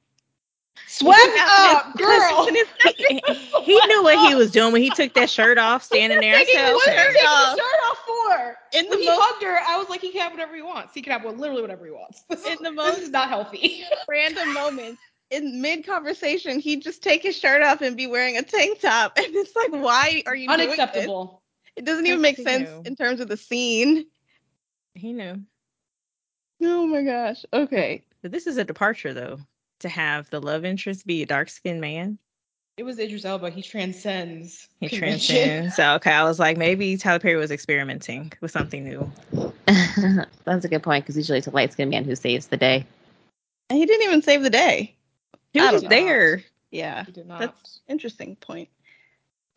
Swept 0.88 1.38
up, 1.40 1.96
girl. 1.98 2.48
He, 2.84 3.22
he 3.64 3.80
knew 3.88 4.04
what 4.04 4.28
he 4.28 4.36
was 4.36 4.52
doing 4.52 4.74
when 4.74 4.82
he 4.82 4.90
took 4.90 5.14
that 5.14 5.30
shirt 5.30 5.58
off, 5.58 5.84
standing 5.84 6.20
there. 6.20 6.36
I 6.36 6.40
Taking 6.44 6.56
said, 6.56 6.74
his 6.74 6.84
shirt 6.84 7.26
off. 7.26 7.58
shirt 7.58 7.80
off 7.90 7.98
for. 8.06 8.58
In 8.78 8.84
the 8.86 8.90
When 8.90 9.00
he 9.00 9.06
most 9.08 9.22
hugged 9.22 9.44
her, 9.44 9.58
I 9.66 9.78
was 9.78 9.88
like, 9.90 10.02
he 10.02 10.12
can 10.12 10.20
have 10.22 10.34
whatever 10.34 10.54
he 10.54 10.62
wants. 10.62 10.94
He 10.94 11.02
can 11.02 11.14
have 11.14 11.24
what- 11.24 11.38
literally 11.38 11.62
whatever 11.62 11.86
he 11.86 11.92
wants. 11.92 12.24
This, 12.30 12.46
In 12.46 12.58
the 12.62 12.72
this 12.72 12.74
most- 12.76 13.00
is 13.00 13.10
not 13.10 13.30
healthy. 13.30 13.84
random 14.10 14.54
moments, 14.54 15.02
in 15.32 15.62
mid 15.62 15.86
conversation, 15.86 16.60
he'd 16.60 16.82
just 16.82 17.02
take 17.02 17.24
his 17.24 17.36
shirt 17.36 17.62
off 17.62 17.82
and 17.82 17.98
be 17.98 18.08
wearing 18.08 18.38
a 18.38 18.44
tank 18.44 18.80
top. 18.80 19.18
And 19.26 19.36
it's 19.36 19.56
like, 19.56 19.72
why 19.72 20.24
are 20.26 20.36
you 20.36 20.48
doing 20.48 20.60
this? 20.60 20.80
Unacceptable. 20.80 21.42
It 21.76 21.86
doesn't 21.86 22.06
even 22.06 22.22
make 22.22 22.38
sense 22.38 22.70
knew. 22.70 22.84
in 22.86 22.96
terms 22.96 23.20
of 23.20 23.28
the 23.28 23.38
scene. 23.38 24.06
He 24.94 25.12
knew. 25.12 25.42
Oh 26.62 26.88
my 26.88 27.04
gosh. 27.04 27.46
Okay. 27.52 28.04
But 28.22 28.32
this 28.32 28.48
is 28.48 28.58
a 28.58 28.64
departure, 28.64 29.14
though, 29.14 29.40
to 29.80 29.90
have 29.90 30.30
the 30.30 30.40
love 30.40 30.64
interest 30.64 31.06
be 31.06 31.24
a 31.24 31.26
dark 31.26 31.50
skinned 31.50 31.82
man. 31.82 32.18
It 32.78 32.84
was 32.84 33.00
Idris 33.00 33.24
Elba. 33.24 33.50
He 33.50 33.62
transcends. 33.62 34.68
He 34.80 34.90
convention. 34.90 35.36
transcends. 35.36 35.76
So, 35.76 35.96
okay, 35.96 36.12
I 36.12 36.24
was 36.24 36.40
like, 36.40 36.58
maybe 36.58 36.98
Tyler 36.98 37.20
Perry 37.20 37.38
was 37.38 37.52
experimenting 37.52 38.34
with 38.42 38.52
something 38.52 38.84
new. 38.84 39.12
That's 40.44 40.66
a 40.66 40.68
good 40.68 40.84
point 40.84 41.06
because 41.06 41.16
usually 41.16 41.38
it's 41.38 41.48
a 41.48 41.52
light 41.52 41.72
skinned 41.74 41.92
man 41.92 42.04
who 42.04 42.16
saves 42.16 42.48
the 42.48 42.58
day. 42.58 42.86
And 43.70 43.80
he 43.80 43.86
didn't 43.86 44.04
even 44.08 44.22
save 44.22 44.44
the 44.44 44.50
day. 44.50 44.95
He 45.64 45.72
was 45.74 45.82
don't 45.82 45.90
there. 45.90 46.44
Yeah. 46.72 47.06
He 47.06 47.12
did 47.12 47.28
not. 47.28 47.40
That's 47.40 47.80
interesting 47.88 48.36
point. 48.36 48.70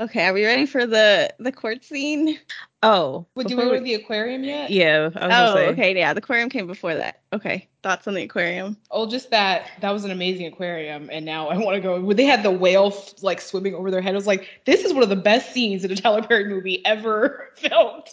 Okay, 0.00 0.24
are 0.26 0.32
we 0.32 0.44
ready 0.44 0.64
for 0.66 0.86
the 0.86 1.34
the 1.40 1.50
court 1.50 1.82
scene? 1.84 2.38
Oh, 2.84 3.26
Wait, 3.34 3.48
did 3.48 3.58
we 3.58 3.64
go 3.64 3.74
to 3.74 3.80
the 3.80 3.94
aquarium 3.94 4.44
yet? 4.44 4.70
Yeah, 4.70 5.10
I 5.16 5.26
was 5.26 5.50
Oh, 5.50 5.54
say. 5.56 5.66
okay, 5.70 5.96
yeah. 5.96 6.12
The 6.14 6.18
aquarium 6.18 6.48
came 6.50 6.68
before 6.68 6.94
that. 6.94 7.20
Okay. 7.32 7.66
Thoughts 7.82 8.06
on 8.06 8.14
the 8.14 8.22
aquarium? 8.22 8.76
Oh, 8.92 9.08
just 9.10 9.30
that 9.30 9.68
that 9.80 9.90
was 9.90 10.04
an 10.04 10.12
amazing 10.12 10.46
aquarium, 10.46 11.10
and 11.12 11.24
now 11.26 11.48
I 11.48 11.56
want 11.58 11.74
to 11.74 11.80
go. 11.80 12.00
When 12.00 12.16
they 12.16 12.26
had 12.26 12.44
the 12.44 12.52
whale 12.52 12.94
like 13.22 13.40
swimming 13.40 13.74
over 13.74 13.90
their 13.90 14.00
head, 14.00 14.12
I 14.14 14.16
was 14.16 14.28
like, 14.28 14.46
this 14.66 14.84
is 14.84 14.92
one 14.94 15.02
of 15.02 15.08
the 15.08 15.16
best 15.16 15.52
scenes 15.52 15.84
in 15.84 15.90
a 15.90 15.96
Tyler 15.96 16.22
Perry 16.22 16.44
movie 16.44 16.86
ever 16.86 17.48
filmed. 17.56 18.06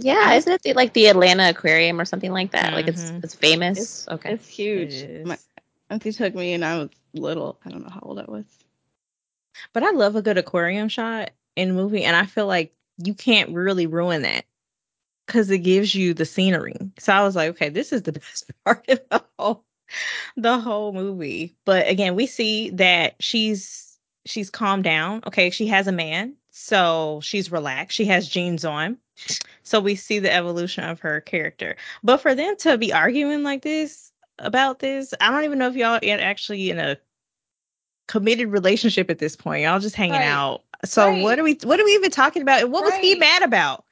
Yeah, 0.00 0.34
isn't 0.34 0.52
it 0.52 0.62
the, 0.62 0.72
like 0.72 0.92
the 0.94 1.06
Atlanta 1.06 1.50
Aquarium 1.50 2.00
or 2.00 2.04
something 2.04 2.32
like 2.32 2.50
that? 2.50 2.72
Like 2.72 2.88
it's 2.88 3.12
Mhm. 3.12 3.22
it's 3.22 3.34
famous. 3.36 4.08
okay. 4.08 4.32
It's 4.32 4.48
huge. 4.48 4.94
It 4.94 5.24
My 5.26 5.38
is. 5.90 5.94
auntie 5.94 6.12
took 6.12 6.34
me 6.34 6.52
and 6.52 6.64
I 6.64 6.78
was 6.78 6.90
little. 7.14 7.60
I 7.64 7.70
don't 7.70 7.82
know 7.82 7.90
how 7.90 8.00
old 8.02 8.18
I 8.18 8.24
was. 8.24 8.44
But 9.72 9.82
I 9.82 9.90
love 9.90 10.16
a 10.16 10.22
good 10.22 10.38
aquarium 10.38 10.88
shot 10.88 11.30
in 11.56 11.74
movie, 11.74 12.04
and 12.04 12.16
I 12.16 12.26
feel 12.26 12.46
like 12.46 12.74
you 12.98 13.14
can't 13.14 13.50
really 13.50 13.86
ruin 13.86 14.22
that 14.22 14.44
because 15.26 15.50
it 15.50 15.58
gives 15.58 15.94
you 15.94 16.14
the 16.14 16.24
scenery. 16.24 16.76
So 16.98 17.12
I 17.12 17.22
was 17.22 17.36
like, 17.36 17.50
okay, 17.50 17.68
this 17.68 17.92
is 17.92 18.02
the 18.02 18.12
best 18.20 18.50
part 18.64 18.88
of 18.88 19.00
the 19.10 19.24
whole 19.38 19.64
the 20.36 20.58
whole 20.58 20.92
movie. 20.92 21.56
But 21.64 21.88
again, 21.88 22.14
we 22.14 22.26
see 22.26 22.70
that 22.70 23.16
she's 23.20 23.98
she's 24.26 24.50
calmed 24.50 24.84
down. 24.84 25.22
Okay, 25.26 25.50
she 25.50 25.66
has 25.68 25.86
a 25.86 25.92
man, 25.92 26.34
so 26.50 27.20
she's 27.22 27.50
relaxed. 27.50 27.96
She 27.96 28.04
has 28.06 28.28
jeans 28.28 28.64
on. 28.64 28.98
So 29.64 29.80
we 29.80 29.96
see 29.96 30.20
the 30.20 30.32
evolution 30.32 30.84
of 30.84 31.00
her 31.00 31.20
character. 31.20 31.76
But 32.04 32.18
for 32.18 32.34
them 32.34 32.56
to 32.58 32.78
be 32.78 32.92
arguing 32.92 33.42
like 33.42 33.62
this 33.62 34.12
about 34.38 34.78
this, 34.80 35.14
I 35.20 35.30
don't 35.30 35.44
even 35.44 35.58
know 35.58 35.68
if 35.68 35.76
y'all 35.76 35.96
are 36.02 36.20
actually 36.20 36.70
in 36.70 36.78
a 36.78 36.96
committed 38.06 38.48
relationship 38.48 39.10
at 39.10 39.18
this 39.18 39.36
point. 39.36 39.62
Y'all 39.62 39.78
just 39.78 39.94
hanging 39.94 40.16
Right. 40.16 40.26
out. 40.26 40.62
So 40.84 41.08
Right. 41.08 41.22
what 41.22 41.38
are 41.38 41.42
we 41.42 41.58
what 41.62 41.78
are 41.80 41.84
we 41.84 41.94
even 41.94 42.10
talking 42.10 42.42
about? 42.42 42.62
And 42.62 42.72
what 42.72 42.84
was 42.84 42.94
he 42.96 43.14
mad 43.14 43.42
about? 43.42 43.84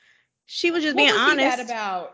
She 0.47 0.71
was 0.71 0.83
just 0.83 0.97
what 0.97 1.03
being 1.03 1.13
was 1.13 1.21
honest. 1.21 1.41
he 1.41 1.47
mad 1.47 1.61
about? 1.61 2.13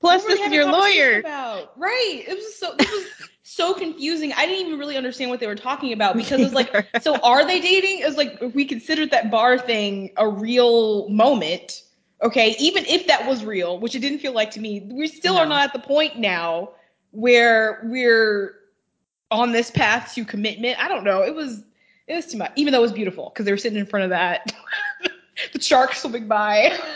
Plus, 0.00 0.24
this 0.24 0.40
is 0.40 0.52
your 0.52 0.70
lawyer. 0.70 1.20
About? 1.20 1.72
Right. 1.78 2.24
It 2.26 2.36
was 2.36 2.54
so. 2.56 2.74
This 2.76 2.90
was 2.90 3.06
so 3.42 3.72
confusing. 3.72 4.32
I 4.32 4.46
didn't 4.46 4.66
even 4.66 4.78
really 4.78 4.96
understand 4.96 5.30
what 5.30 5.40
they 5.40 5.46
were 5.46 5.54
talking 5.54 5.92
about 5.92 6.16
because 6.16 6.40
it 6.40 6.44
was 6.44 6.52
like, 6.52 6.74
so 7.00 7.18
are 7.20 7.46
they 7.46 7.60
dating? 7.60 8.00
It 8.00 8.06
was 8.06 8.16
like 8.16 8.38
we 8.54 8.64
considered 8.64 9.10
that 9.12 9.30
bar 9.30 9.58
thing 9.58 10.10
a 10.16 10.28
real 10.28 11.08
moment. 11.08 11.82
Okay, 12.22 12.54
even 12.58 12.84
if 12.86 13.06
that 13.06 13.26
was 13.26 13.44
real, 13.44 13.78
which 13.78 13.94
it 13.94 14.00
didn't 14.00 14.18
feel 14.18 14.32
like 14.32 14.50
to 14.52 14.60
me, 14.60 14.88
we 14.92 15.06
still 15.06 15.36
are 15.36 15.46
not 15.46 15.64
at 15.64 15.72
the 15.72 15.78
point 15.78 16.18
now 16.18 16.70
where 17.14 17.80
we're 17.84 18.56
on 19.30 19.52
this 19.52 19.70
path 19.70 20.12
to 20.14 20.24
commitment. 20.24 20.78
I 20.78 20.88
don't 20.88 21.04
know. 21.04 21.22
It 21.22 21.34
was 21.34 21.62
it 22.06 22.14
was 22.14 22.26
too 22.26 22.38
much, 22.38 22.52
even 22.56 22.72
though 22.72 22.80
it 22.80 22.82
was 22.82 22.92
beautiful 22.92 23.30
because 23.30 23.46
they 23.46 23.52
were 23.52 23.58
sitting 23.58 23.78
in 23.78 23.86
front 23.86 24.04
of 24.04 24.10
that 24.10 24.52
the 25.52 25.60
shark 25.60 25.94
swimming 25.94 26.28
by. 26.28 26.78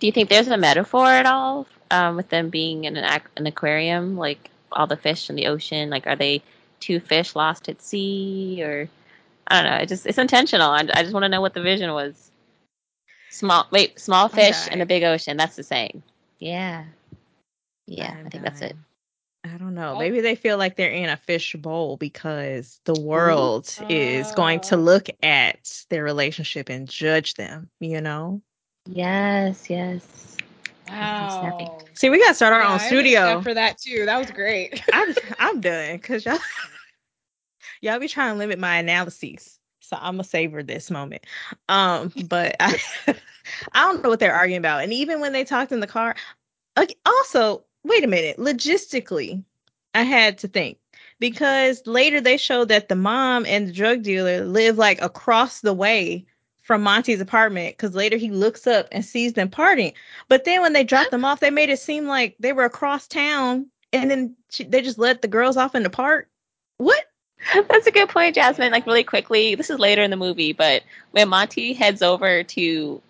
Do 0.00 0.06
you 0.06 0.12
think 0.12 0.28
there's 0.28 0.48
a 0.48 0.56
metaphor 0.56 1.06
at 1.06 1.24
all 1.24 1.66
um, 1.90 2.16
with 2.16 2.28
them 2.28 2.50
being 2.50 2.84
in 2.84 2.96
an, 2.96 3.04
ac- 3.04 3.30
an 3.36 3.46
aquarium, 3.46 4.18
like 4.18 4.50
all 4.72 4.86
the 4.86 4.96
fish 4.96 5.30
in 5.30 5.36
the 5.36 5.46
ocean? 5.46 5.88
Like, 5.88 6.06
are 6.06 6.16
they 6.16 6.42
two 6.80 7.00
fish 7.00 7.34
lost 7.34 7.68
at 7.70 7.80
sea, 7.80 8.60
or 8.62 8.88
I 9.48 9.62
don't 9.62 9.70
know? 9.70 9.78
It 9.78 9.88
just 9.88 10.04
it's 10.04 10.18
intentional. 10.18 10.70
I, 10.70 10.80
I 10.92 11.02
just 11.02 11.14
want 11.14 11.24
to 11.24 11.28
know 11.28 11.40
what 11.40 11.54
the 11.54 11.62
vision 11.62 11.92
was. 11.92 12.30
Small, 13.30 13.66
wait, 13.70 13.98
small 13.98 14.28
fish 14.28 14.68
in 14.68 14.80
a 14.80 14.86
big 14.86 15.02
ocean. 15.02 15.36
That's 15.36 15.56
the 15.56 15.62
saying. 15.62 16.02
Yeah, 16.38 16.84
yeah. 17.86 18.16
I'm 18.20 18.26
I 18.26 18.30
think 18.30 18.44
that's 18.44 18.62
it. 18.62 18.76
I 19.44 19.56
don't 19.58 19.74
know. 19.74 19.94
Oh. 19.94 19.98
Maybe 19.98 20.20
they 20.20 20.34
feel 20.34 20.56
like 20.58 20.76
they're 20.76 20.90
in 20.90 21.08
a 21.08 21.16
fish 21.16 21.54
bowl 21.54 21.96
because 21.96 22.80
the 22.84 22.94
world 22.94 23.76
is 23.88 24.32
going 24.32 24.60
to 24.60 24.76
Oh. 24.76 24.78
look 24.78 25.08
at 25.22 25.84
their 25.90 26.02
relationship 26.04 26.68
and 26.68 26.88
judge 26.88 27.34
them, 27.34 27.70
you 27.80 28.00
know? 28.00 28.42
Yes, 28.86 29.70
yes. 29.70 30.36
Wow. 30.88 31.58
See, 31.58 31.70
See, 31.94 32.10
we 32.10 32.18
gotta 32.20 32.34
start 32.34 32.52
our 32.52 32.62
Yeah, 32.62 32.68
own 32.72 32.78
I 32.78 32.78
studio. 32.78 33.42
for 33.42 33.54
that 33.54 33.78
too. 33.78 34.04
That 34.06 34.18
was 34.18 34.30
great. 34.30 34.82
I'm 34.92 35.14
I'm 35.38 35.60
done 35.60 35.96
because 35.96 36.24
y'all 36.24 36.38
y'all 37.80 37.98
be 37.98 38.08
trying 38.08 38.34
to 38.34 38.38
limit 38.38 38.58
my 38.58 38.76
analyses. 38.78 39.58
So 39.80 39.96
I'm 40.00 40.14
gonna 40.14 40.24
savor 40.24 40.62
this 40.62 40.90
moment. 40.90 41.24
Um, 41.68 42.12
but 42.28 42.56
I 42.60 42.78
I 43.72 43.80
don't 43.80 44.02
know 44.02 44.08
what 44.08 44.20
they're 44.20 44.34
arguing 44.34 44.58
about. 44.58 44.82
And 44.82 44.92
even 44.92 45.20
when 45.20 45.32
they 45.32 45.44
talked 45.44 45.72
in 45.72 45.80
the 45.80 45.86
car, 45.86 46.14
like 46.76 46.96
also, 47.04 47.64
wait 47.84 48.04
a 48.04 48.08
minute, 48.08 48.38
logistically, 48.38 49.44
I 49.94 50.02
had 50.02 50.38
to 50.38 50.48
think 50.48 50.78
because 51.20 51.86
later 51.86 52.20
they 52.20 52.36
showed 52.36 52.68
that 52.68 52.88
the 52.88 52.96
mom 52.96 53.46
and 53.46 53.68
the 53.68 53.72
drug 53.72 54.02
dealer 54.02 54.44
live 54.44 54.78
like 54.78 55.00
across 55.00 55.60
the 55.60 55.72
way 55.74 56.26
from 56.62 56.82
Monty's 56.82 57.20
apartment 57.20 57.76
because 57.76 57.94
later 57.94 58.16
he 58.16 58.30
looks 58.30 58.66
up 58.66 58.88
and 58.90 59.04
sees 59.04 59.34
them 59.34 59.50
partying. 59.50 59.92
But 60.28 60.44
then 60.44 60.62
when 60.62 60.72
they 60.72 60.82
dropped 60.82 61.10
them 61.10 61.24
off, 61.24 61.40
they 61.40 61.50
made 61.50 61.68
it 61.68 61.78
seem 61.78 62.06
like 62.06 62.36
they 62.40 62.52
were 62.52 62.64
across 62.64 63.06
town 63.06 63.66
and 63.92 64.10
then 64.10 64.36
she, 64.50 64.64
they 64.64 64.80
just 64.82 64.98
let 64.98 65.22
the 65.22 65.28
girls 65.28 65.56
off 65.56 65.74
in 65.74 65.82
the 65.82 65.90
park. 65.90 66.28
What? 66.78 67.04
That's 67.68 67.86
a 67.86 67.92
good 67.92 68.08
point, 68.08 68.34
Jasmine. 68.34 68.72
Like 68.72 68.86
really 68.86 69.04
quickly, 69.04 69.54
this 69.54 69.70
is 69.70 69.78
later 69.78 70.02
in 70.02 70.10
the 70.10 70.16
movie, 70.16 70.52
but 70.52 70.82
when 71.10 71.28
Monty 71.28 71.74
heads 71.74 72.02
over 72.02 72.42
to 72.42 73.02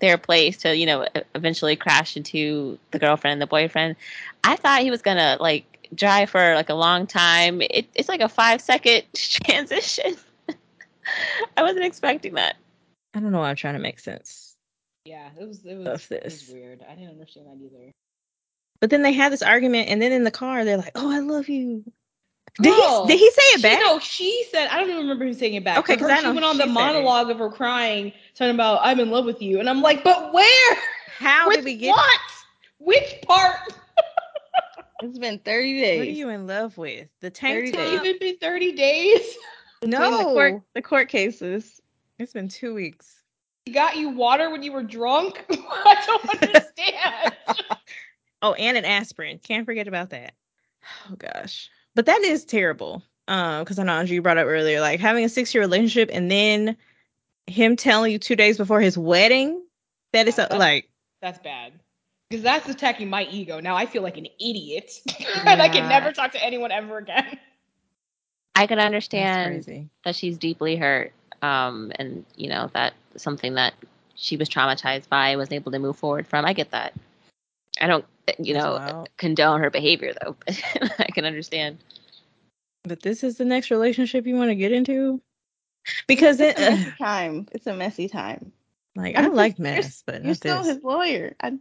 their 0.00 0.18
place 0.18 0.58
to, 0.58 0.76
you 0.76 0.86
know, 0.86 1.06
eventually 1.34 1.76
crash 1.76 2.16
into 2.16 2.78
the 2.90 2.98
girlfriend 2.98 3.34
and 3.34 3.42
the 3.42 3.46
boyfriend, 3.46 3.96
I 4.44 4.56
thought 4.56 4.82
he 4.82 4.90
was 4.90 5.02
gonna 5.02 5.36
like 5.40 5.88
drive 5.94 6.30
for 6.30 6.54
like 6.54 6.68
a 6.68 6.74
long 6.74 7.06
time. 7.06 7.62
It, 7.62 7.86
it's 7.94 8.08
like 8.08 8.20
a 8.20 8.28
five 8.28 8.60
second 8.60 9.04
transition. 9.14 10.16
I 11.56 11.62
wasn't 11.62 11.84
expecting 11.84 12.34
that. 12.34 12.56
I 13.14 13.20
don't 13.20 13.32
know 13.32 13.38
why 13.38 13.50
I'm 13.50 13.56
trying 13.56 13.74
to 13.74 13.80
make 13.80 13.98
sense. 13.98 14.54
yeah, 15.04 15.30
it 15.40 15.46
was 15.46 15.64
it 15.64 15.76
was, 15.76 15.86
Of 15.86 16.12
it 16.12 16.24
was 16.24 16.40
this. 16.40 16.50
weird. 16.50 16.84
I 16.88 16.94
didn't 16.94 17.10
understand 17.10 17.46
that 17.46 17.64
either. 17.64 17.92
But 18.80 18.90
then 18.90 19.02
they 19.02 19.12
had 19.12 19.32
this 19.32 19.42
argument, 19.42 19.88
and 19.88 20.02
then 20.02 20.12
in 20.12 20.24
the 20.24 20.30
car, 20.30 20.64
they're 20.64 20.76
like, 20.76 20.92
"Oh, 20.94 21.10
I 21.10 21.20
love 21.20 21.48
you." 21.48 21.84
Did 22.60 22.74
Girl, 22.74 23.06
he? 23.06 23.12
Did 23.12 23.18
he 23.20 23.30
say 23.30 23.42
it 23.42 23.58
She, 23.58 23.62
back? 23.62 23.80
no, 23.80 23.98
she 23.98 24.44
said 24.50 24.68
I 24.68 24.78
don't 24.80 24.88
even 24.88 25.02
remember 25.02 25.24
him 25.26 25.34
saying 25.34 25.54
it 25.54 25.64
back. 25.64 25.78
Okay, 25.78 25.94
but 25.94 26.00
'cause 26.00 26.08
her- 26.08 26.14
I 26.14 26.20
she 26.20 26.28
know 26.28 26.34
went 26.34 26.44
on 26.44 26.56
the 26.58 26.64
said 26.64 26.68
it. 26.68 26.72
monologue 26.72 27.30
of 27.30 27.38
her 27.38 27.50
crying, 27.50 28.12
talking 28.34 28.54
about 28.54 28.80
I'm 28.82 28.98
in 29.00 29.10
love 29.10 29.24
with 29.26 29.42
you, 29.42 29.60
and 29.60 29.68
I'm 29.68 29.82
like, 29.82 30.02
but 30.04 30.32
where? 30.32 30.76
How 31.18 31.48
With 31.48 31.56
did 31.56 31.64
we 31.64 31.76
get? 31.76 31.94
what? 31.94 32.20
Which 32.78 33.14
part? 33.26 33.56
It's 35.02 35.18
been 35.18 35.38
30 35.40 35.80
days. 35.80 35.98
What 35.98 36.08
are 36.08 36.10
you 36.10 36.28
in 36.30 36.46
love 36.46 36.78
with? 36.78 37.08
The 37.20 37.30
tank 37.30 37.58
30 37.58 37.70
top? 37.72 37.80
days. 37.80 38.00
Even 38.00 38.18
been 38.18 38.36
30 38.38 38.72
days? 38.72 39.20
Between 39.82 40.16
the 40.16 40.24
No, 40.24 40.32
court, 40.32 40.62
the 40.74 40.82
court 40.82 41.08
cases. 41.08 41.80
it's 42.18 42.32
been 42.32 42.48
two 42.48 42.74
weeks. 42.74 43.22
He 43.66 43.72
got 43.72 43.96
you 43.96 44.08
water 44.10 44.48
when 44.50 44.62
you 44.62 44.72
were 44.72 44.82
drunk? 44.82 45.44
I 45.50 46.02
don't 46.06 46.42
understand. 46.42 47.36
Oh, 48.42 48.54
and 48.54 48.76
an 48.76 48.84
aspirin. 48.84 49.38
Can't 49.38 49.66
forget 49.66 49.86
about 49.86 50.10
that. 50.10 50.32
Oh 51.10 51.14
gosh, 51.16 51.70
but 51.96 52.06
that 52.06 52.22
is 52.22 52.44
terrible. 52.44 53.02
Um, 53.26 53.64
because 53.64 53.80
I 53.80 53.82
know 53.82 53.94
Andrew 53.94 54.14
you 54.14 54.22
brought 54.22 54.38
up 54.38 54.46
earlier, 54.46 54.80
like 54.80 55.00
having 55.00 55.24
a 55.24 55.28
six-year 55.28 55.60
relationship 55.64 56.10
and 56.12 56.30
then 56.30 56.76
him 57.48 57.74
telling 57.74 58.12
you 58.12 58.20
two 58.20 58.36
days 58.36 58.56
before 58.56 58.80
his 58.80 58.96
wedding 58.96 59.60
that 60.12 60.28
it's 60.28 60.38
a, 60.38 60.42
That's- 60.42 60.60
like 60.60 60.88
That's 61.20 61.38
bad. 61.40 61.72
Because 62.28 62.42
that's 62.42 62.68
attacking 62.68 63.08
my 63.08 63.22
ego. 63.30 63.60
Now 63.60 63.76
I 63.76 63.86
feel 63.86 64.02
like 64.02 64.16
an 64.16 64.26
idiot. 64.40 64.90
and 65.44 65.62
I 65.62 65.68
can 65.68 65.88
never 65.88 66.12
talk 66.12 66.32
to 66.32 66.44
anyone 66.44 66.72
ever 66.72 66.98
again. 66.98 67.38
I 68.56 68.66
can 68.66 68.80
understand 68.80 69.88
that 70.04 70.16
she's 70.16 70.36
deeply 70.36 70.74
hurt, 70.76 71.12
um, 71.42 71.92
and 71.96 72.24
you 72.34 72.48
know 72.48 72.68
that 72.72 72.94
something 73.16 73.54
that 73.54 73.74
she 74.16 74.36
was 74.36 74.48
traumatized 74.48 75.08
by 75.08 75.36
wasn't 75.36 75.54
able 75.54 75.70
to 75.72 75.78
move 75.78 75.96
forward 75.96 76.26
from. 76.26 76.44
I 76.44 76.52
get 76.52 76.72
that. 76.72 76.94
I 77.80 77.86
don't, 77.86 78.04
you 78.38 78.54
know, 78.54 78.72
wild. 78.74 79.08
condone 79.16 79.60
her 79.60 79.70
behavior 79.70 80.12
though. 80.22 80.36
I 80.98 81.06
can 81.14 81.24
understand. 81.24 81.78
But 82.84 83.02
this 83.02 83.24
is 83.24 83.36
the 83.36 83.44
next 83.44 83.70
relationship 83.70 84.26
you 84.26 84.36
want 84.36 84.50
to 84.50 84.54
get 84.54 84.72
into? 84.72 85.20
Because 86.06 86.40
It's 86.40 86.60
it, 86.60 86.66
a 86.66 86.70
messy 86.70 86.90
time. 86.98 87.46
It's 87.52 87.66
a 87.66 87.74
messy 87.74 88.08
time. 88.08 88.52
like 88.96 89.16
And 89.16 89.26
I 89.26 89.28
like 89.30 89.52
just- 89.52 89.60
mess, 89.60 90.02
but 90.06 90.24
You're 90.24 90.34
still 90.34 90.58
this. 90.62 90.74
his 90.76 90.84
lawyer. 90.84 91.34
I'm, 91.40 91.60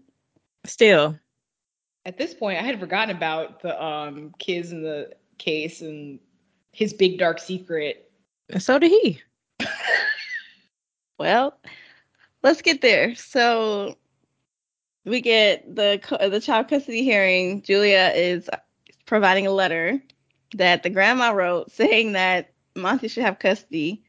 Still, 0.65 1.15
At 2.05 2.17
this 2.17 2.33
point, 2.33 2.57
I 2.59 2.63
had 2.63 2.79
forgotten 2.79 3.15
about 3.15 3.61
the 3.61 3.79
um 3.83 4.33
kids 4.39 4.71
in 4.71 4.81
the 4.81 5.11
case 5.37 5.81
and 5.81 6.19
his 6.71 6.91
big 6.93 7.19
dark 7.19 7.37
secret. 7.39 8.09
and 8.49 8.61
so 8.63 8.79
did 8.79 8.89
he. 8.89 9.21
well, 11.19 11.57
let's 12.43 12.61
get 12.61 12.81
there. 12.81 13.15
So 13.15 13.95
we 15.05 15.21
get 15.21 15.75
the 15.75 15.99
the 16.29 16.41
child 16.41 16.67
custody 16.67 17.03
hearing. 17.03 17.61
Julia 17.61 18.11
is 18.15 18.49
providing 19.05 19.47
a 19.47 19.51
letter 19.51 20.01
that 20.55 20.83
the 20.83 20.89
grandma 20.89 21.31
wrote 21.31 21.71
saying 21.71 22.13
that 22.13 22.51
Monty 22.75 23.07
should 23.07 23.23
have 23.23 23.39
custody. 23.39 24.03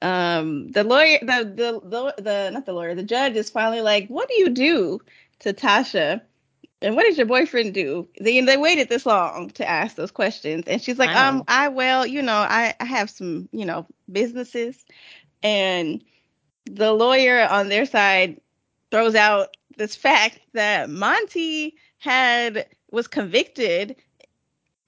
Um, 0.00 0.70
the 0.70 0.84
lawyer, 0.84 1.18
the, 1.20 1.52
the 1.54 1.80
the 1.88 2.22
the 2.22 2.50
not 2.50 2.66
the 2.66 2.72
lawyer, 2.72 2.94
the 2.94 3.02
judge 3.02 3.34
is 3.34 3.50
finally 3.50 3.80
like, 3.80 4.08
"What 4.08 4.28
do 4.28 4.34
you 4.34 4.50
do 4.50 5.00
to 5.40 5.52
Tasha?" 5.52 6.22
And 6.80 6.94
what 6.94 7.02
did 7.02 7.16
your 7.16 7.26
boyfriend 7.26 7.74
do? 7.74 8.08
They 8.20 8.40
they 8.40 8.56
waited 8.56 8.88
this 8.88 9.04
long 9.04 9.50
to 9.50 9.68
ask 9.68 9.96
those 9.96 10.12
questions, 10.12 10.64
and 10.68 10.80
she's 10.80 10.98
like, 10.98 11.10
um, 11.10 11.42
I 11.48 11.68
well, 11.68 12.06
you 12.06 12.22
know, 12.22 12.36
I 12.36 12.74
I 12.78 12.84
have 12.84 13.10
some, 13.10 13.48
you 13.50 13.66
know, 13.66 13.86
businesses, 14.10 14.84
and 15.42 16.04
the 16.66 16.92
lawyer 16.92 17.42
on 17.48 17.68
their 17.68 17.84
side 17.84 18.40
throws 18.92 19.16
out 19.16 19.56
this 19.78 19.96
fact 19.96 20.40
that 20.52 20.90
Monty 20.90 21.76
had 21.98 22.66
was 22.90 23.06
convicted 23.06 23.96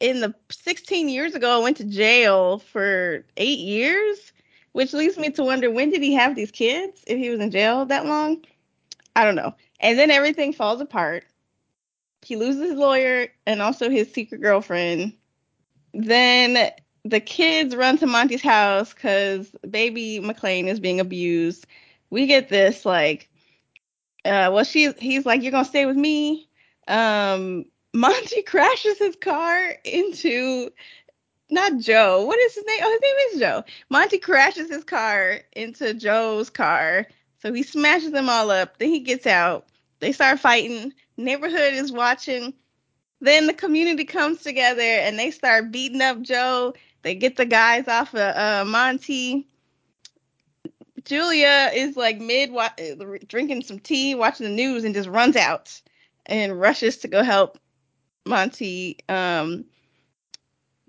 in 0.01 0.21
the 0.21 0.35
16 0.51 1.09
years 1.09 1.35
ago 1.35 1.63
went 1.63 1.77
to 1.79 1.85
jail 1.85 2.59
for 2.59 3.25
eight 3.37 3.59
years 3.59 4.33
which 4.73 4.93
leads 4.93 5.19
me 5.19 5.31
to 5.31 5.43
wonder 5.43 5.71
when 5.71 5.91
did 5.91 6.03
he 6.03 6.15
have 6.15 6.37
these 6.37 6.51
kids 6.51 7.03
if 7.07 7.19
he 7.19 7.31
was 7.31 7.41
in 7.41 7.51
jail 7.51 7.85
that 7.87 8.07
long? 8.07 8.45
I 9.17 9.25
don't 9.25 9.35
know. 9.35 9.55
And 9.81 9.99
then 9.99 10.11
everything 10.11 10.53
falls 10.53 10.81
apart. 10.81 11.25
He 12.23 12.37
loses 12.37 12.71
his 12.71 12.79
lawyer 12.79 13.29
and 13.47 13.63
also 13.63 13.91
his 13.91 14.13
secret 14.13 14.41
girlfriend. 14.41 15.15
Then 15.93 16.71
the 17.05 17.21
kids 17.21 17.75
run 17.75 17.99
to 17.99 18.07
monty's 18.07 18.43
house 18.43 18.95
because 18.95 19.51
baby 19.69 20.21
McClain 20.23 20.67
is 20.67 20.79
being 20.79 21.01
abused. 21.01 21.67
We 22.11 22.27
get 22.27 22.49
this 22.49 22.85
like 22.85 23.29
uh 24.25 24.51
well 24.53 24.65
she's 24.65 24.95
he's 24.99 25.27
like 25.27 25.43
you're 25.43 25.53
gonna 25.53 25.65
stay 25.65 25.87
with 25.87 25.97
me. 25.97 26.49
Um 26.89 27.65
monty 27.95 28.43
crashes 28.43 28.99
his 28.99 29.17
car 29.17 29.75
into 29.85 30.71
not 31.51 31.79
joe. 31.79 32.25
What 32.25 32.39
is 32.39 32.55
his 32.55 32.65
name? 32.67 32.79
Oh 32.83 32.91
his 32.93 33.01
name 33.01 33.17
is 33.33 33.41
joe. 33.41 33.65
Monty 33.91 34.19
crashes 34.19 34.71
his 34.71 34.85
car 34.85 35.41
into 35.53 35.95
joe's 35.95 36.51
car. 36.51 37.07
So 37.41 37.53
he 37.53 37.63
smashes 37.63 38.13
them 38.13 38.29
all 38.29 38.51
up. 38.51 38.79
Then 38.79 38.91
he 38.91 39.01
gets 39.01 39.27
out. 39.27 39.67
They 40.01 40.13
start 40.13 40.41
fighting. 40.41 40.93
Neighborhood 41.17 41.75
is 41.75 41.93
watching. 41.93 42.55
Then 43.21 43.47
the 43.47 43.55
community 43.55 44.05
comes 44.05 44.43
together 44.43 44.83
and 44.83 45.19
they 45.19 45.31
start 45.31 45.73
beating 45.73 46.03
up 46.03 46.23
joe. 46.23 46.75
They 47.03 47.15
get 47.15 47.37
the 47.37 47.47
guys 47.47 47.89
off 47.89 48.15
of 48.15 48.37
uh, 48.37 48.65
monty 48.67 49.47
Julia 51.05 51.71
is 51.75 51.97
like 51.97 52.19
mid 52.19 52.51
wa- 52.51 52.71
drinking 53.27 53.63
some 53.63 53.79
tea, 53.79 54.15
watching 54.15 54.47
the 54.47 54.53
news, 54.53 54.85
and 54.85 54.95
just 54.95 55.09
runs 55.09 55.37
out 55.37 55.81
and 56.27 56.61
rushes 56.61 56.99
to 56.99 57.09
go 57.09 57.23
help 57.23 57.59
Monty. 58.27 58.99
Um, 59.09 59.65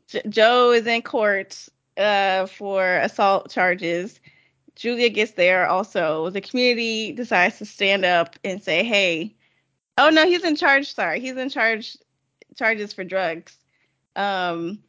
J- 0.07 0.23
Joe 0.29 0.71
is 0.71 0.85
in 0.88 1.01
court 1.01 1.67
uh, 1.97 2.47
for 2.47 2.97
assault 2.97 3.49
charges. 3.51 4.19
Julia 4.75 5.09
gets 5.09 5.33
there 5.33 5.67
also. 5.67 6.29
The 6.29 6.41
community 6.41 7.11
decides 7.11 7.57
to 7.59 7.65
stand 7.65 8.05
up 8.05 8.38
and 8.43 8.61
say, 8.61 8.83
"Hey, 8.83 9.35
oh 9.97 10.09
no, 10.09 10.25
he's 10.25 10.43
in 10.43 10.55
charge. 10.55 10.93
Sorry, 10.93 11.19
he's 11.19 11.38
in 11.38 11.49
charge 11.49 11.97
charges 12.55 12.93
for 12.93 13.03
drugs." 13.03 13.57
Um, 14.15 14.79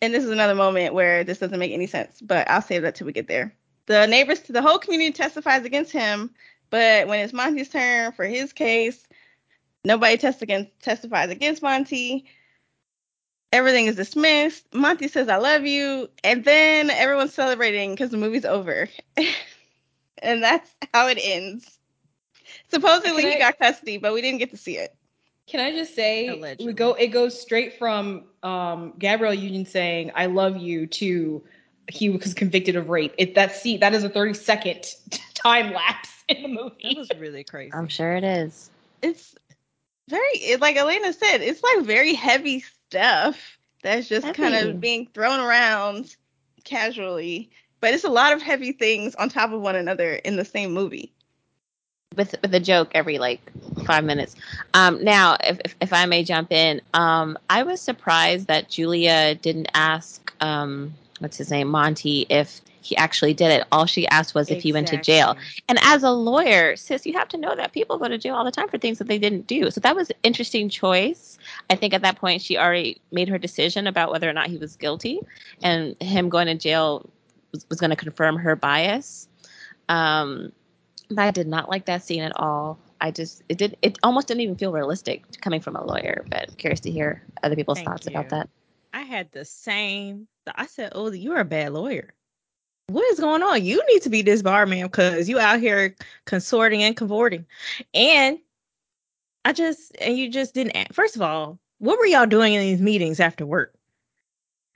and 0.00 0.12
this 0.12 0.24
is 0.24 0.30
another 0.30 0.54
moment 0.54 0.94
where 0.94 1.22
this 1.22 1.38
doesn't 1.38 1.58
make 1.58 1.72
any 1.72 1.86
sense, 1.86 2.20
but 2.20 2.50
I'll 2.50 2.62
save 2.62 2.82
that 2.82 2.96
till 2.96 3.06
we 3.06 3.12
get 3.12 3.28
there 3.28 3.54
the 3.86 4.06
neighbors 4.06 4.40
to 4.40 4.52
the 4.52 4.62
whole 4.62 4.78
community 4.78 5.12
testifies 5.12 5.64
against 5.64 5.92
him 5.92 6.30
but 6.70 7.06
when 7.08 7.20
it's 7.20 7.32
monty's 7.32 7.68
turn 7.68 8.12
for 8.12 8.24
his 8.24 8.52
case 8.52 9.06
nobody 9.84 10.16
test 10.16 10.42
against, 10.42 10.70
testifies 10.80 11.30
against 11.30 11.62
monty. 11.62 12.26
Everything 13.52 13.86
is 13.86 13.96
dismissed. 13.96 14.66
Monty 14.72 15.08
says 15.08 15.28
i 15.28 15.36
love 15.36 15.66
you 15.66 16.08
and 16.24 16.44
then 16.44 16.90
everyone's 16.90 17.34
celebrating 17.34 17.92
because 17.92 18.10
the 18.10 18.16
movie's 18.16 18.44
over. 18.44 18.88
And 20.24 20.40
that's 20.40 20.70
how 20.94 21.08
it 21.08 21.18
ends. 21.20 21.80
Supposedly 22.68 23.22
Can 23.22 23.32
he 23.32 23.38
got 23.38 23.58
custody 23.58 23.98
but 23.98 24.14
we 24.14 24.22
didn't 24.22 24.38
get 24.38 24.50
to 24.52 24.56
see 24.56 24.76
it. 24.76 24.94
Can 25.48 25.58
I 25.58 25.72
just 25.72 25.96
say 25.96 26.28
Allegedly. 26.28 26.66
we 26.66 26.72
go 26.74 26.94
it 26.94 27.08
goes 27.08 27.38
straight 27.38 27.76
from 27.76 28.26
um 28.44 28.94
Gabrielle 29.00 29.34
Union 29.34 29.66
saying 29.66 30.12
I 30.14 30.26
love 30.26 30.58
you 30.58 30.86
to 30.86 31.42
he 31.88 32.10
was 32.10 32.34
convicted 32.34 32.76
of 32.76 32.88
rape. 32.88 33.14
It 33.18 33.34
that 33.34 33.54
see 33.54 33.76
that 33.78 33.94
is 33.94 34.04
a 34.04 34.08
30 34.08 34.34
second 34.34 34.94
time 35.34 35.72
lapse 35.72 36.24
in 36.28 36.42
the 36.42 36.48
movie. 36.48 36.76
That 36.82 36.96
was 36.96 37.10
really 37.18 37.44
crazy. 37.44 37.72
I'm 37.72 37.88
sure 37.88 38.14
it 38.14 38.24
is. 38.24 38.70
it's 39.02 39.34
very 40.08 40.56
like 40.60 40.76
Elaina 40.76 41.12
said, 41.12 41.42
it's 41.42 41.62
like 41.62 41.84
very 41.84 42.14
heavy 42.14 42.64
stuff 42.88 43.58
that's 43.82 44.08
just 44.08 44.32
kind 44.34 44.54
of 44.54 44.80
being 44.80 45.08
thrown 45.14 45.40
around 45.40 46.16
casually. 46.64 47.50
But 47.80 47.94
it's 47.94 48.04
a 48.04 48.10
lot 48.10 48.32
of 48.32 48.40
heavy 48.40 48.72
things 48.72 49.14
on 49.16 49.28
top 49.28 49.50
of 49.52 49.60
one 49.60 49.74
another 49.74 50.14
in 50.14 50.36
the 50.36 50.44
same 50.44 50.72
movie. 50.72 51.12
with 52.16 52.34
with 52.42 52.54
a 52.54 52.60
joke 52.60 52.90
every 52.94 53.18
like 53.18 53.40
five 53.84 54.04
minutes. 54.04 54.36
Um, 54.74 55.02
now, 55.02 55.36
if, 55.42 55.58
if 55.64 55.76
if 55.80 55.92
I 55.92 56.06
may 56.06 56.22
jump 56.22 56.52
in, 56.52 56.80
um, 56.94 57.36
I 57.50 57.64
was 57.64 57.80
surprised 57.80 58.46
that 58.46 58.68
Julia 58.68 59.34
didn't 59.34 59.68
ask 59.74 60.32
um, 60.40 60.94
what's 61.22 61.36
his 61.36 61.50
name, 61.50 61.68
Monty, 61.68 62.26
if 62.28 62.60
he 62.82 62.96
actually 62.96 63.32
did 63.32 63.52
it. 63.52 63.64
All 63.70 63.86
she 63.86 64.06
asked 64.08 64.34
was 64.34 64.50
if 64.50 64.62
he 64.62 64.72
went 64.72 64.88
to 64.88 64.96
jail. 64.96 65.36
And 65.68 65.78
as 65.82 66.02
a 66.02 66.10
lawyer, 66.10 66.74
sis, 66.76 67.06
you 67.06 67.12
have 67.12 67.28
to 67.28 67.38
know 67.38 67.54
that 67.54 67.72
people 67.72 67.96
go 67.96 68.08
to 68.08 68.18
jail 68.18 68.34
all 68.34 68.44
the 68.44 68.50
time 68.50 68.68
for 68.68 68.76
things 68.76 68.98
that 68.98 69.06
they 69.06 69.18
didn't 69.18 69.46
do. 69.46 69.70
So 69.70 69.80
that 69.80 69.94
was 69.94 70.10
an 70.10 70.16
interesting 70.24 70.68
choice. 70.68 71.38
I 71.70 71.76
think 71.76 71.94
at 71.94 72.02
that 72.02 72.16
point 72.16 72.42
she 72.42 72.58
already 72.58 73.00
made 73.12 73.28
her 73.28 73.38
decision 73.38 73.86
about 73.86 74.10
whether 74.10 74.28
or 74.28 74.32
not 74.32 74.48
he 74.48 74.58
was 74.58 74.76
guilty, 74.76 75.20
and 75.62 75.96
him 76.02 76.28
going 76.28 76.48
to 76.48 76.56
jail 76.56 77.08
was, 77.52 77.64
was 77.70 77.78
going 77.78 77.90
to 77.90 77.96
confirm 77.96 78.36
her 78.36 78.56
bias. 78.56 79.28
Um, 79.88 80.52
but 81.08 81.20
I 81.20 81.30
did 81.30 81.46
not 81.46 81.68
like 81.68 81.86
that 81.86 82.02
scene 82.02 82.22
at 82.22 82.32
all. 82.36 82.78
I 83.00 83.10
just 83.10 83.42
it 83.48 83.58
did 83.58 83.76
it 83.82 83.98
almost 84.02 84.28
didn't 84.28 84.42
even 84.42 84.56
feel 84.56 84.72
realistic 84.72 85.24
coming 85.40 85.60
from 85.60 85.76
a 85.76 85.84
lawyer. 85.84 86.24
But 86.30 86.48
I'm 86.48 86.54
curious 86.56 86.80
to 86.80 86.90
hear 86.90 87.22
other 87.42 87.56
people's 87.56 87.78
Thank 87.78 87.88
thoughts 87.88 88.06
you. 88.06 88.12
about 88.12 88.28
that. 88.30 88.48
I 88.92 89.02
had 89.02 89.30
the 89.32 89.44
same. 89.44 90.28
I 90.54 90.66
said, 90.66 90.92
"Oh, 90.94 91.10
you're 91.10 91.40
a 91.40 91.44
bad 91.44 91.72
lawyer. 91.72 92.14
What 92.88 93.10
is 93.12 93.20
going 93.20 93.42
on? 93.42 93.64
You 93.64 93.82
need 93.88 94.02
to 94.02 94.10
be 94.10 94.22
disbarred, 94.22 94.68
ma'am, 94.68 94.86
because 94.86 95.28
you 95.28 95.38
out 95.38 95.60
here 95.60 95.96
consorting 96.26 96.82
and 96.82 96.96
cavorting." 96.96 97.46
And 97.94 98.38
I 99.44 99.52
just 99.52 99.96
and 100.00 100.16
you 100.18 100.30
just 100.30 100.54
didn't. 100.54 100.76
a- 100.76 100.92
First 100.92 101.16
of 101.16 101.22
all, 101.22 101.58
what 101.78 101.98
were 101.98 102.06
y'all 102.06 102.26
doing 102.26 102.54
in 102.54 102.60
these 102.60 102.82
meetings 102.82 103.20
after 103.20 103.46
work? 103.46 103.74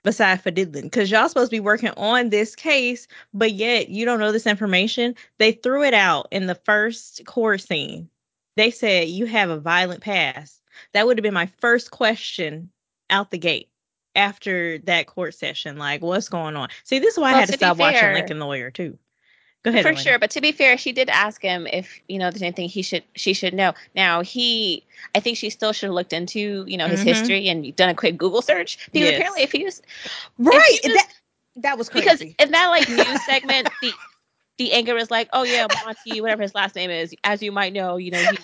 Besides 0.03 0.41
for 0.41 0.51
diddling, 0.51 0.85
because 0.85 1.11
y'all 1.11 1.27
supposed 1.27 1.51
to 1.51 1.55
be 1.55 1.59
working 1.59 1.89
on 1.97 2.29
this 2.29 2.55
case, 2.55 3.07
but 3.33 3.51
yet 3.53 3.89
you 3.89 4.05
don't 4.05 4.19
know 4.19 4.31
this 4.31 4.47
information. 4.47 5.15
They 5.37 5.51
threw 5.51 5.83
it 5.83 5.93
out 5.93 6.27
in 6.31 6.45
the 6.47 6.55
first 6.55 7.25
court 7.25 7.61
scene. 7.61 8.09
They 8.55 8.71
said 8.71 9.09
you 9.09 9.25
have 9.25 9.49
a 9.49 9.59
violent 9.59 10.01
past. 10.01 10.61
That 10.93 11.05
would 11.05 11.17
have 11.17 11.23
been 11.23 11.33
my 11.33 11.47
first 11.59 11.91
question 11.91 12.71
out 13.09 13.31
the 13.31 13.37
gate 13.37 13.69
after 14.17 14.79
that 14.79 15.07
court 15.07 15.33
session. 15.35 15.77
Like, 15.77 16.01
what's 16.01 16.27
going 16.27 16.55
on? 16.57 16.69
See, 16.83 16.99
this 16.99 17.13
is 17.13 17.19
why 17.19 17.29
I 17.33 17.39
had 17.39 17.45
to, 17.45 17.51
to 17.53 17.57
stop 17.57 17.77
watching 17.77 17.99
fair- 17.99 18.13
Lincoln 18.15 18.39
Lawyer 18.39 18.71
too. 18.71 18.97
Go 19.63 19.69
ahead. 19.71 19.83
For 19.83 19.89
Elaina. 19.91 19.97
sure, 20.03 20.19
but 20.19 20.29
to 20.31 20.41
be 20.41 20.51
fair, 20.51 20.77
she 20.77 20.91
did 20.91 21.09
ask 21.09 21.41
him 21.41 21.67
if 21.67 21.99
you 22.07 22.19
know 22.19 22.29
there's 22.29 22.41
anything 22.41 22.69
he 22.69 22.81
should 22.81 23.03
she 23.15 23.33
should 23.33 23.53
know. 23.53 23.73
Now 23.95 24.21
he, 24.21 24.83
I 25.15 25.19
think 25.19 25.37
she 25.37 25.49
still 25.49 25.73
should 25.73 25.87
have 25.87 25.93
looked 25.95 26.13
into 26.13 26.63
you 26.67 26.77
know 26.77 26.87
his 26.87 27.01
Mhm. 27.01 27.05
history 27.05 27.49
and 27.49 27.75
done 27.75 27.89
a 27.89 27.95
quick 27.95 28.17
Google 28.17 28.41
search 28.41 28.77
because 28.91 29.09
Yes. 29.09 29.15
apparently 29.17 29.41
if 29.43 29.51
he 29.51 29.63
was 29.63 29.81
Right. 30.37 30.79
You 30.83 30.93
that, 30.93 31.07
that 31.57 31.77
was 31.77 31.89
crazy. 31.89 32.05
because 32.05 32.21
in 32.21 32.51
that 32.51 32.67
like 32.67 32.87
news 32.87 33.21
segment 33.25 33.69
the 33.81 33.91
the 34.57 34.73
anchor 34.73 34.93
was 34.93 35.11
like, 35.11 35.29
oh 35.33 35.43
yeah, 35.43 35.67
Monty, 35.83 36.21
whatever 36.21 36.41
his 36.43 36.55
last 36.55 36.75
name 36.75 36.89
is, 36.89 37.13
as 37.23 37.43
you 37.43 37.51
might 37.51 37.73
know, 37.73 37.97
you 37.97 38.11
know 38.11 38.21
he 38.23 38.39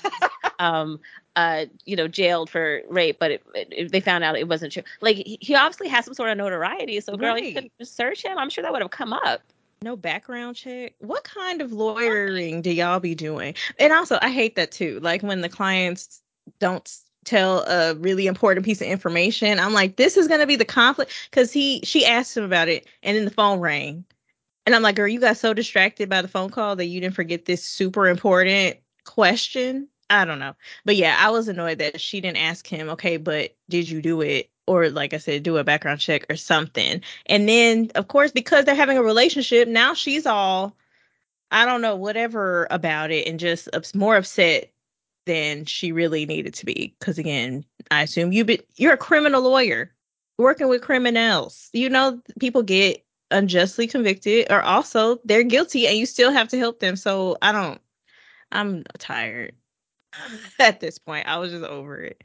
um 0.63 0.99
uh 1.35 1.65
you 1.85 1.95
know 1.95 2.07
jailed 2.07 2.49
for 2.49 2.81
rape, 2.89 3.17
but 3.19 3.31
it, 3.31 3.43
it, 3.53 3.91
they 3.91 3.99
found 3.99 4.23
out 4.23 4.37
it 4.37 4.47
wasn't 4.47 4.71
true. 4.71 4.83
Like 5.01 5.17
he, 5.17 5.55
obviously 5.55 5.87
has 5.89 6.05
some 6.05 6.13
sort 6.13 6.29
of 6.29 6.37
notoriety, 6.37 6.99
so 7.01 7.15
girl, 7.17 7.37
you 7.37 7.53
could 7.53 7.87
search 7.87 8.23
him. 8.23 8.37
I'm 8.37 8.49
sure 8.49 8.63
that 8.63 8.71
would 8.71 8.81
have 8.81 8.91
come 8.91 9.13
up. 9.13 9.41
no 9.81 9.95
background 9.95 10.55
check. 10.55 10.93
What 10.99 11.23
kind 11.23 11.61
of 11.61 11.73
lawyering 11.73 12.61
do 12.61 12.71
y'all 12.71 12.99
be 12.99 13.15
doing? 13.15 13.55
And 13.79 13.93
also, 13.93 14.17
I 14.21 14.31
hate 14.31 14.55
that 14.55 14.71
too. 14.71 14.99
Like 15.01 15.21
when 15.21 15.41
the 15.41 15.49
clients 15.49 16.21
don't 16.59 16.89
tell 17.25 17.63
a 17.65 17.95
really 17.95 18.27
important 18.27 18.65
piece 18.65 18.81
of 18.81 18.87
information. 18.87 19.59
I'm 19.59 19.73
like, 19.73 19.95
this 19.95 20.17
is 20.17 20.27
gonna 20.27 20.47
be 20.47 20.55
the 20.55 20.65
conflict 20.65 21.11
because 21.29 21.51
he 21.51 21.81
she 21.83 22.05
asked 22.05 22.35
him 22.35 22.43
about 22.43 22.67
it, 22.67 22.87
and 23.01 23.17
then 23.17 23.25
the 23.25 23.31
phone 23.31 23.59
rang, 23.59 24.05
and 24.65 24.75
I'm 24.75 24.81
like, 24.81 24.95
girl, 24.95 25.07
you 25.07 25.19
got 25.19 25.37
so 25.37 25.53
distracted 25.53 26.09
by 26.09 26.21
the 26.21 26.27
phone 26.27 26.49
call 26.49 26.75
that 26.75 26.85
you 26.85 27.01
didn't 27.01 27.15
forget 27.15 27.45
this 27.45 27.63
super 27.63 28.07
important 28.07 28.77
question. 29.03 29.87
I 30.13 30.25
don't 30.25 30.37
know, 30.37 30.55
but 30.85 30.95
yeah, 30.95 31.17
I 31.19 31.31
was 31.31 31.47
annoyed 31.47 31.79
that 31.79 31.99
she 31.99 32.21
didn't 32.21 32.37
ask 32.37 32.67
him. 32.67 32.89
Okay, 32.91 33.17
but 33.17 33.55
did 33.67 33.89
you 33.89 33.99
do 33.99 34.21
it? 34.21 34.51
Or 34.67 34.89
like 34.91 35.13
I 35.13 35.17
said, 35.17 35.41
do 35.41 35.57
a 35.57 35.63
background 35.63 35.99
check 35.99 36.25
or 36.29 36.35
something. 36.35 37.01
And 37.25 37.49
then, 37.49 37.91
of 37.95 38.07
course, 38.07 38.31
because 38.31 38.63
they're 38.63 38.75
having 38.75 38.97
a 38.99 39.03
relationship, 39.03 39.67
now 39.67 39.95
she's 39.95 40.27
all, 40.27 40.77
I 41.49 41.65
don't 41.65 41.81
know, 41.81 41.95
whatever 41.95 42.67
about 42.69 43.09
it, 43.09 43.27
and 43.27 43.39
just 43.39 43.67
more 43.95 44.15
upset 44.15 44.71
than 45.25 45.65
she 45.65 45.91
really 45.91 46.27
needed 46.27 46.53
to 46.55 46.65
be. 46.67 46.95
Because 46.99 47.17
again, 47.17 47.65
I 47.89 48.03
assume 48.03 48.31
you 48.31 48.45
be 48.45 48.61
you're 48.75 48.93
a 48.93 48.97
criminal 48.97 49.41
lawyer 49.41 49.91
working 50.37 50.67
with 50.67 50.83
criminals. 50.83 51.69
You 51.73 51.89
know, 51.89 52.21
people 52.39 52.61
get 52.61 53.03
unjustly 53.31 53.87
convicted, 53.87 54.51
or 54.51 54.61
also 54.61 55.19
they're 55.25 55.41
guilty, 55.41 55.87
and 55.87 55.97
you 55.97 56.05
still 56.05 56.31
have 56.31 56.49
to 56.49 56.59
help 56.59 56.79
them. 56.79 56.97
So 56.97 57.35
I 57.41 57.51
don't. 57.51 57.81
I'm 58.51 58.83
tired 58.99 59.55
at 60.59 60.79
this 60.79 60.97
point. 60.97 61.27
I 61.27 61.37
was 61.37 61.51
just 61.51 61.63
over 61.63 61.97
it. 61.97 62.23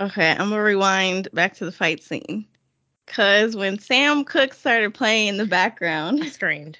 Okay, 0.00 0.30
I'm 0.30 0.50
gonna 0.50 0.62
rewind 0.62 1.28
back 1.32 1.54
to 1.54 1.64
the 1.64 1.72
fight 1.72 2.02
scene. 2.02 2.46
Cause 3.06 3.56
when 3.56 3.78
Sam 3.78 4.24
Cooke 4.24 4.54
started 4.54 4.94
playing 4.94 5.28
in 5.28 5.36
the 5.36 5.46
background, 5.46 6.22
I 6.22 6.28
screamed. 6.28 6.78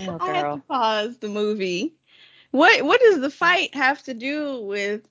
Oh, 0.00 0.18
I 0.20 0.32
had 0.34 0.42
to 0.42 0.62
pause 0.68 1.18
the 1.18 1.28
movie. 1.28 1.94
What 2.50 2.84
what 2.84 3.00
does 3.00 3.20
the 3.20 3.30
fight 3.30 3.74
have 3.74 4.02
to 4.04 4.14
do 4.14 4.60
with 4.60 5.08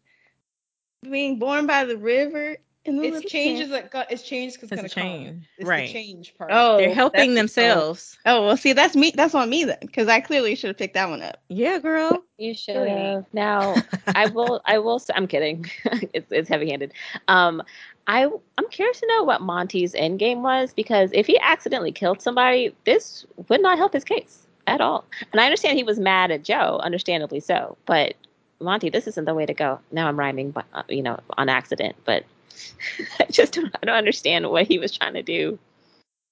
being 1.02 1.40
born 1.40 1.68
by 1.68 1.86
the 1.86 1.98
river? 1.98 2.58
In 2.86 3.04
It's 3.04 3.26
changes 3.32 3.70
that 3.70 3.90
got 3.92 4.12
it's 4.12 4.22
changed 4.24 4.56
because 4.56 4.72
It's 4.72 4.84
it's 4.84 4.94
gonna 4.94 5.08
change, 5.08 5.46
It's 5.58 5.68
right. 5.68 5.88
the 5.88 5.94
change 5.94 6.36
part. 6.38 6.52
Oh, 6.54 6.78
They're 6.78 6.94
helping 6.94 7.34
themselves. 7.34 8.18
Oh, 8.26 8.38
oh, 8.38 8.46
well, 8.48 8.58
see, 8.58 8.74
that's 8.74 8.96
me. 8.96 9.12
That's 9.16 9.34
on 9.34 9.50
me 9.50 9.64
then, 9.64 9.78
because 9.82 10.08
I 10.08 10.20
clearly 10.20 10.56
should 10.56 10.68
have 10.70 10.78
picked 10.78 10.94
that 10.94 11.10
one 11.10 11.22
up. 11.22 11.40
Yeah, 11.50 11.80
girl. 11.80 12.24
You 12.38 12.54
should 12.54 12.88
have. 12.88 13.26
Now, 13.34 13.76
I 14.08 14.28
will. 14.34 14.62
I 14.66 14.78
will. 14.80 15.02
I'm 15.16 15.28
kidding. 15.28 15.66
it's 16.14 16.28
it's 16.32 16.50
heavy 16.50 16.70
handed. 16.70 16.94
Um, 17.28 17.64
I 18.08 18.30
I'm 18.58 18.70
curious 18.70 19.00
to 19.00 19.08
know 19.08 19.24
what 19.24 19.42
Monty's 19.42 19.96
end 19.96 20.20
game 20.20 20.44
was 20.44 20.74
because 20.74 21.10
if 21.14 21.26
he 21.28 21.40
accidentally 21.40 21.92
killed 21.92 22.22
somebody, 22.22 22.76
this 22.86 23.26
would 23.50 23.62
not 23.62 23.78
help 23.78 23.94
his 23.94 24.04
case 24.04 24.46
at 24.68 24.82
all. 24.82 25.06
And 25.32 25.42
I 25.42 25.46
understand 25.46 25.78
he 25.78 25.84
was 25.84 26.00
mad 26.00 26.32
at 26.32 26.44
Joe, 26.44 26.80
understandably 26.84 27.40
so. 27.40 27.78
But 27.86 28.14
Monty, 28.60 28.90
this 28.90 29.08
isn't 29.08 29.26
the 29.26 29.34
way 29.34 29.46
to 29.46 29.54
go. 29.54 29.80
Now 29.92 30.08
I'm 30.08 30.20
rhyming, 30.20 30.52
but 30.52 30.66
uh, 30.74 30.84
you 30.88 31.02
know, 31.02 31.20
on 31.38 31.50
accident. 31.50 31.96
But 32.06 32.26
I 33.20 33.26
just 33.32 33.54
don't. 33.54 33.76
I 33.82 33.86
don't 33.86 33.96
understand 33.96 34.50
what 34.50 34.68
he 34.68 34.80
was 34.80 34.92
trying 34.98 35.14
to 35.16 35.24
do. 35.24 35.58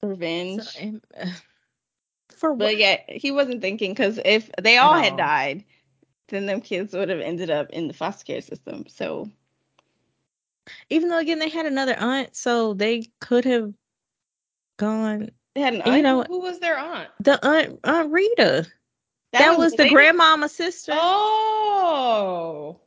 Revenge. 0.01 0.63
So, 0.63 0.99
uh, 1.19 1.27
for 2.35 2.51
what? 2.51 2.59
But 2.59 2.77
yeah, 2.77 2.97
he 3.07 3.31
wasn't 3.31 3.61
thinking 3.61 3.91
because 3.91 4.19
if 4.23 4.49
they 4.61 4.77
all 4.77 4.95
had 4.95 5.11
all. 5.13 5.17
died, 5.17 5.63
then 6.29 6.45
them 6.45 6.61
kids 6.61 6.93
would 6.93 7.09
have 7.09 7.19
ended 7.21 7.49
up 7.49 7.69
in 7.71 7.87
the 7.87 7.93
foster 7.93 8.25
care 8.25 8.41
system. 8.41 8.85
So 8.87 9.29
Even 10.89 11.09
though 11.09 11.19
again 11.19 11.39
they 11.39 11.49
had 11.49 11.65
another 11.65 11.95
aunt, 11.97 12.35
so 12.35 12.73
they 12.73 13.07
could 13.21 13.45
have 13.45 13.73
gone. 14.77 15.31
they 15.55 15.61
had 15.61 15.75
an 15.75 15.83
You 15.85 15.91
aunt. 15.93 16.03
know- 16.03 16.23
Who 16.23 16.41
was 16.41 16.59
their 16.59 16.77
aunt? 16.77 17.09
The 17.19 17.45
aunt, 17.45 17.79
Aunt 17.83 18.11
Rita. 18.11 18.65
That, 19.33 19.57
was, 19.57 19.73
the 19.73 19.83
lady. 19.83 19.95
grandmama 19.95 20.47
sister. 20.47 20.91
Oh. 20.95 22.79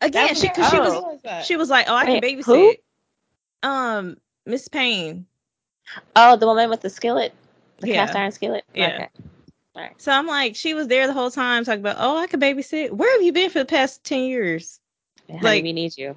Again, 0.00 0.28
was 0.30 0.40
she 0.40 0.48
because 0.48 0.70
she 0.70 0.76
oh. 0.78 0.82
was 0.82 0.92
was 0.92 1.22
that? 1.22 1.44
she 1.44 1.56
was 1.56 1.70
like, 1.70 1.86
oh, 1.88 1.94
I 1.94 2.06
can 2.06 2.22
babysit. 2.22 2.44
who? 2.44 2.74
Um, 3.62 4.16
Miss 4.46 4.68
Payne. 4.68 5.26
Oh, 6.16 6.36
the 6.36 6.46
woman 6.46 6.70
with 6.70 6.80
the 6.80 6.90
skillet, 6.90 7.32
the 7.78 7.88
Yeah. 7.88 8.06
cast 8.06 8.16
iron 8.16 8.32
skillet. 8.32 8.64
Yeah. 8.74 9.06
Okay. 9.76 9.90
So 9.98 10.12
I'm 10.12 10.26
like, 10.26 10.54
she 10.54 10.72
was 10.72 10.86
there 10.86 11.06
the 11.06 11.12
whole 11.12 11.30
time 11.30 11.64
talking 11.64 11.80
about, 11.80 11.96
oh, 11.98 12.16
I 12.16 12.26
can 12.26 12.40
babysit. 12.40 12.92
Where 12.92 13.10
have 13.12 13.22
you 13.22 13.32
been 13.32 13.50
for 13.50 13.58
the 13.58 13.64
past 13.64 14.04
ten 14.04 14.24
years? 14.24 14.80
Like- 15.42 15.62
we 15.62 15.72
need 15.72 15.96
you. 15.96 16.16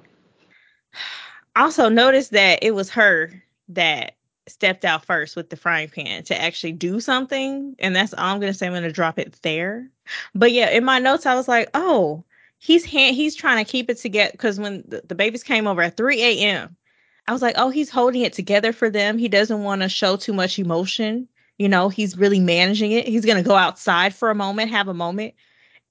also 1.56 1.88
noticed 1.88 2.30
that 2.32 2.60
it 2.62 2.72
was 2.72 2.90
her 2.90 3.42
that 3.68 4.14
stepped 4.46 4.84
out 4.84 5.04
first 5.04 5.36
with 5.36 5.50
the 5.50 5.56
frying 5.56 5.88
pan 5.88 6.22
to 6.24 6.40
actually 6.40 6.72
do 6.72 7.00
something 7.00 7.76
and 7.80 7.94
that's 7.94 8.14
all 8.14 8.34
i'm 8.34 8.40
gonna 8.40 8.54
say 8.54 8.66
i'm 8.66 8.72
gonna 8.72 8.90
drop 8.90 9.18
it 9.18 9.36
there 9.42 9.86
but 10.34 10.52
yeah 10.52 10.70
in 10.70 10.84
my 10.84 10.98
notes 10.98 11.26
i 11.26 11.34
was 11.34 11.48
like 11.48 11.68
oh 11.74 12.24
he's 12.58 12.84
he's 12.84 13.34
trying 13.34 13.64
to 13.64 13.70
keep 13.70 13.88
it 13.90 13.98
together 13.98 14.30
because 14.32 14.58
when 14.58 14.84
the, 14.86 15.02
the 15.06 15.14
babies 15.14 15.42
came 15.42 15.66
over 15.66 15.82
at 15.82 15.96
3 15.96 16.22
a.m 16.22 16.76
i 17.26 17.32
was 17.32 17.42
like 17.42 17.54
oh 17.58 17.70
he's 17.70 17.90
holding 17.90 18.22
it 18.22 18.32
together 18.32 18.72
for 18.72 18.90
them 18.90 19.18
he 19.18 19.28
doesn't 19.28 19.62
want 19.62 19.82
to 19.82 19.88
show 19.88 20.16
too 20.16 20.32
much 20.32 20.58
emotion 20.58 21.28
you 21.58 21.68
know 21.68 21.88
he's 21.88 22.18
really 22.18 22.40
managing 22.40 22.92
it 22.92 23.06
he's 23.06 23.24
gonna 23.24 23.42
go 23.42 23.54
outside 23.54 24.14
for 24.14 24.30
a 24.30 24.34
moment 24.34 24.70
have 24.70 24.88
a 24.88 24.94
moment 24.94 25.34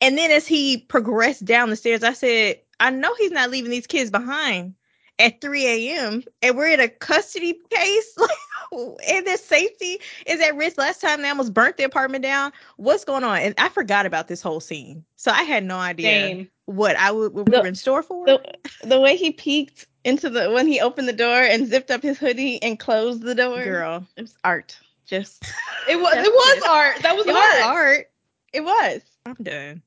and 0.02 0.18
then 0.18 0.32
as 0.32 0.46
he 0.46 0.78
progressed 0.78 1.46
down 1.46 1.70
the 1.70 1.76
stairs 1.76 2.04
i 2.04 2.14
said 2.14 2.60
i 2.80 2.90
know 2.90 3.14
he's 3.16 3.32
not 3.32 3.50
leaving 3.50 3.72
these 3.72 3.88
kids 3.88 4.12
behind 4.12 4.74
at 5.20 5.42
3 5.42 5.66
a.m. 5.66 6.24
and 6.42 6.58
we're 6.58 6.70
in 6.70 6.80
a 6.80 6.90
custody 6.90 7.60
case. 7.70 8.18
Like, 8.18 8.30
and 8.72 9.26
their 9.28 9.38
safety 9.38 10.00
is 10.26 10.42
at 10.42 10.56
risk. 10.56 10.78
Last 10.78 11.02
time 11.02 11.22
they 11.22 11.30
almost 11.30 11.54
burnt 11.54 11.78
the 11.78 11.84
apartment 11.84 12.24
down. 12.24 12.52
What's 12.78 13.06
going 13.06 13.24
on? 13.24 13.40
And 13.40 13.56
I 13.58 13.70
forgot 13.70 14.06
about 14.06 14.28
this 14.28 14.42
whole 14.42 14.60
scene, 14.60 15.06
so 15.16 15.32
I 15.32 15.44
had 15.44 15.64
no 15.64 15.78
idea 15.78 16.10
Same. 16.10 16.50
what 16.66 16.96
I 16.98 17.12
would 17.12 17.34
what 17.34 17.46
we 17.48 17.52
The- 17.52 17.62
were 17.62 17.68
in 17.68 17.76
store 17.76 18.04
for. 18.04 18.26
The, 18.26 18.42
the 18.84 19.00
way 19.00 19.16
he 19.16 19.32
peeked 19.32 19.88
into 20.04 20.30
the 20.30 20.52
when 20.52 20.68
he 20.68 20.80
opened 20.80 21.08
the 21.08 21.14
door 21.14 21.42
and 21.42 21.68
zipped 21.68 21.92
up 21.92 22.02
his 22.02 22.18
hoodie 22.18 22.62
and 22.62 22.80
closed 22.80 23.22
the 23.22 23.36
door. 23.36 23.64
Girl, 23.64 24.06
It 24.16 24.22
was 24.22 24.36
art. 24.44 24.78
Just 25.06 25.44
It 25.90 25.96
was 25.98 26.14
it 26.16 26.32
was 26.32 26.58
it. 26.58 26.70
art. 26.70 27.02
That 27.04 27.16
was 27.16 27.26
it 27.28 27.36
art. 27.36 27.44
was 27.56 27.64
art. 27.64 28.10
It 28.54 28.62
was. 28.64 29.02
I'm 29.26 29.36
done. 29.42 29.82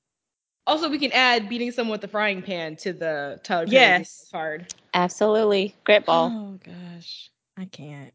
Also, 0.67 0.89
we 0.89 0.99
can 0.99 1.11
add 1.13 1.49
beating 1.49 1.73
someone 1.73 1.93
with 1.93 2.01
the 2.03 2.09
frying 2.09 2.43
pan 2.43 2.77
to 2.77 2.93
the 2.93 3.41
Tyler 3.43 3.65
Perry 3.67 3.73
Yes. 3.75 4.29
card. 4.31 4.73
Absolutely. 4.95 5.75
Great 5.85 6.05
ball. 6.07 6.31
Oh 6.33 6.59
gosh, 6.65 7.31
I 7.57 7.65
can't. 7.65 8.13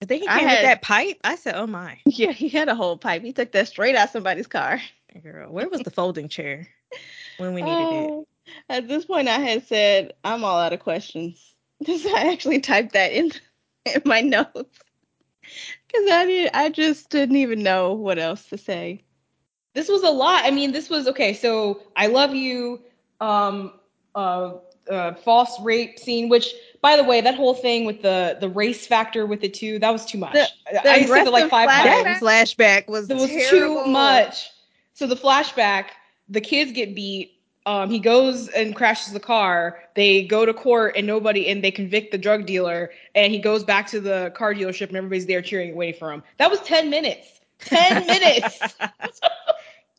But 0.00 0.08
then 0.08 0.20
he 0.20 0.28
I 0.28 0.38
came 0.38 0.48
had- 0.48 0.54
with 0.56 0.62
that 0.64 0.82
pipe. 0.82 1.18
I 1.24 1.36
said, 1.36 1.54
"Oh 1.56 1.66
my, 1.66 1.98
Yeah, 2.06 2.32
he 2.32 2.48
had 2.48 2.68
a 2.68 2.74
whole 2.74 2.96
pipe. 2.96 3.22
He 3.22 3.32
took 3.32 3.52
that 3.52 3.68
straight 3.68 3.94
out 3.96 4.10
somebody's 4.10 4.46
car. 4.46 4.80
girl, 5.22 5.52
where 5.52 5.68
was 5.68 5.82
the 5.82 5.90
folding 5.90 6.28
chair 6.28 6.66
when 7.38 7.54
we 7.54 7.62
needed 7.62 7.92
it?" 7.92 8.10
Oh, 8.10 8.26
At 8.68 8.88
this 8.88 9.04
point, 9.04 9.28
I 9.28 9.38
had 9.38 9.66
said, 9.66 10.14
I'm 10.24 10.42
all 10.44 10.58
out 10.58 10.72
of 10.72 10.80
questions. 10.80 11.46
Because 11.80 12.04
I 12.04 12.30
actually 12.32 12.60
typed 12.60 12.92
that 12.92 13.12
in, 13.12 13.30
in 13.86 14.02
my 14.04 14.20
notes. 14.20 14.78
Because 15.86 16.10
I 16.10 16.26
did, 16.26 16.50
I 16.52 16.68
just 16.68 17.08
didn't 17.08 17.36
even 17.36 17.62
know 17.62 17.94
what 17.94 18.18
else 18.18 18.44
to 18.50 18.58
say. 18.58 19.02
This 19.74 19.88
was 19.88 20.02
a 20.02 20.10
lot. 20.10 20.44
I 20.44 20.50
mean, 20.50 20.72
this 20.72 20.90
was 20.90 21.08
okay. 21.08 21.32
So 21.32 21.80
I 21.96 22.08
love 22.08 22.34
you. 22.34 22.82
Um, 23.20 23.72
uh, 24.14 24.54
uh, 24.90 25.14
false 25.14 25.58
rape 25.62 25.98
scene. 25.98 26.28
Which, 26.28 26.52
by 26.82 26.96
the 26.96 27.04
way, 27.04 27.20
that 27.20 27.34
whole 27.34 27.54
thing 27.54 27.84
with 27.84 28.02
the 28.02 28.36
the 28.40 28.48
race 28.48 28.86
factor 28.86 29.26
with 29.26 29.44
it 29.44 29.54
too. 29.54 29.78
That 29.78 29.90
was 29.90 30.04
too 30.06 30.18
much. 30.18 30.32
The- 30.32 30.46
the 30.72 30.90
I 30.90 31.04
said 31.04 31.26
it 31.26 31.30
like 31.30 31.50
five 31.50 31.68
flashback- 31.68 32.04
times. 32.04 32.20
Flashback 32.22 32.88
was 32.88 33.08
That 33.08 33.16
was 33.18 33.28
terrible. 33.30 33.84
too 33.84 33.90
much. 33.90 34.48
So 34.94 35.06
the 35.06 35.16
flashback, 35.16 35.86
the 36.28 36.40
kids 36.40 36.72
get 36.72 36.94
beat. 36.94 37.32
Um, 37.66 37.90
he 37.90 37.98
goes 37.98 38.48
and 38.48 38.74
crashes 38.74 39.12
the 39.12 39.20
car. 39.20 39.80
They 39.94 40.24
go 40.24 40.46
to 40.46 40.54
court 40.54 40.94
and 40.96 41.06
nobody, 41.06 41.46
and 41.48 41.62
they 41.62 41.70
convict 41.70 42.10
the 42.10 42.18
drug 42.18 42.46
dealer. 42.46 42.90
And 43.14 43.32
he 43.32 43.38
goes 43.38 43.62
back 43.64 43.86
to 43.88 44.00
the 44.00 44.32
car 44.34 44.54
dealership 44.54 44.88
and 44.88 44.96
everybody's 44.96 45.26
there 45.26 45.42
cheering 45.42 45.68
and 45.68 45.76
waiting 45.78 45.98
for 45.98 46.10
him. 46.12 46.22
That 46.38 46.50
was 46.50 46.60
ten 46.60 46.88
minutes. 46.88 47.40
Ten 47.58 48.06
minutes. 48.06 48.58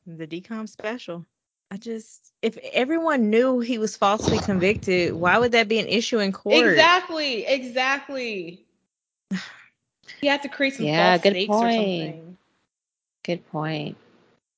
the 0.07 0.25
DCOM 0.27 0.67
special. 0.67 1.25
I 1.71 1.77
just, 1.77 2.33
if 2.41 2.57
everyone 2.73 3.29
knew 3.29 3.61
he 3.61 3.77
was 3.77 3.95
falsely 3.95 4.37
convicted, 4.39 5.13
why 5.13 5.37
would 5.37 5.53
that 5.53 5.69
be 5.69 5.79
an 5.79 5.87
issue 5.87 6.19
in 6.19 6.33
court? 6.33 6.67
Exactly. 6.67 7.45
Exactly. 7.45 8.65
You 10.21 10.29
have 10.29 10.41
to 10.41 10.49
create 10.49 10.75
some 10.75 10.85
Yeah, 10.85 11.11
false 11.13 11.21
good 11.21 11.31
stakes 11.31 11.47
point. 11.47 11.63
or 11.63 11.71
something. 11.71 12.37
Good 13.23 13.47
point. 13.51 13.95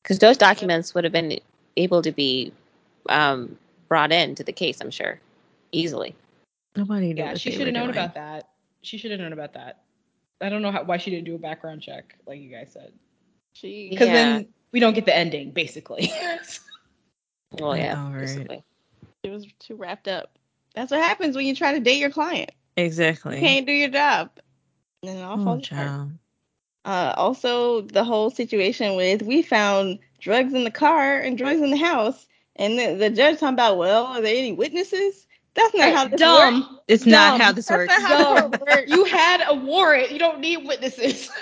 Because 0.02 0.18
those 0.19 0.38
documents 0.38 0.95
would 0.95 1.03
have 1.03 1.14
been 1.14 1.40
able 1.77 2.02
to 2.02 2.11
be 2.11 2.52
um, 3.10 3.57
brought 3.88 4.11
into 4.11 4.44
the 4.44 4.52
case, 4.52 4.81
I'm 4.81 4.91
sure, 4.91 5.19
easily. 5.72 6.15
Nobody 6.76 7.14
knew. 7.14 7.22
Yeah, 7.22 7.30
what 7.30 7.40
she 7.40 7.52
should 7.52 7.68
have 7.68 7.73
known 7.76 7.85
doing. 7.85 7.98
about 7.98 8.15
that. 8.15 8.49
She 8.81 8.98
should 8.98 9.11
have 9.11 9.19
known 9.19 9.34
about 9.34 9.53
that. 9.53 9.84
I 10.41 10.49
don't 10.49 10.64
know 10.64 10.72
how, 10.72 10.84
why 10.84 10.98
she 10.98 11.11
didn't 11.11 11.26
do 11.26 11.35
a 11.35 11.40
background 11.40 11.84
check, 11.84 12.18
like 12.26 12.41
you 12.41 12.49
guys 12.49 12.73
said. 12.73 12.91
She, 13.53 13.90
Because 13.91 14.07
Yeah. 14.07 14.40
then 14.40 14.48
we 14.72 14.80
don't 14.80 14.95
get 14.95 15.06
the 15.06 15.15
ending, 15.15 15.52
basically. 15.52 16.11
Well, 17.60 17.78
yeah, 17.78 17.98
All 18.04 18.12
right. 18.12 18.22
basically. 18.22 18.64
she 19.24 19.32
was 19.32 19.46
too 19.60 19.76
wrapped 19.76 20.08
up. 20.08 20.38
That's 20.76 20.92
what 20.92 21.02
happens 21.02 21.36
when 21.36 21.46
you 21.46 21.56
try 21.56 21.74
to 21.74 21.80
date 21.80 22.00
your 22.00 22.10
client. 22.10 22.52
You 22.78 22.84
Exactly. 22.86 23.40
can't 23.40 23.66
do 23.68 23.72
your 23.72 23.90
job. 23.90 24.32
And 25.04 25.18
it 25.20 25.22
all 25.22 25.40
Oh, 25.40 25.44
falls 25.44 25.68
apart. 25.68 25.92
Uh, 26.86 27.14
also, 27.16 27.82
the 27.82 28.04
whole 28.04 28.30
situation 28.30 28.96
with 28.96 29.22
we 29.22 29.42
found 29.42 30.00
drugs 30.20 30.54
in 30.54 30.64
the 30.64 30.72
car 30.72 31.20
and 31.20 31.38
drugs 31.38 31.62
in 31.62 31.70
the 31.72 31.78
house, 31.78 32.26
and 32.56 32.78
the, 32.78 32.96
the 32.96 33.10
judge 33.10 33.40
talking 33.40 33.54
about, 33.54 33.78
well, 33.78 34.06
are 34.06 34.22
there 34.22 34.36
any 34.36 34.52
witnesses? 34.52 35.28
That's 35.54 35.74
not 35.76 35.94
how 35.94 36.04
this 36.06 36.12
works. 36.12 36.20
Dumb. 36.20 36.80
It's 36.88 37.06
not 37.06 37.40
how 37.40 37.52
this 37.52 37.68
That's 37.68 37.78
works. 37.78 37.94
not 38.00 38.10
how 38.10 38.48
this 38.50 38.60
works. 38.60 38.92
You 38.92 39.06
had 39.06 39.42
a 39.48 39.54
warrant. 39.54 40.12
You 40.12 40.20
don't 40.20 40.40
need 40.40 40.66
witnesses. 40.66 41.30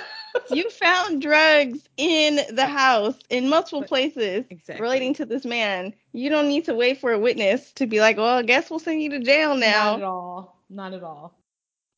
You 0.51 0.69
found 0.69 1.21
drugs 1.21 1.79
in 1.97 2.39
the 2.55 2.65
house 2.65 3.15
in 3.29 3.49
multiple 3.49 3.81
But- 3.81 3.89
places 3.89 4.45
Exactly. 4.49 4.81
relating 4.81 5.13
to 5.15 5.25
this 5.25 5.45
man. 5.45 5.93
You 6.13 6.29
don't 6.29 6.47
need 6.47 6.65
to 6.65 6.75
wait 6.75 6.99
for 6.99 7.11
a 7.11 7.19
witness 7.19 7.71
to 7.73 7.85
be 7.87 7.99
like, 8.01 8.17
well, 8.17 8.37
I 8.37 8.43
guess 8.43 8.69
we'll 8.69 8.79
send 8.79 9.01
you 9.01 9.09
to 9.11 9.19
jail 9.19 9.55
now. 9.55 9.91
Not 9.91 9.99
at 9.99 10.03
all. 10.03 10.57
Not 10.69 10.93
at 10.93 11.03
all. 11.03 11.37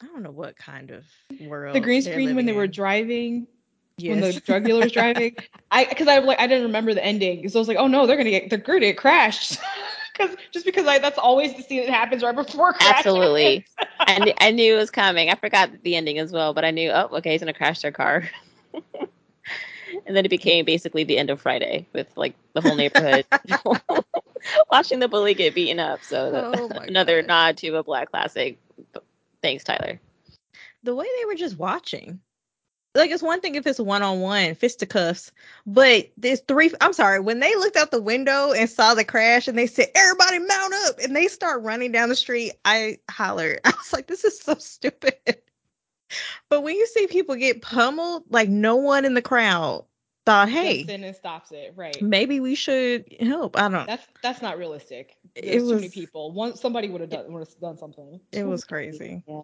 I 0.01 0.07
don't 0.07 0.23
know 0.23 0.31
what 0.31 0.55
kind 0.57 0.91
of 0.91 1.05
world 1.41 1.76
The 1.76 1.80
green 1.80 2.01
screen 2.01 2.18
when 2.35 2.35
living 2.35 2.45
they 2.47 2.51
were 2.53 2.68
driving, 2.68 3.47
yes. 3.97 4.11
when 4.11 4.19
the 4.22 4.34
drug 4.41 4.65
dealer 4.65 4.84
was 4.84 4.91
driving. 4.91 5.35
I 5.72 5.85
because 5.85 6.07
I 6.07 6.18
like 6.19 6.39
I 6.39 6.47
didn't 6.47 6.64
remember 6.65 6.93
the 6.93 7.03
ending, 7.03 7.47
so 7.49 7.57
I 7.57 7.61
was 7.61 7.68
like, 7.68 7.77
oh 7.77 7.88
no, 7.88 8.05
they're 8.05 8.18
gonna 8.18 8.30
get 8.31 8.49
they're 8.49 8.60
gonna 8.60 8.80
get 8.81 8.97
crashed. 8.97 9.57
Because 10.14 10.35
just 10.52 10.65
because 10.65 10.85
I 10.88 10.99
that's 10.99 11.18
always 11.18 11.56
the 11.56 11.64
scene 11.64 11.81
that 11.85 11.90
happens 11.90 12.22
right 12.23 12.35
before 12.35 12.73
crash. 12.73 12.99
Absolutely. 12.99 13.65
I, 13.99 14.19
knew, 14.19 14.34
I 14.40 14.52
knew 14.52 14.76
it 14.76 14.77
was 14.77 14.91
coming. 14.91 15.30
I 15.30 15.35
forgot 15.35 15.69
the 15.84 15.95
ending 15.95 16.19
as 16.19 16.31
well, 16.31 16.53
but 16.53 16.64
I 16.64 16.72
knew, 16.72 16.91
oh, 16.91 17.10
okay, 17.18 17.31
he's 17.31 17.41
going 17.41 17.52
to 17.52 17.57
crash 17.57 17.81
their 17.81 17.91
car. 17.91 18.30
and 20.06 20.15
then 20.15 20.26
it 20.26 20.30
became 20.30 20.65
basically 20.65 21.03
the 21.03 21.18
end 21.18 21.30
of 21.30 21.41
Friday 21.41 21.88
with 21.94 22.07
like 22.15 22.35
the 22.53 22.61
whole 22.61 22.76
neighborhood 22.76 23.26
watching 24.72 24.99
the 24.99 25.07
bully 25.07 25.34
get 25.34 25.56
beaten 25.56 25.80
up. 25.80 26.03
So 26.03 26.31
that- 26.31 26.60
Oh 26.60 26.69
another 26.88 27.22
God. 27.22 27.27
nod 27.27 27.57
to 27.57 27.76
a 27.76 27.84
black 27.84 28.11
classic. 28.11 28.57
Thanks, 29.41 29.64
Tyler. 29.64 29.99
the 30.84 30.95
way 30.95 31.06
they 31.19 31.26
were 31.26 31.35
just 31.35 31.57
watching. 31.57 32.19
Like 32.95 33.09
it's 33.09 33.23
one 33.23 33.41
thing 33.41 33.55
if 33.55 33.65
it's 33.65 33.79
one 33.79 34.03
on 34.03 34.19
one 34.19 34.53
fisticuffs, 34.53 35.31
but 35.65 36.11
there's 36.17 36.41
three. 36.41 36.71
I'm 36.79 36.93
sorry, 36.93 37.19
when 37.19 37.39
they 37.39 37.55
looked 37.55 37.75
out 37.75 37.89
the 37.91 38.01
window 38.01 38.51
and 38.53 38.69
saw 38.69 38.93
the 38.93 39.03
crash 39.03 39.47
and 39.47 39.57
they 39.57 39.65
said, 39.67 39.87
"Everybody 39.95 40.39
mount 40.39 40.73
up," 40.85 40.99
and 40.99 41.15
they 41.15 41.27
start 41.27 41.63
running 41.63 41.91
down 41.91 42.09
the 42.09 42.15
street, 42.15 42.53
I 42.65 42.99
hollered. 43.09 43.61
I 43.65 43.71
was 43.71 43.93
like, 43.93 44.07
"This 44.07 44.23
is 44.23 44.39
so 44.39 44.55
stupid." 44.55 45.15
But 46.49 46.61
when 46.61 46.75
you 46.75 46.85
see 46.85 47.07
people 47.07 47.35
get 47.35 47.63
pummeled, 47.63 48.25
like 48.29 48.49
no 48.49 48.75
one 48.75 49.05
in 49.05 49.15
the 49.15 49.21
crowd 49.23 49.85
thought, 50.27 50.49
"Hey, 50.49 50.83
Steps 50.83 50.93
in 50.93 51.03
and 51.03 51.15
stops 51.15 51.51
it. 51.51 51.73
Right. 51.75 52.01
maybe 52.01 52.39
we 52.39 52.53
should 52.53 53.05
help." 53.19 53.57
I 53.57 53.69
don't. 53.69 53.87
That's 53.87 54.07
that's 54.21 54.41
not 54.43 54.59
realistic. 54.59 55.15
It 55.33 55.45
There's 55.45 55.67
too 55.67 55.75
many 55.75 55.89
people. 55.89 56.31
One 56.31 56.55
somebody 56.55 56.89
would 56.89 57.01
have 57.01 57.09
done 57.09 57.33
would 57.33 57.39
have 57.39 57.59
done 57.59 57.77
something. 57.77 58.19
It 58.31 58.45
was 58.45 58.63
crazy. 58.67 59.23
Yeah. 59.27 59.41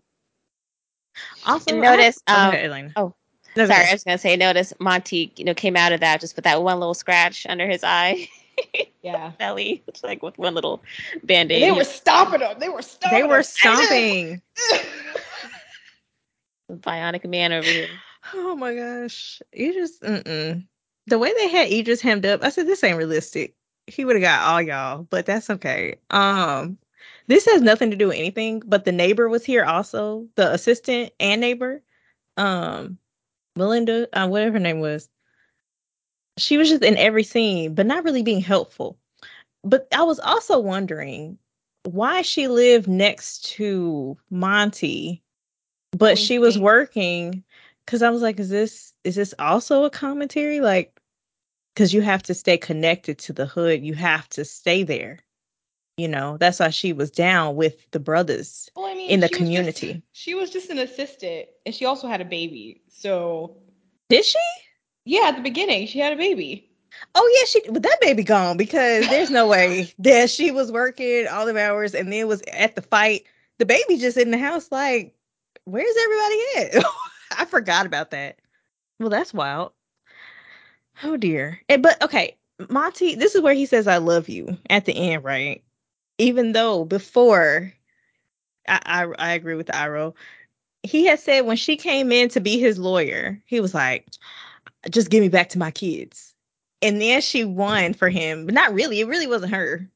Also, 1.48 1.72
And 1.72 1.82
notice, 1.82 2.22
I, 2.28 2.48
um, 2.48 2.50
okay, 2.54 2.66
Elaina. 2.66 2.94
oh, 2.96 3.16
No, 3.56 3.66
Sorry, 3.66 3.88
I 3.88 3.94
was 3.94 4.04
gonna 4.04 4.18
say, 4.18 4.36
notice 4.36 4.74
Monty, 4.80 5.34
you 5.36 5.44
know, 5.44 5.54
came 5.54 5.76
out 5.76 5.92
of 5.92 6.00
that 6.02 6.22
just 6.22 6.36
with 6.36 6.46
that 6.46 6.62
one 6.64 6.80
little 6.80 6.94
scratch 6.94 7.46
under 7.50 7.68
his 7.68 7.84
eye, 7.84 8.30
Yeah. 9.02 9.32
belly, 9.40 9.84
it's 9.88 10.04
like 10.04 10.22
with 10.22 10.38
one 10.38 10.54
little 10.54 10.84
band-aid. 11.24 11.62
They 11.62 11.72
were 11.72 11.84
stopping 11.84 12.42
them. 12.42 12.58
They 12.60 12.70
were 12.70 12.82
stomping. 12.82 13.20
They 13.20 13.28
were 13.28 13.44
stomping. 13.44 14.42
bionic 16.72 17.26
man 17.26 17.52
over 17.52 17.68
here. 17.68 17.88
Oh 18.34 18.56
my 18.56 18.76
gosh. 18.76 19.42
You 19.54 19.74
just 19.74 20.02
mm-mm. 20.02 20.66
the 21.08 21.20
way 21.20 21.34
they 21.34 21.50
had 21.50 21.72
Idris 21.72 22.02
hemmed 22.02 22.26
up, 22.26 22.44
I 22.44 22.50
said 22.50 22.68
this 22.68 22.84
ain't 22.84 22.98
realistic. 22.98 23.56
He 23.88 24.06
would 24.06 24.16
have 24.16 24.22
got 24.22 24.48
all 24.48 24.62
y'all, 24.62 25.08
but 25.10 25.26
that's 25.26 25.50
okay. 25.50 25.96
Um 26.12 26.78
this 27.28 27.46
has 27.46 27.62
nothing 27.62 27.92
to 27.92 27.98
do 27.98 28.08
with 28.08 28.18
anything, 28.18 28.62
but 28.66 28.86
the 28.86 28.92
neighbor 28.92 29.30
was 29.30 29.46
here 29.46 29.64
also, 29.64 30.28
the 30.36 30.52
assistant 30.52 31.12
and 31.20 31.42
neighbor. 31.42 31.82
Um 32.38 32.98
Malinda, 33.58 34.08
uh, 34.14 34.28
whatever 34.28 34.54
her 34.54 34.60
name 34.60 34.80
was. 34.80 35.10
She 36.38 36.58
was 36.58 36.70
just 36.70 36.84
in 36.84 36.98
every 36.98 37.24
scene, 37.24 37.74
but 37.74 37.86
not 37.86 38.04
really 38.04 38.24
being 38.24 38.42
helpful. 38.42 38.98
But 39.64 39.88
I 39.94 40.04
was 40.04 40.20
also 40.20 40.60
wondering 40.60 41.38
why 41.84 42.22
she 42.22 42.48
lived 42.48 42.88
next 42.88 43.46
to 43.56 44.18
Monty, 44.30 45.22
but 45.92 46.18
she 46.18 46.40
was 46.40 46.58
working 46.58 47.44
because 47.86 48.02
I 48.02 48.10
was 48.10 48.22
like, 48.22 48.40
is 48.40 48.50
this 48.50 48.94
is 49.04 49.16
this 49.16 49.34
also 49.40 49.84
a 49.84 49.90
commentary? 49.90 50.62
Like, 50.62 51.00
because 51.74 51.94
you 51.94 52.02
have 52.02 52.24
to 52.24 52.34
stay 52.34 52.58
connected 52.58 53.18
to 53.20 53.34
the 53.34 53.46
hood, 53.46 53.84
you 53.84 53.94
have 53.96 54.30
to 54.30 54.46
stay 54.46 54.84
there. 54.84 55.20
You 56.00 56.08
know, 56.08 56.38
that's 56.38 56.60
why 56.62 56.70
she 56.70 56.94
was 56.94 57.12
down 57.12 57.56
with 57.58 57.90
the 57.92 58.00
brothers 58.00 58.70
Well, 58.76 58.86
I 58.86 58.94
mean, 58.96 59.10
in 59.10 59.20
the 59.20 59.28
she 59.28 59.34
was 59.34 59.40
just- 59.40 59.40
community. 59.40 60.04
she 60.14 60.34
was 60.34 60.50
just 60.50 60.70
an 60.70 60.80
assistant, 60.80 61.48
and 61.66 61.76
she 61.76 61.84
also 61.86 62.08
had 62.08 62.22
a 62.22 62.26
baby. 62.26 62.82
So 62.88 63.58
Did 64.08 64.24
she? 64.24 64.40
yeah, 65.06 65.24
at 65.28 65.36
the 65.36 65.42
beginning, 65.42 65.88
she 65.88 66.00
had 66.00 66.14
a 66.14 66.16
baby. 66.16 66.70
Oh 67.16 67.38
yeah, 67.40 67.46
she 67.46 67.70
but 67.72 67.84
that 67.84 67.98
baby 68.02 68.24
gone 68.24 68.56
because 68.58 69.08
there's 69.10 69.30
no 69.30 69.46
way 69.48 69.94
that 70.00 70.30
she 70.30 70.52
was 70.52 70.72
working 70.72 71.28
all 71.28 71.46
the 71.46 71.60
hours 71.62 71.94
and 71.94 72.12
then 72.12 72.28
was 72.28 72.42
at 72.54 72.76
the 72.76 72.82
fight. 72.82 73.26
The 73.58 73.66
baby 73.66 73.98
just 73.98 74.18
in 74.18 74.32
the 74.32 74.38
house, 74.38 74.72
like, 74.72 75.14
where's 75.66 75.96
everybody 76.04 76.78
at? 76.78 76.86
I 77.38 77.46
forgot 77.46 77.86
about 77.86 78.12
that. 78.12 78.40
Well, 79.00 79.10
that's 79.10 79.34
wild. 79.34 79.74
Oh 81.04 81.18
dear. 81.18 81.60
Eh, 81.70 81.78
but 81.78 82.02
okay, 82.02 82.38
Monty, 82.70 83.16
this 83.16 83.36
is 83.36 83.42
where 83.42 83.54
he 83.54 83.66
says 83.66 83.88
I 83.88 83.98
love 83.98 84.28
you 84.30 84.58
at 84.70 84.86
the 84.86 84.94
end, 84.94 85.24
right? 85.24 85.64
Even 86.20 86.52
though 86.52 86.86
before 86.86 87.74
I 88.68 88.80
I, 88.86 89.06
I 89.18 89.34
agree 89.34 89.56
with 89.56 89.74
Iro. 89.74 90.14
he 90.84 91.06
had 91.06 91.20
said 91.20 91.46
when 91.46 91.58
she 91.58 91.78
came 91.78 92.12
in 92.12 92.30
to 92.30 92.40
be 92.40 92.60
his 92.60 92.78
lawyer, 92.78 93.42
he 93.46 93.60
was 93.60 93.74
like, 93.74 94.08
"Just 94.90 95.10
give 95.10 95.22
me 95.22 95.30
back 95.30 95.50
to 95.50 95.60
my 95.60 95.72
kids." 95.72 96.34
And 96.82 97.02
then 97.02 97.22
she 97.22 97.44
won 97.44 97.94
for 97.94 98.10
him, 98.10 98.46
but 98.46 98.54
not 98.54 98.74
really. 98.74 99.00
It 99.00 99.08
really 99.08 99.28
wasn't 99.28 99.54
her. 99.54 99.90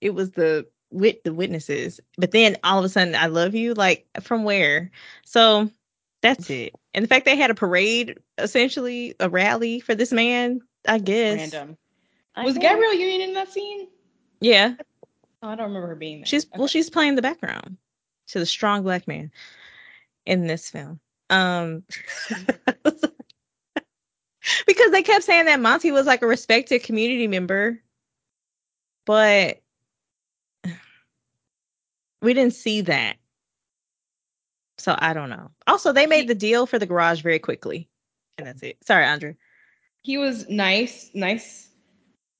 It 0.00 0.10
was 0.10 0.32
the 0.32 0.66
wit 0.90 1.24
the 1.24 1.34
witnesses. 1.34 2.00
But 2.16 2.30
then 2.30 2.56
all 2.62 2.78
of 2.78 2.84
a 2.84 2.88
sudden, 2.88 3.14
I 3.14 3.26
love 3.26 3.54
you. 3.54 3.74
Like 3.74 4.06
from 4.20 4.44
where? 4.44 4.90
So 5.24 5.70
that's 6.22 6.50
it. 6.50 6.74
And 6.94 7.02
the 7.02 7.08
fact 7.08 7.24
they 7.24 7.36
had 7.36 7.50
a 7.50 7.54
parade, 7.54 8.18
essentially 8.38 9.14
a 9.20 9.28
rally 9.28 9.80
for 9.80 9.94
this 9.94 10.12
man, 10.12 10.60
I 10.86 10.98
guess. 10.98 11.38
Random. 11.38 11.76
I 12.36 12.44
Was 12.44 12.54
know. 12.54 12.62
Gabrielle 12.62 12.94
Union 12.94 13.20
in 13.28 13.34
that 13.34 13.52
scene? 13.52 13.88
Yeah, 14.40 14.74
Oh, 15.44 15.48
I 15.48 15.56
don't 15.56 15.66
remember 15.66 15.88
her 15.88 15.94
being 15.94 16.20
there. 16.20 16.26
she's 16.26 16.46
well, 16.56 16.68
she's 16.68 16.88
playing 16.88 17.16
the 17.16 17.22
background 17.22 17.76
to 18.28 18.38
the 18.38 18.46
strong 18.46 18.82
black 18.82 19.06
man 19.06 19.30
in 20.24 20.46
this 20.46 20.70
film. 20.70 21.00
Um, 21.28 21.82
because 24.66 24.90
they 24.90 25.02
kept 25.02 25.24
saying 25.24 25.44
that 25.44 25.60
Monty 25.60 25.92
was 25.92 26.06
like 26.06 26.22
a 26.22 26.26
respected 26.26 26.82
community 26.82 27.26
member, 27.26 27.78
but 29.04 29.60
we 32.22 32.32
didn't 32.32 32.54
see 32.54 32.80
that. 32.80 33.16
So 34.78 34.96
I 34.98 35.12
don't 35.12 35.28
know. 35.28 35.50
Also, 35.66 35.92
they 35.92 36.06
made 36.06 36.26
the 36.26 36.34
deal 36.34 36.64
for 36.64 36.78
the 36.78 36.86
garage 36.86 37.20
very 37.20 37.38
quickly, 37.38 37.90
and 38.38 38.46
that's 38.46 38.62
it. 38.62 38.78
Sorry, 38.82 39.04
Andre. 39.04 39.36
He 40.00 40.16
was 40.16 40.48
nice, 40.48 41.10
nice, 41.12 41.68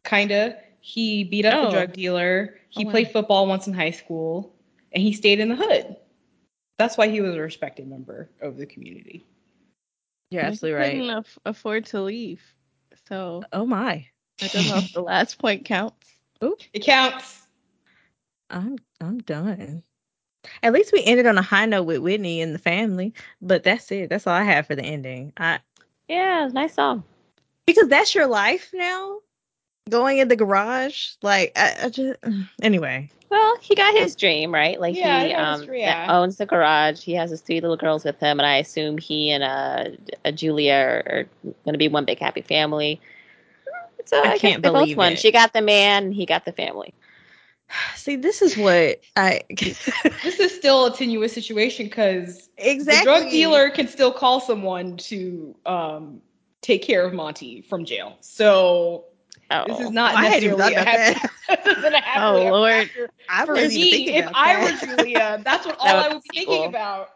kinda. 0.05 0.57
He 0.87 1.25
beat 1.25 1.47
up 1.47 1.55
Oh. 1.55 1.65
the 1.67 1.71
drug 1.71 1.93
dealer. 1.95 2.59
He 2.69 2.85
Oh, 2.85 2.89
wow. 2.89 2.93
played 2.93 3.11
football 3.11 3.47
once 3.47 3.67
in 3.67 3.73
high 3.75 3.91
school, 3.91 4.55
and 4.93 5.03
he 5.03 5.13
stayed 5.13 5.41
in 5.41 5.49
the 5.49 5.57
hood. 5.57 5.97
That's 6.79 6.97
why 6.99 7.09
he 7.09 7.21
was 7.21 7.35
a 7.35 7.41
respected 7.41 7.89
member 7.89 8.31
of 8.41 8.57
the 8.57 8.67
community. 8.67 9.25
You're 10.31 10.43
He 10.43 10.47
absolutely 10.47 10.79
right. 10.79 10.93
Couldn't 10.93 11.11
aff- 11.11 11.39
afford 11.45 11.87
to 11.87 12.03
leave, 12.03 12.43
so 13.09 13.43
Oh 13.53 13.65
my. 13.67 14.07
I 14.41 14.49
don't 14.49 14.67
know 14.67 14.79
if 14.79 14.93
the 14.93 15.01
last 15.03 15.39
point 15.39 15.65
counts. 15.65 16.17
It 16.73 16.81
counts. 16.85 17.47
I'm 18.51 18.79
I'm 19.01 19.19
done. 19.21 19.83
At 20.63 20.73
least 20.73 20.93
we 20.93 21.03
ended 21.05 21.27
on 21.27 21.39
a 21.39 21.43
high 21.43 21.67
note 21.67 21.85
with 21.85 21.99
Whitney 21.99 22.41
and 22.43 22.55
the 22.55 22.59
family, 22.59 23.15
but 23.41 23.63
that's 23.65 23.91
it. 23.93 24.11
That's 24.11 24.27
all 24.27 24.35
I 24.35 24.45
have 24.45 24.67
for 24.67 24.75
the 24.77 24.85
ending. 24.85 25.33
I 25.37 25.61
Yeah, 26.09 26.49
nice 26.53 26.75
song. 26.75 27.05
because 27.67 27.89
that's 27.89 28.15
your 28.15 28.27
life 28.27 28.71
now. 28.75 29.21
Going 29.91 30.19
in 30.19 30.29
the 30.29 30.37
garage, 30.37 31.11
like 31.23 31.53
I, 31.57 31.75
I 31.85 31.89
just 31.91 32.19
anyway. 32.63 33.11
Well, 33.31 33.57
he 33.61 33.75
got 33.75 33.95
his 33.95 34.17
dream, 34.17 34.55
right? 34.55 34.81
Like 34.81 34.95
Yeah, 34.95 35.23
he 35.23 35.29
he 35.29 35.33
his 35.35 35.61
um 35.61 35.67
dream, 35.67 35.81
yeah. 35.81 36.07
owns 36.09 36.37
the 36.37 36.47
garage. 36.47 37.03
He 37.03 37.15
has 37.15 37.31
his 37.31 37.41
three 37.43 37.61
little 37.61 37.77
girls 37.77 38.05
with 38.05 38.19
him, 38.19 38.39
and 38.41 38.47
I 38.47 38.57
assume 38.59 38.97
he 38.97 39.31
and 39.31 39.43
uh, 39.45 39.85
uh 40.25 40.31
Julia 40.31 40.73
are, 40.73 41.03
are 41.07 41.27
going 41.65 41.75
to 41.75 41.79
be 41.79 41.89
one 41.89 42.05
big 42.05 42.19
happy 42.19 42.43
family. 42.43 43.01
So 44.07 44.23
I 44.23 44.29
I, 44.29 44.33
guess 44.33 44.41
can't 44.41 44.63
they 44.63 44.69
both 44.69 44.81
believe 44.83 44.97
won. 44.97 45.13
it. 45.13 45.19
She 45.19 45.33
got 45.33 45.53
the 45.53 45.63
man, 45.63 46.13
he 46.13 46.27
got 46.27 46.45
the 46.45 46.53
family. 46.53 46.95
See, 47.97 48.17
this 48.17 48.41
is 48.41 48.57
what 48.57 49.01
I 49.17 49.43
This 49.51 50.41
is 50.41 50.55
still 50.55 50.87
a 50.87 50.97
tenuous 50.97 51.33
situation 51.33 51.87
because 51.87 52.49
exactly 52.57 52.97
the 52.97 53.21
drug 53.21 53.31
dealer 53.31 53.71
can 53.71 53.89
still 53.89 54.13
call 54.13 54.41
someone 54.41 54.97
to 54.99 55.55
um, 55.67 56.23
take 56.63 56.83
care 56.83 57.05
of 57.05 57.13
Monty 57.13 57.63
from 57.63 57.85
jail. 57.85 58.17
So 58.21 59.05
Oh, 59.51 59.67
this 59.67 59.79
is 59.81 59.91
not 59.91 60.19
I 60.19 60.25
hadn't 60.25 60.45
even 60.45 60.57
necessarily 60.57 60.57
thought 60.57 60.73
a 60.73 60.81
about 60.81 60.89
happy, 60.89 61.17
this 61.49 61.79
isn't 61.79 61.95
a 61.95 62.01
happily 62.01 62.47
Oh, 62.47 62.49
Lord. 62.49 62.91
I 63.29 63.45
For 63.45 63.61
wasn't 63.61 63.85
me, 63.85 64.11
if 64.11 64.27
about 64.27 64.35
I 64.35 64.57
that. 64.57 64.59
were 64.59 64.73
Julia, 64.73 65.41
that's 65.45 65.67
what 65.67 65.77
all 65.81 65.99
That 65.99 66.01
I 66.01 66.09
would 66.09 66.23
be 66.23 66.31
sequel. 66.31 66.37
thinking 66.39 66.65
about. 66.65 67.11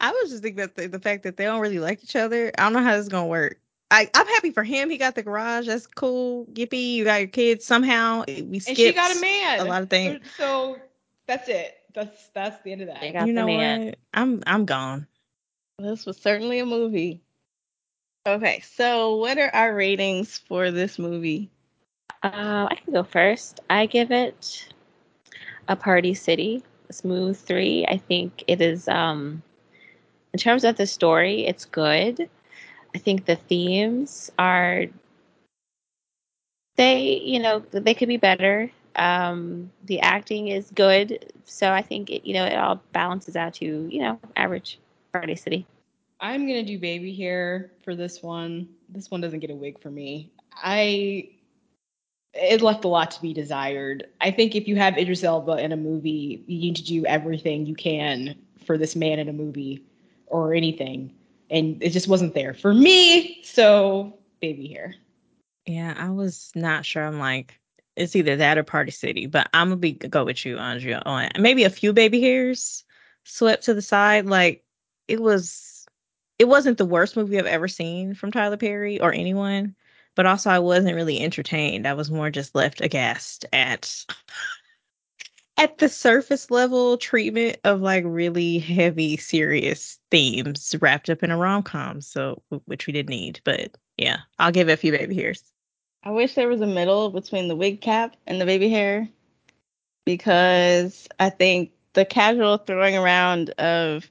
I 0.00 0.10
was 0.12 0.30
just 0.30 0.42
thinking 0.42 0.58
that 0.58 0.74
the, 0.76 0.88
the 0.88 0.98
fact 1.00 1.22
that 1.24 1.36
they 1.36 1.44
don't 1.44 1.60
really 1.60 1.78
like 1.78 2.02
each 2.04 2.16
other. 2.16 2.52
I 2.58 2.62
don't 2.64 2.72
know 2.74 2.82
how 2.82 2.92
this 2.92 3.02
is 3.04 3.08
gonna 3.08 3.26
work. 3.26 3.58
I, 3.90 4.08
I'm 4.14 4.26
happy 4.26 4.50
for 4.50 4.64
him. 4.64 4.90
He 4.90 4.98
got 4.98 5.14
the 5.14 5.22
garage. 5.22 5.66
That's 5.66 5.86
cool. 5.86 6.46
Yippee! 6.46 6.94
You 6.94 7.04
got 7.04 7.20
your 7.20 7.28
kids 7.28 7.64
somehow. 7.64 8.24
We 8.28 8.58
skipped 8.60 8.64
And 8.66 8.76
skipped 8.76 8.78
she 8.78 8.92
got 8.94 9.10
a 9.12 9.14
man. 9.20 9.58
a 9.58 9.64
lot 9.64 9.82
of 9.82 9.90
things. 9.90 10.18
So 10.36 10.78
that's 11.26 11.48
it. 11.48 11.74
That's 11.94 12.28
that's 12.34 12.62
the 12.62 12.72
end 12.72 12.82
of 12.82 12.88
that. 12.88 13.12
Got 13.12 13.26
You 13.26 13.32
know 13.32 13.46
man. 13.46 13.80
what? 13.82 13.96
I'm 14.14 14.42
I'm 14.46 14.64
gone. 14.66 15.06
This 15.78 16.06
was 16.06 16.16
certainly 16.18 16.58
a 16.58 16.66
movie. 16.66 17.22
Okay, 18.24 18.60
so 18.60 19.16
what 19.16 19.36
are 19.38 19.50
our 19.52 19.74
ratings 19.74 20.38
for 20.38 20.70
this 20.70 20.96
movie? 20.96 21.50
Uh, 22.22 22.68
I 22.70 22.76
can 22.76 22.92
go 22.92 23.02
first. 23.02 23.58
I 23.68 23.86
give 23.86 24.12
it 24.12 24.68
a 25.66 25.74
Party 25.74 26.14
City, 26.14 26.62
a 26.88 26.92
smooth 26.92 27.36
three. 27.36 27.84
I 27.88 27.98
think 27.98 28.44
it 28.46 28.60
is, 28.60 28.86
um, 28.86 29.42
in 30.32 30.38
terms 30.38 30.62
of 30.62 30.76
the 30.76 30.86
story, 30.86 31.46
it's 31.46 31.64
good. 31.64 32.28
I 32.94 32.98
think 32.98 33.24
the 33.24 33.34
themes 33.34 34.30
are, 34.38 34.84
they, 36.76 37.18
you 37.24 37.40
know, 37.40 37.58
they 37.72 37.94
could 37.94 38.08
be 38.08 38.18
better. 38.18 38.70
Um, 38.94 39.72
the 39.86 40.00
acting 40.00 40.46
is 40.46 40.70
good. 40.70 41.32
So 41.44 41.72
I 41.72 41.82
think, 41.82 42.08
it, 42.08 42.24
you 42.24 42.34
know, 42.34 42.44
it 42.44 42.54
all 42.54 42.80
balances 42.92 43.34
out 43.34 43.54
to, 43.54 43.88
you 43.90 44.00
know, 44.00 44.20
average 44.36 44.78
Party 45.12 45.34
City. 45.34 45.66
I'm 46.22 46.46
gonna 46.46 46.62
do 46.62 46.78
baby 46.78 47.14
hair 47.14 47.72
for 47.84 47.94
this 47.96 48.22
one. 48.22 48.68
This 48.88 49.10
one 49.10 49.20
doesn't 49.20 49.40
get 49.40 49.50
a 49.50 49.54
wig 49.56 49.80
for 49.80 49.90
me. 49.90 50.32
I 50.54 51.28
it 52.34 52.62
left 52.62 52.84
a 52.84 52.88
lot 52.88 53.10
to 53.10 53.20
be 53.20 53.34
desired. 53.34 54.06
I 54.20 54.30
think 54.30 54.54
if 54.54 54.66
you 54.66 54.76
have 54.76 54.96
Idris 54.96 55.22
Elba 55.22 55.58
in 55.58 55.72
a 55.72 55.76
movie, 55.76 56.42
you 56.46 56.58
need 56.60 56.76
to 56.76 56.84
do 56.84 57.04
everything 57.04 57.66
you 57.66 57.74
can 57.74 58.36
for 58.64 58.78
this 58.78 58.96
man 58.96 59.18
in 59.18 59.28
a 59.28 59.32
movie 59.32 59.84
or 60.28 60.54
anything, 60.54 61.12
and 61.50 61.82
it 61.82 61.90
just 61.90 62.08
wasn't 62.08 62.34
there 62.34 62.54
for 62.54 62.72
me. 62.72 63.42
So 63.42 64.16
baby 64.40 64.68
hair. 64.68 64.94
Yeah, 65.66 65.94
I 65.98 66.10
was 66.10 66.52
not 66.54 66.86
sure. 66.86 67.04
I'm 67.04 67.18
like, 67.18 67.58
it's 67.96 68.16
either 68.16 68.36
that 68.36 68.58
or 68.58 68.62
Party 68.62 68.92
City, 68.92 69.26
but 69.26 69.48
I'm 69.52 69.68
gonna 69.68 69.76
be 69.76 69.92
go 69.92 70.24
with 70.24 70.46
you, 70.46 70.58
Andrea. 70.58 71.02
On 71.04 71.28
maybe 71.38 71.64
a 71.64 71.70
few 71.70 71.92
baby 71.92 72.20
hairs 72.20 72.84
swept 73.24 73.64
to 73.64 73.74
the 73.74 73.82
side. 73.82 74.26
Like 74.26 74.64
it 75.08 75.20
was, 75.20 75.71
it 76.42 76.48
wasn't 76.48 76.76
the 76.76 76.84
worst 76.84 77.16
movie 77.16 77.38
I've 77.38 77.46
ever 77.46 77.68
seen 77.68 78.14
from 78.14 78.32
Tyler 78.32 78.56
Perry 78.56 79.00
or 79.00 79.12
anyone, 79.12 79.76
but 80.16 80.26
also 80.26 80.50
I 80.50 80.58
wasn't 80.58 80.96
really 80.96 81.20
entertained. 81.20 81.86
I 81.86 81.94
was 81.94 82.10
more 82.10 82.30
just 82.30 82.56
left 82.56 82.80
aghast 82.80 83.44
at 83.52 84.04
at 85.56 85.78
the 85.78 85.88
surface 85.88 86.50
level 86.50 86.96
treatment 86.96 87.58
of 87.62 87.80
like 87.80 88.02
really 88.04 88.58
heavy, 88.58 89.16
serious 89.16 90.00
themes 90.10 90.74
wrapped 90.80 91.08
up 91.08 91.22
in 91.22 91.30
a 91.30 91.36
rom 91.36 91.62
com. 91.62 92.00
So, 92.00 92.42
which 92.64 92.88
we 92.88 92.92
didn't 92.92 93.10
need, 93.10 93.40
but 93.44 93.76
yeah, 93.96 94.16
I'll 94.40 94.50
give 94.50 94.68
it 94.68 94.72
a 94.72 94.76
few 94.76 94.90
baby 94.90 95.14
hairs. 95.14 95.44
I 96.02 96.10
wish 96.10 96.34
there 96.34 96.48
was 96.48 96.60
a 96.60 96.66
middle 96.66 97.10
between 97.10 97.46
the 97.46 97.54
wig 97.54 97.80
cap 97.80 98.16
and 98.26 98.40
the 98.40 98.46
baby 98.46 98.68
hair 98.68 99.08
because 100.04 101.06
I 101.20 101.30
think 101.30 101.70
the 101.92 102.04
casual 102.04 102.56
throwing 102.56 102.96
around 102.96 103.50
of 103.50 104.10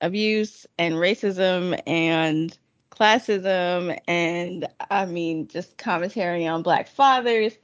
abuse 0.00 0.66
and 0.78 0.94
racism 0.94 1.80
and 1.86 2.56
classism 2.90 3.98
and 4.08 4.66
I 4.90 5.06
mean 5.06 5.48
just 5.48 5.76
commentary 5.78 6.46
on 6.46 6.62
black 6.62 6.88
fathers 6.88 7.54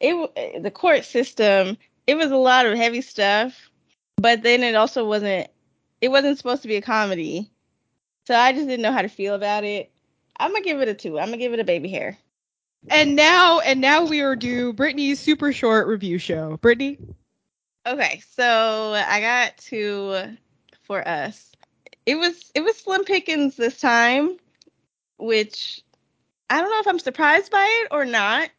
it 0.00 0.10
w- 0.10 0.28
eh, 0.36 0.60
the 0.60 0.70
court 0.70 1.04
system 1.04 1.76
it 2.06 2.16
was 2.16 2.30
a 2.30 2.36
lot 2.36 2.66
of 2.66 2.76
heavy 2.76 3.00
stuff 3.00 3.70
but 4.16 4.42
then 4.42 4.62
it 4.62 4.74
also 4.74 5.06
wasn't 5.06 5.48
it 6.00 6.08
wasn't 6.08 6.38
supposed 6.38 6.62
to 6.62 6.68
be 6.68 6.76
a 6.76 6.82
comedy 6.82 7.50
so 8.26 8.34
I 8.34 8.52
just 8.52 8.66
didn't 8.68 8.82
know 8.82 8.92
how 8.92 9.02
to 9.02 9.08
feel 9.08 9.34
about 9.34 9.64
it 9.64 9.90
I'm 10.38 10.52
gonna 10.52 10.64
give 10.64 10.80
it 10.80 10.88
a 10.88 10.94
two 10.94 11.18
I'm 11.18 11.26
gonna 11.26 11.36
give 11.38 11.52
it 11.52 11.60
a 11.60 11.64
baby 11.64 11.88
hair 11.88 12.16
And 12.88 13.16
now 13.16 13.60
and 13.60 13.80
now 13.80 14.04
we 14.04 14.20
are 14.20 14.36
due 14.36 14.72
Brittany's 14.72 15.20
super 15.20 15.52
short 15.52 15.86
review 15.86 16.18
show. 16.18 16.56
Brittany. 16.58 16.98
Okay, 17.86 18.22
so 18.36 18.92
I 18.94 19.20
got 19.20 19.56
two 19.58 20.36
for 20.82 21.06
us. 21.06 21.52
It 22.06 22.16
was 22.16 22.50
it 22.54 22.62
was 22.62 22.76
Slim 22.76 23.04
Pickens 23.04 23.56
this 23.56 23.80
time, 23.80 24.36
which 25.18 25.82
I 26.48 26.60
don't 26.60 26.70
know 26.70 26.80
if 26.80 26.88
I'm 26.88 26.98
surprised 26.98 27.50
by 27.50 27.64
it 27.82 27.88
or 27.90 28.04
not. 28.04 28.50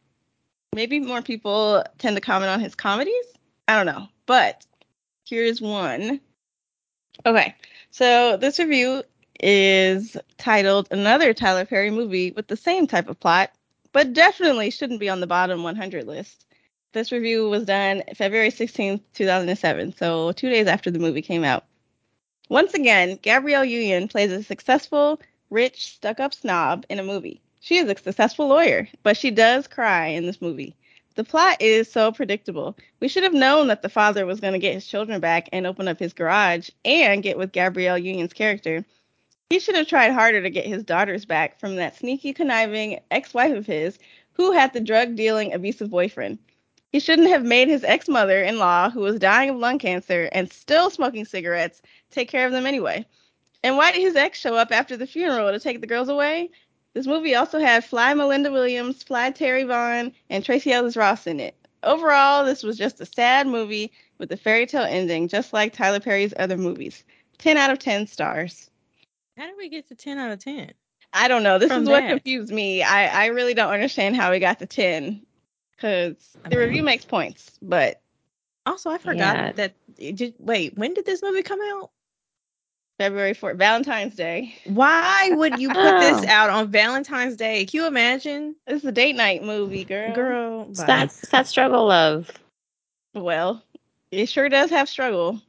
Maybe 0.74 1.00
more 1.00 1.22
people 1.22 1.84
tend 1.98 2.16
to 2.16 2.20
comment 2.20 2.50
on 2.50 2.60
his 2.60 2.74
comedies. 2.74 3.26
I 3.68 3.76
don't 3.76 3.86
know, 3.86 4.08
but 4.26 4.64
here's 5.26 5.60
one. 5.60 6.20
Okay, 7.26 7.54
so 7.90 8.36
this 8.36 8.58
review 8.58 9.02
is 9.40 10.16
titled 10.38 10.88
"Another 10.90 11.34
Tyler 11.34 11.64
Perry 11.64 11.90
Movie 11.90 12.30
with 12.30 12.46
the 12.46 12.56
Same 12.56 12.86
Type 12.86 13.08
of 13.08 13.20
Plot, 13.20 13.50
but 13.92 14.12
definitely 14.12 14.70
shouldn't 14.70 15.00
be 15.00 15.10
on 15.10 15.20
the 15.20 15.26
bottom 15.26 15.62
100 15.62 16.06
list." 16.06 16.46
This 16.92 17.12
review 17.12 17.48
was 17.48 17.64
done 17.64 18.02
February 18.14 18.50
16th, 18.50 19.00
2007, 19.14 19.96
so 19.96 20.32
two 20.32 20.50
days 20.50 20.66
after 20.66 20.90
the 20.90 20.98
movie 20.98 21.22
came 21.22 21.42
out. 21.42 21.64
Once 22.52 22.74
again, 22.74 23.18
Gabrielle 23.22 23.64
Union 23.64 24.06
plays 24.06 24.30
a 24.30 24.42
successful, 24.42 25.18
rich, 25.48 25.86
stuck 25.94 26.20
up 26.20 26.34
snob 26.34 26.84
in 26.90 26.98
a 26.98 27.02
movie. 27.02 27.40
She 27.60 27.78
is 27.78 27.88
a 27.88 27.96
successful 27.96 28.46
lawyer, 28.46 28.86
but 29.02 29.16
she 29.16 29.30
does 29.30 29.66
cry 29.66 30.08
in 30.08 30.26
this 30.26 30.42
movie. 30.42 30.76
The 31.14 31.24
plot 31.24 31.62
is 31.62 31.90
so 31.90 32.12
predictable. 32.12 32.76
We 33.00 33.08
should 33.08 33.22
have 33.22 33.32
known 33.32 33.68
that 33.68 33.80
the 33.80 33.88
father 33.88 34.26
was 34.26 34.38
going 34.38 34.52
to 34.52 34.58
get 34.58 34.74
his 34.74 34.86
children 34.86 35.18
back 35.18 35.48
and 35.50 35.66
open 35.66 35.88
up 35.88 35.98
his 35.98 36.12
garage 36.12 36.68
and 36.84 37.22
get 37.22 37.38
with 37.38 37.52
Gabrielle 37.52 37.96
Union's 37.96 38.34
character. 38.34 38.84
He 39.48 39.58
should 39.58 39.76
have 39.76 39.88
tried 39.88 40.12
harder 40.12 40.42
to 40.42 40.50
get 40.50 40.66
his 40.66 40.82
daughters 40.82 41.24
back 41.24 41.58
from 41.58 41.76
that 41.76 41.96
sneaky, 41.96 42.34
conniving 42.34 43.00
ex 43.10 43.32
wife 43.32 43.56
of 43.56 43.64
his 43.64 43.98
who 44.34 44.52
had 44.52 44.74
the 44.74 44.80
drug 44.80 45.16
dealing, 45.16 45.54
abusive 45.54 45.88
boyfriend. 45.88 46.38
He 46.90 47.00
shouldn't 47.00 47.30
have 47.30 47.42
made 47.42 47.68
his 47.68 47.84
ex 47.84 48.06
mother 48.06 48.42
in 48.42 48.58
law, 48.58 48.90
who 48.90 49.00
was 49.00 49.18
dying 49.18 49.48
of 49.48 49.56
lung 49.56 49.78
cancer 49.78 50.28
and 50.32 50.52
still 50.52 50.90
smoking 50.90 51.24
cigarettes, 51.24 51.80
take 52.12 52.28
care 52.28 52.46
of 52.46 52.52
them 52.52 52.66
anyway. 52.66 53.06
And 53.64 53.76
why 53.76 53.92
did 53.92 54.00
his 54.02 54.16
ex 54.16 54.38
show 54.38 54.54
up 54.56 54.72
after 54.72 54.96
the 54.96 55.06
funeral 55.06 55.50
to 55.52 55.60
take 55.60 55.80
the 55.80 55.86
girls 55.86 56.08
away? 56.08 56.50
This 56.94 57.06
movie 57.06 57.34
also 57.34 57.58
had 57.58 57.84
Fly 57.84 58.12
Malinda 58.12 58.52
Williams, 58.52 59.02
Fly 59.02 59.30
Terri 59.30 59.66
Vaughn, 59.66 60.12
and 60.28 60.44
Tracee 60.44 60.72
Ellis 60.72 60.96
Ross 60.96 61.26
in 61.26 61.40
it. 61.40 61.54
Overall, 61.82 62.44
this 62.44 62.62
was 62.62 62.76
just 62.76 63.00
a 63.00 63.06
sad 63.06 63.46
movie 63.46 63.90
with 64.18 64.30
a 64.30 64.36
fairy 64.36 64.66
tale 64.66 64.82
ending, 64.84 65.26
just 65.28 65.52
like 65.52 65.72
Tyler 65.72 66.00
Perry's 66.00 66.34
other 66.38 66.56
movies. 66.58 67.02
10 67.38 67.56
out 67.56 67.70
of 67.70 67.78
10 67.78 68.06
stars. 68.06 68.70
How 69.38 69.46
did 69.46 69.56
we 69.56 69.68
get 69.68 69.88
to 69.88 69.94
10 69.94 70.18
out 70.18 70.30
of 70.30 70.38
10? 70.38 70.72
I 71.14 71.28
don't 71.28 71.42
know. 71.42 71.58
This 71.58 71.68
From 71.70 71.82
is 71.84 71.88
what 71.88 72.06
confused 72.06 72.52
me. 72.52 72.82
I, 72.82 73.24
I 73.24 73.26
really 73.26 73.54
don't 73.54 73.72
understand 73.72 74.14
how 74.16 74.30
we 74.30 74.38
got 74.38 74.58
to 74.60 74.66
10 74.66 75.24
because 75.76 76.16
the 76.44 76.50
mean- 76.50 76.58
review 76.58 76.82
makes 76.82 77.04
points, 77.04 77.58
but 77.62 78.00
Also, 78.66 78.90
I 78.90 78.98
forgot 78.98 79.36
Yeah. 79.36 79.52
that. 79.52 79.74
Did, 79.96 80.34
wait, 80.38 80.76
when 80.76 80.94
did 80.94 81.04
this 81.06 81.22
movie 81.22 81.42
come 81.42 81.60
out? 81.60 81.90
February 82.98 83.34
4th, 83.34 83.56
Valentine's 83.56 84.14
Day. 84.14 84.54
Why 84.64 85.30
would 85.32 85.58
you 85.58 85.72
put 85.72 85.98
this 85.98 86.22
Oh. 86.22 86.26
out 86.26 86.50
on 86.50 86.68
Valentine's 86.70 87.36
Day? 87.36 87.64
Can 87.66 87.80
you 87.80 87.86
imagine? 87.86 88.56
This 88.66 88.82
is 88.82 88.88
a 88.88 88.92
date 88.92 89.16
night 89.16 89.42
movie, 89.42 89.84
girl. 89.84 90.12
Girl, 90.14 90.66
It's 90.70 90.78
bye. 90.78 90.86
that, 90.86 91.04
it's 91.06 91.28
that 91.30 91.46
struggle 91.46 91.90
of 91.90 92.30
Well, 93.14 93.62
it 94.10 94.26
sure 94.28 94.48
does 94.48 94.70
have 94.70 94.88
struggle. 94.88 95.40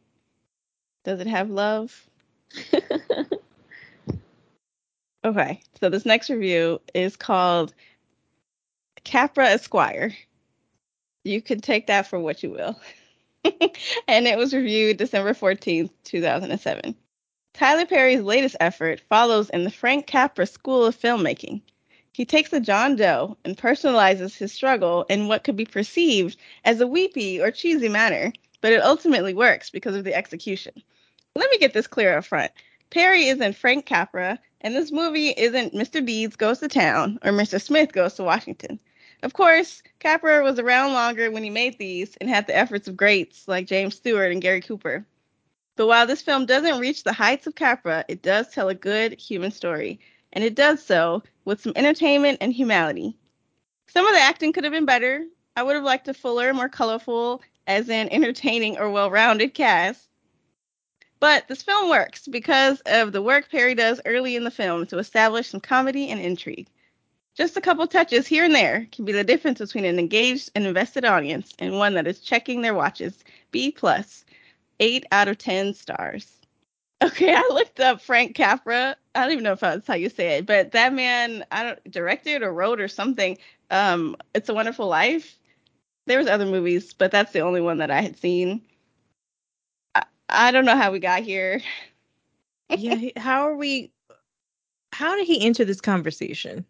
Does 1.04 1.20
it 1.20 1.28
have 1.28 1.50
love? 1.50 2.10
Okay, 5.26 5.62
so 5.80 5.90
this 5.90 6.06
next 6.06 6.30
review 6.30 6.82
is 6.94 7.16
called 7.16 7.74
Capra 9.04 9.48
Esquire. 9.50 10.14
You 11.24 11.42
can 11.42 11.62
take 11.62 11.88
that 11.88 12.08
for 12.08 12.20
what 12.20 12.44
you 12.44 12.52
will. 12.52 12.80
and 14.08 14.28
it 14.28 14.38
was 14.38 14.54
reviewed 14.54 14.98
December 14.98 15.34
14th, 15.34 15.92
2007. 16.04 16.96
Tyler 17.54 17.86
Perry's 17.86 18.22
latest 18.22 18.56
effort 18.60 19.00
follows 19.00 19.52
in 19.52 19.64
the 19.64 19.70
Frank 19.70 20.08
Capra 20.08 20.48
School 20.48 20.86
of 20.86 21.00
Filmmaking. 21.00 21.62
He 22.12 22.26
takes 22.26 22.52
a 22.52 22.60
John 22.60 22.96
Doe 22.96 23.38
and 23.46 23.56
personalizes 23.56 24.36
his 24.36 24.52
struggle 24.52 25.06
in 25.08 25.28
what 25.28 25.44
could 25.44 25.56
be 25.56 25.66
perceived 25.66 26.36
as 26.66 26.82
a 26.82 26.88
weepy 26.88 27.40
or 27.40 27.52
cheesy 27.52 27.90
manner, 27.90 28.34
but 28.62 28.74
it 28.74 28.82
ultimately 28.82 29.36
works 29.36 29.70
because 29.70 29.96
of 29.96 30.04
the 30.04 30.16
execution. 30.16 30.74
Let 31.36 31.52
me 31.52 31.60
get 31.60 31.74
this 31.74 31.86
clear 31.86 32.18
up 32.18 32.26
front. 32.26 32.52
Perry 32.90 33.28
isn't 33.28 33.56
Frank 33.56 33.86
Capra, 33.86 34.40
and 34.62 34.76
this 34.76 34.92
movie 34.92 35.30
isn't 35.30 35.76
Mr. 35.76 36.04
Deeds 36.04 36.36
Goes 36.36 36.58
to 36.60 36.68
Town 36.68 37.20
or 37.24 37.32
Mr. 37.32 37.62
Smith 37.62 37.92
Goes 37.94 38.16
to 38.16 38.24
Washington. 38.24 38.80
Of 39.22 39.34
course, 39.34 39.84
Capra 40.00 40.44
was 40.44 40.58
around 40.58 40.94
longer 40.94 41.30
when 41.30 41.44
he 41.44 41.52
made 41.52 41.78
these 41.78 42.18
and 42.18 42.28
had 42.28 42.48
the 42.48 42.58
efforts 42.58 42.88
of 42.88 42.98
greats 42.98 43.48
like 43.48 43.68
James 43.68 43.96
Stewart 43.96 44.32
and 44.32 44.42
Gary 44.42 44.62
Cooper. 44.62 45.06
But 45.76 45.88
while 45.88 46.06
this 46.06 46.22
film 46.22 46.46
doesn't 46.46 46.80
reach 46.80 47.04
the 47.04 47.14
heights 47.14 47.48
of 47.48 47.56
Capra, 47.56 48.06
it 48.08 48.22
does 48.22 48.50
tell 48.50 48.70
a 48.70 48.76
good 48.76 49.20
human 49.20 49.50
story, 49.50 50.00
and 50.32 50.44
it 50.44 50.54
does 50.54 50.84
so 50.84 51.24
with 51.46 51.62
some 51.62 51.74
entertainment 51.76 52.38
and 52.42 52.54
humanity. 52.54 53.18
Some 53.88 54.06
of 54.06 54.14
the 54.14 54.20
acting 54.20 54.54
could 54.54 54.64
have 54.66 54.74
been 54.74 54.86
better. 54.86 55.26
I 55.56 55.64
would 55.64 55.76
have 55.76 55.84
liked 55.84 56.08
a 56.08 56.14
fuller, 56.14 56.54
more 56.54 56.70
colorful, 56.70 57.42
as 57.66 57.90
in 57.90 58.10
entertaining 58.10 58.78
or 58.78 58.92
well 58.92 59.10
rounded 59.10 59.54
cast. 59.54 60.10
But 61.20 61.48
this 61.48 61.64
film 61.64 61.90
works 61.90 62.28
because 62.28 62.82
of 62.82 63.12
the 63.12 63.22
work 63.22 63.50
Perry 63.50 63.74
does 63.76 64.02
early 64.06 64.36
in 64.36 64.44
the 64.44 64.52
film 64.52 64.86
to 64.88 64.98
establish 64.98 65.48
some 65.48 65.62
comedy 65.62 66.10
and 66.10 66.20
intrigue. 66.20 66.68
Just 67.36 67.58
a 67.58 67.62
couple 67.62 67.88
touches 67.88 68.28
here 68.28 68.44
and 68.44 68.54
there 68.54 68.88
can 68.92 69.06
be 69.06 69.12
the 69.12 69.24
difference 69.24 69.60
between 69.60 69.86
an 69.86 69.98
engaged 69.98 70.52
and 70.54 70.68
invested 70.68 71.06
audience 71.06 71.54
and 71.58 71.80
one 71.80 71.96
that 71.96 72.08
is 72.08 72.20
checking 72.20 72.62
their 72.62 72.76
watches. 72.76 73.24
B 73.52 73.72
plus, 73.72 74.26
eight 74.80 75.06
out 75.12 75.28
of 75.28 75.38
ten 75.38 75.74
stars. 75.74 76.32
Okay, 77.04 77.34
I 77.34 77.50
looked 77.52 77.80
up 77.82 78.02
Frank 78.02 78.36
Capra. 78.36 78.96
I 79.14 79.22
don't 79.24 79.32
even 79.34 79.44
know 79.44 79.54
if 79.54 79.60
that's 79.60 79.88
how 79.88 79.96
you 79.96 80.10
say 80.10 80.38
it, 80.38 80.46
but 80.46 80.72
that 80.72 80.94
man, 80.94 81.46
I 81.52 81.64
don't 81.64 81.92
directed 81.92 82.44
or 82.44 82.54
wrote 82.54 82.80
or 82.80 82.88
something. 82.88 83.38
Um, 83.70 84.16
It's 84.34 84.50
a 84.50 84.54
Wonderful 84.54 84.88
Life. 84.88 85.38
There 86.08 86.18
was 86.18 86.28
other 86.28 86.46
movies, 86.46 86.94
but 86.94 87.12
that's 87.12 87.34
the 87.34 87.42
only 87.42 87.62
one 87.62 87.80
that 87.80 87.92
I 87.92 88.02
had 88.02 88.18
seen. 88.18 88.62
I, 89.96 90.04
I 90.30 90.52
don't 90.52 90.66
know 90.66 90.78
how 90.78 90.92
we 90.92 91.00
got 91.00 91.24
here. 91.24 91.62
yeah, 92.70 93.10
how 93.18 93.48
are 93.50 93.56
we? 93.56 93.92
How 94.94 95.16
did 95.16 95.28
he 95.28 95.46
enter 95.46 95.66
this 95.66 95.82
conversation? 95.82 96.66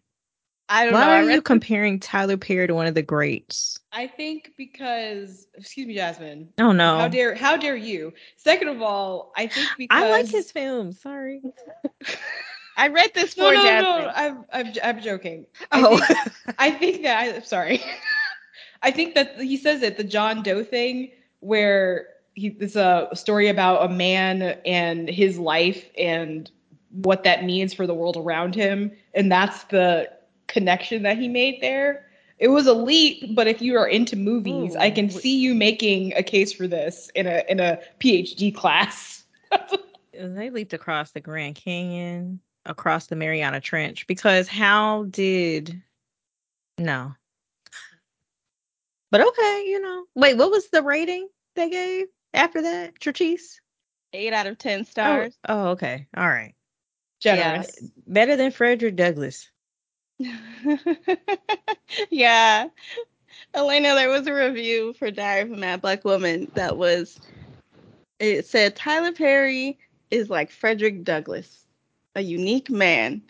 I 0.68 0.84
don't 0.84 0.94
Why 0.94 1.04
know. 1.04 1.10
I 1.10 1.22
are 1.22 1.30
you 1.30 1.42
comparing 1.42 2.00
Tyler 2.00 2.36
Perry 2.36 2.66
to 2.66 2.74
one 2.74 2.86
of 2.86 2.94
the 2.94 3.02
greats? 3.02 3.78
I 3.92 4.06
think 4.06 4.52
because 4.56 5.46
excuse 5.54 5.86
me, 5.86 5.94
Jasmine. 5.94 6.48
Oh 6.58 6.72
no, 6.72 6.98
How 6.98 7.08
dare 7.08 7.34
how 7.34 7.56
dare 7.56 7.76
you? 7.76 8.12
Second 8.36 8.68
of 8.68 8.80
all, 8.80 9.32
I 9.36 9.46
think 9.46 9.68
because 9.76 10.02
I 10.02 10.10
like 10.10 10.28
his 10.28 10.50
films. 10.50 11.00
Sorry. 11.00 11.42
I 12.76 12.88
read 12.88 13.12
this 13.14 13.36
No, 13.36 13.48
for 13.50 13.54
no, 13.54 13.62
Jasmine. 13.62 14.04
no. 14.04 14.12
I'm, 14.14 14.44
I'm 14.52 14.72
I'm 14.82 15.00
joking. 15.00 15.46
I 15.70 15.82
Oh, 15.82 15.98
think, 15.98 16.18
I 16.58 16.70
think 16.70 17.02
that 17.02 17.18
I, 17.18 17.24
am 17.26 17.44
sorry. 17.44 17.80
I 18.82 18.90
think 18.90 19.14
that 19.14 19.38
he 19.40 19.56
says 19.56 19.82
it 19.82 19.96
the 19.96 20.04
John 20.04 20.42
Doe 20.42 20.64
thing 20.64 21.10
where 21.40 22.08
he 22.34 22.48
it's 22.58 22.74
a 22.74 23.08
story 23.14 23.48
about 23.48 23.88
a 23.88 23.92
man 23.94 24.58
and 24.64 25.08
his 25.08 25.38
life 25.38 25.88
and 25.98 26.50
what 26.90 27.22
that 27.24 27.44
means 27.44 27.74
for 27.74 27.86
the 27.86 27.94
world 27.94 28.16
around 28.16 28.54
him 28.54 28.90
and 29.14 29.30
that's 29.30 29.64
the 29.64 30.08
connection 30.46 31.02
that 31.02 31.18
he 31.18 31.28
made 31.28 31.60
there. 31.60 32.06
It 32.38 32.48
was 32.48 32.66
a 32.66 32.74
leap, 32.74 33.34
but 33.34 33.46
if 33.46 33.62
you 33.62 33.76
are 33.76 33.86
into 33.86 34.16
movies, 34.16 34.74
Ooh, 34.74 34.78
I 34.78 34.90
oh, 34.90 34.94
can 34.94 35.08
see 35.08 35.36
you 35.36 35.54
making 35.54 36.12
a 36.14 36.22
case 36.22 36.52
for 36.52 36.66
this 36.66 37.10
in 37.14 37.26
a 37.26 37.44
in 37.48 37.60
a 37.60 37.78
PhD 38.00 38.54
class. 38.54 39.24
they 40.12 40.50
leaped 40.50 40.72
across 40.72 41.12
the 41.12 41.20
Grand 41.20 41.54
Canyon, 41.54 42.40
across 42.66 43.06
the 43.06 43.16
Mariana 43.16 43.60
Trench. 43.60 44.06
Because 44.06 44.48
how 44.48 45.04
did? 45.04 45.80
No. 46.78 47.14
But 49.12 49.20
okay, 49.20 49.64
you 49.68 49.80
know. 49.80 50.04
Wait, 50.16 50.36
what 50.36 50.50
was 50.50 50.68
the 50.70 50.82
rating 50.82 51.28
they 51.54 51.70
gave 51.70 52.06
after 52.32 52.62
that? 52.62 52.98
Tracheese? 52.98 53.60
Eight 54.12 54.32
out 54.32 54.48
of 54.48 54.58
ten 54.58 54.80
oh, 54.80 54.84
stars. 54.84 55.38
oh, 55.48 55.68
okay. 55.68 56.08
All 56.16 56.28
right. 56.28 56.54
Generous. 57.20 57.78
Better 58.06 58.36
than 58.36 58.50
Frederick 58.50 58.96
Douglass. 58.96 59.48
yeah. 62.10 62.68
Elaina, 63.54 63.94
there 63.94 64.08
was 64.08 64.26
a 64.26 64.34
review 64.34 64.92
for 64.94 65.10
Diary 65.10 65.42
of 65.42 65.52
a 65.52 65.56
Mad 65.56 65.80
Black 65.80 66.04
Woman 66.04 66.50
that 66.54 66.76
was 66.76 67.20
it 68.18 68.46
said 68.46 68.76
Tyler 68.76 69.12
Perry 69.12 69.78
is 70.10 70.30
like 70.30 70.50
Frederick 70.50 71.04
Douglass, 71.04 71.66
a 72.14 72.20
unique 72.20 72.70
man. 72.70 73.22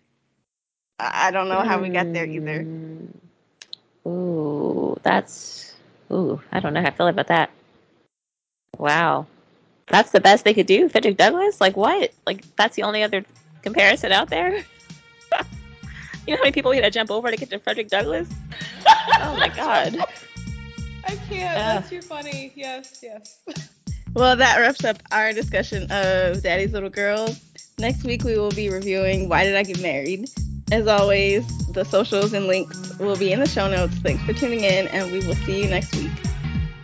I 0.98 1.30
don't 1.30 1.48
know 1.48 1.62
how 1.62 1.80
we 1.80 1.88
got 1.88 2.12
there 2.12 2.26
either. 2.26 2.64
Mm. 2.64 3.08
Ooh, 4.06 4.96
that's 5.02 5.74
ooh, 6.12 6.40
I 6.52 6.60
don't 6.60 6.74
know 6.74 6.82
how 6.82 6.88
I 6.88 6.90
feel 6.92 7.08
about 7.08 7.28
that. 7.28 7.50
Wow. 8.78 9.26
That's 9.88 10.12
the 10.12 10.20
best 10.20 10.44
they 10.44 10.54
could 10.54 10.66
do, 10.66 10.88
Frederick 10.88 11.16
Douglass? 11.16 11.60
Like 11.60 11.76
what? 11.76 12.12
Like 12.26 12.44
that's 12.56 12.76
the 12.76 12.82
only 12.82 13.02
other 13.02 13.24
comparison 13.62 14.12
out 14.12 14.30
there? 14.30 14.64
you 16.26 16.32
know 16.32 16.38
how 16.38 16.42
many 16.42 16.52
people 16.52 16.70
we 16.70 16.76
had 16.76 16.84
to 16.84 16.90
jump 16.90 17.10
over 17.10 17.30
to 17.30 17.36
get 17.36 17.50
to 17.50 17.58
Frederick 17.58 17.88
Douglass? 17.88 18.28
Oh 19.20 19.36
my 19.38 19.48
god. 19.48 19.98
I 21.06 21.16
can't. 21.16 21.30
Yeah. 21.30 21.74
That's 21.74 21.90
too 21.90 22.00
funny. 22.00 22.52
Yes, 22.54 23.00
yes. 23.02 23.40
Well, 24.14 24.36
that 24.36 24.58
wraps 24.58 24.84
up 24.84 24.98
our 25.10 25.32
discussion 25.32 25.90
of 25.90 26.42
Daddy's 26.42 26.72
Little 26.72 26.88
Girls. 26.88 27.40
Next 27.78 28.04
week, 28.04 28.22
we 28.22 28.38
will 28.38 28.52
be 28.52 28.70
reviewing 28.70 29.28
Why 29.28 29.44
Did 29.44 29.56
I 29.56 29.64
Get 29.64 29.82
Married? 29.82 30.30
As 30.70 30.86
always, 30.86 31.46
the 31.72 31.84
socials 31.84 32.32
and 32.32 32.46
links 32.46 32.96
will 32.98 33.16
be 33.16 33.32
in 33.32 33.40
the 33.40 33.48
show 33.48 33.68
notes. 33.68 33.94
Thanks 33.96 34.22
for 34.22 34.32
tuning 34.32 34.60
in, 34.60 34.86
and 34.88 35.12
we 35.12 35.18
will 35.26 35.34
see 35.34 35.62
you 35.62 35.68
next 35.68 35.94
week. 35.96 36.12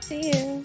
See 0.01 0.33
ya. 0.33 0.63